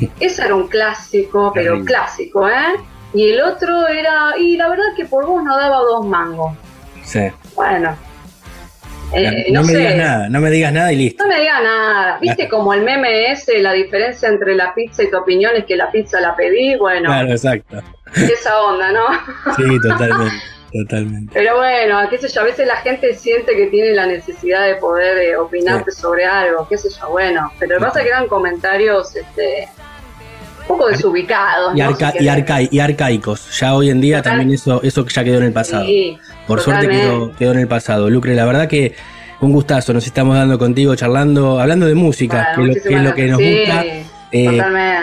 Ese 0.20 0.44
era 0.44 0.54
un 0.54 0.68
clásico, 0.68 1.52
pero 1.54 1.72
Terrible. 1.72 1.86
clásico, 1.92 2.48
¿eh? 2.48 2.74
Y 3.14 3.30
el 3.30 3.40
otro 3.40 3.86
era, 3.88 4.34
y 4.38 4.56
la 4.56 4.68
verdad 4.68 4.84
que 4.96 5.04
por 5.06 5.24
vos 5.26 5.42
no 5.42 5.56
daba 5.56 5.78
dos 5.78 6.06
mangos. 6.06 6.52
Sí. 7.04 7.20
Bueno. 7.54 7.96
eh, 9.12 9.46
no, 9.52 9.60
no 9.60 9.66
me 9.66 9.72
sé. 9.72 9.78
digas 9.78 9.96
nada, 9.96 10.28
no 10.28 10.40
me 10.40 10.50
digas 10.50 10.72
nada 10.72 10.92
y 10.92 10.96
listo. 10.96 11.22
No 11.24 11.30
me 11.30 11.40
diga 11.40 11.60
nada. 11.62 12.18
¿Viste 12.20 12.48
como 12.48 12.74
el 12.74 12.82
meme 12.82 13.30
ese, 13.30 13.60
la 13.62 13.72
diferencia 13.72 14.28
entre 14.28 14.54
la 14.56 14.74
pizza 14.74 15.02
y 15.04 15.10
tu 15.10 15.16
opinión 15.16 15.52
es 15.56 15.64
que 15.64 15.76
la 15.76 15.90
pizza 15.90 16.20
la 16.20 16.34
pedí? 16.34 16.76
Bueno, 16.76 17.08
Claro, 17.08 17.30
exacto. 17.30 17.82
esa 18.14 18.60
onda, 18.62 18.90
¿no? 18.92 19.04
Sí, 19.56 19.62
totalmente, 19.80 20.34
totalmente. 20.72 21.30
Pero 21.32 21.56
bueno, 21.56 22.00
qué 22.10 22.18
sé 22.18 22.28
yo, 22.28 22.40
a 22.40 22.44
veces 22.44 22.66
la 22.66 22.76
gente 22.76 23.14
siente 23.14 23.54
que 23.56 23.66
tiene 23.68 23.92
la 23.92 24.06
necesidad 24.06 24.66
de 24.66 24.74
poder 24.74 25.16
eh, 25.18 25.36
opinarte 25.36 25.92
sobre 25.92 26.24
algo, 26.26 26.66
qué 26.68 26.76
sé 26.76 26.88
yo, 26.90 27.08
bueno. 27.10 27.50
Pero 27.60 27.74
lo 27.74 27.78
que 27.78 27.84
pasa 27.86 27.98
es 28.00 28.04
que 28.06 28.10
eran 28.10 28.26
comentarios 28.26 29.14
este, 29.14 29.68
un 30.68 30.76
poco 30.76 30.88
desubicados. 30.88 31.76
Y, 31.76 31.80
arca- 31.80 32.10
y, 32.14 32.18
querés. 32.18 32.28
arca- 32.32 32.68
y 32.70 32.78
arcaicos. 32.78 33.58
Ya 33.60 33.74
hoy 33.74 33.90
en 33.90 34.00
día 34.00 34.18
Total. 34.18 34.32
también 34.38 34.52
eso, 34.54 34.82
eso 34.82 35.06
ya 35.06 35.24
quedó 35.24 35.38
en 35.38 35.44
el 35.44 35.52
pasado. 35.52 35.86
Sí, 35.86 36.18
Por 36.46 36.60
suerte 36.60 36.88
quedó, 36.88 37.32
quedó 37.36 37.52
en 37.52 37.58
el 37.60 37.68
pasado. 37.68 38.10
Lucre, 38.10 38.34
la 38.34 38.44
verdad 38.44 38.68
que 38.68 38.94
un 39.40 39.52
gustazo. 39.52 39.92
Nos 39.92 40.06
estamos 40.06 40.34
dando 40.36 40.58
contigo, 40.58 40.94
charlando, 40.96 41.60
hablando 41.60 41.86
de 41.86 41.94
música, 41.94 42.48
Bueno, 42.56 42.72
que, 42.74 42.78
es 42.80 42.84
lo, 43.02 43.14
que 43.14 43.24
es 43.26 43.30
lo 43.30 43.38
que 43.38 43.50
nos 43.52 43.58
gusta. 43.58 43.84
Eh, 44.32 44.60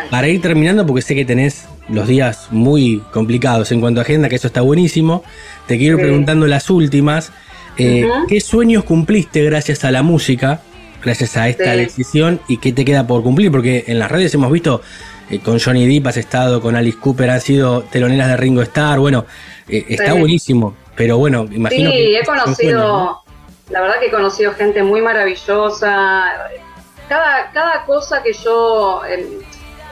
para 0.09 0.27
ir 0.27 0.41
terminando, 0.41 0.85
porque 0.85 1.01
sé 1.01 1.15
que 1.15 1.23
tenés 1.25 1.65
los 1.89 2.07
días 2.07 2.47
muy 2.51 3.01
complicados 3.11 3.71
en 3.71 3.79
cuanto 3.79 4.01
a 4.01 4.03
agenda, 4.03 4.27
que 4.29 4.35
eso 4.35 4.47
está 4.47 4.61
buenísimo. 4.61 5.23
Te 5.67 5.77
quiero 5.77 5.97
ir 5.97 6.03
preguntando 6.03 6.45
las 6.47 6.69
últimas. 6.69 7.31
Eh. 7.77 8.05
¿Qué 8.27 8.39
sueños 8.41 8.83
cumpliste 8.83 9.43
gracias 9.43 9.83
a 9.85 9.91
la 9.91 10.03
música 10.03 10.61
gracias 11.03 11.35
a 11.35 11.49
esta 11.49 11.73
Sí. 11.73 11.79
decisión 11.79 12.39
y 12.47 12.57
qué 12.57 12.71
te 12.71 12.85
queda 12.85 13.05
por 13.05 13.23
cumplir, 13.23 13.51
porque 13.51 13.83
en 13.87 13.99
las 13.99 14.09
redes 14.09 14.33
hemos 14.35 14.49
visto 14.51 14.81
eh, 15.29 15.39
con 15.39 15.59
Johnny 15.59 15.87
Depp 15.87 16.07
has 16.07 16.17
estado, 16.17 16.61
con 16.61 16.75
Alice 16.75 16.97
Cooper 16.99 17.29
han 17.29 17.41
sido 17.41 17.83
teloneras 17.83 18.27
de 18.29 18.37
Ringo 18.37 18.61
Starr, 18.61 18.99
bueno, 18.99 19.25
eh, 19.67 19.85
está 19.89 20.13
Sí. 20.13 20.19
buenísimo, 20.19 20.75
pero 20.95 21.17
bueno, 21.17 21.47
imagino 21.51 21.89
Sí, 21.89 21.95
que 21.97 22.19
he 22.19 22.25
conocido, 22.25 23.23
la 23.69 23.81
verdad 23.81 23.99
que 23.99 24.07
he 24.07 24.11
conocido 24.11 24.53
gente 24.53 24.83
muy 24.83 25.01
maravillosa. 25.01 26.25
Cada, 27.09 27.51
cada 27.51 27.85
cosa 27.85 28.23
que 28.23 28.33
yo, 28.33 29.01
eh, 29.05 29.39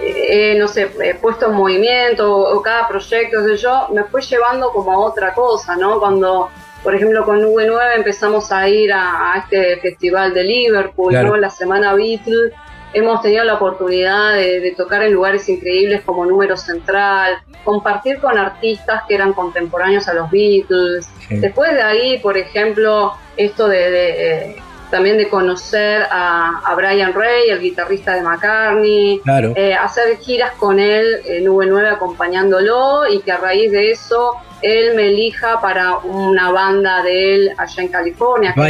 eh, 0.01 0.55
no 0.57 0.67
sé, 0.67 0.89
he 1.03 1.15
puesto 1.15 1.47
en 1.47 1.53
movimiento 1.53 2.33
o, 2.33 2.57
o 2.57 2.61
cada 2.61 2.87
proyecto, 2.87 3.37
qué 3.45 3.55
sé 3.55 3.63
yo, 3.63 3.89
me 3.93 4.03
fue 4.05 4.21
llevando 4.21 4.71
como 4.71 4.91
a 4.91 4.97
otra 4.99 5.33
cosa, 5.33 5.75
¿no? 5.75 5.99
Cuando, 5.99 6.49
por 6.83 6.95
ejemplo, 6.95 7.23
con 7.25 7.39
V9 7.43 7.95
empezamos 7.97 8.51
a 8.51 8.67
ir 8.67 8.91
a, 8.93 9.33
a 9.33 9.39
este 9.39 9.77
festival 9.81 10.33
de 10.33 10.43
Liverpool, 10.43 11.11
Claro. 11.11 11.29
¿no? 11.29 11.37
La 11.37 11.49
semana 11.49 11.93
Beatles. 11.93 12.53
Hemos 12.93 13.21
tenido 13.21 13.43
la 13.45 13.53
oportunidad 13.55 14.33
de, 14.33 14.59
de 14.59 14.71
tocar 14.71 15.01
en 15.03 15.13
lugares 15.13 15.47
increíbles 15.49 16.01
como 16.05 16.25
Número 16.25 16.57
Central, 16.57 17.37
compartir 17.63 18.19
con 18.19 18.37
artistas 18.37 19.03
que 19.07 19.15
eran 19.15 19.33
contemporáneos 19.33 20.07
a 20.07 20.13
los 20.13 20.29
Beatles. 20.29 21.07
Sí. 21.29 21.37
Después 21.37 21.73
de 21.73 21.81
ahí, 21.81 22.19
por 22.19 22.37
ejemplo, 22.37 23.13
esto 23.37 23.67
de, 23.67 23.91
de, 23.91 24.09
eh, 24.51 24.55
también 24.89 25.17
de 25.17 25.29
conocer 25.29 26.03
a, 26.11 26.61
a 26.65 26.75
Brian 26.75 27.13
Ray, 27.13 27.49
el 27.49 27.61
guitarrista 27.61 28.13
de 28.13 28.23
McCartney, 28.23 29.21
Claro. 29.23 29.53
eh, 29.55 29.73
hacer 29.73 30.17
giras 30.17 30.51
con 30.59 30.79
él 30.79 31.21
en 31.25 31.45
V9 31.45 31.93
acompañándolo 31.93 33.07
y 33.07 33.21
que 33.21 33.31
a 33.31 33.37
raíz 33.37 33.71
de 33.71 33.91
eso 33.91 34.33
él 34.61 34.95
me 34.95 35.07
elija 35.07 35.59
para 35.61 35.97
una 35.97 36.51
banda 36.51 37.01
de 37.03 37.35
él 37.35 37.51
allá 37.57 37.83
en 37.83 37.87
California, 37.89 38.53
que 38.53 38.61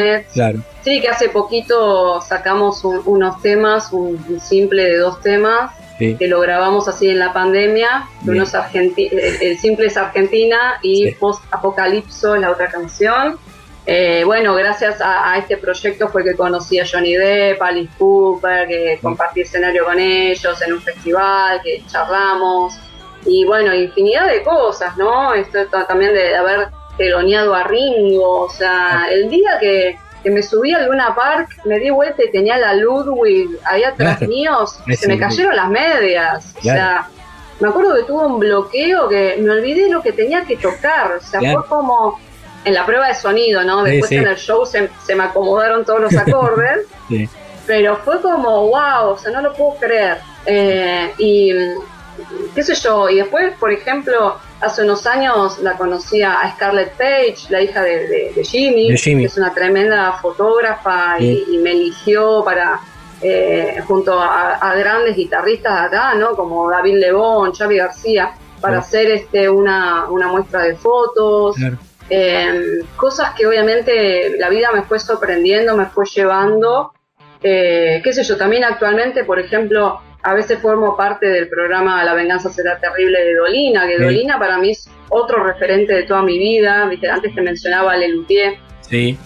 es. 0.00 0.26
Claro. 0.32 0.58
Sí, 0.82 1.00
que 1.00 1.08
hace 1.08 1.28
poquito 1.28 2.20
sacamos 2.22 2.84
un- 2.84 3.02
unos 3.04 3.40
temas, 3.42 3.92
un, 3.92 4.24
un 4.28 4.40
simple 4.40 4.84
de 4.84 4.96
dos 4.98 5.20
temas, 5.20 5.72
Sí. 5.98 6.16
que 6.18 6.26
lo 6.28 6.40
grabamos 6.40 6.88
así 6.88 7.10
en 7.10 7.18
la 7.18 7.32
pandemia. 7.34 8.08
Bien. 8.22 8.36
Unos 8.38 8.54
argenti- 8.54 9.10
el, 9.12 9.42
el 9.42 9.58
simple 9.58 9.86
es 9.88 9.96
Argentina 9.98 10.78
y 10.82 11.08
Sí. 11.08 11.10
Post 11.20 11.44
Apocalipso 11.50 12.34
es 12.34 12.40
la 12.40 12.50
otra 12.50 12.68
canción. 12.68 13.38
Eh, 13.86 14.22
bueno, 14.24 14.54
gracias 14.54 15.00
a, 15.00 15.32
a 15.32 15.38
este 15.38 15.56
proyecto 15.56 16.08
fue 16.08 16.22
que 16.22 16.34
conocí 16.36 16.78
a 16.78 16.84
Johnny 16.90 17.14
Depp, 17.16 17.60
a 17.62 17.66
Alice 17.68 17.92
Cooper, 17.98 18.68
que 18.68 18.98
compartí 19.02 19.40
escenario 19.42 19.84
con 19.84 19.98
ellos 19.98 20.62
en 20.62 20.72
un 20.74 20.80
festival, 20.80 21.60
que 21.62 21.82
charlamos. 21.86 22.78
Y 23.26 23.44
bueno, 23.44 23.74
infinidad 23.74 24.26
de 24.28 24.42
cosas, 24.42 24.96
¿no? 24.96 25.34
Esto 25.34 25.66
ta- 25.66 25.86
también 25.86 26.14
de 26.14 26.34
haber 26.36 26.68
teloneado 26.96 27.54
a 27.54 27.64
Ringo. 27.64 28.40
O 28.42 28.50
sea, 28.50 29.06
el 29.10 29.28
día 29.28 29.58
que, 29.60 29.98
que 30.22 30.30
me 30.30 30.42
subí 30.42 30.72
al 30.72 30.86
Luna 30.86 31.14
Park, 31.14 31.48
me 31.64 31.78
di 31.78 31.90
vuelta 31.90 32.22
y 32.24 32.30
tenía 32.30 32.56
la 32.58 32.74
Ludwig 32.74 33.58
ahí 33.64 33.82
atrás 33.84 34.18
Claro. 34.18 34.30
mío, 34.32 34.52
Es 34.86 35.00
se 35.00 35.08
me 35.08 35.18
cayeron 35.18 35.54
las 35.56 35.68
medias. 35.68 36.54
O 36.58 36.62
sea, 36.62 37.08
me 37.60 37.68
acuerdo 37.68 37.94
que 37.96 38.02
tuve 38.04 38.24
un 38.26 38.38
bloqueo 38.40 39.08
que 39.08 39.36
me 39.40 39.50
olvidé 39.50 39.90
lo 39.90 40.00
que 40.02 40.12
tenía 40.12 40.44
que 40.44 40.56
tocar. 40.56 41.12
O 41.12 41.20
sea, 41.20 41.40
Claro. 41.40 41.60
fue 41.60 41.68
como 41.68 42.18
en 42.64 42.74
la 42.74 42.84
prueba 42.86 43.08
de 43.08 43.14
sonido, 43.14 43.62
¿no? 43.64 43.82
Después 43.84 44.08
sí. 44.08 44.16
en 44.16 44.26
el 44.28 44.36
show 44.36 44.64
se, 44.66 44.88
se 45.04 45.14
me 45.14 45.24
acomodaron 45.24 45.84
todos 45.84 46.00
los 46.00 46.16
acordes. 46.16 46.86
Sí. 47.08 47.28
Pero 47.66 47.96
fue 47.98 48.20
como, 48.20 48.68
wow, 48.68 49.10
o 49.10 49.18
sea, 49.18 49.30
no 49.30 49.42
lo 49.42 49.52
puedo 49.52 49.74
creer. 49.76 50.18
Eh, 50.46 51.12
y 51.18 51.52
qué 52.54 52.62
sé 52.62 52.74
yo, 52.74 53.08
y 53.08 53.16
después, 53.16 53.52
por 53.58 53.70
ejemplo, 53.72 54.36
hace 54.60 54.82
unos 54.82 55.06
años 55.06 55.58
la 55.60 55.76
conocí 55.76 56.22
a 56.22 56.50
Scarlett 56.54 56.92
Page, 56.96 57.36
la 57.50 57.60
hija 57.62 57.82
de, 57.82 58.06
de- 58.08 58.32
de 58.34 58.44
Jimmy, 58.44 58.90
De 58.90 58.96
Jimmy. 58.96 59.22
que 59.22 59.26
es 59.26 59.36
una 59.38 59.52
tremenda 59.54 60.12
fotógrafa 60.20 61.16
Sí. 61.18 61.44
y, 61.48 61.54
y 61.54 61.58
me 61.58 61.72
eligió 61.72 62.42
para, 62.44 62.80
eh, 63.22 63.82
junto 63.86 64.18
a, 64.18 64.54
a 64.54 64.74
grandes 64.76 65.16
guitarristas 65.16 65.80
de 65.80 65.86
acá, 65.96 66.14
¿no? 66.14 66.34
Como 66.36 66.70
David 66.70 66.98
Lebón, 66.98 67.52
Xavi 67.52 67.76
García, 67.76 68.32
para 68.60 68.78
hacer 68.78 69.10
este 69.10 69.48
una, 69.48 70.06
una 70.10 70.28
muestra 70.28 70.62
de 70.62 70.74
fotos. 70.76 71.56
Claro. 71.56 71.78
Eh, 72.12 72.80
cosas 72.96 73.34
que 73.34 73.46
obviamente 73.46 74.36
la 74.38 74.48
vida 74.48 74.70
me 74.74 74.82
fue 74.82 74.98
sorprendiendo, 74.98 75.76
me 75.76 75.86
fue 75.86 76.04
llevando. 76.06 76.92
Eh, 77.42 78.00
qué 78.04 78.12
sé 78.12 78.22
yo, 78.24 78.36
también 78.36 78.64
actualmente, 78.64 79.24
por 79.24 79.38
ejemplo, 79.38 80.00
a 80.22 80.34
veces 80.34 80.58
formo 80.60 80.96
parte 80.96 81.26
del 81.26 81.48
programa 81.48 82.04
La 82.04 82.14
venganza 82.14 82.50
será 82.50 82.78
terrible 82.78 83.24
de 83.24 83.34
Dolina, 83.34 83.86
que 83.86 83.96
Sí. 83.96 84.02
Dolina 84.02 84.38
para 84.38 84.58
mí 84.58 84.70
es 84.70 84.88
otro 85.08 85.42
referente 85.44 85.94
de 85.94 86.02
toda 86.02 86.22
mi 86.22 86.38
vida. 86.38 86.86
¿viste? 86.86 87.08
Antes 87.08 87.34
te 87.34 87.40
mencionaba 87.40 87.92
a 87.92 87.96
Lelutier. 87.96 88.54
Sí. 88.82 89.18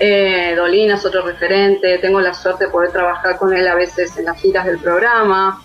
Eh, 0.00 0.54
Dolina 0.56 0.94
es 0.94 1.04
otro 1.04 1.22
referente, 1.22 1.98
tengo 1.98 2.20
la 2.20 2.34
suerte 2.34 2.64
de 2.64 2.70
poder 2.70 2.90
trabajar 2.90 3.36
con 3.36 3.54
él 3.54 3.68
a 3.68 3.74
veces 3.74 4.16
en 4.16 4.24
las 4.24 4.40
giras 4.40 4.64
del 4.66 4.78
programa. 4.78 5.62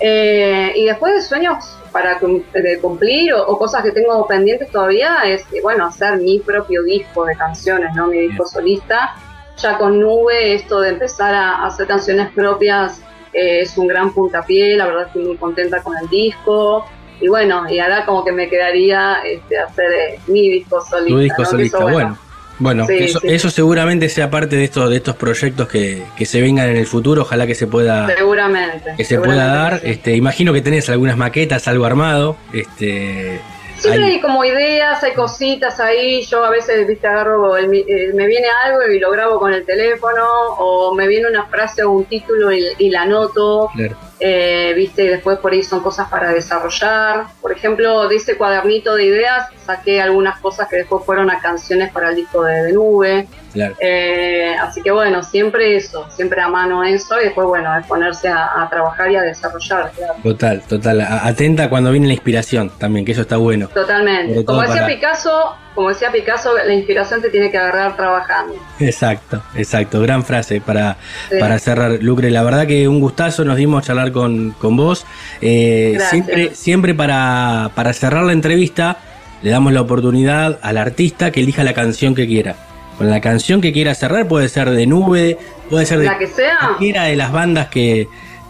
Eh, 0.00 0.72
y 0.74 0.84
después 0.86 1.14
de 1.14 1.22
sueños 1.22 1.78
para 1.92 2.18
de 2.18 2.78
cumplir 2.80 3.34
o, 3.34 3.46
o 3.46 3.58
cosas 3.58 3.84
que 3.84 3.92
tengo 3.92 4.26
pendientes 4.26 4.70
todavía 4.70 5.18
es, 5.24 5.42
eh, 5.52 5.60
bueno, 5.62 5.86
hacer 5.86 6.16
mi 6.16 6.40
propio 6.40 6.82
disco 6.82 7.24
de 7.24 7.36
canciones, 7.36 7.94
¿no? 7.94 8.08
Mi 8.08 8.18
disco 8.18 8.44
solista. 8.46 9.14
Ya 9.58 9.78
con 9.78 10.00
Nube, 10.00 10.54
esto 10.54 10.80
de 10.80 10.88
empezar 10.88 11.34
a 11.34 11.64
hacer 11.64 11.86
canciones 11.86 12.30
propias 12.32 13.00
eh, 13.32 13.60
es 13.60 13.76
un 13.78 13.86
gran 13.86 14.12
puntapié, 14.12 14.76
la 14.76 14.86
verdad 14.86 15.06
estoy 15.06 15.24
muy 15.24 15.36
contenta 15.36 15.82
con 15.82 15.94
el 16.02 16.08
disco. 16.08 16.84
Y 17.20 17.28
bueno, 17.28 17.70
y 17.70 17.78
ahora 17.78 18.04
como 18.04 18.24
que 18.24 18.32
me 18.32 18.48
quedaría 18.48 19.18
este, 19.24 19.56
hacer 19.58 19.92
eh, 19.92 20.18
mi 20.26 20.48
disco 20.50 20.80
solista. 20.80 21.14
Tu 21.14 21.18
disco 21.18 21.44
solista, 21.44 21.78
eso, 21.78 21.88
bueno. 21.88 22.18
Bueno, 22.58 22.86
Sí, 22.86 22.94
eso, 22.98 23.18
sí. 23.20 23.28
eso 23.28 23.50
seguramente 23.50 24.08
sea 24.08 24.30
parte 24.30 24.54
de 24.56 24.64
estos, 24.64 24.88
de 24.90 24.96
estos 24.96 25.16
proyectos 25.16 25.66
que, 25.68 26.04
que 26.16 26.26
se 26.26 26.40
vengan 26.40 26.68
en 26.68 26.76
el 26.76 26.86
futuro, 26.86 27.22
ojalá 27.22 27.46
que 27.46 27.54
se 27.56 27.66
pueda, 27.66 28.06
Seguramente. 28.14 28.94
que 28.96 29.04
se 29.04 29.18
pueda 29.18 29.32
seguramente 29.32 29.58
dar. 29.58 29.80
que 29.80 29.86
sí. 29.86 29.92
Este, 29.92 30.16
imagino 30.16 30.52
que 30.52 30.60
tenés 30.62 30.88
algunas 30.90 31.16
maquetas, 31.16 31.66
algo 31.66 31.84
armado. 31.86 32.36
Este, 32.52 33.40
Siempre 33.82 34.04
hay 34.04 34.20
como 34.20 34.44
ideas, 34.44 35.02
hay 35.02 35.12
cositas 35.12 35.80
ahí. 35.80 36.22
Yo 36.22 36.44
a 36.44 36.50
veces, 36.50 36.86
viste, 36.86 37.06
agarro, 37.06 37.56
el 37.56 37.72
eh, 37.72 38.12
me 38.14 38.26
viene 38.26 38.46
algo 38.64 38.82
y 38.84 38.98
lo 38.98 39.10
grabo 39.10 39.38
con 39.38 39.52
el 39.52 39.64
teléfono, 39.64 40.24
o 40.58 40.94
me 40.94 41.06
viene 41.08 41.28
una 41.28 41.46
frase 41.46 41.82
o 41.82 41.90
un 41.90 42.04
título 42.04 42.52
y, 42.52 42.64
y 42.78 42.90
la 42.90 43.02
anoto. 43.02 43.68
claro. 43.74 43.96
Eh, 44.20 44.72
viste, 44.76 45.02
y 45.04 45.08
después 45.08 45.38
por 45.38 45.52
ahí 45.52 45.62
son 45.64 45.80
cosas 45.80 46.08
para 46.08 46.32
desarrollar. 46.32 47.24
Por 47.40 47.50
ejemplo, 47.52 48.08
de 48.08 48.16
ese 48.16 48.36
cuadernito 48.36 48.94
de 48.94 49.04
ideas 49.04 49.48
saqué 49.66 50.00
algunas 50.00 50.38
cosas 50.38 50.68
que 50.68 50.76
después 50.76 51.04
fueron 51.04 51.28
a 51.30 51.40
canciones 51.40 51.90
para 51.92 52.10
el 52.10 52.16
disco 52.16 52.44
de, 52.44 52.62
de 52.64 52.72
nube. 52.72 53.26
Claro. 53.52 53.74
Eh, 53.80 54.54
así 54.60 54.80
que 54.80 54.90
bueno, 54.90 55.22
siempre 55.22 55.76
eso, 55.76 56.06
siempre 56.10 56.40
a 56.40 56.48
mano 56.48 56.84
eso, 56.84 57.20
y 57.20 57.24
después 57.24 57.46
bueno, 57.48 57.76
es 57.78 57.86
ponerse 57.86 58.28
a, 58.28 58.62
a 58.62 58.68
trabajar 58.70 59.10
y 59.10 59.16
a 59.16 59.22
desarrollar, 59.22 59.90
claro. 59.90 60.14
Total, 60.22 60.62
total. 60.62 61.00
Atenta 61.02 61.68
cuando 61.68 61.90
viene 61.90 62.06
la 62.06 62.14
inspiración 62.14 62.70
también, 62.78 63.04
que 63.04 63.12
eso 63.12 63.22
está 63.22 63.36
bueno. 63.36 63.68
Totalmente. 63.68 64.44
Como 64.44 64.62
decía 64.62 64.82
para- 64.82 64.86
Picasso, 64.86 65.56
como 65.74 65.88
decía 65.88 66.10
Picasso, 66.12 66.50
la 66.56 66.72
inspiración 66.74 67.22
te 67.22 67.30
tiene 67.30 67.50
que 67.50 67.58
agarrar 67.58 67.96
trabajando. 67.96 68.54
Exacto, 68.78 69.42
exacto. 69.54 70.00
Gran 70.00 70.24
frase 70.24 70.60
para, 70.60 70.96
Sí. 71.30 71.36
para 71.40 71.58
cerrar. 71.58 71.98
Lucre, 72.00 72.30
la 72.30 72.42
verdad 72.42 72.66
que 72.66 72.86
un 72.88 73.00
gustazo 73.00 73.44
nos 73.44 73.56
dimos 73.56 73.82
a 73.82 73.86
charlar 73.86 74.12
con, 74.12 74.52
con 74.52 74.76
vos. 74.76 75.06
Eh, 75.40 75.98
siempre 76.10 76.54
siempre 76.54 76.94
para, 76.94 77.70
para 77.74 77.92
cerrar 77.92 78.24
la 78.24 78.32
entrevista, 78.32 78.98
le 79.42 79.50
damos 79.50 79.72
la 79.72 79.80
oportunidad 79.80 80.58
al 80.62 80.76
artista 80.78 81.30
que 81.30 81.40
elija 81.40 81.64
la 81.64 81.72
canción 81.74 82.14
que 82.14 82.26
quiera. 82.26 82.54
Con 82.98 83.08
la 83.10 83.20
canción 83.20 83.60
que 83.60 83.72
quiera 83.72 83.94
cerrar, 83.94 84.28
puede 84.28 84.48
ser 84.48 84.70
de 84.70 84.86
nube, 84.86 85.38
puede 85.70 85.86
ser 85.86 85.98
de 85.98 86.04
La 86.04 86.18
que 86.18 86.26
sea. 86.26 86.58
cualquiera 86.60 87.04
de 87.04 87.16
las 87.16 87.32
bandas 87.32 87.68
que, 87.68 88.06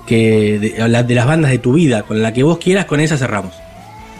que 0.07 0.59
de 0.59 1.15
las 1.15 1.27
bandas 1.27 1.51
de 1.53 1.59
tu 1.59 1.75
vida, 1.75 2.03
con 2.03 2.21
la 2.21 2.33
que 2.33 2.43
vos 2.43 2.59
quieras, 2.59 2.85
con 2.87 2.99
esa 3.01 3.17
cerramos. 3.17 3.55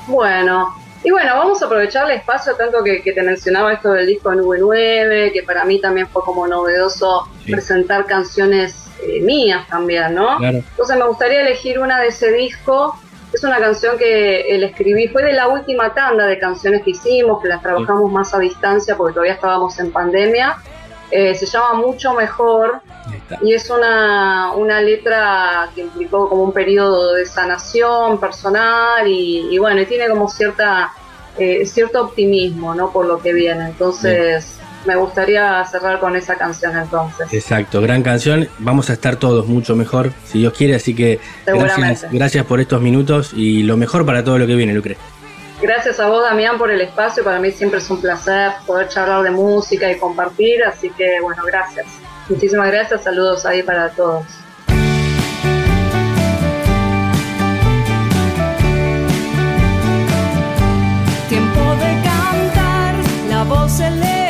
Bueno, 0.07 0.69
y 1.05 1.11
bueno, 1.11 1.35
vamos 1.35 1.61
a 1.63 1.67
aprovechar 1.67 2.11
el 2.11 2.17
espacio 2.19 2.55
tanto 2.55 2.83
que, 2.85 3.03
que 3.03 3.13
te 3.13 3.23
mencionaba 3.23 3.73
esto 3.73 3.93
del 3.93 4.07
disco 4.07 4.35
Nube 4.35 4.59
9, 4.61 5.33
que 5.33 5.43
para 5.43 5.65
mí 5.65 5.81
también 5.81 6.07
fue 6.09 6.23
como 6.25 6.47
novedoso 6.47 7.29
Sí. 7.45 7.51
presentar 7.51 8.07
canciones 8.07 8.87
eh, 9.03 9.21
mías 9.21 9.67
también, 9.69 10.15
¿no? 10.15 10.37
Claro. 10.39 10.59
Entonces 10.59 10.97
me 10.97 11.07
gustaría 11.09 11.41
elegir 11.41 11.81
una 11.81 12.01
de 12.01 12.09
ese 12.09 12.31
disco. 12.31 12.97
Es 13.33 13.43
una 13.43 13.59
canción 13.59 13.99
que 13.99 14.55
el 14.55 14.63
escribí, 14.63 15.09
fue 15.09 15.25
de 15.25 15.33
la 15.33 15.49
última 15.49 15.93
tanda 15.93 16.27
de 16.27 16.39
canciones 16.39 16.83
que 16.83 16.91
hicimos, 16.91 17.43
que 17.43 17.49
las 17.49 17.63
trabajamos 17.63 18.13
más 18.13 18.33
a 18.35 18.39
distancia 18.39 18.95
porque 18.97 19.15
todavía 19.15 19.33
estábamos 19.35 19.77
en 19.81 19.91
pandemia. 19.91 20.57
Eh, 21.11 21.35
se 21.35 21.47
llama 21.47 21.75
Mucho 21.75 22.13
Mejor. 22.15 22.81
Y 23.43 23.55
es 23.55 23.69
una, 23.71 24.53
una 24.53 24.81
letra 24.81 25.69
que 25.75 25.83
implicó 25.83 26.29
como 26.29 26.45
un 26.45 26.53
periodo 26.53 27.15
de 27.15 27.27
sanación 27.27 28.21
personal 28.21 29.07
y, 29.07 29.49
y 29.51 29.59
bueno, 29.59 29.81
y 29.81 29.87
tiene 29.87 30.09
como 30.09 30.29
cierta 30.29 30.93
eh, 31.39 31.65
cierto 31.67 32.03
optimismo, 32.03 32.75
¿no? 32.75 32.93
Por 32.93 33.07
lo 33.07 33.19
que 33.19 33.33
viene. 33.33 33.67
Entonces, 33.67 34.59
me 34.85 34.97
gustaría 34.97 35.65
cerrar 35.65 35.99
con 35.99 36.15
esa 36.17 36.35
canción 36.35 36.77
entonces. 36.77 37.33
Exacto, 37.33 37.81
gran 37.81 38.03
canción. 38.03 38.49
Vamos 38.59 38.91
a 38.91 38.95
estar 38.95 39.17
todos 39.17 39.47
mucho 39.47 39.75
mejor, 39.75 40.13
si 40.27 40.41
Dios 40.41 40.53
quiere. 40.53 40.75
Así 40.75 40.95
que 40.95 41.21
gracias, 41.47 42.07
gracias 42.11 42.45
por 42.45 42.61
estos 42.61 42.81
minutos 42.83 43.33
y 43.35 43.63
lo 43.63 43.77
mejor 43.77 44.05
para 44.05 44.23
todo 44.23 44.39
lo 44.39 44.47
que 44.47 44.55
viene, 44.55 44.75
Lucre. 44.75 44.97
Gracias 45.61 46.01
a 46.01 46.09
vos, 46.09 46.23
Damián, 46.23 46.59
por 46.59 46.71
el 46.71 46.81
espacio. 46.81 47.23
Para 47.23 47.39
mí 47.39 47.51
siempre 47.53 47.79
es 47.79 47.89
un 47.89 48.01
placer 48.01 48.53
poder 48.67 48.89
charlar 48.89 49.23
de 49.23 49.31
música 49.31 49.91
y 49.91 49.97
compartir, 49.97 50.65
así 50.65 50.91
que 50.91 51.21
bueno, 51.23 51.43
gracias. 51.47 51.87
Muchísimas 52.33 52.69
gracias, 52.69 53.03
saludos 53.03 53.45
ahí 53.45 53.63
para 53.63 53.91
todos. 53.91 54.25
Tiempo 61.29 61.61
de 61.77 61.93
cantar, 62.03 62.95
la 63.29 63.45
voz 63.45 63.79
elevar, 63.81 64.22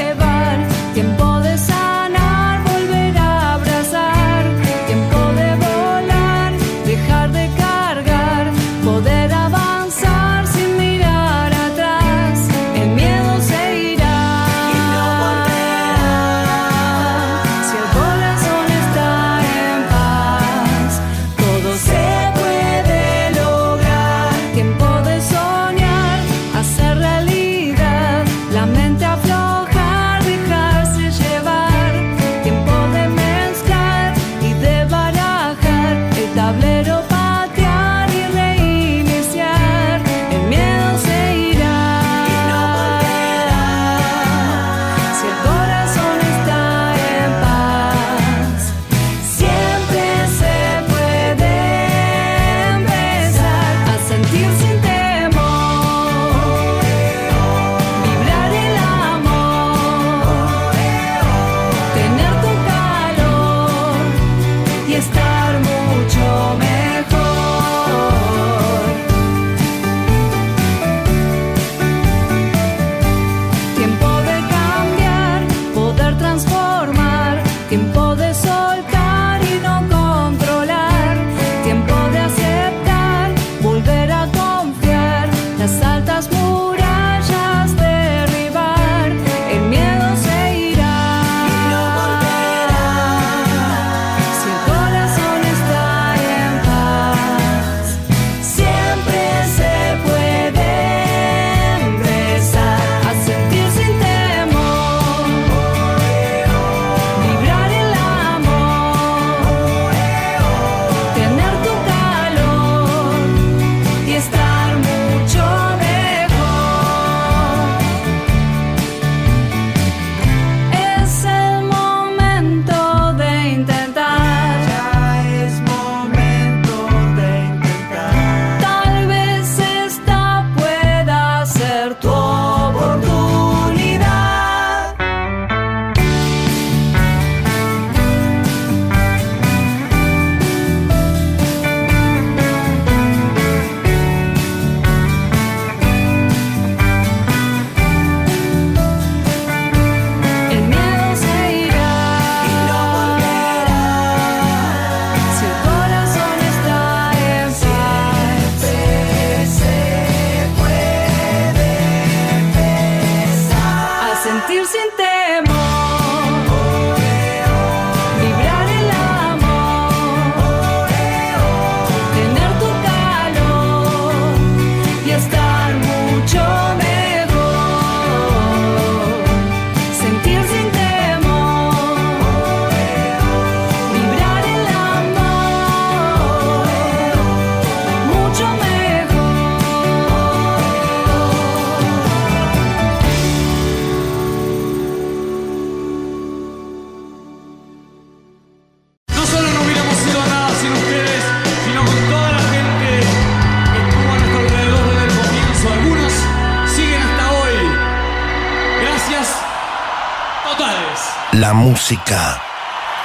totales. 210.53 211.01
La 211.33 211.53
música, 211.53 212.41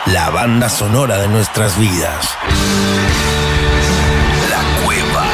la 0.08 0.30
banda 0.30 0.70
sonora 0.70 1.18
de 1.18 1.28
nuestras 1.28 1.78
vidas. 1.80 2.30
La 4.50 4.62
cueva. 4.84 5.26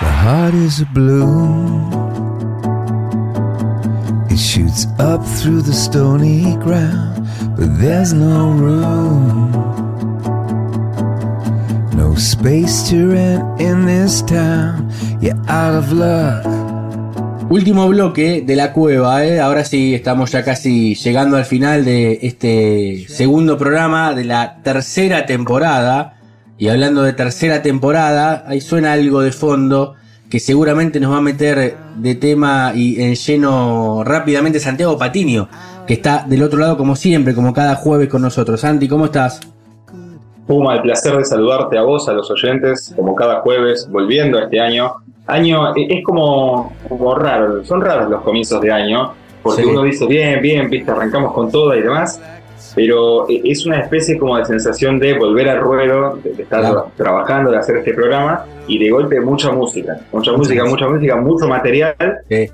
The 0.00 0.12
heart 0.22 0.54
is 0.54 0.84
blue. 0.92 1.90
It 4.30 4.38
shoots 4.38 4.86
up 4.98 5.24
through 5.24 5.62
the 5.62 5.72
stony 5.72 6.56
ground, 6.56 7.26
but 7.56 7.78
there's 7.78 8.12
no 8.12 8.50
room. 8.50 9.85
Space 12.16 12.88
to 12.88 13.12
rent 13.12 13.60
in 13.60 13.84
this 13.84 14.24
town. 14.24 14.90
You're 15.20 15.36
out 15.48 15.74
of 15.74 15.92
luck. 15.92 16.46
Último 17.50 17.86
bloque 17.88 18.42
de 18.44 18.56
la 18.56 18.72
cueva, 18.72 19.24
¿eh? 19.24 19.38
ahora 19.38 19.64
sí 19.64 19.94
estamos 19.94 20.32
ya 20.32 20.42
casi 20.42 20.94
llegando 20.94 21.36
al 21.36 21.44
final 21.44 21.84
de 21.84 22.18
este 22.22 23.04
segundo 23.08 23.58
programa 23.58 24.14
de 24.14 24.24
la 24.24 24.62
tercera 24.62 25.26
temporada. 25.26 26.18
Y 26.56 26.68
hablando 26.68 27.02
de 27.02 27.12
tercera 27.12 27.60
temporada, 27.60 28.44
ahí 28.48 28.62
suena 28.62 28.94
algo 28.94 29.20
de 29.20 29.32
fondo 29.32 29.94
que 30.30 30.40
seguramente 30.40 30.98
nos 31.00 31.12
va 31.12 31.18
a 31.18 31.20
meter 31.20 31.76
de 31.96 32.14
tema 32.14 32.72
y 32.74 32.98
en 32.98 33.14
lleno 33.14 34.02
rápidamente 34.04 34.58
Santiago 34.58 34.96
Patiño, 34.96 35.50
que 35.86 35.92
está 35.92 36.24
del 36.26 36.42
otro 36.42 36.58
lado 36.58 36.78
como 36.78 36.96
siempre, 36.96 37.34
como 37.34 37.52
cada 37.52 37.74
jueves 37.74 38.08
con 38.08 38.22
nosotros. 38.22 38.62
Santi, 38.62 38.88
¿cómo 38.88 39.04
estás? 39.04 39.40
Puma, 40.46 40.74
el 40.76 40.82
placer 40.82 41.16
de 41.16 41.24
saludarte 41.24 41.76
a 41.78 41.82
vos, 41.82 42.08
a 42.08 42.12
los 42.12 42.30
oyentes, 42.30 42.92
como 42.96 43.14
cada 43.14 43.40
jueves, 43.40 43.88
volviendo 43.90 44.38
a 44.38 44.42
este 44.44 44.60
año. 44.60 44.92
Año, 45.26 45.74
eh, 45.76 45.86
es 45.90 46.04
como, 46.04 46.72
como 46.88 47.14
raro, 47.16 47.64
son 47.64 47.80
raros 47.80 48.08
los 48.08 48.22
comienzos 48.22 48.60
de 48.60 48.70
año, 48.70 49.12
porque 49.42 49.62
Sí. 49.62 49.68
uno 49.68 49.82
dice, 49.82 50.06
bien, 50.06 50.40
bien, 50.40 50.70
viste, 50.70 50.90
arrancamos 50.90 51.32
con 51.32 51.50
todo 51.50 51.74
y 51.74 51.82
demás, 51.82 52.20
pero 52.76 53.28
eh, 53.28 53.40
es 53.44 53.66
una 53.66 53.80
especie 53.80 54.18
como 54.18 54.36
de 54.36 54.44
sensación 54.44 54.98
de 55.00 55.18
volver 55.18 55.48
al 55.48 55.60
ruedo, 55.60 56.16
de, 56.22 56.32
de 56.34 56.42
estar 56.44 56.60
Claro. 56.60 56.90
trabajando, 56.96 57.50
de 57.50 57.56
hacer 57.58 57.78
este 57.78 57.92
programa, 57.94 58.44
y 58.68 58.78
de 58.78 58.90
golpe 58.90 59.20
mucha 59.20 59.50
música, 59.52 59.98
mucha 60.12 60.32
música, 60.32 60.64
mucha 60.64 60.88
música, 60.88 61.16
mucho 61.16 61.48
material 61.48 61.94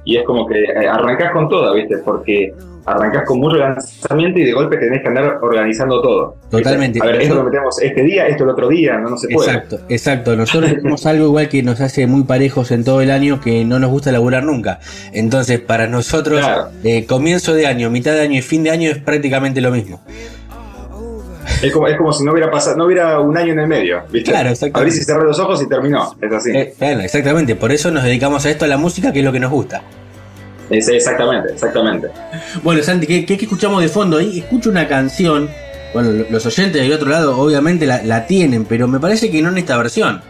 y 0.04 0.16
es 0.16 0.24
como 0.24 0.46
que 0.46 0.64
arrancás 0.88 1.32
con 1.32 1.48
todo, 1.48 1.74
¿viste? 1.74 1.98
Porque 1.98 2.52
arrancás 2.84 3.24
con 3.26 3.38
mucho 3.38 3.56
lanzamiento 3.56 4.40
y 4.40 4.44
de 4.44 4.52
golpe 4.52 4.76
tenés 4.76 5.02
que 5.02 5.08
andar 5.08 5.38
organizando 5.40 6.02
todo. 6.02 6.34
¿viste? 6.50 6.58
Totalmente. 6.58 6.98
A 7.00 7.06
ver, 7.06 7.22
esto 7.22 7.36
lo 7.36 7.44
metemos 7.44 7.80
este 7.80 8.02
día, 8.02 8.26
esto 8.26 8.42
el 8.44 8.50
otro 8.50 8.68
día, 8.68 8.98
no, 8.98 9.10
no 9.10 9.16
se 9.16 9.28
puede. 9.28 9.48
Exacto, 9.50 9.78
exacto. 9.88 10.36
Nosotros 10.36 10.74
tenemos 10.74 11.06
algo 11.06 11.26
igual 11.26 11.48
que 11.48 11.62
nos 11.62 11.80
hace 11.80 12.06
muy 12.06 12.24
parejos 12.24 12.72
en 12.72 12.84
todo 12.84 13.00
el 13.00 13.10
año 13.12 13.40
que 13.40 13.64
no 13.64 13.78
nos 13.78 13.90
gusta 13.90 14.10
laburar 14.10 14.42
nunca. 14.44 14.80
Entonces, 15.12 15.60
para 15.60 15.86
nosotros, 15.86 16.40
Claro. 16.40 16.68
eh, 16.82 17.06
comienzo 17.06 17.54
de 17.54 17.66
año, 17.66 17.88
mitad 17.88 18.14
de 18.14 18.22
año 18.22 18.38
y 18.38 18.42
fin 18.42 18.64
de 18.64 18.70
año 18.70 18.90
es 18.90 18.98
prácticamente 18.98 19.60
lo 19.60 19.70
mismo. 19.70 20.00
Es 21.62 21.72
como, 21.72 21.86
es 21.86 21.96
como 21.96 22.12
si 22.12 22.24
no 22.24 22.32
hubiera 22.32 22.50
pasado, 22.50 22.76
no 22.76 22.86
hubiera 22.86 23.20
un 23.20 23.36
año 23.36 23.52
en 23.52 23.60
el 23.60 23.68
medio, 23.68 24.02
¿viste? 24.10 24.30
Claro, 24.32 24.50
exactamente. 24.50 24.78
Abrís 24.90 25.00
y 25.00 25.04
cerrás 25.04 25.24
los 25.24 25.38
ojos 25.38 25.62
y 25.62 25.68
terminó, 25.68 26.14
es 26.20 26.32
así. 26.32 26.50
Eh, 26.50 26.74
claro, 26.76 27.00
exactamente. 27.00 27.54
Por 27.54 27.70
eso 27.72 27.90
nos 27.90 28.02
dedicamos 28.04 28.44
a 28.44 28.50
esto, 28.50 28.64
a 28.64 28.68
la 28.68 28.76
música, 28.78 29.12
que 29.12 29.20
es 29.20 29.24
lo 29.24 29.32
que 29.32 29.40
nos 29.40 29.50
gusta. 29.50 29.80
Es- 30.70 30.88
exactamente, 30.88 31.52
exactamente. 31.52 32.08
Bueno, 32.62 32.82
Santi, 32.82 33.06
¿qué, 33.06 33.24
qué 33.24 33.34
escuchamos 33.34 33.80
de 33.82 33.88
fondo? 33.88 34.18
Ahí 34.18 34.40
escucho 34.40 34.70
una 34.70 34.88
canción. 34.88 35.48
Bueno, 35.94 36.10
lo- 36.10 36.24
los 36.30 36.44
oyentes 36.46 36.82
del 36.82 36.92
otro 36.92 37.08
lado 37.08 37.38
obviamente 37.38 37.86
la, 37.86 38.02
la 38.02 38.26
tienen, 38.26 38.64
pero 38.64 38.88
me 38.88 38.98
parece 38.98 39.30
que 39.30 39.40
no 39.42 39.50
en 39.50 39.58
esta 39.58 39.76
versión. 39.76 40.20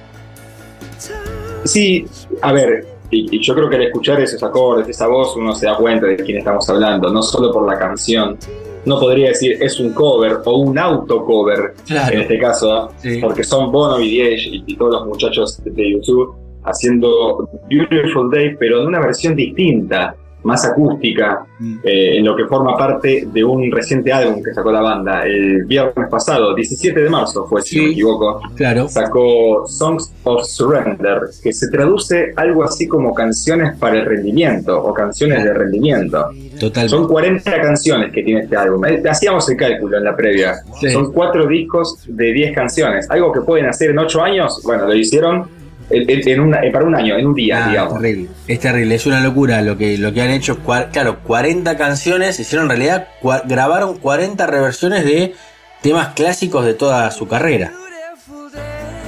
Sí, 1.65 2.05
a 2.41 2.53
ver, 2.53 2.87
y, 3.11 3.37
y 3.37 3.43
yo 3.43 3.55
creo 3.55 3.69
que 3.71 3.77
al 3.77 3.83
escuchar 3.83 4.21
esos 4.21 4.43
acordes, 4.43 4.89
esa 4.89 5.07
voz, 5.07 5.37
uno 5.37 5.55
se 5.55 5.67
da 5.67 5.77
cuenta 5.77 6.07
de 6.07 6.17
quién 6.17 6.39
estamos 6.39 6.69
hablando, 6.69 7.11
no 7.13 7.23
solo 7.23 7.53
por 7.53 7.67
la 7.67 7.79
canción. 7.79 8.37
No 8.85 8.99
podría 8.99 9.29
decir 9.29 9.59
es 9.61 9.79
un 9.81 9.93
cover 9.93 10.39
o 10.45 10.57
un 10.59 10.79
autocover 10.79 11.75
Claro. 11.87 12.15
en 12.15 12.21
este 12.23 12.39
caso, 12.39 12.91
Sí. 12.99 13.19
porque 13.21 13.45
son 13.45 13.71
Bono 13.71 14.01
y 14.01 14.09
Diez 14.11 14.47
y, 14.47 14.65
y 14.67 14.77
todos 14.77 14.93
los 14.93 15.07
muchachos 15.07 15.61
de 15.65 15.93
YouTube 15.93 16.35
haciendo 16.65 17.49
Beautiful 17.69 18.31
Day, 18.31 18.57
pero 18.59 18.81
en 18.83 18.89
una 18.89 19.01
versión 19.01 19.35
distinta, 19.37 20.15
más 20.45 20.65
acústica, 20.65 21.45
Mm. 21.59 21.79
eh, 21.85 22.17
en 22.19 22.25
lo 22.25 22.35
que 22.35 22.45
forma 22.47 22.77
parte 22.77 23.29
de 23.33 23.45
un 23.45 23.71
reciente 23.71 24.13
álbum 24.13 24.43
que 24.43 24.53
sacó 24.53 24.73
la 24.73 24.81
banda 24.81 25.23
el 25.25 25.65
viernes 25.65 26.09
pasado, 26.11 26.55
17 26.57 27.01
de 27.03 27.09
marzo 27.09 27.47
fue, 27.47 27.63
si 27.63 27.77
no 27.77 27.85
me 27.85 27.91
equivoco. 27.91 28.41
Claro. 28.57 28.89
Sacó 28.89 29.65
Songs 29.69 30.13
of 30.25 30.45
Surrender, 30.45 31.21
que 31.43 31.53
se 31.53 31.69
traduce 31.71 32.33
algo 32.37 32.65
así 32.65 32.89
como 32.89 33.15
canciones 33.15 33.77
para 33.79 34.01
el 34.01 34.07
rendimiento 34.07 34.83
o 34.83 34.93
canciones 34.93 35.45
de 35.45 35.55
rendimiento. 35.55 36.27
Total. 36.59 36.89
Son 36.89 37.07
40 37.07 37.61
canciones 37.61 38.13
que 38.13 38.23
tiene 38.23 38.41
este 38.43 38.57
álbum. 38.57 38.85
Eh, 38.87 39.03
Hacíamos 39.09 39.49
el 39.51 39.57
cálculo 39.57 39.99
en 39.99 40.05
la 40.05 40.17
previa. 40.17 40.55
Sí. 40.81 40.91
Son 40.91 41.13
cuatro 41.13 41.47
discos 41.47 42.03
de 42.09 42.33
10 42.33 42.55
canciones. 42.55 43.09
Algo 43.11 43.31
que 43.33 43.41
pueden 43.43 43.67
hacer 43.67 43.91
en 43.91 43.99
8 43.99 44.23
años, 44.23 44.61
bueno, 44.65 44.87
lo 44.87 44.95
hicieron 44.95 45.47
en, 45.91 46.11
en- 46.11 46.29
en 46.29 46.41
una- 46.41 46.61
para 46.73 46.85
un 46.85 46.95
año, 46.95 47.17
en 47.17 47.27
un 47.27 47.35
día, 47.35 47.67
Ah, 47.67 47.87
es 47.89 47.95
terrible. 47.95 48.29
Es 48.49 48.61
terrible, 48.61 48.95
es 48.95 49.07
una 49.07 49.21
locura 49.21 49.61
lo 49.63 49.77
que, 49.77 49.97
lo 49.99 50.13
que 50.13 50.23
han 50.23 50.31
hecho. 50.31 50.59
Cua- 50.65 50.91
Claro, 50.91 51.19
40 51.25 51.77
canciones, 51.77 52.39
hicieron 52.41 52.67
en 52.67 52.77
realidad, 52.77 53.09
cua- 53.23 53.43
grabaron 53.47 53.99
40 53.99 54.47
reversiones 54.47 55.05
de 55.05 55.35
temas 55.83 56.09
clásicos 56.15 56.65
de 56.65 56.75
toda 56.75 57.11
su 57.11 57.27
carrera. 57.29 57.73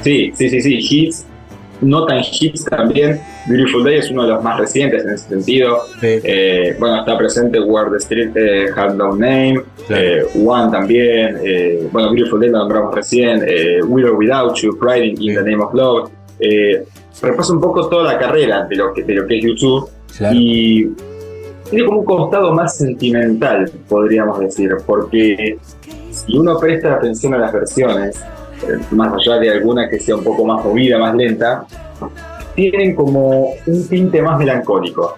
Sí, 0.03 0.33
sí, 0.35 0.51
sí, 0.51 0.61
sí. 0.61 0.79
Hits, 0.81 1.25
no 1.81 2.05
tan 2.07 2.19
hits 2.21 2.65
también. 2.67 3.21
Beautiful 3.47 3.85
Day 3.85 3.97
es 3.99 4.11
uno 4.11 4.25
de 4.25 4.31
los 4.31 4.43
más 4.45 4.59
recientes 4.59 5.03
en 5.05 5.11
ese 5.15 5.29
sentido. 5.29 5.79
Eh, 6.03 6.77
bueno, 6.79 6.99
está 7.01 7.17
presente 7.17 7.59
Where 7.61 7.91
the 7.91 7.97
Street 7.99 8.31
eh, 8.37 8.67
No 8.95 9.15
Name, 9.15 9.61
eh, 9.89 10.23
One 10.45 10.71
también. 10.73 11.39
eh, 11.45 11.89
bueno, 11.91 12.11
Beautiful 12.13 12.41
Day 12.41 12.51
lo 12.51 12.59
nombramos 12.59 12.95
recién. 12.95 13.43
With 13.89 14.05
or 14.05 14.13
Without 14.17 14.57
You, 14.57 14.79
Riding 14.81 15.23
in 15.23 15.35
the 15.37 15.43
Name 15.43 15.63
of 15.63 15.73
Love. 15.75 16.11
Eh, 16.39 16.85
repasa 17.23 17.53
un 17.53 17.61
poco 17.61 17.89
toda 17.89 18.13
la 18.13 18.19
carrera 18.19 18.65
de 18.65 18.77
lo 18.77 18.93
que, 18.93 19.03
de 19.03 19.15
lo 19.15 19.27
que 19.27 19.39
es 19.39 19.45
YouTube. 19.45 19.89
Y 20.33 20.89
tiene 21.71 21.87
como 21.87 22.01
un 22.01 22.05
costado 22.05 22.53
más 22.53 22.77
sentimental, 22.77 23.71
podríamos 23.89 24.39
decir, 24.39 24.77
porque 24.87 25.59
si 26.11 26.37
uno 26.37 26.59
presta 26.59 26.95
atención 26.95 27.35
a 27.35 27.39
las 27.39 27.53
versiones, 27.53 28.21
eh, 28.63 28.79
más 28.93 29.13
allá 29.15 29.39
de 29.39 29.51
alguna 29.51 29.89
que 29.89 29.99
sea 29.99 30.17
un 30.17 30.25
poco 30.25 30.45
más 30.45 30.65
movida, 30.65 30.99
más 30.99 31.15
lenta, 31.15 31.67
tienen 32.55 32.95
como 32.95 33.55
un 33.67 33.89
tinte 33.89 34.23
más 34.23 34.39
melancólico. 34.39 35.17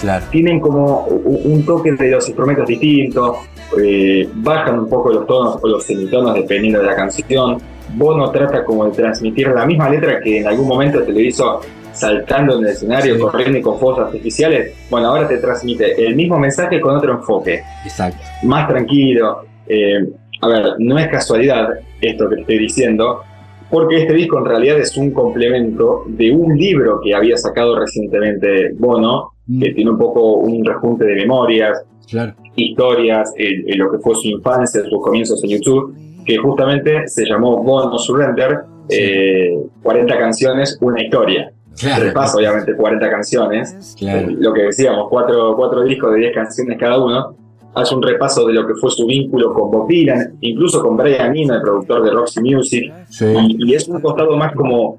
Claro. 0.00 0.26
Tienen 0.30 0.60
como 0.60 1.04
un 1.06 1.64
toque 1.64 1.92
de 1.92 2.10
los 2.10 2.28
instrumentos 2.28 2.66
distintos, 2.66 3.38
eh, 3.78 4.28
bajan 4.34 4.80
un 4.80 4.88
poco 4.88 5.10
los 5.10 5.26
tonos 5.26 5.58
o 5.62 5.68
los 5.68 5.84
semitonos 5.84 6.34
dependiendo 6.34 6.80
de 6.80 6.86
la 6.86 6.96
canción. 6.96 7.58
Bono 7.94 8.30
trata 8.30 8.64
como 8.64 8.84
de 8.86 8.92
transmitir 8.92 9.48
la 9.48 9.64
misma 9.66 9.88
letra 9.88 10.20
que 10.20 10.40
en 10.40 10.46
algún 10.46 10.68
momento 10.68 11.02
te 11.02 11.12
lo 11.12 11.20
hizo 11.20 11.60
saltando 11.92 12.58
en 12.58 12.64
el 12.64 12.70
escenario, 12.72 13.18
corriendo 13.18 13.58
y 13.58 13.62
con 13.62 13.78
fuegos 13.78 14.00
artificiales. 14.00 14.74
Bueno, 14.90 15.08
ahora 15.08 15.26
te 15.26 15.38
transmite 15.38 16.06
el 16.06 16.14
mismo 16.14 16.38
mensaje 16.38 16.80
con 16.80 16.96
otro 16.96 17.12
enfoque. 17.12 17.62
Exacto. 17.84 18.18
Más 18.42 18.68
tranquilo. 18.68 19.42
Eh, 19.66 20.04
a 20.42 20.48
ver, 20.48 20.66
no 20.78 20.98
es 20.98 21.08
casualidad 21.08 21.68
esto 22.00 22.28
que 22.28 22.34
te 22.36 22.40
estoy 22.42 22.58
diciendo, 22.58 23.22
porque 23.70 24.02
este 24.02 24.12
disco 24.12 24.38
en 24.38 24.44
realidad 24.44 24.78
es 24.78 24.96
un 24.96 25.10
complemento 25.10 26.04
de 26.06 26.30
un 26.32 26.56
libro 26.56 27.00
que 27.02 27.14
había 27.14 27.36
sacado 27.38 27.78
recientemente 27.78 28.72
Bono, 28.74 29.32
que 29.60 29.72
tiene 29.72 29.90
un 29.90 29.98
poco 29.98 30.34
un 30.36 30.64
rejunte 30.64 31.04
de 31.06 31.14
memorias, 31.14 31.82
Claro. 32.08 32.34
historias, 32.54 33.32
eh, 33.38 33.64
eh, 33.66 33.76
lo 33.76 33.90
que 33.90 33.98
fue 33.98 34.14
su 34.14 34.28
infancia, 34.28 34.82
sus 34.88 35.02
comienzos 35.02 35.42
en 35.42 35.50
YouTube, 35.50 35.94
que 36.26 36.36
justamente 36.38 37.06
se 37.08 37.24
llamó 37.24 37.62
Bono 37.62 37.96
Surrender, 37.98 38.60
eh, 38.88 39.56
40 39.82 40.18
canciones, 40.18 40.78
una 40.80 41.02
historia. 41.02 41.52
Claro. 41.78 42.04
Repasa 42.04 42.38
obviamente 42.38 42.74
40 42.74 43.10
canciones, 43.10 43.94
Claro. 43.98 44.28
Eh, 44.28 44.36
lo 44.38 44.52
que 44.52 44.62
decíamos, 44.62 45.08
cuatro, 45.10 45.54
cuatro 45.56 45.82
discos 45.84 46.12
de 46.14 46.20
10 46.20 46.34
canciones 46.34 46.78
cada 46.78 47.02
uno, 47.02 47.36
hace 47.74 47.94
un 47.94 48.02
repaso 48.02 48.46
de 48.46 48.54
lo 48.54 48.66
que 48.66 48.74
fue 48.74 48.90
su 48.90 49.06
vínculo 49.06 49.52
con 49.52 49.70
Bob 49.70 49.86
Dylan, 49.86 50.38
incluso 50.40 50.82
con 50.82 50.96
Brian 50.96 51.36
Eno, 51.36 51.54
el 51.54 51.60
productor 51.60 52.02
de 52.02 52.10
Roxy 52.10 52.40
Music, 52.40 52.92
y, 53.20 53.70
y 53.70 53.74
es 53.74 53.86
un 53.88 54.00
costado 54.00 54.36
más 54.36 54.54
como 54.54 54.98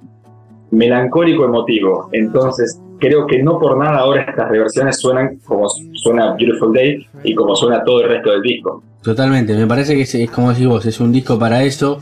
melancólico 0.70 1.46
emotivo. 1.46 2.10
Entonces, 2.12 2.80
creo 3.00 3.26
que 3.28 3.42
no 3.42 3.60
por 3.60 3.78
nada 3.78 4.00
ahora 4.00 4.24
estas 4.24 4.50
reversiones 4.50 5.00
suenan 5.00 5.40
como 5.46 5.68
suena 5.94 6.34
Beautiful 6.36 6.74
Day 6.74 7.06
y 7.24 7.36
como 7.36 7.56
suena 7.56 7.84
todo 7.84 8.02
el 8.02 8.10
resto 8.10 8.32
del 8.32 8.42
disco. 8.42 8.84
Totalmente, 9.02 9.56
me 9.56 9.68
parece 9.68 9.96
que 9.96 10.02
es, 10.02 10.32
como 10.32 10.52
decís 10.52 10.68
vos, 10.68 10.86
es 10.86 11.00
un 11.00 11.12
disco 11.12 11.38
para 11.40 11.64
eso. 11.64 12.00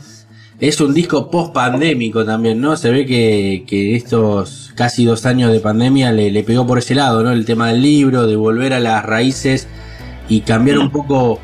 Es 0.58 0.80
un 0.80 0.94
disco 0.94 1.30
post 1.30 1.52
pandémico 1.52 2.24
también, 2.24 2.60
¿no? 2.62 2.78
Se 2.78 2.90
ve 2.90 3.04
que, 3.04 3.94
estos 3.94 4.72
casi 4.74 5.04
dos 5.04 5.26
años 5.26 5.52
de 5.52 5.60
pandemia 5.60 6.12
le, 6.12 6.30
le 6.30 6.42
pegó 6.44 6.66
por 6.66 6.78
ese 6.78 6.94
lado, 6.94 7.22
¿no? 7.22 7.30
El 7.30 7.44
tema 7.44 7.68
del 7.68 7.82
libro, 7.82 8.26
de 8.26 8.36
volver 8.36 8.72
a 8.72 8.80
las 8.80 9.04
raíces 9.04 9.68
y 10.30 10.40
cambiar 10.40 10.78
un 10.78 10.90
poco 10.90 11.38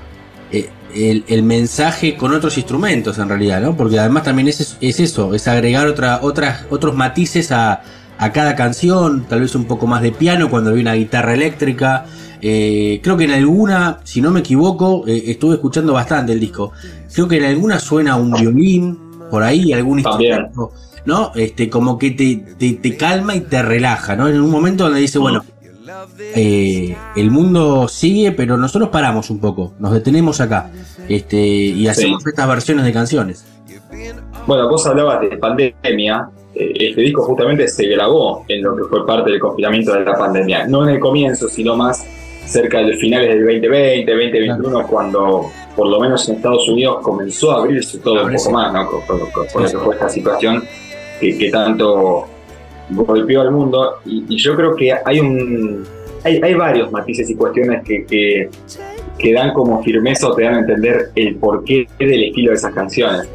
eh, 0.50 0.70
el, 0.94 1.24
el 1.28 1.42
mensaje 1.42 2.16
con 2.16 2.32
otros 2.32 2.56
instrumentos 2.56 3.18
en 3.18 3.28
realidad, 3.28 3.60
¿no? 3.60 3.76
Porque 3.76 3.98
además 3.98 4.22
también 4.22 4.48
es, 4.48 4.78
es 4.80 5.00
eso, 5.00 5.34
es 5.34 5.46
agregar 5.46 5.86
otra, 5.88 6.20
otras, 6.22 6.64
otros 6.70 6.94
matices 6.94 7.52
a, 7.52 7.82
a 8.22 8.30
cada 8.30 8.54
canción, 8.54 9.24
tal 9.28 9.40
vez 9.40 9.56
un 9.56 9.64
poco 9.64 9.88
más 9.88 10.00
de 10.00 10.12
piano 10.12 10.48
cuando 10.48 10.70
hay 10.70 10.80
una 10.80 10.94
guitarra 10.94 11.34
eléctrica. 11.34 12.04
Eh, 12.40 13.00
creo 13.02 13.16
que 13.16 13.24
en 13.24 13.32
alguna, 13.32 13.98
si 14.04 14.20
no 14.20 14.30
me 14.30 14.40
equivoco, 14.40 15.02
eh, 15.08 15.24
estuve 15.26 15.54
escuchando 15.56 15.92
bastante 15.92 16.32
el 16.32 16.38
disco. 16.38 16.70
Creo 17.12 17.26
que 17.26 17.38
en 17.38 17.44
alguna 17.46 17.80
suena 17.80 18.14
un 18.14 18.30
violín, 18.30 18.96
por 19.28 19.42
ahí, 19.42 19.72
algún 19.72 19.98
instrumento, 19.98 20.70
¿no? 21.04 21.32
Este, 21.34 21.68
como 21.68 21.98
que 21.98 22.12
te, 22.12 22.36
te, 22.56 22.74
te 22.74 22.96
calma 22.96 23.34
y 23.34 23.40
te 23.40 23.60
relaja, 23.60 24.14
¿no? 24.14 24.28
En 24.28 24.40
un 24.40 24.50
momento 24.50 24.84
donde 24.84 25.00
dice, 25.00 25.18
bueno, 25.18 25.44
eh, 26.36 26.96
el 27.16 27.28
mundo 27.28 27.88
sigue, 27.88 28.30
pero 28.30 28.56
nosotros 28.56 28.90
paramos 28.90 29.30
un 29.30 29.40
poco, 29.40 29.74
nos 29.80 29.92
detenemos 29.92 30.40
acá, 30.40 30.70
este, 31.08 31.44
y 31.44 31.88
hacemos 31.88 32.24
estas 32.24 32.46
versiones 32.46 32.84
de 32.84 32.92
canciones. 32.92 33.44
Bueno, 34.46 34.68
vos 34.68 34.86
hablabas 34.86 35.22
de 35.22 35.36
pandemia. 35.38 36.30
Eh, 36.54 36.72
Este 36.74 37.00
disco 37.00 37.22
justamente 37.22 37.68
se 37.68 37.86
grabó 37.86 38.44
en 38.48 38.62
lo 38.62 38.76
que 38.76 38.84
fue 38.84 39.06
parte 39.06 39.30
del 39.30 39.40
confinamiento 39.40 39.92
de 39.94 40.04
la 40.04 40.14
pandemia. 40.14 40.66
No 40.66 40.82
en 40.84 40.94
el 40.94 41.00
comienzo, 41.00 41.48
sino 41.48 41.76
más 41.76 42.04
cerca 42.46 42.82
de 42.82 42.96
finales 42.96 43.28
del 43.30 43.44
2020, 43.44 44.10
2021, 44.10 44.86
cuando 44.88 45.50
por 45.76 45.88
lo 45.88 46.00
menos 46.00 46.28
en 46.28 46.36
Estados 46.36 46.68
Unidos 46.68 46.98
comenzó 47.02 47.52
a 47.52 47.60
abrirse 47.60 47.98
todo 47.98 48.26
un 48.26 48.34
poco 48.34 48.50
más, 48.50 48.72
¿no? 48.72 48.86
Con 48.86 49.18
lo 49.18 49.26
que 49.26 49.78
fue 49.78 49.94
esta 49.94 50.08
situación 50.08 50.64
que, 51.20 51.38
que 51.38 51.50
tanto 51.50 52.26
golpeó 52.90 53.40
al 53.40 53.52
mundo. 53.52 53.96
Y, 54.04 54.24
y 54.28 54.36
yo 54.36 54.54
creo 54.54 54.74
que 54.74 54.92
hay 54.92 55.20
un 55.20 55.86
hay, 56.24 56.40
hay 56.42 56.54
varios 56.54 56.90
matices 56.92 57.28
y 57.30 57.34
cuestiones 57.34 57.82
que, 57.84 58.04
que, 58.06 58.48
que 59.18 59.32
dan 59.32 59.52
como 59.52 59.82
firmeza 59.82 60.28
o 60.28 60.34
te 60.34 60.44
dan 60.44 60.54
a 60.54 60.58
entender 60.60 61.10
el 61.14 61.36
porqué 61.36 61.86
del 61.98 62.24
estilo 62.24 62.50
de 62.50 62.56
esas 62.56 62.72
canciones. 62.72 63.28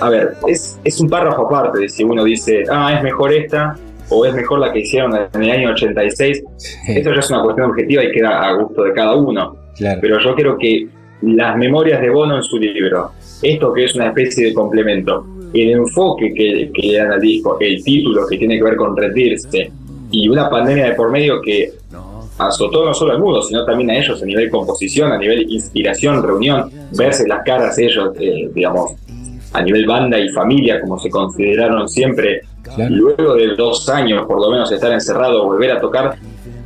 A 0.00 0.10
ver, 0.10 0.34
es, 0.46 0.78
es 0.84 1.00
un 1.00 1.08
párrafo 1.08 1.46
aparte 1.46 1.78
de 1.80 1.88
si 1.88 2.04
uno 2.04 2.24
dice, 2.24 2.64
ah, 2.70 2.94
es 2.96 3.02
mejor 3.02 3.32
esta 3.32 3.76
o 4.10 4.24
es 4.24 4.34
mejor 4.34 4.60
la 4.60 4.72
que 4.72 4.80
hicieron 4.80 5.12
en 5.14 5.42
el 5.42 5.50
año 5.50 5.70
86. 5.70 6.42
Eso 6.88 7.12
ya 7.12 7.18
es 7.18 7.30
una 7.30 7.42
cuestión 7.42 7.70
objetiva 7.70 8.04
y 8.04 8.12
queda 8.12 8.48
a 8.48 8.52
gusto 8.54 8.84
de 8.84 8.92
cada 8.92 9.14
uno. 9.14 9.56
Pero 10.00 10.18
yo 10.18 10.34
creo 10.34 10.56
que 10.56 10.88
las 11.22 11.56
memorias 11.56 12.00
de 12.00 12.10
Bono 12.10 12.36
en 12.36 12.42
su 12.42 12.58
libro, 12.58 13.12
esto 13.42 13.72
que 13.72 13.84
es 13.84 13.94
una 13.94 14.08
especie 14.08 14.46
de 14.46 14.54
complemento, 14.54 15.26
el 15.52 15.70
enfoque 15.70 16.32
que, 16.34 16.70
que 16.72 16.86
le 16.86 16.98
dan 16.98 17.12
al 17.12 17.20
disco, 17.20 17.56
el 17.60 17.82
título 17.82 18.26
que 18.26 18.38
tiene 18.38 18.56
que 18.58 18.64
ver 18.64 18.76
con 18.76 18.96
rendirse 18.96 19.70
y 20.10 20.28
una 20.28 20.48
pandemia 20.48 20.86
de 20.86 20.92
por 20.92 21.10
medio 21.10 21.40
que 21.40 21.72
azotó 22.38 22.84
no 22.84 22.94
solo 22.94 23.12
al 23.12 23.20
mundo, 23.20 23.42
sino 23.42 23.64
también 23.64 23.90
a 23.90 23.98
ellos 23.98 24.22
a 24.22 24.26
nivel 24.26 24.48
composición, 24.50 25.12
a 25.12 25.18
nivel 25.18 25.50
inspiración, 25.50 26.22
reunión, 26.22 26.70
verse 26.96 27.26
las 27.26 27.44
caras 27.44 27.76
ellos, 27.78 28.12
eh, 28.20 28.48
digamos, 28.54 28.92
a 29.52 29.62
nivel 29.62 29.86
banda 29.86 30.18
y 30.18 30.28
familia, 30.30 30.80
como 30.80 30.98
se 30.98 31.10
consideraron 31.10 31.88
siempre, 31.88 32.42
luego 32.90 33.34
de 33.34 33.54
dos 33.56 33.88
años 33.88 34.26
por 34.26 34.40
lo 34.40 34.50
menos 34.50 34.70
estar 34.70 34.92
encerrado, 34.92 35.44
volver 35.44 35.72
a 35.72 35.80
tocar, 35.80 36.16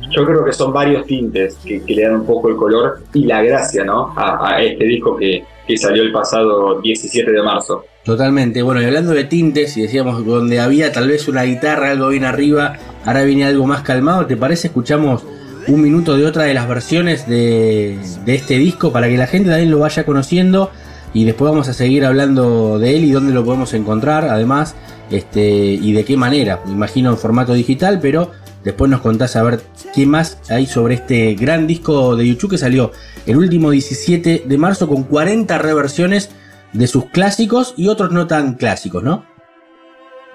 yo 0.09 0.25
creo 0.25 0.43
que 0.45 0.53
son 0.53 0.71
varios 0.71 1.05
tintes 1.05 1.55
que, 1.65 1.81
que 1.81 1.95
le 1.95 2.03
dan 2.03 2.15
un 2.15 2.25
poco 2.25 2.49
el 2.49 2.55
color 2.55 2.99
y 3.13 3.25
la 3.25 3.41
gracia, 3.41 3.83
¿no? 3.83 4.13
A, 4.15 4.55
a 4.55 4.61
este 4.61 4.83
disco 4.85 5.15
que, 5.17 5.43
que 5.65 5.77
salió 5.77 6.03
el 6.03 6.11
pasado 6.11 6.81
17 6.81 7.31
de 7.31 7.41
marzo. 7.41 7.85
Totalmente. 8.03 8.61
Bueno, 8.61 8.81
y 8.81 8.85
hablando 8.85 9.11
de 9.11 9.23
tintes, 9.23 9.77
y 9.77 9.83
decíamos 9.83 10.25
donde 10.25 10.59
había 10.59 10.91
tal 10.91 11.07
vez 11.07 11.27
una 11.27 11.43
guitarra, 11.43 11.91
algo 11.91 12.09
bien 12.09 12.25
arriba, 12.25 12.77
ahora 13.05 13.23
viene 13.23 13.45
algo 13.45 13.65
más 13.65 13.81
calmado. 13.81 14.25
¿Te 14.25 14.35
parece? 14.35 14.67
Escuchamos 14.67 15.23
un 15.67 15.81
minuto 15.81 16.17
de 16.17 16.25
otra 16.25 16.43
de 16.43 16.53
las 16.53 16.67
versiones 16.67 17.27
de, 17.27 17.97
de 18.25 18.35
este 18.35 18.57
disco 18.57 18.91
para 18.91 19.07
que 19.07 19.17
la 19.17 19.27
gente 19.27 19.49
también 19.49 19.71
lo 19.71 19.79
vaya 19.79 20.05
conociendo 20.05 20.69
y 21.13 21.25
después 21.25 21.51
vamos 21.51 21.67
a 21.69 21.73
seguir 21.73 22.05
hablando 22.05 22.79
de 22.79 22.95
él 22.95 23.03
y 23.05 23.11
dónde 23.11 23.33
lo 23.33 23.45
podemos 23.45 23.73
encontrar, 23.73 24.25
además, 24.25 24.75
este 25.11 25.41
y 25.41 25.93
de 25.93 26.03
qué 26.05 26.17
manera. 26.17 26.61
Imagino 26.67 27.11
en 27.11 27.17
formato 27.17 27.53
digital, 27.53 27.99
pero 28.01 28.31
después 28.63 28.89
nos 28.89 29.01
contás 29.01 29.35
a 29.35 29.43
ver 29.43 29.61
qué 29.93 30.05
más 30.05 30.39
hay 30.49 30.65
sobre 30.65 30.95
este 30.95 31.35
gran 31.35 31.67
disco 31.67 32.15
de 32.15 32.27
YouTube 32.27 32.51
que 32.51 32.57
salió 32.57 32.91
el 33.25 33.37
último 33.37 33.69
17 33.69 34.43
de 34.45 34.57
marzo 34.57 34.87
con 34.87 35.03
40 35.03 35.57
reversiones 35.59 36.31
de 36.73 36.87
sus 36.87 37.05
clásicos 37.05 37.75
y 37.77 37.87
otros 37.87 38.11
no 38.11 38.25
tan 38.25 38.55
clásicos, 38.55 39.03
¿no? 39.03 39.25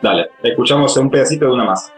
Dale, 0.01 0.29
escuchamos 0.43 0.97
un 0.97 1.11
pedacito 1.11 1.47
de 1.47 1.53
una 1.53 1.65
más. 1.65 1.93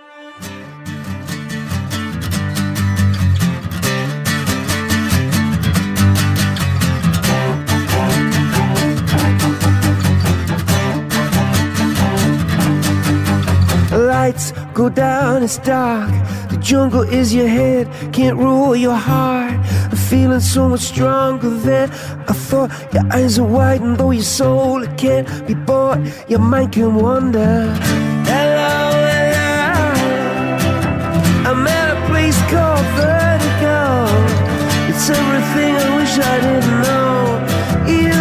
Lights 14.30 14.52
go 14.74 14.88
down, 14.88 15.42
it's 15.42 15.58
dark. 15.58 16.08
The 16.50 16.56
jungle 16.58 17.02
is 17.02 17.34
your 17.34 17.48
head, 17.48 17.88
can't 18.12 18.36
rule 18.36 18.76
your 18.76 18.94
heart. 18.94 19.58
I'm 19.90 19.96
feeling 19.96 20.38
so 20.38 20.68
much 20.68 20.82
stronger 20.82 21.50
than 21.50 21.90
I 22.28 22.32
thought. 22.48 22.70
Your 22.94 23.12
eyes 23.12 23.40
are 23.40 23.48
wide, 23.56 23.80
and 23.80 23.96
though 23.96 24.12
your 24.12 24.22
soul 24.22 24.84
it 24.84 24.96
can't 24.96 25.26
be 25.48 25.54
bought, 25.54 25.98
your 26.28 26.38
mind 26.38 26.70
can 26.70 26.94
wander. 26.94 27.74
Hello, 28.30 28.72
hello. 29.10 29.72
I'm 31.48 31.66
at 31.66 31.96
a 31.96 31.98
place 32.08 32.40
called 32.52 32.86
Vertigo. 32.98 33.78
It's 34.90 35.10
everything 35.10 35.74
I 35.74 35.88
wish 35.98 36.14
I 36.32 36.36
didn't 36.46 36.76
know. 36.86 37.16
You 37.98 38.14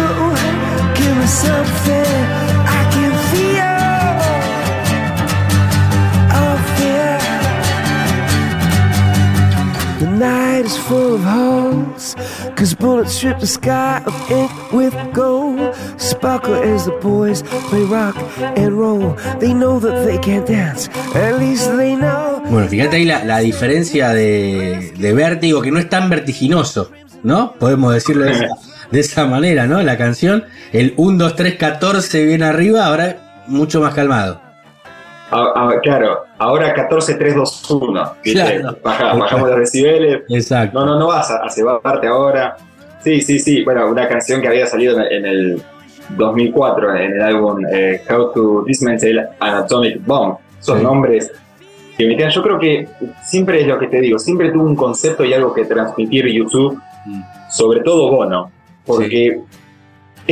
give 0.98 1.16
me 1.16 1.26
something 1.26 1.79
is 10.64 10.76
full 10.76 11.14
of 11.14 11.22
holes. 11.22 12.14
Cause 12.56 12.74
bullets 12.74 13.14
strip 13.14 13.38
the 13.38 13.46
sky 13.46 14.02
of 14.06 14.72
with 14.72 14.94
gold. 15.12 15.74
Sparkle 15.98 16.54
as 16.54 16.84
the 16.84 16.92
boys 17.02 17.42
play 17.68 17.84
rock 17.84 18.16
and 18.56 18.78
roll. 18.78 19.16
They 19.38 19.52
know 19.52 19.78
that 19.80 20.04
they 20.04 20.18
can't 20.18 20.46
dance. 20.46 20.88
At 21.14 21.38
least 21.38 21.70
they 21.76 21.96
know. 21.96 22.42
Bueno, 22.50 22.68
fíjate 22.68 22.96
ahí 22.96 23.04
la, 23.04 23.24
la 23.24 23.38
diferencia 23.38 24.10
de, 24.10 24.92
de 24.98 25.12
vértigo, 25.12 25.62
que 25.62 25.70
no 25.70 25.78
es 25.78 25.88
tan 25.88 26.10
vertiginoso, 26.10 26.90
¿no? 27.22 27.52
Podemos 27.54 27.94
decirlo 27.94 28.24
de 28.24 28.32
esa, 28.32 28.48
de 28.90 29.00
esa 29.00 29.26
manera, 29.26 29.66
¿no? 29.66 29.82
La 29.82 29.96
canción, 29.96 30.44
el 30.72 30.94
1, 30.96 31.18
2, 31.18 31.36
3, 31.36 31.54
14 31.56 32.24
bien 32.24 32.42
arriba, 32.42 32.86
ahora 32.86 33.44
mucho 33.46 33.80
más 33.80 33.94
calmado. 33.94 34.49
Claro, 35.82 36.24
ahora 36.38 36.74
14, 36.74 37.14
3, 37.14 37.34
2, 37.36 37.70
1. 37.70 38.12
¿viste? 38.24 38.40
Claro. 38.58 38.76
Baja- 38.82 39.14
bajamos 39.14 39.48
los 39.50 39.58
decibeles. 39.60 40.22
Exacto. 40.28 40.78
No, 40.80 40.86
no, 40.86 40.98
no 40.98 41.06
vas 41.08 41.30
a, 41.30 41.44
a 41.44 41.50
cebarte 41.50 42.06
ahora. 42.06 42.56
Sí, 43.04 43.20
sí, 43.20 43.38
sí. 43.38 43.64
Bueno, 43.64 43.88
una 43.88 44.08
canción 44.08 44.42
que 44.42 44.48
había 44.48 44.66
salido 44.66 44.98
en, 45.00 45.12
en 45.12 45.26
el 45.26 45.62
2004 46.16 46.96
en 46.96 47.12
el 47.14 47.22
álbum 47.22 47.64
eh, 47.72 48.02
How 48.10 48.32
to 48.32 48.64
Dismantle 48.66 49.20
an 49.40 49.54
Atomic 49.54 50.04
Bomb. 50.04 50.36
Son 50.60 50.78
Sí. 50.78 50.84
nombres 50.84 51.32
que 51.96 52.06
me 52.06 52.16
quedan. 52.16 52.30
Yo 52.30 52.42
creo 52.42 52.58
que 52.58 52.88
siempre 53.24 53.60
es 53.62 53.66
lo 53.66 53.78
que 53.78 53.86
te 53.86 54.00
digo, 54.00 54.18
siempre 54.18 54.50
tuvo 54.50 54.64
un 54.64 54.76
concepto 54.76 55.24
y 55.24 55.32
algo 55.32 55.54
que 55.54 55.64
transmitir 55.64 56.26
YouTube, 56.26 56.78
Mm. 57.06 57.22
sobre 57.50 57.80
todo 57.80 58.10
Bono, 58.10 58.50
porque 58.84 59.40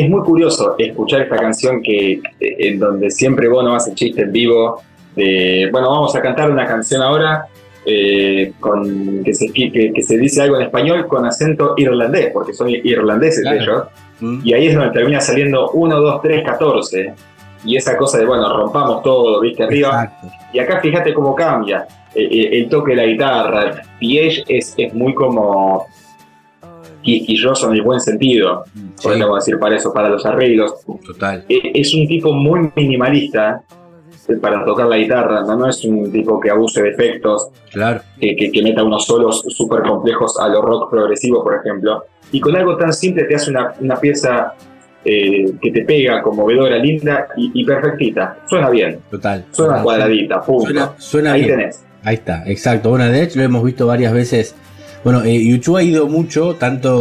es 0.05 0.11
muy 0.11 0.23
curioso 0.23 0.75
escuchar 0.79 1.23
esta 1.23 1.37
canción 1.37 1.83
que 1.83 2.21
en 2.41 2.79
donde 2.79 3.11
siempre 3.11 3.49
Bono 3.49 3.75
hace 3.75 3.95
chiste 3.95 4.23
en 4.23 4.33
vivo 4.33 4.81
de, 5.17 5.69
bueno, 5.73 5.91
vamos 5.91 6.15
a 6.15 6.21
cantar 6.21 6.51
una 6.51 6.67
canción 6.67 7.03
ahora 7.03 7.47
eh, 7.85 8.53
con 8.61 9.23
que 9.25 9.33
se, 9.35 9.53
que, 9.53 9.93
que 9.95 10.03
se 10.03 10.19
dice 10.19 10.43
algo 10.43 10.57
en 10.57 10.63
español 10.63 11.07
con 11.07 11.25
acento 11.25 11.75
irlandés, 11.77 12.31
porque 12.33 12.53
son 12.53 12.69
irlandeses 12.69 13.43
Claro. 13.43 13.61
ellos, 13.63 13.83
Mm. 14.21 14.41
y 14.43 14.53
ahí 14.53 14.67
es 14.67 14.75
donde 14.75 14.91
termina 14.91 15.21
saliendo 15.21 15.71
1, 15.71 16.01
2, 16.01 16.23
3, 16.23 16.45
14. 16.45 17.15
Y 17.65 17.77
esa 17.77 17.97
cosa 17.97 18.19
de, 18.19 18.27
bueno, 18.27 18.57
rompamos 18.57 19.03
todo, 19.03 19.41
viste, 19.41 19.63
arriba. 19.65 19.89
Exacto. 20.05 20.29
Y 20.53 20.59
acá 20.59 20.81
fíjate 20.81 21.13
cómo 21.15 21.35
cambia 21.35 21.87
eh, 22.15 22.29
eh, 22.31 22.49
el 22.59 22.69
toque 22.69 22.93
de 22.93 22.97
la 22.97 23.05
guitarra. 23.05 23.83
Page 24.01 24.45
es, 24.49 24.75
es 24.77 24.95
muy 24.95 25.15
como 25.15 25.87
quisquilloso 27.03 27.69
en 27.69 27.75
el 27.75 27.83
buen 27.83 28.01
sentido, 28.01 28.65
Sí, 28.75 28.83
podríamos 29.09 29.45
decir 29.45 29.59
para 29.59 29.77
eso, 29.77 29.93
para 29.93 30.09
los 30.09 30.25
arreglos. 30.27 30.75
total. 31.07 31.45
Eh, 31.49 31.71
Es 31.75 31.95
un 31.95 32.07
tipo 32.09 32.33
muy 32.33 32.71
minimalista 32.75 33.63
eh, 34.29 34.35
para 34.37 34.65
tocar 34.65 34.87
la 34.89 34.97
guitarra, 34.99 35.43
¿no? 35.43 35.57
no 35.57 35.69
es 35.69 35.85
un 35.85 36.11
tipo 36.13 36.39
que 36.41 36.51
abuse 36.51 36.83
de 36.83 36.91
efectos, 36.91 37.49
Claro. 37.73 38.01
que, 38.21 38.37
que- 38.37 38.51
que 38.53 38.63
meta 38.63 38.83
unos 38.85 39.07
solos 39.07 39.43
súper 39.49 39.83
complejos 39.83 40.39
a 40.39 40.49
lo 40.49 40.61
rock 40.63 40.91
progresivo, 40.91 41.43
por 41.43 41.55
ejemplo. 41.57 42.05
Y 42.33 42.41
con 42.41 42.55
algo 42.57 42.77
tan 42.77 42.93
simple 42.93 43.25
te 43.25 43.37
hace 43.37 43.51
una, 43.51 43.73
una 43.81 43.97
pieza 43.97 44.53
eh, 45.05 45.53
que 45.63 45.71
te 45.71 45.83
pega, 45.85 46.21
conmovedora, 46.23 46.77
linda 46.77 47.29
y, 47.37 47.51
y 47.55 47.65
perfectita. 47.65 48.39
Suena 48.51 48.69
bien, 48.69 48.99
Total. 49.11 49.45
suena 49.53 49.83
cuadradita, 49.83 50.43
punto. 50.43 50.65
Suena, 50.65 50.93
suena 50.99 51.33
Ahí 51.33 51.45
bien. 51.45 51.57
tenés. 51.59 51.85
Ahí 52.03 52.15
está, 52.17 52.43
exacto. 52.47 52.91
Bueno, 52.91 53.07
de 53.07 53.23
hecho 53.23 53.39
lo 53.39 53.45
hemos 53.45 53.65
visto 53.65 53.87
varias 53.87 54.13
veces. 54.13 54.55
Bueno, 55.05 55.23
eh, 55.25 55.43
YouTube 55.43 55.77
ha 55.77 55.83
ido 55.83 56.07
mucho, 56.09 56.55
tanto 56.57 56.97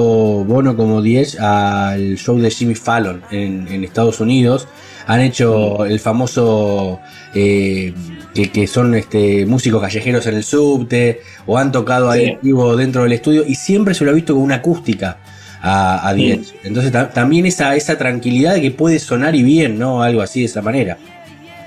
Bono 0.45 0.77
como 0.77 1.01
Diez, 1.01 1.39
al 1.39 2.15
show 2.15 2.37
de 2.39 2.49
Jimmy 2.51 2.75
Fallon 2.75 3.21
en, 3.31 3.67
en 3.69 3.83
Estados 3.83 4.19
Unidos. 4.19 4.67
Han 5.07 5.21
hecho 5.21 5.83
el 5.85 5.99
famoso 5.99 6.99
eh, 7.33 7.93
que, 8.35 8.51
que 8.51 8.67
son 8.67 8.93
este, 8.95 9.45
músicos 9.45 9.81
callejeros 9.81 10.25
en 10.27 10.35
el 10.35 10.43
subte, 10.43 11.21
o 11.45 11.57
han 11.57 11.71
tocado 11.71 12.09
ahí 12.11 12.25
Sí. 12.27 12.37
vivo 12.43 12.75
dentro 12.75 13.03
del 13.03 13.13
estudio, 13.13 13.43
y 13.47 13.55
siempre 13.55 13.93
se 13.93 14.05
lo 14.05 14.11
ha 14.11 14.13
visto 14.13 14.33
con 14.35 14.43
una 14.43 14.55
acústica 14.55 15.17
a, 15.61 16.07
a 16.07 16.13
Diez. 16.13 16.53
Entonces 16.63 16.91
ta- 16.91 17.09
también 17.09 17.45
esa, 17.45 17.75
esa 17.75 17.97
tranquilidad 17.97 18.53
de 18.53 18.61
que 18.61 18.71
puede 18.71 18.99
sonar 18.99 19.33
y 19.35 19.43
bien, 19.43 19.79
¿no? 19.79 20.03
Algo 20.03 20.21
así 20.21 20.41
de 20.41 20.45
esa 20.45 20.61
manera. 20.61 20.97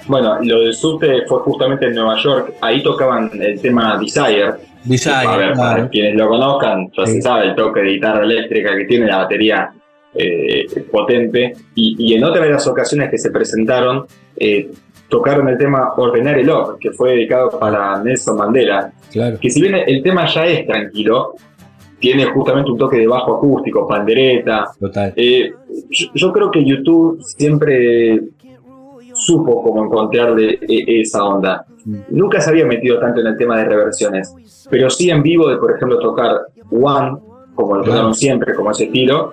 Bueno, 0.07 0.39
lo 0.43 0.61
del 0.61 0.75
subte 0.75 1.09
fue 1.29 1.39
justamente 1.41 1.87
en 1.87 1.95
Nueva 1.95 2.17
York. 2.23 2.55
Ahí 2.61 2.83
tocaban 2.83 3.31
el 3.41 3.61
tema 3.61 3.99
Desire. 3.99 4.53
Desire, 4.85 5.15
a 5.27 5.37
ver, 5.37 5.53
para 5.55 5.89
quienes 5.89 6.15
lo 6.17 6.29
conozcan, 6.29 6.89
ya 6.97 7.07
Sí. 7.07 7.13
se 7.15 7.23
sabe 7.23 7.49
el 7.49 7.55
toque 7.55 7.81
de 7.81 7.89
guitarra 7.91 8.25
eléctrica 8.25 8.77
que 8.77 8.85
tiene 8.87 9.07
la 9.07 9.19
batería 9.19 9.71
eh, 10.15 10.67
potente. 10.91 11.53
Y, 11.75 11.95
y 11.99 12.15
en 12.15 12.25
otra 12.25 12.43
de 12.43 12.51
las 12.51 12.67
ocasiones 12.67 13.11
que 13.11 13.19
se 13.19 13.31
presentaron, 13.31 14.07
eh, 14.37 14.71
tocaron 15.09 15.49
el 15.49 15.57
tema 15.59 15.93
Ordenar 15.97 16.39
el 16.39 16.47
Love, 16.47 16.79
que 16.81 16.91
fue 16.93 17.11
dedicado 17.11 17.59
para 17.59 18.03
Nelson 18.03 18.37
Mandela. 18.37 18.91
Claro. 19.13 19.39
Que 19.41 19.51
si 19.51 19.61
bien 19.63 19.75
el 19.87 20.03
tema 20.03 20.27
ya 20.27 20.47
es 20.47 20.67
tranquilo, 20.67 21.35
tiene 21.99 22.25
justamente 22.25 22.71
un 22.71 22.79
toque 22.79 22.97
de 22.97 23.07
bajo 23.07 23.37
acústico, 23.37 23.87
pandereta, 23.87 24.69
Total. 24.81 25.13
eh, 25.17 25.53
yo, 25.91 26.07
yo 26.15 26.33
creo 26.33 26.51
que 26.51 26.65
YouTube 26.65 27.21
siempre 27.23 28.21
supo 29.21 29.63
cómo 29.63 29.85
encontrarle 29.85 30.59
e- 30.63 31.01
esa 31.01 31.25
onda. 31.25 31.65
Nunca 32.11 32.41
se 32.41 32.51
había 32.51 32.67
metido 32.67 32.99
tanto 32.99 33.21
en 33.21 33.29
el 33.29 33.37
tema 33.37 33.59
de 33.59 33.65
reversiones, 33.65 34.35
pero 34.71 34.91
sí 34.91 35.11
en 35.11 35.23
vivo 35.23 35.49
de, 35.49 35.57
por 35.57 35.75
ejemplo, 35.75 35.99
tocar 35.99 36.41
One, 36.71 37.19
como 37.55 37.77
lo 37.77 37.83
tocaron 37.83 38.15
siempre, 38.15 38.55
como 38.55 38.71
ese 38.71 38.85
estilo, 38.85 39.33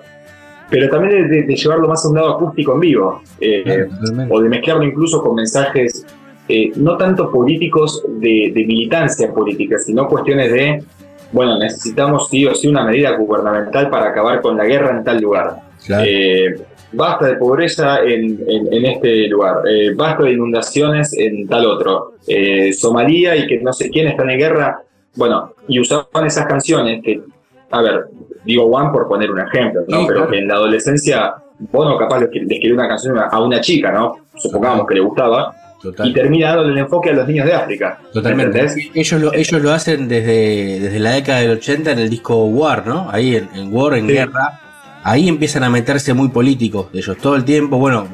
pero 0.70 0.88
también 0.88 1.28
de, 1.28 1.54
llevarlo 1.54 1.88
más 1.88 2.04
a 2.04 2.08
un 2.08 2.14
lado 2.16 2.34
acústico 2.34 2.74
en 2.74 2.80
vivo, 2.80 3.22
eh, 3.40 3.88
o 4.28 4.40
de 4.40 4.48
mezclarlo 4.48 4.84
incluso 4.84 5.22
con 5.22 5.34
mensajes 5.36 6.06
eh, 6.48 6.72
no 6.76 6.96
tanto 6.96 7.30
políticos 7.30 8.02
de, 8.08 8.52
de 8.54 8.66
militancia 8.66 9.32
política, 9.32 9.78
sino 9.78 10.08
cuestiones 10.08 10.50
de, 10.50 10.82
bueno, 11.30 11.58
necesitamos 11.58 12.28
sí 12.30 12.46
o 12.46 12.54
sí 12.54 12.68
una 12.68 12.84
medida 12.84 13.10
gubernamental 13.16 13.90
para 13.90 14.08
acabar 14.08 14.40
con 14.40 14.56
la 14.56 14.64
guerra 14.64 14.96
en 14.96 15.04
tal 15.04 15.20
lugar. 15.20 15.60
Claro. 15.84 16.04
Eh, 16.06 16.58
basta 16.92 17.26
de 17.26 17.36
pobreza 17.36 17.98
en, 18.02 18.38
en- 18.48 18.72
en 18.72 18.86
este 18.86 19.28
lugar, 19.28 19.56
eh, 19.70 19.92
basta 19.94 20.22
de 20.24 20.32
inundaciones 20.32 21.12
en 21.18 21.46
tal 21.48 21.66
otro, 21.66 22.14
eh, 22.26 22.72
Somalia 22.72 23.36
y 23.36 23.46
que 23.46 23.60
no 23.60 23.72
sé 23.72 23.90
quién 23.90 24.08
están 24.08 24.30
en 24.30 24.38
guerra. 24.38 24.82
Bueno, 25.16 25.52
y 25.68 25.80
usaban 25.80 26.26
esas 26.26 26.46
canciones 26.46 27.02
que, 27.02 27.20
a 27.70 27.82
ver, 27.82 28.04
digo 28.44 28.64
One 28.66 28.90
por 28.92 29.08
poner 29.08 29.30
un 29.30 29.40
ejemplo, 29.40 29.82
¿no? 29.88 30.00
Sí, 30.00 30.04
Pero 30.06 30.18
claro. 30.20 30.30
que 30.30 30.38
en 30.38 30.48
la 30.48 30.54
adolescencia, 30.54 31.34
Bono 31.72 31.98
capaz 31.98 32.20
le 32.20 32.28
le 32.32 32.54
escribió 32.54 32.74
una 32.74 32.88
canción 32.88 33.18
a 33.18 33.40
una 33.40 33.60
chica, 33.60 33.90
¿no? 33.90 34.16
Supongamos 34.36 34.86
que 34.86 34.94
le 34.94 35.00
gustaba, 35.00 35.52
Total. 35.82 36.08
y 36.08 36.12
termina 36.12 36.48
dándole 36.50 36.72
el 36.72 36.78
enfoque 36.78 37.10
a 37.10 37.14
los 37.14 37.26
niños 37.26 37.46
de 37.46 37.52
África. 37.54 37.98
Totalmente. 38.12 38.60
¿entendés? 38.60 38.90
Ellos 38.94 39.20
lo, 39.20 39.32
ellos 39.34 39.60
lo 39.62 39.72
hacen 39.72 40.06
desde, 40.08 40.78
desde 40.80 40.98
la 41.00 41.12
década 41.12 41.40
del 41.40 41.50
80 41.50 41.90
en 41.92 41.98
el 41.98 42.08
disco 42.10 42.44
War, 42.44 42.86
¿no? 42.86 43.08
Ahí 43.10 43.34
en, 43.36 43.48
en 43.56 43.72
War, 43.74 43.94
en 43.94 44.06
Sí. 44.06 44.12
guerra. 44.12 44.60
Ahí 45.04 45.28
empiezan 45.28 45.64
a 45.64 45.70
meterse 45.70 46.12
muy 46.14 46.28
políticos 46.28 46.92
de 46.92 46.98
ellos 47.00 47.16
todo 47.18 47.36
el 47.36 47.44
tiempo. 47.44 47.78
Bueno, 47.78 48.06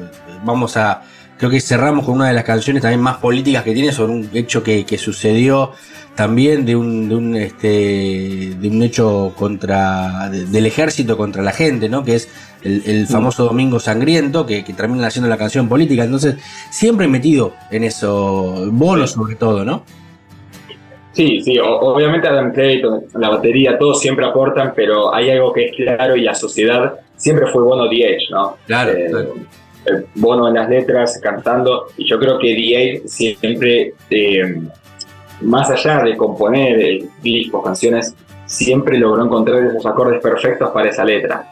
vamos 0.45 0.77
a. 0.77 1.01
Creo 1.37 1.49
que 1.51 1.59
cerramos 1.59 2.05
con 2.05 2.15
una 2.15 2.27
de 2.29 2.33
las 2.33 2.45
canciones 2.45 2.81
también 2.81 3.01
más 3.01 3.17
políticas 3.17 3.63
que 3.63 3.73
tiene 3.73 3.91
sobre 3.91 4.13
un 4.13 4.29
hecho 4.33 4.63
que, 4.63 4.85
que 4.85 4.97
sucedió 4.97 5.71
también 6.15 6.65
de 6.65 6.77
un, 6.77 7.09
de 7.09 7.15
un 7.15 7.35
este 7.35 8.55
de 8.57 8.69
un 8.69 8.81
hecho 8.81 9.33
contra 9.35 10.29
de- 10.29 10.45
del 10.45 10.65
ejército 10.65 11.17
contra 11.17 11.43
la 11.43 11.51
gente, 11.51 11.89
¿no? 11.89 12.05
Que 12.05 12.15
es 12.15 12.29
el, 12.63 12.83
el 12.85 13.05
famoso 13.07 13.43
Domingo 13.43 13.81
Sangriento, 13.81 14.45
que, 14.45 14.63
que 14.63 14.71
termina 14.73 15.07
haciendo 15.07 15.27
la 15.27 15.35
canción 15.37 15.67
política. 15.67 16.05
Entonces, 16.05 16.35
siempre 16.71 17.09
metido 17.09 17.53
en 17.69 17.83
eso, 17.83 18.69
Bono 18.71 19.05
sobre 19.05 19.35
todo, 19.35 19.65
¿no? 19.65 19.83
Sí, 21.15 21.39
sí, 21.41 21.57
o- 21.59 21.79
obviamente 21.79 22.27
Adam 22.27 22.51
Clayton, 22.51 23.05
la 23.15 23.29
batería, 23.29 23.77
todos 23.79 23.99
siempre 24.01 24.25
aportan, 24.25 24.73
pero 24.75 25.13
hay 25.15 25.29
algo 25.31 25.51
que 25.53 25.65
es 25.67 25.75
claro 25.75 26.15
y 26.15 26.21
la 26.21 26.35
sociedad 26.35 26.93
siempre 27.15 27.47
fue 27.47 27.63
Bono 27.63 27.85
DH, 27.85 28.29
¿no? 28.31 28.57
Claro, 28.67 28.91
Eh, 28.91 29.07
claro. 29.09 29.33
Bono 30.15 30.47
en 30.47 30.55
las 30.55 30.67
letras, 30.69 31.19
cantando, 31.21 31.87
y 31.97 32.05
yo 32.09 32.19
creo 32.19 32.37
que 32.39 32.53
DH 32.55 33.07
siempre, 33.07 33.93
eh, 34.09 34.61
más 35.41 35.69
allá 35.69 36.03
de 36.03 36.17
componer 36.17 36.79
eh, 36.81 37.05
discos, 37.21 37.63
canciones, 37.63 38.15
siempre 38.45 38.97
logró 38.97 39.23
encontrar 39.25 39.63
esos 39.63 39.85
acordes 39.85 40.21
perfectos 40.21 40.69
para 40.71 40.89
esa 40.89 41.05
letra. 41.05 41.47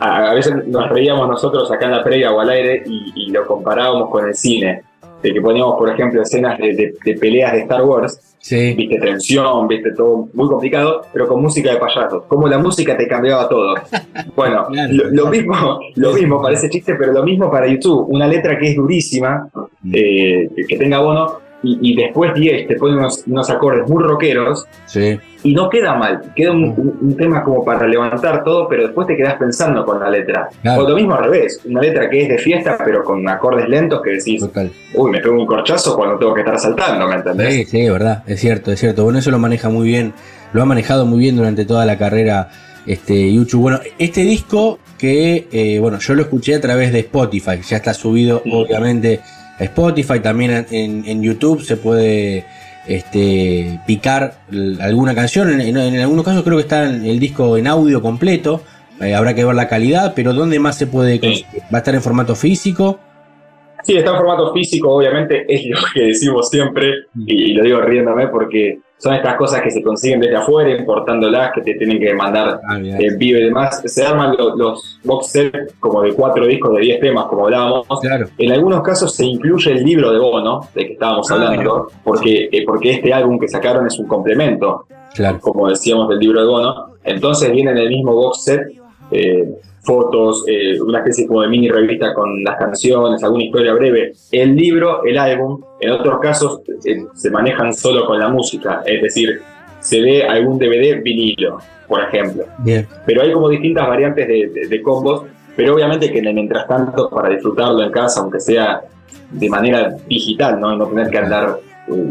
A, 0.00 0.30
a 0.30 0.34
veces 0.34 0.66
nos 0.66 0.88
reíamos 0.90 1.28
nosotros 1.28 1.70
acá 1.72 1.86
en 1.86 1.92
la 1.92 2.02
previa 2.04 2.32
o 2.32 2.40
al 2.40 2.50
aire 2.50 2.82
y, 2.86 3.12
y 3.14 3.30
lo 3.30 3.46
comparábamos 3.46 4.10
con 4.10 4.26
el 4.28 4.34
cine, 4.34 4.82
de 5.22 5.32
que 5.32 5.40
poníamos, 5.40 5.76
por 5.76 5.88
ejemplo, 5.90 6.20
escenas 6.22 6.58
de, 6.58 6.74
de- 6.74 6.94
de 7.04 7.14
peleas 7.14 7.52
de 7.52 7.60
Star 7.60 7.82
Wars, 7.84 8.28
Sí. 8.38 8.74
viste 8.74 8.98
tensión, 8.98 9.68
viste 9.68 9.92
todo 9.92 10.28
muy 10.34 10.48
complicado, 10.48 11.02
pero 11.12 11.28
con 11.28 11.40
música 11.40 11.70
de 11.72 11.76
payasos, 11.78 12.24
como 12.26 12.48
la 12.48 12.58
música 12.58 12.96
te 12.96 13.06
cambiaba 13.06 13.48
todo. 13.48 13.74
Bueno, 14.34 14.66
Claro. 14.66 14.92
lo, 14.94 15.10
lo 15.10 15.26
mismo, 15.30 15.80
lo 15.94 16.12
mismo, 16.12 16.42
parece 16.42 16.68
chiste, 16.68 16.94
pero 16.96 17.12
lo 17.12 17.22
mismo 17.22 17.48
para 17.50 17.68
YouTube, 17.68 18.06
una 18.08 18.26
letra 18.26 18.58
que 18.58 18.70
es 18.70 18.76
durísima, 18.76 19.48
eh, 19.92 20.48
que, 20.56 20.64
que 20.66 20.76
tenga 20.76 20.98
bono, 21.00 21.38
y, 21.62 21.78
y 21.92 21.96
después 21.96 22.34
10 22.34 22.66
te 22.68 22.76
pone 22.76 22.96
unos, 22.96 23.22
unos 23.26 23.48
acordes 23.50 23.88
muy 23.88 24.02
rockeros, 24.02 24.66
Sí. 24.86 25.18
y 25.44 25.54
no 25.54 25.68
queda 25.68 25.94
mal, 25.94 26.20
queda 26.34 26.52
un, 26.52 26.64
un- 26.64 26.98
un 27.00 27.16
tema 27.16 27.42
como 27.42 27.64
para 27.64 27.86
levantar 27.86 28.42
todo, 28.44 28.68
pero 28.68 28.84
después 28.84 29.06
te 29.06 29.16
quedas 29.16 29.34
pensando 29.34 29.84
con 29.84 30.00
la 30.00 30.10
letra. 30.10 30.48
Claro. 30.62 30.84
O 30.84 30.88
lo 30.88 30.96
mismo 30.96 31.14
al 31.14 31.24
revés, 31.24 31.60
una 31.64 31.80
letra 31.80 32.08
que 32.10 32.22
es 32.22 32.28
de 32.28 32.38
fiesta, 32.38 32.76
pero 32.84 33.02
con 33.04 33.28
acordes 33.28 33.68
lentos 33.68 34.00
que 34.02 34.10
decís, 34.10 34.40
Total. 34.40 34.70
uy, 34.94 35.10
me 35.10 35.20
pego 35.20 35.34
un 35.40 35.46
corchazo 35.46 35.96
cuando 35.96 36.18
tengo 36.18 36.34
que 36.34 36.40
estar 36.40 36.58
saltando, 36.58 37.06
¿me 37.08 37.14
entendés? 37.16 37.54
Sí, 37.54 37.64
sí, 37.64 37.80
es 37.82 37.92
verdad, 37.92 38.22
es 38.26 38.40
cierto, 38.40 38.72
es 38.72 38.80
cierto. 38.80 39.04
Bueno, 39.04 39.18
eso 39.20 39.30
lo 39.30 39.38
maneja 39.38 39.68
muy 39.68 39.86
bien, 39.86 40.12
lo 40.52 40.62
ha 40.62 40.64
manejado 40.66 41.06
muy 41.06 41.18
bien 41.20 41.36
durante 41.36 41.64
toda 41.64 41.86
la 41.86 41.96
carrera 41.96 42.50
este 42.86 43.32
Yuchu. 43.32 43.60
Bueno, 43.60 43.78
este 43.98 44.22
disco 44.22 44.78
que, 44.98 45.46
eh, 45.52 45.78
bueno, 45.80 45.98
yo 46.00 46.14
lo 46.14 46.22
escuché 46.22 46.54
a 46.56 46.60
través 46.60 46.92
de 46.92 47.00
Spotify, 47.00 47.60
ya 47.66 47.76
está 47.76 47.94
subido 47.94 48.42
obviamente 48.50 49.20
Spotify, 49.64 50.20
también 50.20 50.66
en, 50.70 51.04
en 51.06 51.22
YouTube 51.22 51.62
se 51.62 51.76
puede 51.76 52.44
este, 52.86 53.78
picar 53.86 54.34
alguna 54.80 55.14
canción, 55.14 55.50
en, 55.52 55.60
en- 55.60 55.76
en 55.76 56.00
algunos 56.00 56.24
casos 56.24 56.42
creo 56.42 56.56
que 56.56 56.62
está 56.62 56.84
en 56.88 57.04
el 57.04 57.18
disco 57.18 57.56
en 57.56 57.66
audio 57.66 58.02
completo, 58.02 58.62
eh, 59.00 59.14
habrá 59.14 59.34
que 59.34 59.44
ver 59.44 59.54
la 59.54 59.68
calidad, 59.68 60.12
pero 60.14 60.32
¿dónde 60.32 60.58
más 60.58 60.76
se 60.76 60.86
puede 60.86 61.18
conseguir? 61.20 61.62
¿Va 61.72 61.78
a 61.78 61.80
estar 61.80 61.94
en 61.94 62.02
formato 62.02 62.34
físico? 62.34 62.98
Sí, 63.82 63.96
está 63.96 64.12
en 64.12 64.16
formato 64.18 64.52
físico, 64.52 64.90
obviamente, 64.94 65.44
es 65.52 65.66
lo 65.66 65.76
que 65.92 66.02
decimos 66.04 66.48
siempre, 66.48 66.92
y, 67.26 67.50
y 67.50 67.52
lo 67.54 67.64
digo 67.64 67.80
riéndome 67.80 68.28
porque 68.28 68.78
son 68.96 69.14
estas 69.14 69.34
cosas 69.34 69.60
que 69.62 69.70
se 69.72 69.82
consiguen 69.82 70.20
desde 70.20 70.36
afuera, 70.36 70.70
importándolas, 70.70 71.50
que 71.52 71.60
te 71.62 71.74
tienen 71.74 71.98
que 71.98 72.14
mandar 72.14 72.60
eh, 72.80 73.08
vive 73.16 73.40
y 73.40 73.44
demás. 73.46 73.82
Se 73.84 74.04
arman 74.06 74.36
lo- 74.38 74.54
los 74.54 75.00
box 75.02 75.26
set 75.26 75.74
como 75.80 76.02
de 76.02 76.12
cuatro 76.12 76.46
discos 76.46 76.72
de 76.74 76.80
10 76.82 77.00
temas, 77.00 77.24
como 77.26 77.46
hablábamos. 77.46 77.84
Claro. 78.00 78.28
En 78.38 78.52
algunos 78.52 78.80
casos 78.82 79.12
se 79.12 79.24
incluye 79.26 79.72
el 79.72 79.82
libro 79.84 80.12
de 80.12 80.20
Bono, 80.20 80.60
de 80.72 80.86
que 80.86 80.92
estábamos 80.92 81.28
Ah, 81.32 81.34
hablando, 81.34 81.88
porque, 82.04 82.48
eh, 82.52 82.64
porque 82.64 82.92
este 82.92 83.12
álbum 83.12 83.40
que 83.40 83.48
sacaron 83.48 83.84
es 83.88 83.98
un 83.98 84.06
complemento, 84.06 84.86
Claro. 85.14 85.40
como 85.40 85.68
decíamos, 85.68 86.08
del 86.08 86.20
libro 86.20 86.40
de 86.40 86.46
Bono. 86.46 86.86
Entonces 87.02 87.50
viene 87.50 87.72
en 87.72 87.78
el 87.78 87.88
mismo 87.88 88.14
box 88.14 88.44
set 88.44 88.60
eh, 89.10 89.48
fotos, 89.82 90.44
eh, 90.48 90.80
una 90.80 90.98
especie 90.98 91.26
como 91.26 91.42
de 91.42 91.48
mini 91.48 91.68
revista 91.68 92.14
con 92.14 92.42
las 92.44 92.56
canciones, 92.56 93.22
alguna 93.22 93.44
historia 93.44 93.74
breve. 93.74 94.12
El 94.30 94.54
libro, 94.56 95.04
el 95.04 95.18
álbum, 95.18 95.60
en 95.80 95.90
otros 95.90 96.20
casos 96.20 96.60
eh, 96.84 97.04
se 97.14 97.30
manejan 97.30 97.74
solo 97.74 98.06
con 98.06 98.18
la 98.18 98.28
música, 98.28 98.82
es 98.86 99.02
decir, 99.02 99.40
se 99.80 100.00
ve 100.00 100.22
algún 100.22 100.58
DVD 100.58 101.02
vinilo, 101.02 101.58
por 101.88 102.00
ejemplo. 102.02 102.44
Bien. 102.58 102.86
Pero 103.04 103.22
hay 103.22 103.32
como 103.32 103.48
distintas 103.48 103.88
variantes 103.88 104.28
de, 104.28 104.48
de- 104.54 104.68
de 104.68 104.82
combos, 104.82 105.24
pero 105.56 105.74
obviamente 105.74 106.10
que 106.12 106.20
en 106.20 106.28
el 106.28 106.34
mientras 106.34 106.66
tanto, 106.68 107.10
para 107.10 107.28
disfrutarlo 107.30 107.82
en 107.82 107.90
casa, 107.90 108.20
aunque 108.20 108.38
sea 108.40 108.80
de 109.32 109.48
manera 109.48 109.96
digital, 110.08 110.60
¿no? 110.60 110.76
No 110.76 110.86
tener 110.86 111.10
que 111.10 111.18
andar 111.18 111.58
eh, 111.88 112.10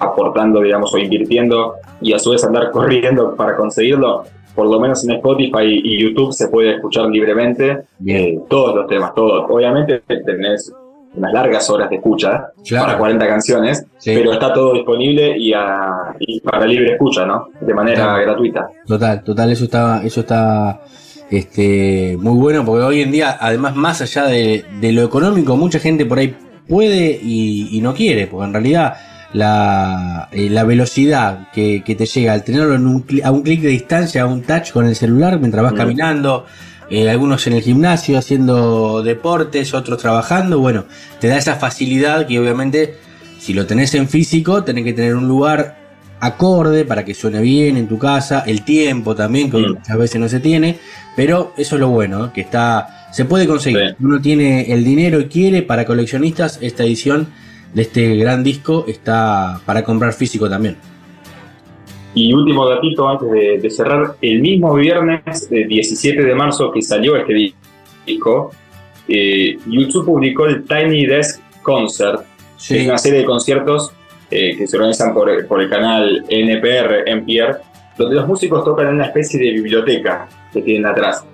aportando, 0.00 0.60
digamos, 0.60 0.92
o 0.92 0.98
invirtiendo 0.98 1.74
y 2.00 2.12
a 2.12 2.18
su 2.18 2.30
vez 2.32 2.42
andar 2.44 2.70
corriendo 2.72 3.36
para 3.36 3.56
conseguirlo, 3.56 4.24
por 4.54 4.66
lo 4.66 4.78
menos 4.80 5.04
en 5.04 5.12
Spotify 5.12 5.80
y 5.82 6.02
YouTube 6.02 6.32
se 6.32 6.48
puede 6.48 6.74
escuchar 6.76 7.06
libremente 7.06 7.78
eh, 8.06 8.38
todos 8.48 8.74
los 8.74 8.86
temas, 8.86 9.14
todos. 9.14 9.46
Obviamente 9.48 10.02
tenés 10.06 10.72
unas 11.14 11.32
largas 11.32 11.68
horas 11.68 11.90
de 11.90 11.96
escucha 11.96 12.46
Claro. 12.66 12.86
para 12.86 12.98
40 12.98 13.26
canciones, 13.28 13.86
Sí. 13.98 14.12
pero 14.14 14.32
está 14.32 14.52
todo 14.52 14.72
disponible 14.74 15.36
y, 15.38 15.52
a- 15.52 16.14
y 16.18 16.40
para 16.40 16.64
libre 16.66 16.92
escucha, 16.92 17.26
¿no? 17.26 17.48
De 17.60 17.74
manera 17.74 18.18
gratuita. 18.18 18.68
Total, 18.86 19.22
total, 19.22 19.50
eso 19.52 19.64
está, 19.64 20.02
eso 20.04 20.20
está 20.20 20.80
este, 21.30 22.16
muy 22.20 22.38
bueno, 22.38 22.64
porque 22.64 22.82
hoy 22.84 23.00
en 23.02 23.10
día, 23.12 23.36
además, 23.40 23.74
más 23.76 24.00
allá 24.02 24.24
de, 24.26 24.64
de 24.80 24.92
lo 24.92 25.02
económico, 25.02 25.56
mucha 25.56 25.78
gente 25.78 26.04
por 26.06 26.18
ahí 26.18 26.34
puede 26.68 27.18
y, 27.22 27.76
y 27.76 27.80
no 27.80 27.94
quiere, 27.94 28.26
porque 28.26 28.46
en 28.46 28.52
realidad 28.52 28.94
la, 29.32 30.28
eh, 30.32 30.48
la 30.50 30.64
velocidad 30.64 31.50
que, 31.52 31.82
que 31.84 31.94
te 31.94 32.06
llega 32.06 32.32
al 32.32 32.44
tenerlo 32.44 32.74
en 32.74 32.86
un, 32.86 33.04
a 33.24 33.30
un 33.30 33.42
clic 33.42 33.60
de 33.62 33.68
distancia, 33.68 34.22
a 34.22 34.26
un 34.26 34.42
touch 34.42 34.72
con 34.72 34.86
el 34.86 34.94
celular 34.96 35.38
mientras 35.40 35.62
vas 35.62 35.72
Mm. 35.72 35.76
caminando, 35.76 36.46
eh, 36.90 37.08
algunos 37.08 37.46
en 37.46 37.54
el 37.54 37.62
gimnasio 37.62 38.18
haciendo 38.18 39.02
deportes, 39.02 39.72
otros 39.72 39.98
trabajando, 39.98 40.58
bueno, 40.58 40.84
te 41.20 41.28
da 41.28 41.38
esa 41.38 41.56
facilidad 41.56 42.26
que 42.26 42.38
obviamente 42.38 42.96
si 43.38 43.54
lo 43.54 43.66
tenés 43.66 43.94
en 43.94 44.08
físico, 44.08 44.62
tenés 44.62 44.84
que 44.84 44.92
tener 44.92 45.14
un 45.16 45.26
lugar 45.26 45.78
acorde 46.20 46.84
para 46.84 47.04
que 47.04 47.14
suene 47.14 47.40
bien 47.40 47.76
en 47.76 47.88
tu 47.88 47.98
casa, 47.98 48.44
el 48.46 48.62
tiempo 48.62 49.14
también, 49.16 49.50
que 49.50 49.56
Mm. 49.56 49.72
muchas 49.74 49.96
veces 49.98 50.20
no 50.20 50.28
se 50.28 50.38
tiene, 50.40 50.78
pero 51.16 51.52
eso 51.56 51.74
es 51.76 51.80
lo 51.80 51.88
bueno, 51.88 52.26
¿eh? 52.26 52.30
que 52.34 52.42
está, 52.42 53.08
se 53.12 53.24
puede 53.24 53.46
conseguir. 53.46 53.96
Uno 54.00 54.20
tiene 54.20 54.72
el 54.72 54.84
dinero 54.84 55.20
y 55.20 55.24
quiere 55.26 55.62
para 55.62 55.84
coleccionistas, 55.84 56.58
esta 56.60 56.84
edición 56.84 57.28
de 57.74 57.82
este 57.82 58.16
gran 58.16 58.42
disco 58.44 58.84
está 58.86 59.60
para 59.64 59.82
comprar 59.82 60.12
físico 60.12 60.48
también. 60.48 60.76
Y 62.14 62.32
último 62.34 62.68
datito 62.68 63.08
antes 63.08 63.30
de, 63.30 63.58
de 63.58 63.70
cerrar, 63.70 64.16
el 64.20 64.40
mismo 64.40 64.74
viernes 64.74 65.48
eh, 65.50 65.64
17 65.66 66.22
de 66.22 66.34
marzo 66.34 66.70
que 66.70 66.82
salió 66.82 67.16
este 67.16 67.32
di- 67.32 67.54
disco, 68.06 68.50
eh, 69.08 69.56
YouTube 69.66 70.04
publicó 70.04 70.46
el 70.46 70.64
Tiny 70.64 71.06
Desk 71.06 71.40
Concert, 71.62 72.20
Sí. 72.56 72.74
que 72.74 72.80
es 72.82 72.86
una 72.88 72.98
serie 72.98 73.20
de 73.20 73.24
conciertos 73.24 73.92
eh, 74.30 74.54
que 74.56 74.66
se 74.68 74.76
organizan 74.76 75.12
por, 75.14 75.46
por 75.46 75.60
el 75.62 75.68
canal 75.68 76.24
NPR, 76.28 77.08
NPR, 77.08 77.58
donde 77.98 78.14
los 78.16 78.28
músicos 78.28 78.62
tocan 78.64 78.88
en 78.88 78.94
una 78.96 79.06
especie 79.06 79.40
de 79.40 79.50
biblioteca 79.50 80.28
que 80.52 80.62
tienen 80.62 80.86
atrás. 80.86 81.24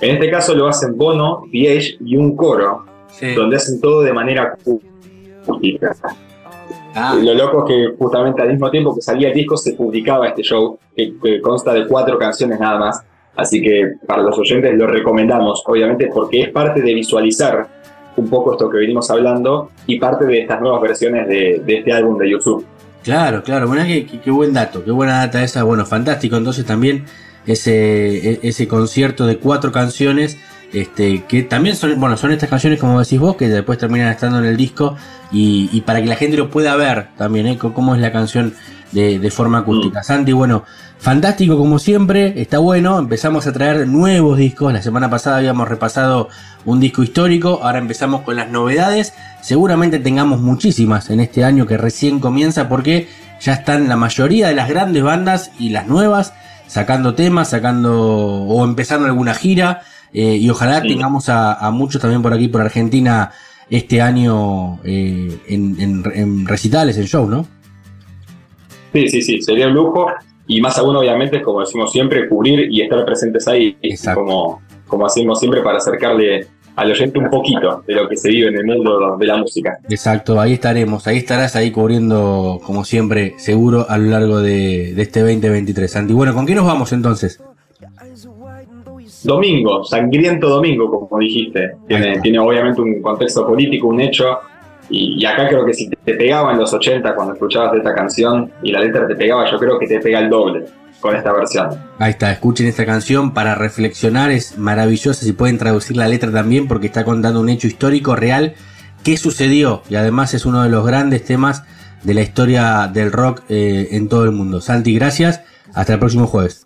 En 0.00 0.14
este 0.16 0.30
caso 0.30 0.54
lo 0.54 0.66
hacen 0.66 0.96
Bono, 0.96 1.42
VH 1.52 1.98
y 2.04 2.16
un 2.16 2.34
coro, 2.36 2.84
donde 3.36 3.56
hacen 3.56 3.80
todo 3.80 4.02
de 4.02 4.12
manera 4.12 4.42
acústica. 4.42 4.92
Lo 7.22 7.34
loco 7.34 7.64
es 7.66 7.74
que 7.74 7.96
justamente 7.98 8.40
al 8.42 8.48
mismo 8.50 8.70
tiempo 8.70 8.94
que 8.94 9.02
salía 9.02 9.28
el 9.28 9.34
disco 9.34 9.56
se 9.56 9.74
publicaba 9.74 10.28
este 10.28 10.42
show, 10.42 10.78
que, 10.96 11.12
que 11.22 11.40
consta 11.40 11.72
de 11.74 11.86
cuatro 11.86 12.18
canciones 12.18 12.58
nada 12.58 12.78
más. 12.78 13.02
Así 13.36 13.60
que 13.60 13.92
para 14.06 14.22
los 14.22 14.38
oyentes 14.38 14.74
lo 14.78 14.86
recomendamos, 14.86 15.62
obviamente, 15.66 16.08
porque 16.12 16.40
es 16.42 16.48
parte 16.50 16.80
de 16.80 16.94
visualizar 16.94 17.66
un 18.16 18.30
poco 18.30 18.52
esto 18.52 18.70
que 18.70 18.78
venimos 18.78 19.10
hablando 19.10 19.70
y 19.86 19.98
parte 19.98 20.24
de 20.24 20.40
estas 20.40 20.58
nuevas 20.62 20.80
versiones 20.80 21.28
de, 21.28 21.60
de 21.66 21.78
este 21.78 21.92
álbum 21.92 22.16
de 22.16 22.30
YouTube. 22.30 22.64
Claro, 23.04 23.42
claro, 23.42 23.68
bueno, 23.68 23.84
qué, 23.86 24.06
qué- 24.06 24.30
buen 24.30 24.54
dato, 24.54 24.82
qué 24.82 24.90
buena 24.90 25.18
data 25.18 25.42
esa, 25.44 25.64
bueno, 25.64 25.84
fantástico, 25.84 26.36
entonces 26.36 26.64
también 26.64 27.04
ese, 27.46 28.30
e- 28.32 28.40
ese 28.42 28.66
concierto 28.66 29.26
de 29.26 29.36
cuatro 29.36 29.70
canciones 29.70 30.38
Este, 30.72 31.24
que 31.24 31.42
también 31.44 31.76
son, 31.76 31.98
bueno, 31.98 32.16
son 32.16 32.32
estas 32.32 32.50
canciones 32.50 32.80
como 32.80 32.98
decís 33.00 33.20
vos, 33.20 33.36
que 33.36 33.48
después 33.48 33.78
terminan 33.78 34.08
estando 34.08 34.38
en 34.38 34.46
el 34.46 34.56
disco 34.56 34.96
y, 35.30 35.70
y 35.72 35.80
para 35.82 36.02
que 36.02 36.08
la 36.08 36.16
gente 36.16 36.36
lo 36.36 36.50
pueda 36.50 36.74
ver 36.76 37.08
también, 37.16 37.46
¿eh? 37.46 37.56
Cómo 37.58 37.94
es 37.94 38.00
la 38.00 38.12
canción 38.12 38.52
de, 38.92 39.18
de 39.18 39.30
forma 39.30 39.58
acústica. 39.58 40.02
Santi, 40.02 40.32
bueno, 40.32 40.64
fantástico 40.98 41.56
como 41.56 41.78
siempre, 41.78 42.40
está 42.40 42.58
bueno, 42.58 42.98
empezamos 42.98 43.46
a 43.46 43.52
traer 43.52 43.86
nuevos 43.86 44.38
discos, 44.38 44.72
la 44.72 44.82
semana 44.82 45.08
pasada 45.08 45.38
habíamos 45.38 45.68
repasado 45.68 46.28
un 46.64 46.80
disco 46.80 47.02
histórico, 47.02 47.60
ahora 47.62 47.78
empezamos 47.78 48.22
con 48.22 48.36
las 48.36 48.50
novedades, 48.50 49.14
seguramente 49.40 50.00
tengamos 50.00 50.40
muchísimas 50.40 51.10
en 51.10 51.20
este 51.20 51.44
año 51.44 51.66
que 51.66 51.76
recién 51.76 52.18
comienza 52.18 52.68
porque 52.68 53.08
ya 53.40 53.52
están 53.52 53.88
la 53.88 53.96
mayoría 53.96 54.48
de 54.48 54.54
las 54.54 54.68
grandes 54.68 55.02
bandas 55.02 55.52
y 55.58 55.70
las 55.70 55.86
nuevas 55.86 56.32
sacando 56.66 57.14
temas, 57.14 57.50
sacando 57.50 58.02
o 58.02 58.64
empezando 58.64 59.06
alguna 59.06 59.34
gira 59.34 59.82
eh, 60.18 60.36
y 60.36 60.48
ojalá 60.50 60.80
Sí. 60.80 60.88
tengamos 60.88 61.28
a, 61.28 61.52
a 61.54 61.70
muchos 61.70 62.00
también 62.00 62.22
por 62.22 62.32
aquí 62.32 62.48
por 62.48 62.62
Argentina 62.62 63.30
este 63.68 64.00
año 64.00 64.80
eh, 64.84 65.38
en, 65.48 65.76
en- 65.80 66.04
en 66.14 66.46
recitales, 66.46 66.96
en 66.96 67.04
shows, 67.04 67.28
¿no? 67.28 67.46
Sí, 68.92 69.08
sí, 69.08 69.20
sí, 69.22 69.42
sería 69.42 69.66
un 69.68 69.74
lujo. 69.74 70.06
Y 70.46 70.60
más 70.60 70.78
aún, 70.78 70.94
obviamente, 70.96 71.42
como 71.42 71.60
decimos 71.60 71.90
siempre, 71.92 72.28
cubrir 72.28 72.68
y 72.72 72.80
estar 72.80 73.04
presentes 73.04 73.46
ahí, 73.48 73.76
como, 74.14 74.62
como 74.86 75.04
hacemos 75.06 75.38
siempre 75.40 75.60
para 75.60 75.78
acercarle 75.78 76.46
al 76.76 76.90
oyente 76.92 77.18
un 77.18 77.28
poquito 77.28 77.82
de 77.86 77.94
lo 77.94 78.08
que 78.08 78.16
se 78.16 78.28
vive 78.28 78.48
en 78.48 78.56
el 78.58 78.64
mundo 78.64 79.16
de 79.18 79.26
la 79.26 79.36
música. 79.38 79.78
Exacto, 79.88 80.40
ahí 80.40 80.52
estaremos, 80.52 81.06
ahí 81.08 81.16
estarás 81.18 81.56
ahí 81.56 81.70
cubriendo 81.72 82.60
como 82.64 82.84
siempre, 82.84 83.34
seguro 83.38 83.86
a 83.88 83.98
lo 83.98 84.10
largo 84.10 84.40
de, 84.40 84.92
de 84.94 85.02
este 85.02 85.20
2023. 85.20 85.90
Santi, 85.90 86.12
bueno, 86.12 86.32
¿con 86.34 86.46
qué 86.46 86.54
nos 86.54 86.64
vamos 86.66 86.92
entonces? 86.92 87.40
Domingo, 89.26 89.84
sangriento 89.84 90.48
domingo, 90.48 90.90
como 90.90 91.20
dijiste. 91.20 91.72
Tiene, 91.86 92.20
tiene 92.20 92.38
obviamente 92.38 92.80
un 92.80 93.02
contexto 93.02 93.46
político, 93.46 93.88
un 93.88 94.00
hecho. 94.00 94.38
Y, 94.88 95.20
y 95.20 95.26
acá 95.26 95.48
creo 95.48 95.66
que 95.66 95.74
si 95.74 95.90
te 95.90 96.14
pegaba 96.14 96.52
en 96.52 96.58
los 96.58 96.72
80 96.72 97.14
cuando 97.14 97.34
escuchabas 97.34 97.74
esta 97.76 97.94
canción 97.94 98.50
y 98.62 98.72
la 98.72 98.80
letra 98.80 99.06
te 99.06 99.16
pegaba, 99.16 99.50
yo 99.50 99.58
creo 99.58 99.78
que 99.78 99.86
te 99.86 100.00
pega 100.00 100.20
el 100.20 100.30
doble 100.30 100.64
con 101.00 101.14
esta 101.14 101.32
versión. 101.32 101.68
Ahí 101.98 102.10
está, 102.10 102.32
escuchen 102.32 102.66
esta 102.66 102.86
canción 102.86 103.32
para 103.34 103.54
reflexionar, 103.54 104.30
es 104.30 104.58
maravillosa, 104.58 105.24
si 105.24 105.32
pueden 105.32 105.58
traducir 105.58 105.96
la 105.96 106.08
letra 106.08 106.32
también 106.32 106.68
porque 106.68 106.86
está 106.86 107.04
contando 107.04 107.40
un 107.40 107.48
hecho 107.48 107.66
histórico 107.66 108.16
real 108.16 108.54
que 109.04 109.16
sucedió 109.16 109.82
y 109.88 109.94
además 109.94 110.34
es 110.34 110.46
uno 110.46 110.62
de 110.62 110.68
los 110.68 110.86
grandes 110.86 111.24
temas 111.24 111.64
de 112.02 112.14
la 112.14 112.22
historia 112.22 112.90
del 112.92 113.12
rock 113.12 113.42
eh, 113.48 113.88
en 113.92 114.08
todo 114.08 114.24
el 114.24 114.32
mundo. 114.32 114.60
Santi, 114.60 114.94
gracias, 114.94 115.42
hasta 115.74 115.94
el 115.94 115.98
próximo 115.98 116.26
jueves. 116.26 116.65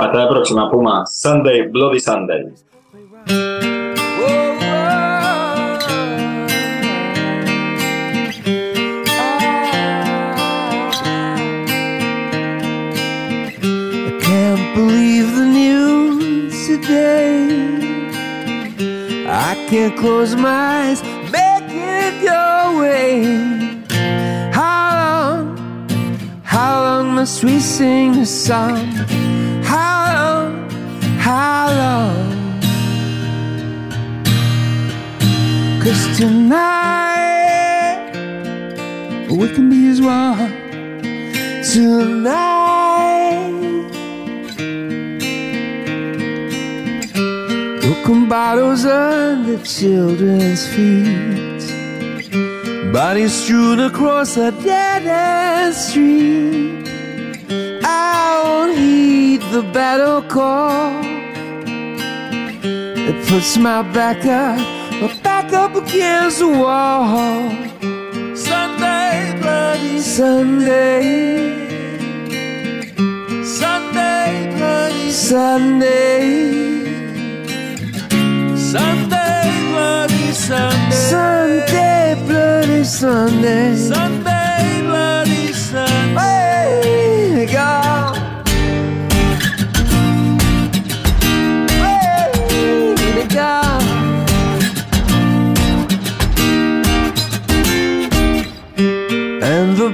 Hasta 0.00 0.16
la 0.16 0.28
próxima, 0.30 0.70
Puma. 0.70 1.04
Sunday, 1.04 1.68
Bloody 1.68 2.00
Sunday. 2.00 2.46
I 19.28 19.66
can't 19.68 19.96
close 19.98 20.34
my 20.34 20.88
eyes, 20.88 21.02
make 21.30 21.70
it 21.70 22.22
your 22.22 22.80
way. 22.80 23.22
How 24.50 24.94
long, 24.96 25.88
how 26.42 26.80
long 26.82 27.14
must 27.14 27.44
we 27.44 27.60
sing 27.60 28.12
this 28.12 28.46
song? 28.46 29.29
Cause 35.82 36.18
tonight 36.18 38.12
we 39.30 39.48
can 39.54 39.70
be 39.70 39.88
as 39.88 40.00
one. 40.00 40.52
Tonight 41.72 43.10
Broken 47.80 48.28
bottles 48.28 48.84
under 48.84 49.58
children's 49.64 50.66
feet. 50.68 51.62
Bodies 52.92 53.32
strewn 53.32 53.80
across 53.80 54.36
a 54.36 54.52
dead 54.52 55.06
end 55.06 55.74
street. 55.74 56.86
I 57.82 58.42
won't 58.44 58.76
heed 58.76 59.40
the 59.50 59.62
battle 59.72 60.22
call 60.22 60.99
puts 63.30 63.56
my 63.56 63.80
back 63.82 64.26
up, 64.26 64.58
my 65.00 65.08
back 65.22 65.52
up 65.52 65.76
against 65.76 66.40
the 66.40 66.48
wall 66.48 67.06
Sunday, 68.34 69.38
bloody 69.40 70.00
Sunday 70.00 71.00
Sunday, 73.44 74.56
bloody 74.58 75.10
Sunday 75.12 76.60
Sunday, 78.56 79.42
bloody 79.70 80.32
Sunday. 80.32 80.90
Sunday, 80.90 82.14
bloody 82.26 82.84
Sunday. 82.84 83.76
Sunday, 83.76 84.82
bloody 84.82 85.52
Sunday. 85.52 86.16
Way 86.16 87.46
to 87.46 87.52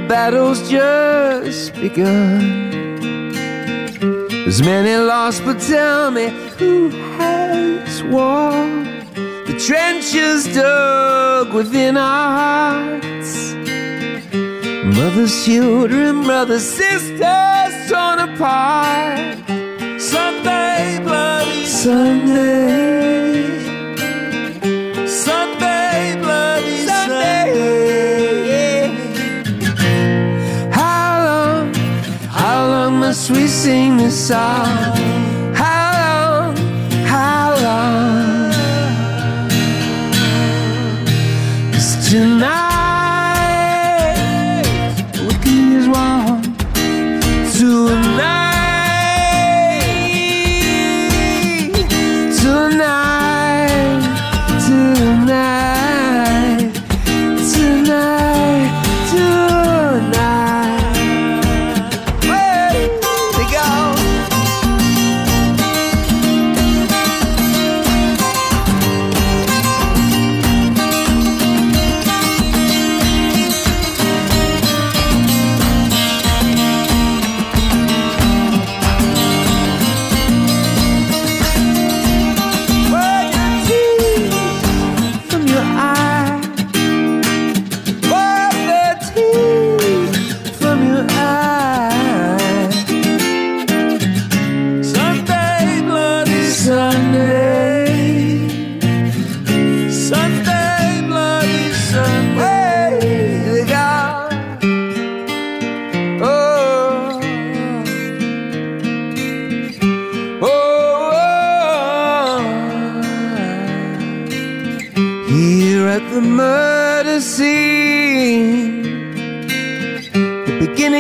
battle's 0.09 0.70
just 0.70 1.74
begun. 1.74 3.33
There's 4.28 4.62
many 4.62 4.97
lost, 4.97 5.45
but 5.45 5.61
tell 5.61 6.11
me 6.11 6.28
who 6.59 6.91
has 7.19 8.03
won? 8.05 8.85
The 9.47 9.59
trenches 9.66 10.47
dug 10.55 11.53
within 11.53 11.97
our 11.97 12.28
hearts. 12.39 13.55
Mothers, 14.97 15.45
children, 15.45 16.23
brothers, 16.23 16.62
sisters 16.62 17.91
torn 17.91 18.20
apart. 18.20 19.37
Sunday, 20.01 21.01
bloody 21.03 21.66
Sunday. 21.66 23.65
We 33.31 33.47
sing 33.48 33.97
this 33.97 34.28
song? 34.28 34.66
How 35.55 35.90
long, 36.03 36.57
how 37.05 37.55
long? 37.66 38.53
Cause 41.73 42.11
tonight 42.11 42.65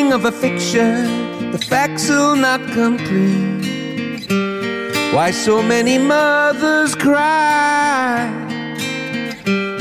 of 0.04 0.26
a 0.26 0.32
fiction, 0.32 1.50
the 1.52 1.58
facts 1.58 2.10
will 2.10 2.36
not 2.36 2.60
come. 2.74 2.98
Why 5.14 5.30
so 5.30 5.62
many 5.62 5.96
mothers 5.96 6.94
cry? 6.94 8.28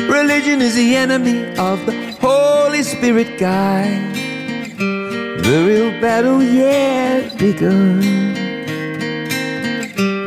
Religion 0.07 0.61
is 0.61 0.75
the 0.75 0.95
enemy 0.95 1.45
of 1.57 1.85
the 1.85 2.15
Holy 2.21 2.81
Spirit 2.83 3.37
guide. 3.37 4.15
The 5.43 5.57
real 5.67 5.91
battle 5.99 6.41
yet 6.41 7.37
begun. 7.37 7.99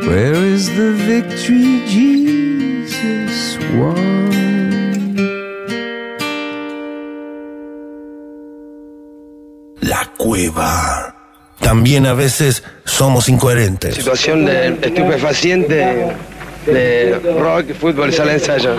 Where 0.07 0.35
is 0.35 0.67
the 0.77 0.91
victory 0.93 1.83
Jesus 1.87 3.57
won? 3.73 4.28
Cueva. 10.19 11.15
También 11.61 12.05
a 12.05 12.13
veces 12.13 12.63
somos 12.83 13.29
incoherentes. 13.29 13.95
Situación 13.95 14.45
de 14.45 14.67
estupefaciente 14.81 16.13
de 16.65 17.19
rock, 17.39 17.73
fútbol, 17.73 18.11
sala 18.11 18.31
de 18.33 18.37
ensayo. 18.37 18.75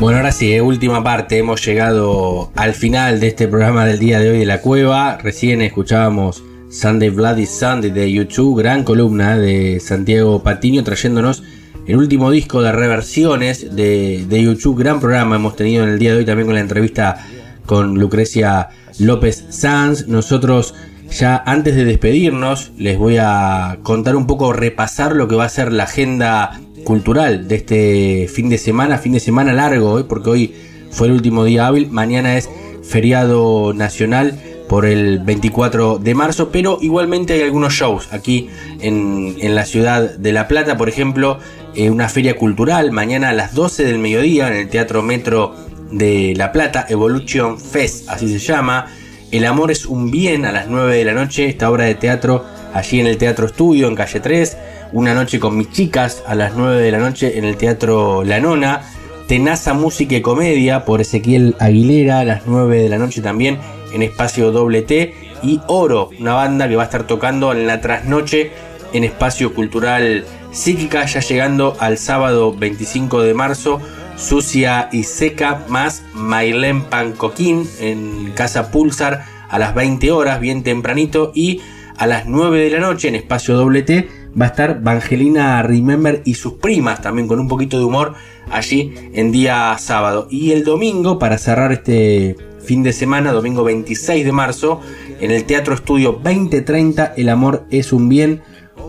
Bueno, 0.00 0.18
ahora 0.18 0.32
sí, 0.32 0.52
eh, 0.52 0.60
última 0.60 1.04
parte. 1.04 1.38
Hemos 1.38 1.64
llegado 1.64 2.50
al 2.56 2.74
final 2.74 3.20
de 3.20 3.28
este 3.28 3.46
programa 3.46 3.86
del 3.86 4.00
día 4.00 4.18
de 4.18 4.30
hoy 4.30 4.38
de 4.40 4.46
la 4.46 4.60
cueva. 4.60 5.16
Recién 5.18 5.62
escuchábamos 5.62 6.42
Sunday 6.72 7.10
Bloody 7.10 7.44
Sunday 7.44 7.90
de 7.90 8.10
YouTube, 8.10 8.58
gran 8.58 8.82
columna 8.82 9.36
de 9.36 9.78
Santiago 9.78 10.42
Patiño 10.42 10.82
trayéndonos 10.82 11.42
el 11.86 11.96
último 11.96 12.30
disco 12.30 12.62
de 12.62 12.72
reversiones 12.72 13.76
de, 13.76 14.24
de 14.26 14.42
YouTube. 14.42 14.78
Gran 14.78 14.98
programa 14.98 15.36
hemos 15.36 15.54
tenido 15.54 15.84
en 15.84 15.90
el 15.90 15.98
día 15.98 16.12
de 16.12 16.18
hoy 16.18 16.24
también 16.24 16.46
con 16.46 16.54
la 16.54 16.62
entrevista 16.62 17.26
con 17.66 17.98
Lucrecia 17.98 18.70
López 18.98 19.44
Sanz. 19.50 20.08
Nosotros 20.08 20.74
ya 21.10 21.42
antes 21.44 21.76
de 21.76 21.84
despedirnos 21.84 22.72
les 22.78 22.96
voy 22.96 23.18
a 23.20 23.78
contar 23.82 24.16
un 24.16 24.26
poco, 24.26 24.54
repasar 24.54 25.14
lo 25.14 25.28
que 25.28 25.36
va 25.36 25.44
a 25.44 25.50
ser 25.50 25.74
la 25.74 25.84
agenda 25.84 26.58
cultural 26.84 27.48
de 27.48 27.56
este 27.56 28.28
fin 28.32 28.48
de 28.48 28.56
semana, 28.56 28.96
fin 28.96 29.12
de 29.12 29.20
semana 29.20 29.52
largo, 29.52 29.98
¿eh? 29.98 30.04
porque 30.04 30.30
hoy 30.30 30.54
fue 30.90 31.08
el 31.08 31.12
último 31.12 31.44
día 31.44 31.66
hábil, 31.66 31.90
mañana 31.90 32.38
es 32.38 32.48
feriado 32.82 33.74
nacional 33.74 34.40
por 34.72 34.86
el 34.86 35.18
24 35.18 35.98
de 35.98 36.14
marzo, 36.14 36.48
pero 36.50 36.78
igualmente 36.80 37.34
hay 37.34 37.42
algunos 37.42 37.74
shows 37.74 38.08
aquí 38.10 38.48
en, 38.80 39.36
en 39.38 39.54
la 39.54 39.66
ciudad 39.66 40.14
de 40.14 40.32
La 40.32 40.48
Plata, 40.48 40.78
por 40.78 40.88
ejemplo, 40.88 41.38
eh, 41.74 41.90
una 41.90 42.08
feria 42.08 42.38
cultural 42.38 42.90
mañana 42.90 43.28
a 43.28 43.32
las 43.34 43.54
12 43.54 43.84
del 43.84 43.98
mediodía 43.98 44.48
en 44.48 44.54
el 44.54 44.70
Teatro 44.70 45.02
Metro 45.02 45.54
de 45.90 46.32
La 46.38 46.52
Plata, 46.52 46.86
Evolution 46.88 47.60
Fest, 47.60 48.08
así 48.08 48.26
se 48.30 48.38
llama. 48.38 48.86
El 49.30 49.44
amor 49.44 49.70
es 49.70 49.84
un 49.84 50.10
bien 50.10 50.46
a 50.46 50.52
las 50.52 50.68
9 50.68 50.96
de 50.96 51.04
la 51.04 51.12
noche, 51.12 51.50
esta 51.50 51.70
obra 51.70 51.84
de 51.84 51.94
teatro 51.94 52.42
allí 52.72 52.98
en 52.98 53.08
el 53.08 53.18
Teatro 53.18 53.44
Estudio, 53.44 53.88
en 53.88 53.94
calle 53.94 54.20
3. 54.20 54.56
Una 54.94 55.12
noche 55.12 55.38
con 55.38 55.54
mis 55.54 55.70
chicas 55.70 56.22
a 56.26 56.34
las 56.34 56.54
9 56.56 56.80
de 56.80 56.92
la 56.92 56.98
noche 56.98 57.36
en 57.36 57.44
el 57.44 57.58
Teatro 57.58 58.24
La 58.24 58.40
Nona. 58.40 58.80
Tenaza 59.28 59.74
Música 59.74 60.16
y 60.16 60.22
Comedia 60.22 60.86
por 60.86 61.02
Ezequiel 61.02 61.56
Aguilera 61.58 62.20
a 62.20 62.24
las 62.24 62.46
9 62.46 62.82
de 62.82 62.88
la 62.88 62.98
noche 62.98 63.20
también 63.20 63.58
en 63.92 64.02
espacio 64.02 64.52
doble 64.52 64.82
T. 64.82 65.14
Y 65.42 65.60
Oro, 65.66 66.10
una 66.20 66.34
banda 66.34 66.68
que 66.68 66.76
va 66.76 66.82
a 66.82 66.86
estar 66.86 67.06
tocando 67.06 67.52
en 67.52 67.66
la 67.66 67.80
trasnoche 67.80 68.50
en 68.92 69.04
espacio 69.04 69.54
cultural 69.54 70.24
psíquica, 70.52 71.06
ya 71.06 71.20
llegando 71.20 71.76
al 71.80 71.98
sábado 71.98 72.54
25 72.54 73.22
de 73.22 73.34
marzo. 73.34 73.80
Sucia 74.16 74.88
y 74.92 75.04
Seca 75.04 75.64
más 75.68 76.04
Mailén 76.12 76.82
Pancoquín 76.82 77.66
en 77.80 78.32
Casa 78.34 78.70
Pulsar 78.70 79.24
a 79.48 79.58
las 79.58 79.74
20 79.74 80.12
horas, 80.12 80.40
bien 80.40 80.62
tempranito. 80.62 81.32
Y 81.34 81.60
a 81.96 82.06
las 82.06 82.26
9 82.26 82.60
de 82.60 82.70
la 82.70 82.80
noche 82.80 83.08
en 83.08 83.16
espacio 83.16 83.56
doble 83.56 83.82
T 83.82 84.08
va 84.40 84.46
a 84.46 84.48
estar 84.48 84.82
Vangelina 84.82 85.62
Remember 85.62 86.22
y 86.24 86.34
sus 86.34 86.54
primas 86.54 87.02
también 87.02 87.28
con 87.28 87.38
un 87.38 87.48
poquito 87.48 87.78
de 87.78 87.84
humor 87.84 88.14
allí 88.50 88.94
en 89.12 89.32
día 89.32 89.76
sábado. 89.78 90.28
Y 90.30 90.52
el 90.52 90.64
domingo, 90.64 91.18
para 91.18 91.38
cerrar 91.38 91.72
este 91.72 92.36
fin 92.64 92.82
de 92.82 92.92
semana, 92.92 93.32
domingo 93.32 93.64
26 93.64 94.24
de 94.24 94.32
marzo, 94.32 94.80
en 95.20 95.30
el 95.30 95.44
Teatro 95.44 95.74
Estudio 95.74 96.12
2030, 96.22 97.14
El 97.16 97.28
amor 97.28 97.64
es 97.70 97.92
un 97.92 98.08
bien. 98.08 98.42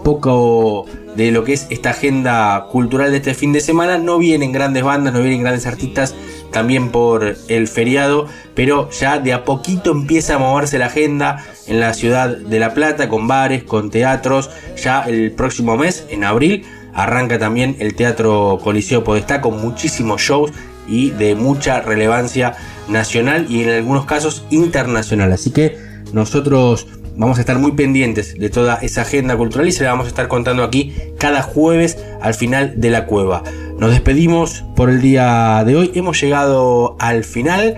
Poco 0.03 0.85
de 1.15 1.31
lo 1.31 1.43
que 1.43 1.53
es 1.53 1.67
esta 1.69 1.91
agenda 1.91 2.67
cultural 2.71 3.11
de 3.11 3.17
este 3.17 3.33
fin 3.33 3.53
de 3.53 3.61
semana. 3.61 3.97
No 3.97 4.17
vienen 4.17 4.51
grandes 4.51 4.83
bandas, 4.83 5.13
no 5.13 5.21
vienen 5.21 5.41
grandes 5.41 5.65
artistas 5.65 6.15
también 6.51 6.89
por 6.89 7.35
el 7.47 7.67
feriado, 7.67 8.27
pero 8.55 8.89
ya 8.91 9.19
de 9.19 9.33
a 9.33 9.45
poquito 9.45 9.91
empieza 9.91 10.35
a 10.35 10.39
moverse 10.39 10.77
la 10.77 10.87
agenda 10.87 11.43
en 11.67 11.79
la 11.79 11.93
ciudad 11.93 12.35
de 12.35 12.59
La 12.59 12.73
Plata 12.73 13.09
con 13.09 13.27
bares, 13.27 13.63
con 13.63 13.89
teatros. 13.89 14.49
Ya 14.81 15.03
el 15.03 15.31
próximo 15.31 15.77
mes, 15.77 16.05
en 16.09 16.23
abril, 16.23 16.65
arranca 16.93 17.39
también 17.39 17.75
el 17.79 17.95
Teatro 17.95 18.59
Coliseo 18.63 19.03
Podestá 19.03 19.41
con 19.41 19.61
muchísimos 19.61 20.21
shows 20.21 20.51
y 20.87 21.11
de 21.11 21.35
mucha 21.35 21.81
relevancia 21.81 22.55
nacional 22.87 23.47
y 23.49 23.63
en 23.63 23.69
algunos 23.69 24.05
casos 24.05 24.45
internacional. 24.49 25.31
Así 25.31 25.51
que 25.51 25.77
nosotros 26.13 26.87
vamos 27.15 27.37
a 27.37 27.41
estar 27.41 27.59
muy 27.59 27.73
pendientes 27.73 28.37
de 28.37 28.49
toda 28.49 28.75
esa 28.77 29.01
agenda 29.01 29.35
cultural 29.37 29.67
y 29.67 29.71
se 29.71 29.83
la 29.83 29.91
vamos 29.91 30.05
a 30.05 30.09
estar 30.09 30.27
contando 30.27 30.63
aquí 30.63 30.93
cada 31.17 31.41
jueves 31.41 31.97
al 32.21 32.33
final 32.33 32.73
de 32.77 32.89
la 32.89 33.05
cueva. 33.05 33.43
Nos 33.77 33.91
despedimos 33.91 34.63
por 34.75 34.89
el 34.89 35.01
día 35.01 35.63
de 35.65 35.75
hoy, 35.75 35.91
hemos 35.95 36.19
llegado 36.21 36.95
al 36.99 37.23
final. 37.23 37.77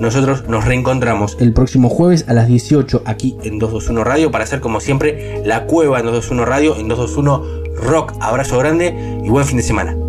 Nosotros 0.00 0.48
nos 0.48 0.64
reencontramos 0.64 1.36
el 1.38 1.52
próximo 1.52 1.88
jueves 1.88 2.24
a 2.28 2.32
las 2.32 2.48
18 2.48 3.02
aquí 3.04 3.36
en 3.44 3.58
221 3.58 4.04
Radio 4.04 4.30
para 4.30 4.44
hacer 4.44 4.60
como 4.60 4.80
siempre 4.80 5.42
la 5.44 5.64
cueva 5.66 6.00
en 6.00 6.06
221 6.06 6.44
Radio, 6.44 6.76
en 6.76 6.88
221 6.88 7.62
Rock. 7.76 8.14
Abrazo 8.20 8.58
grande 8.58 8.94
y 9.24 9.28
buen 9.28 9.44
fin 9.44 9.58
de 9.58 9.62
semana. 9.62 10.01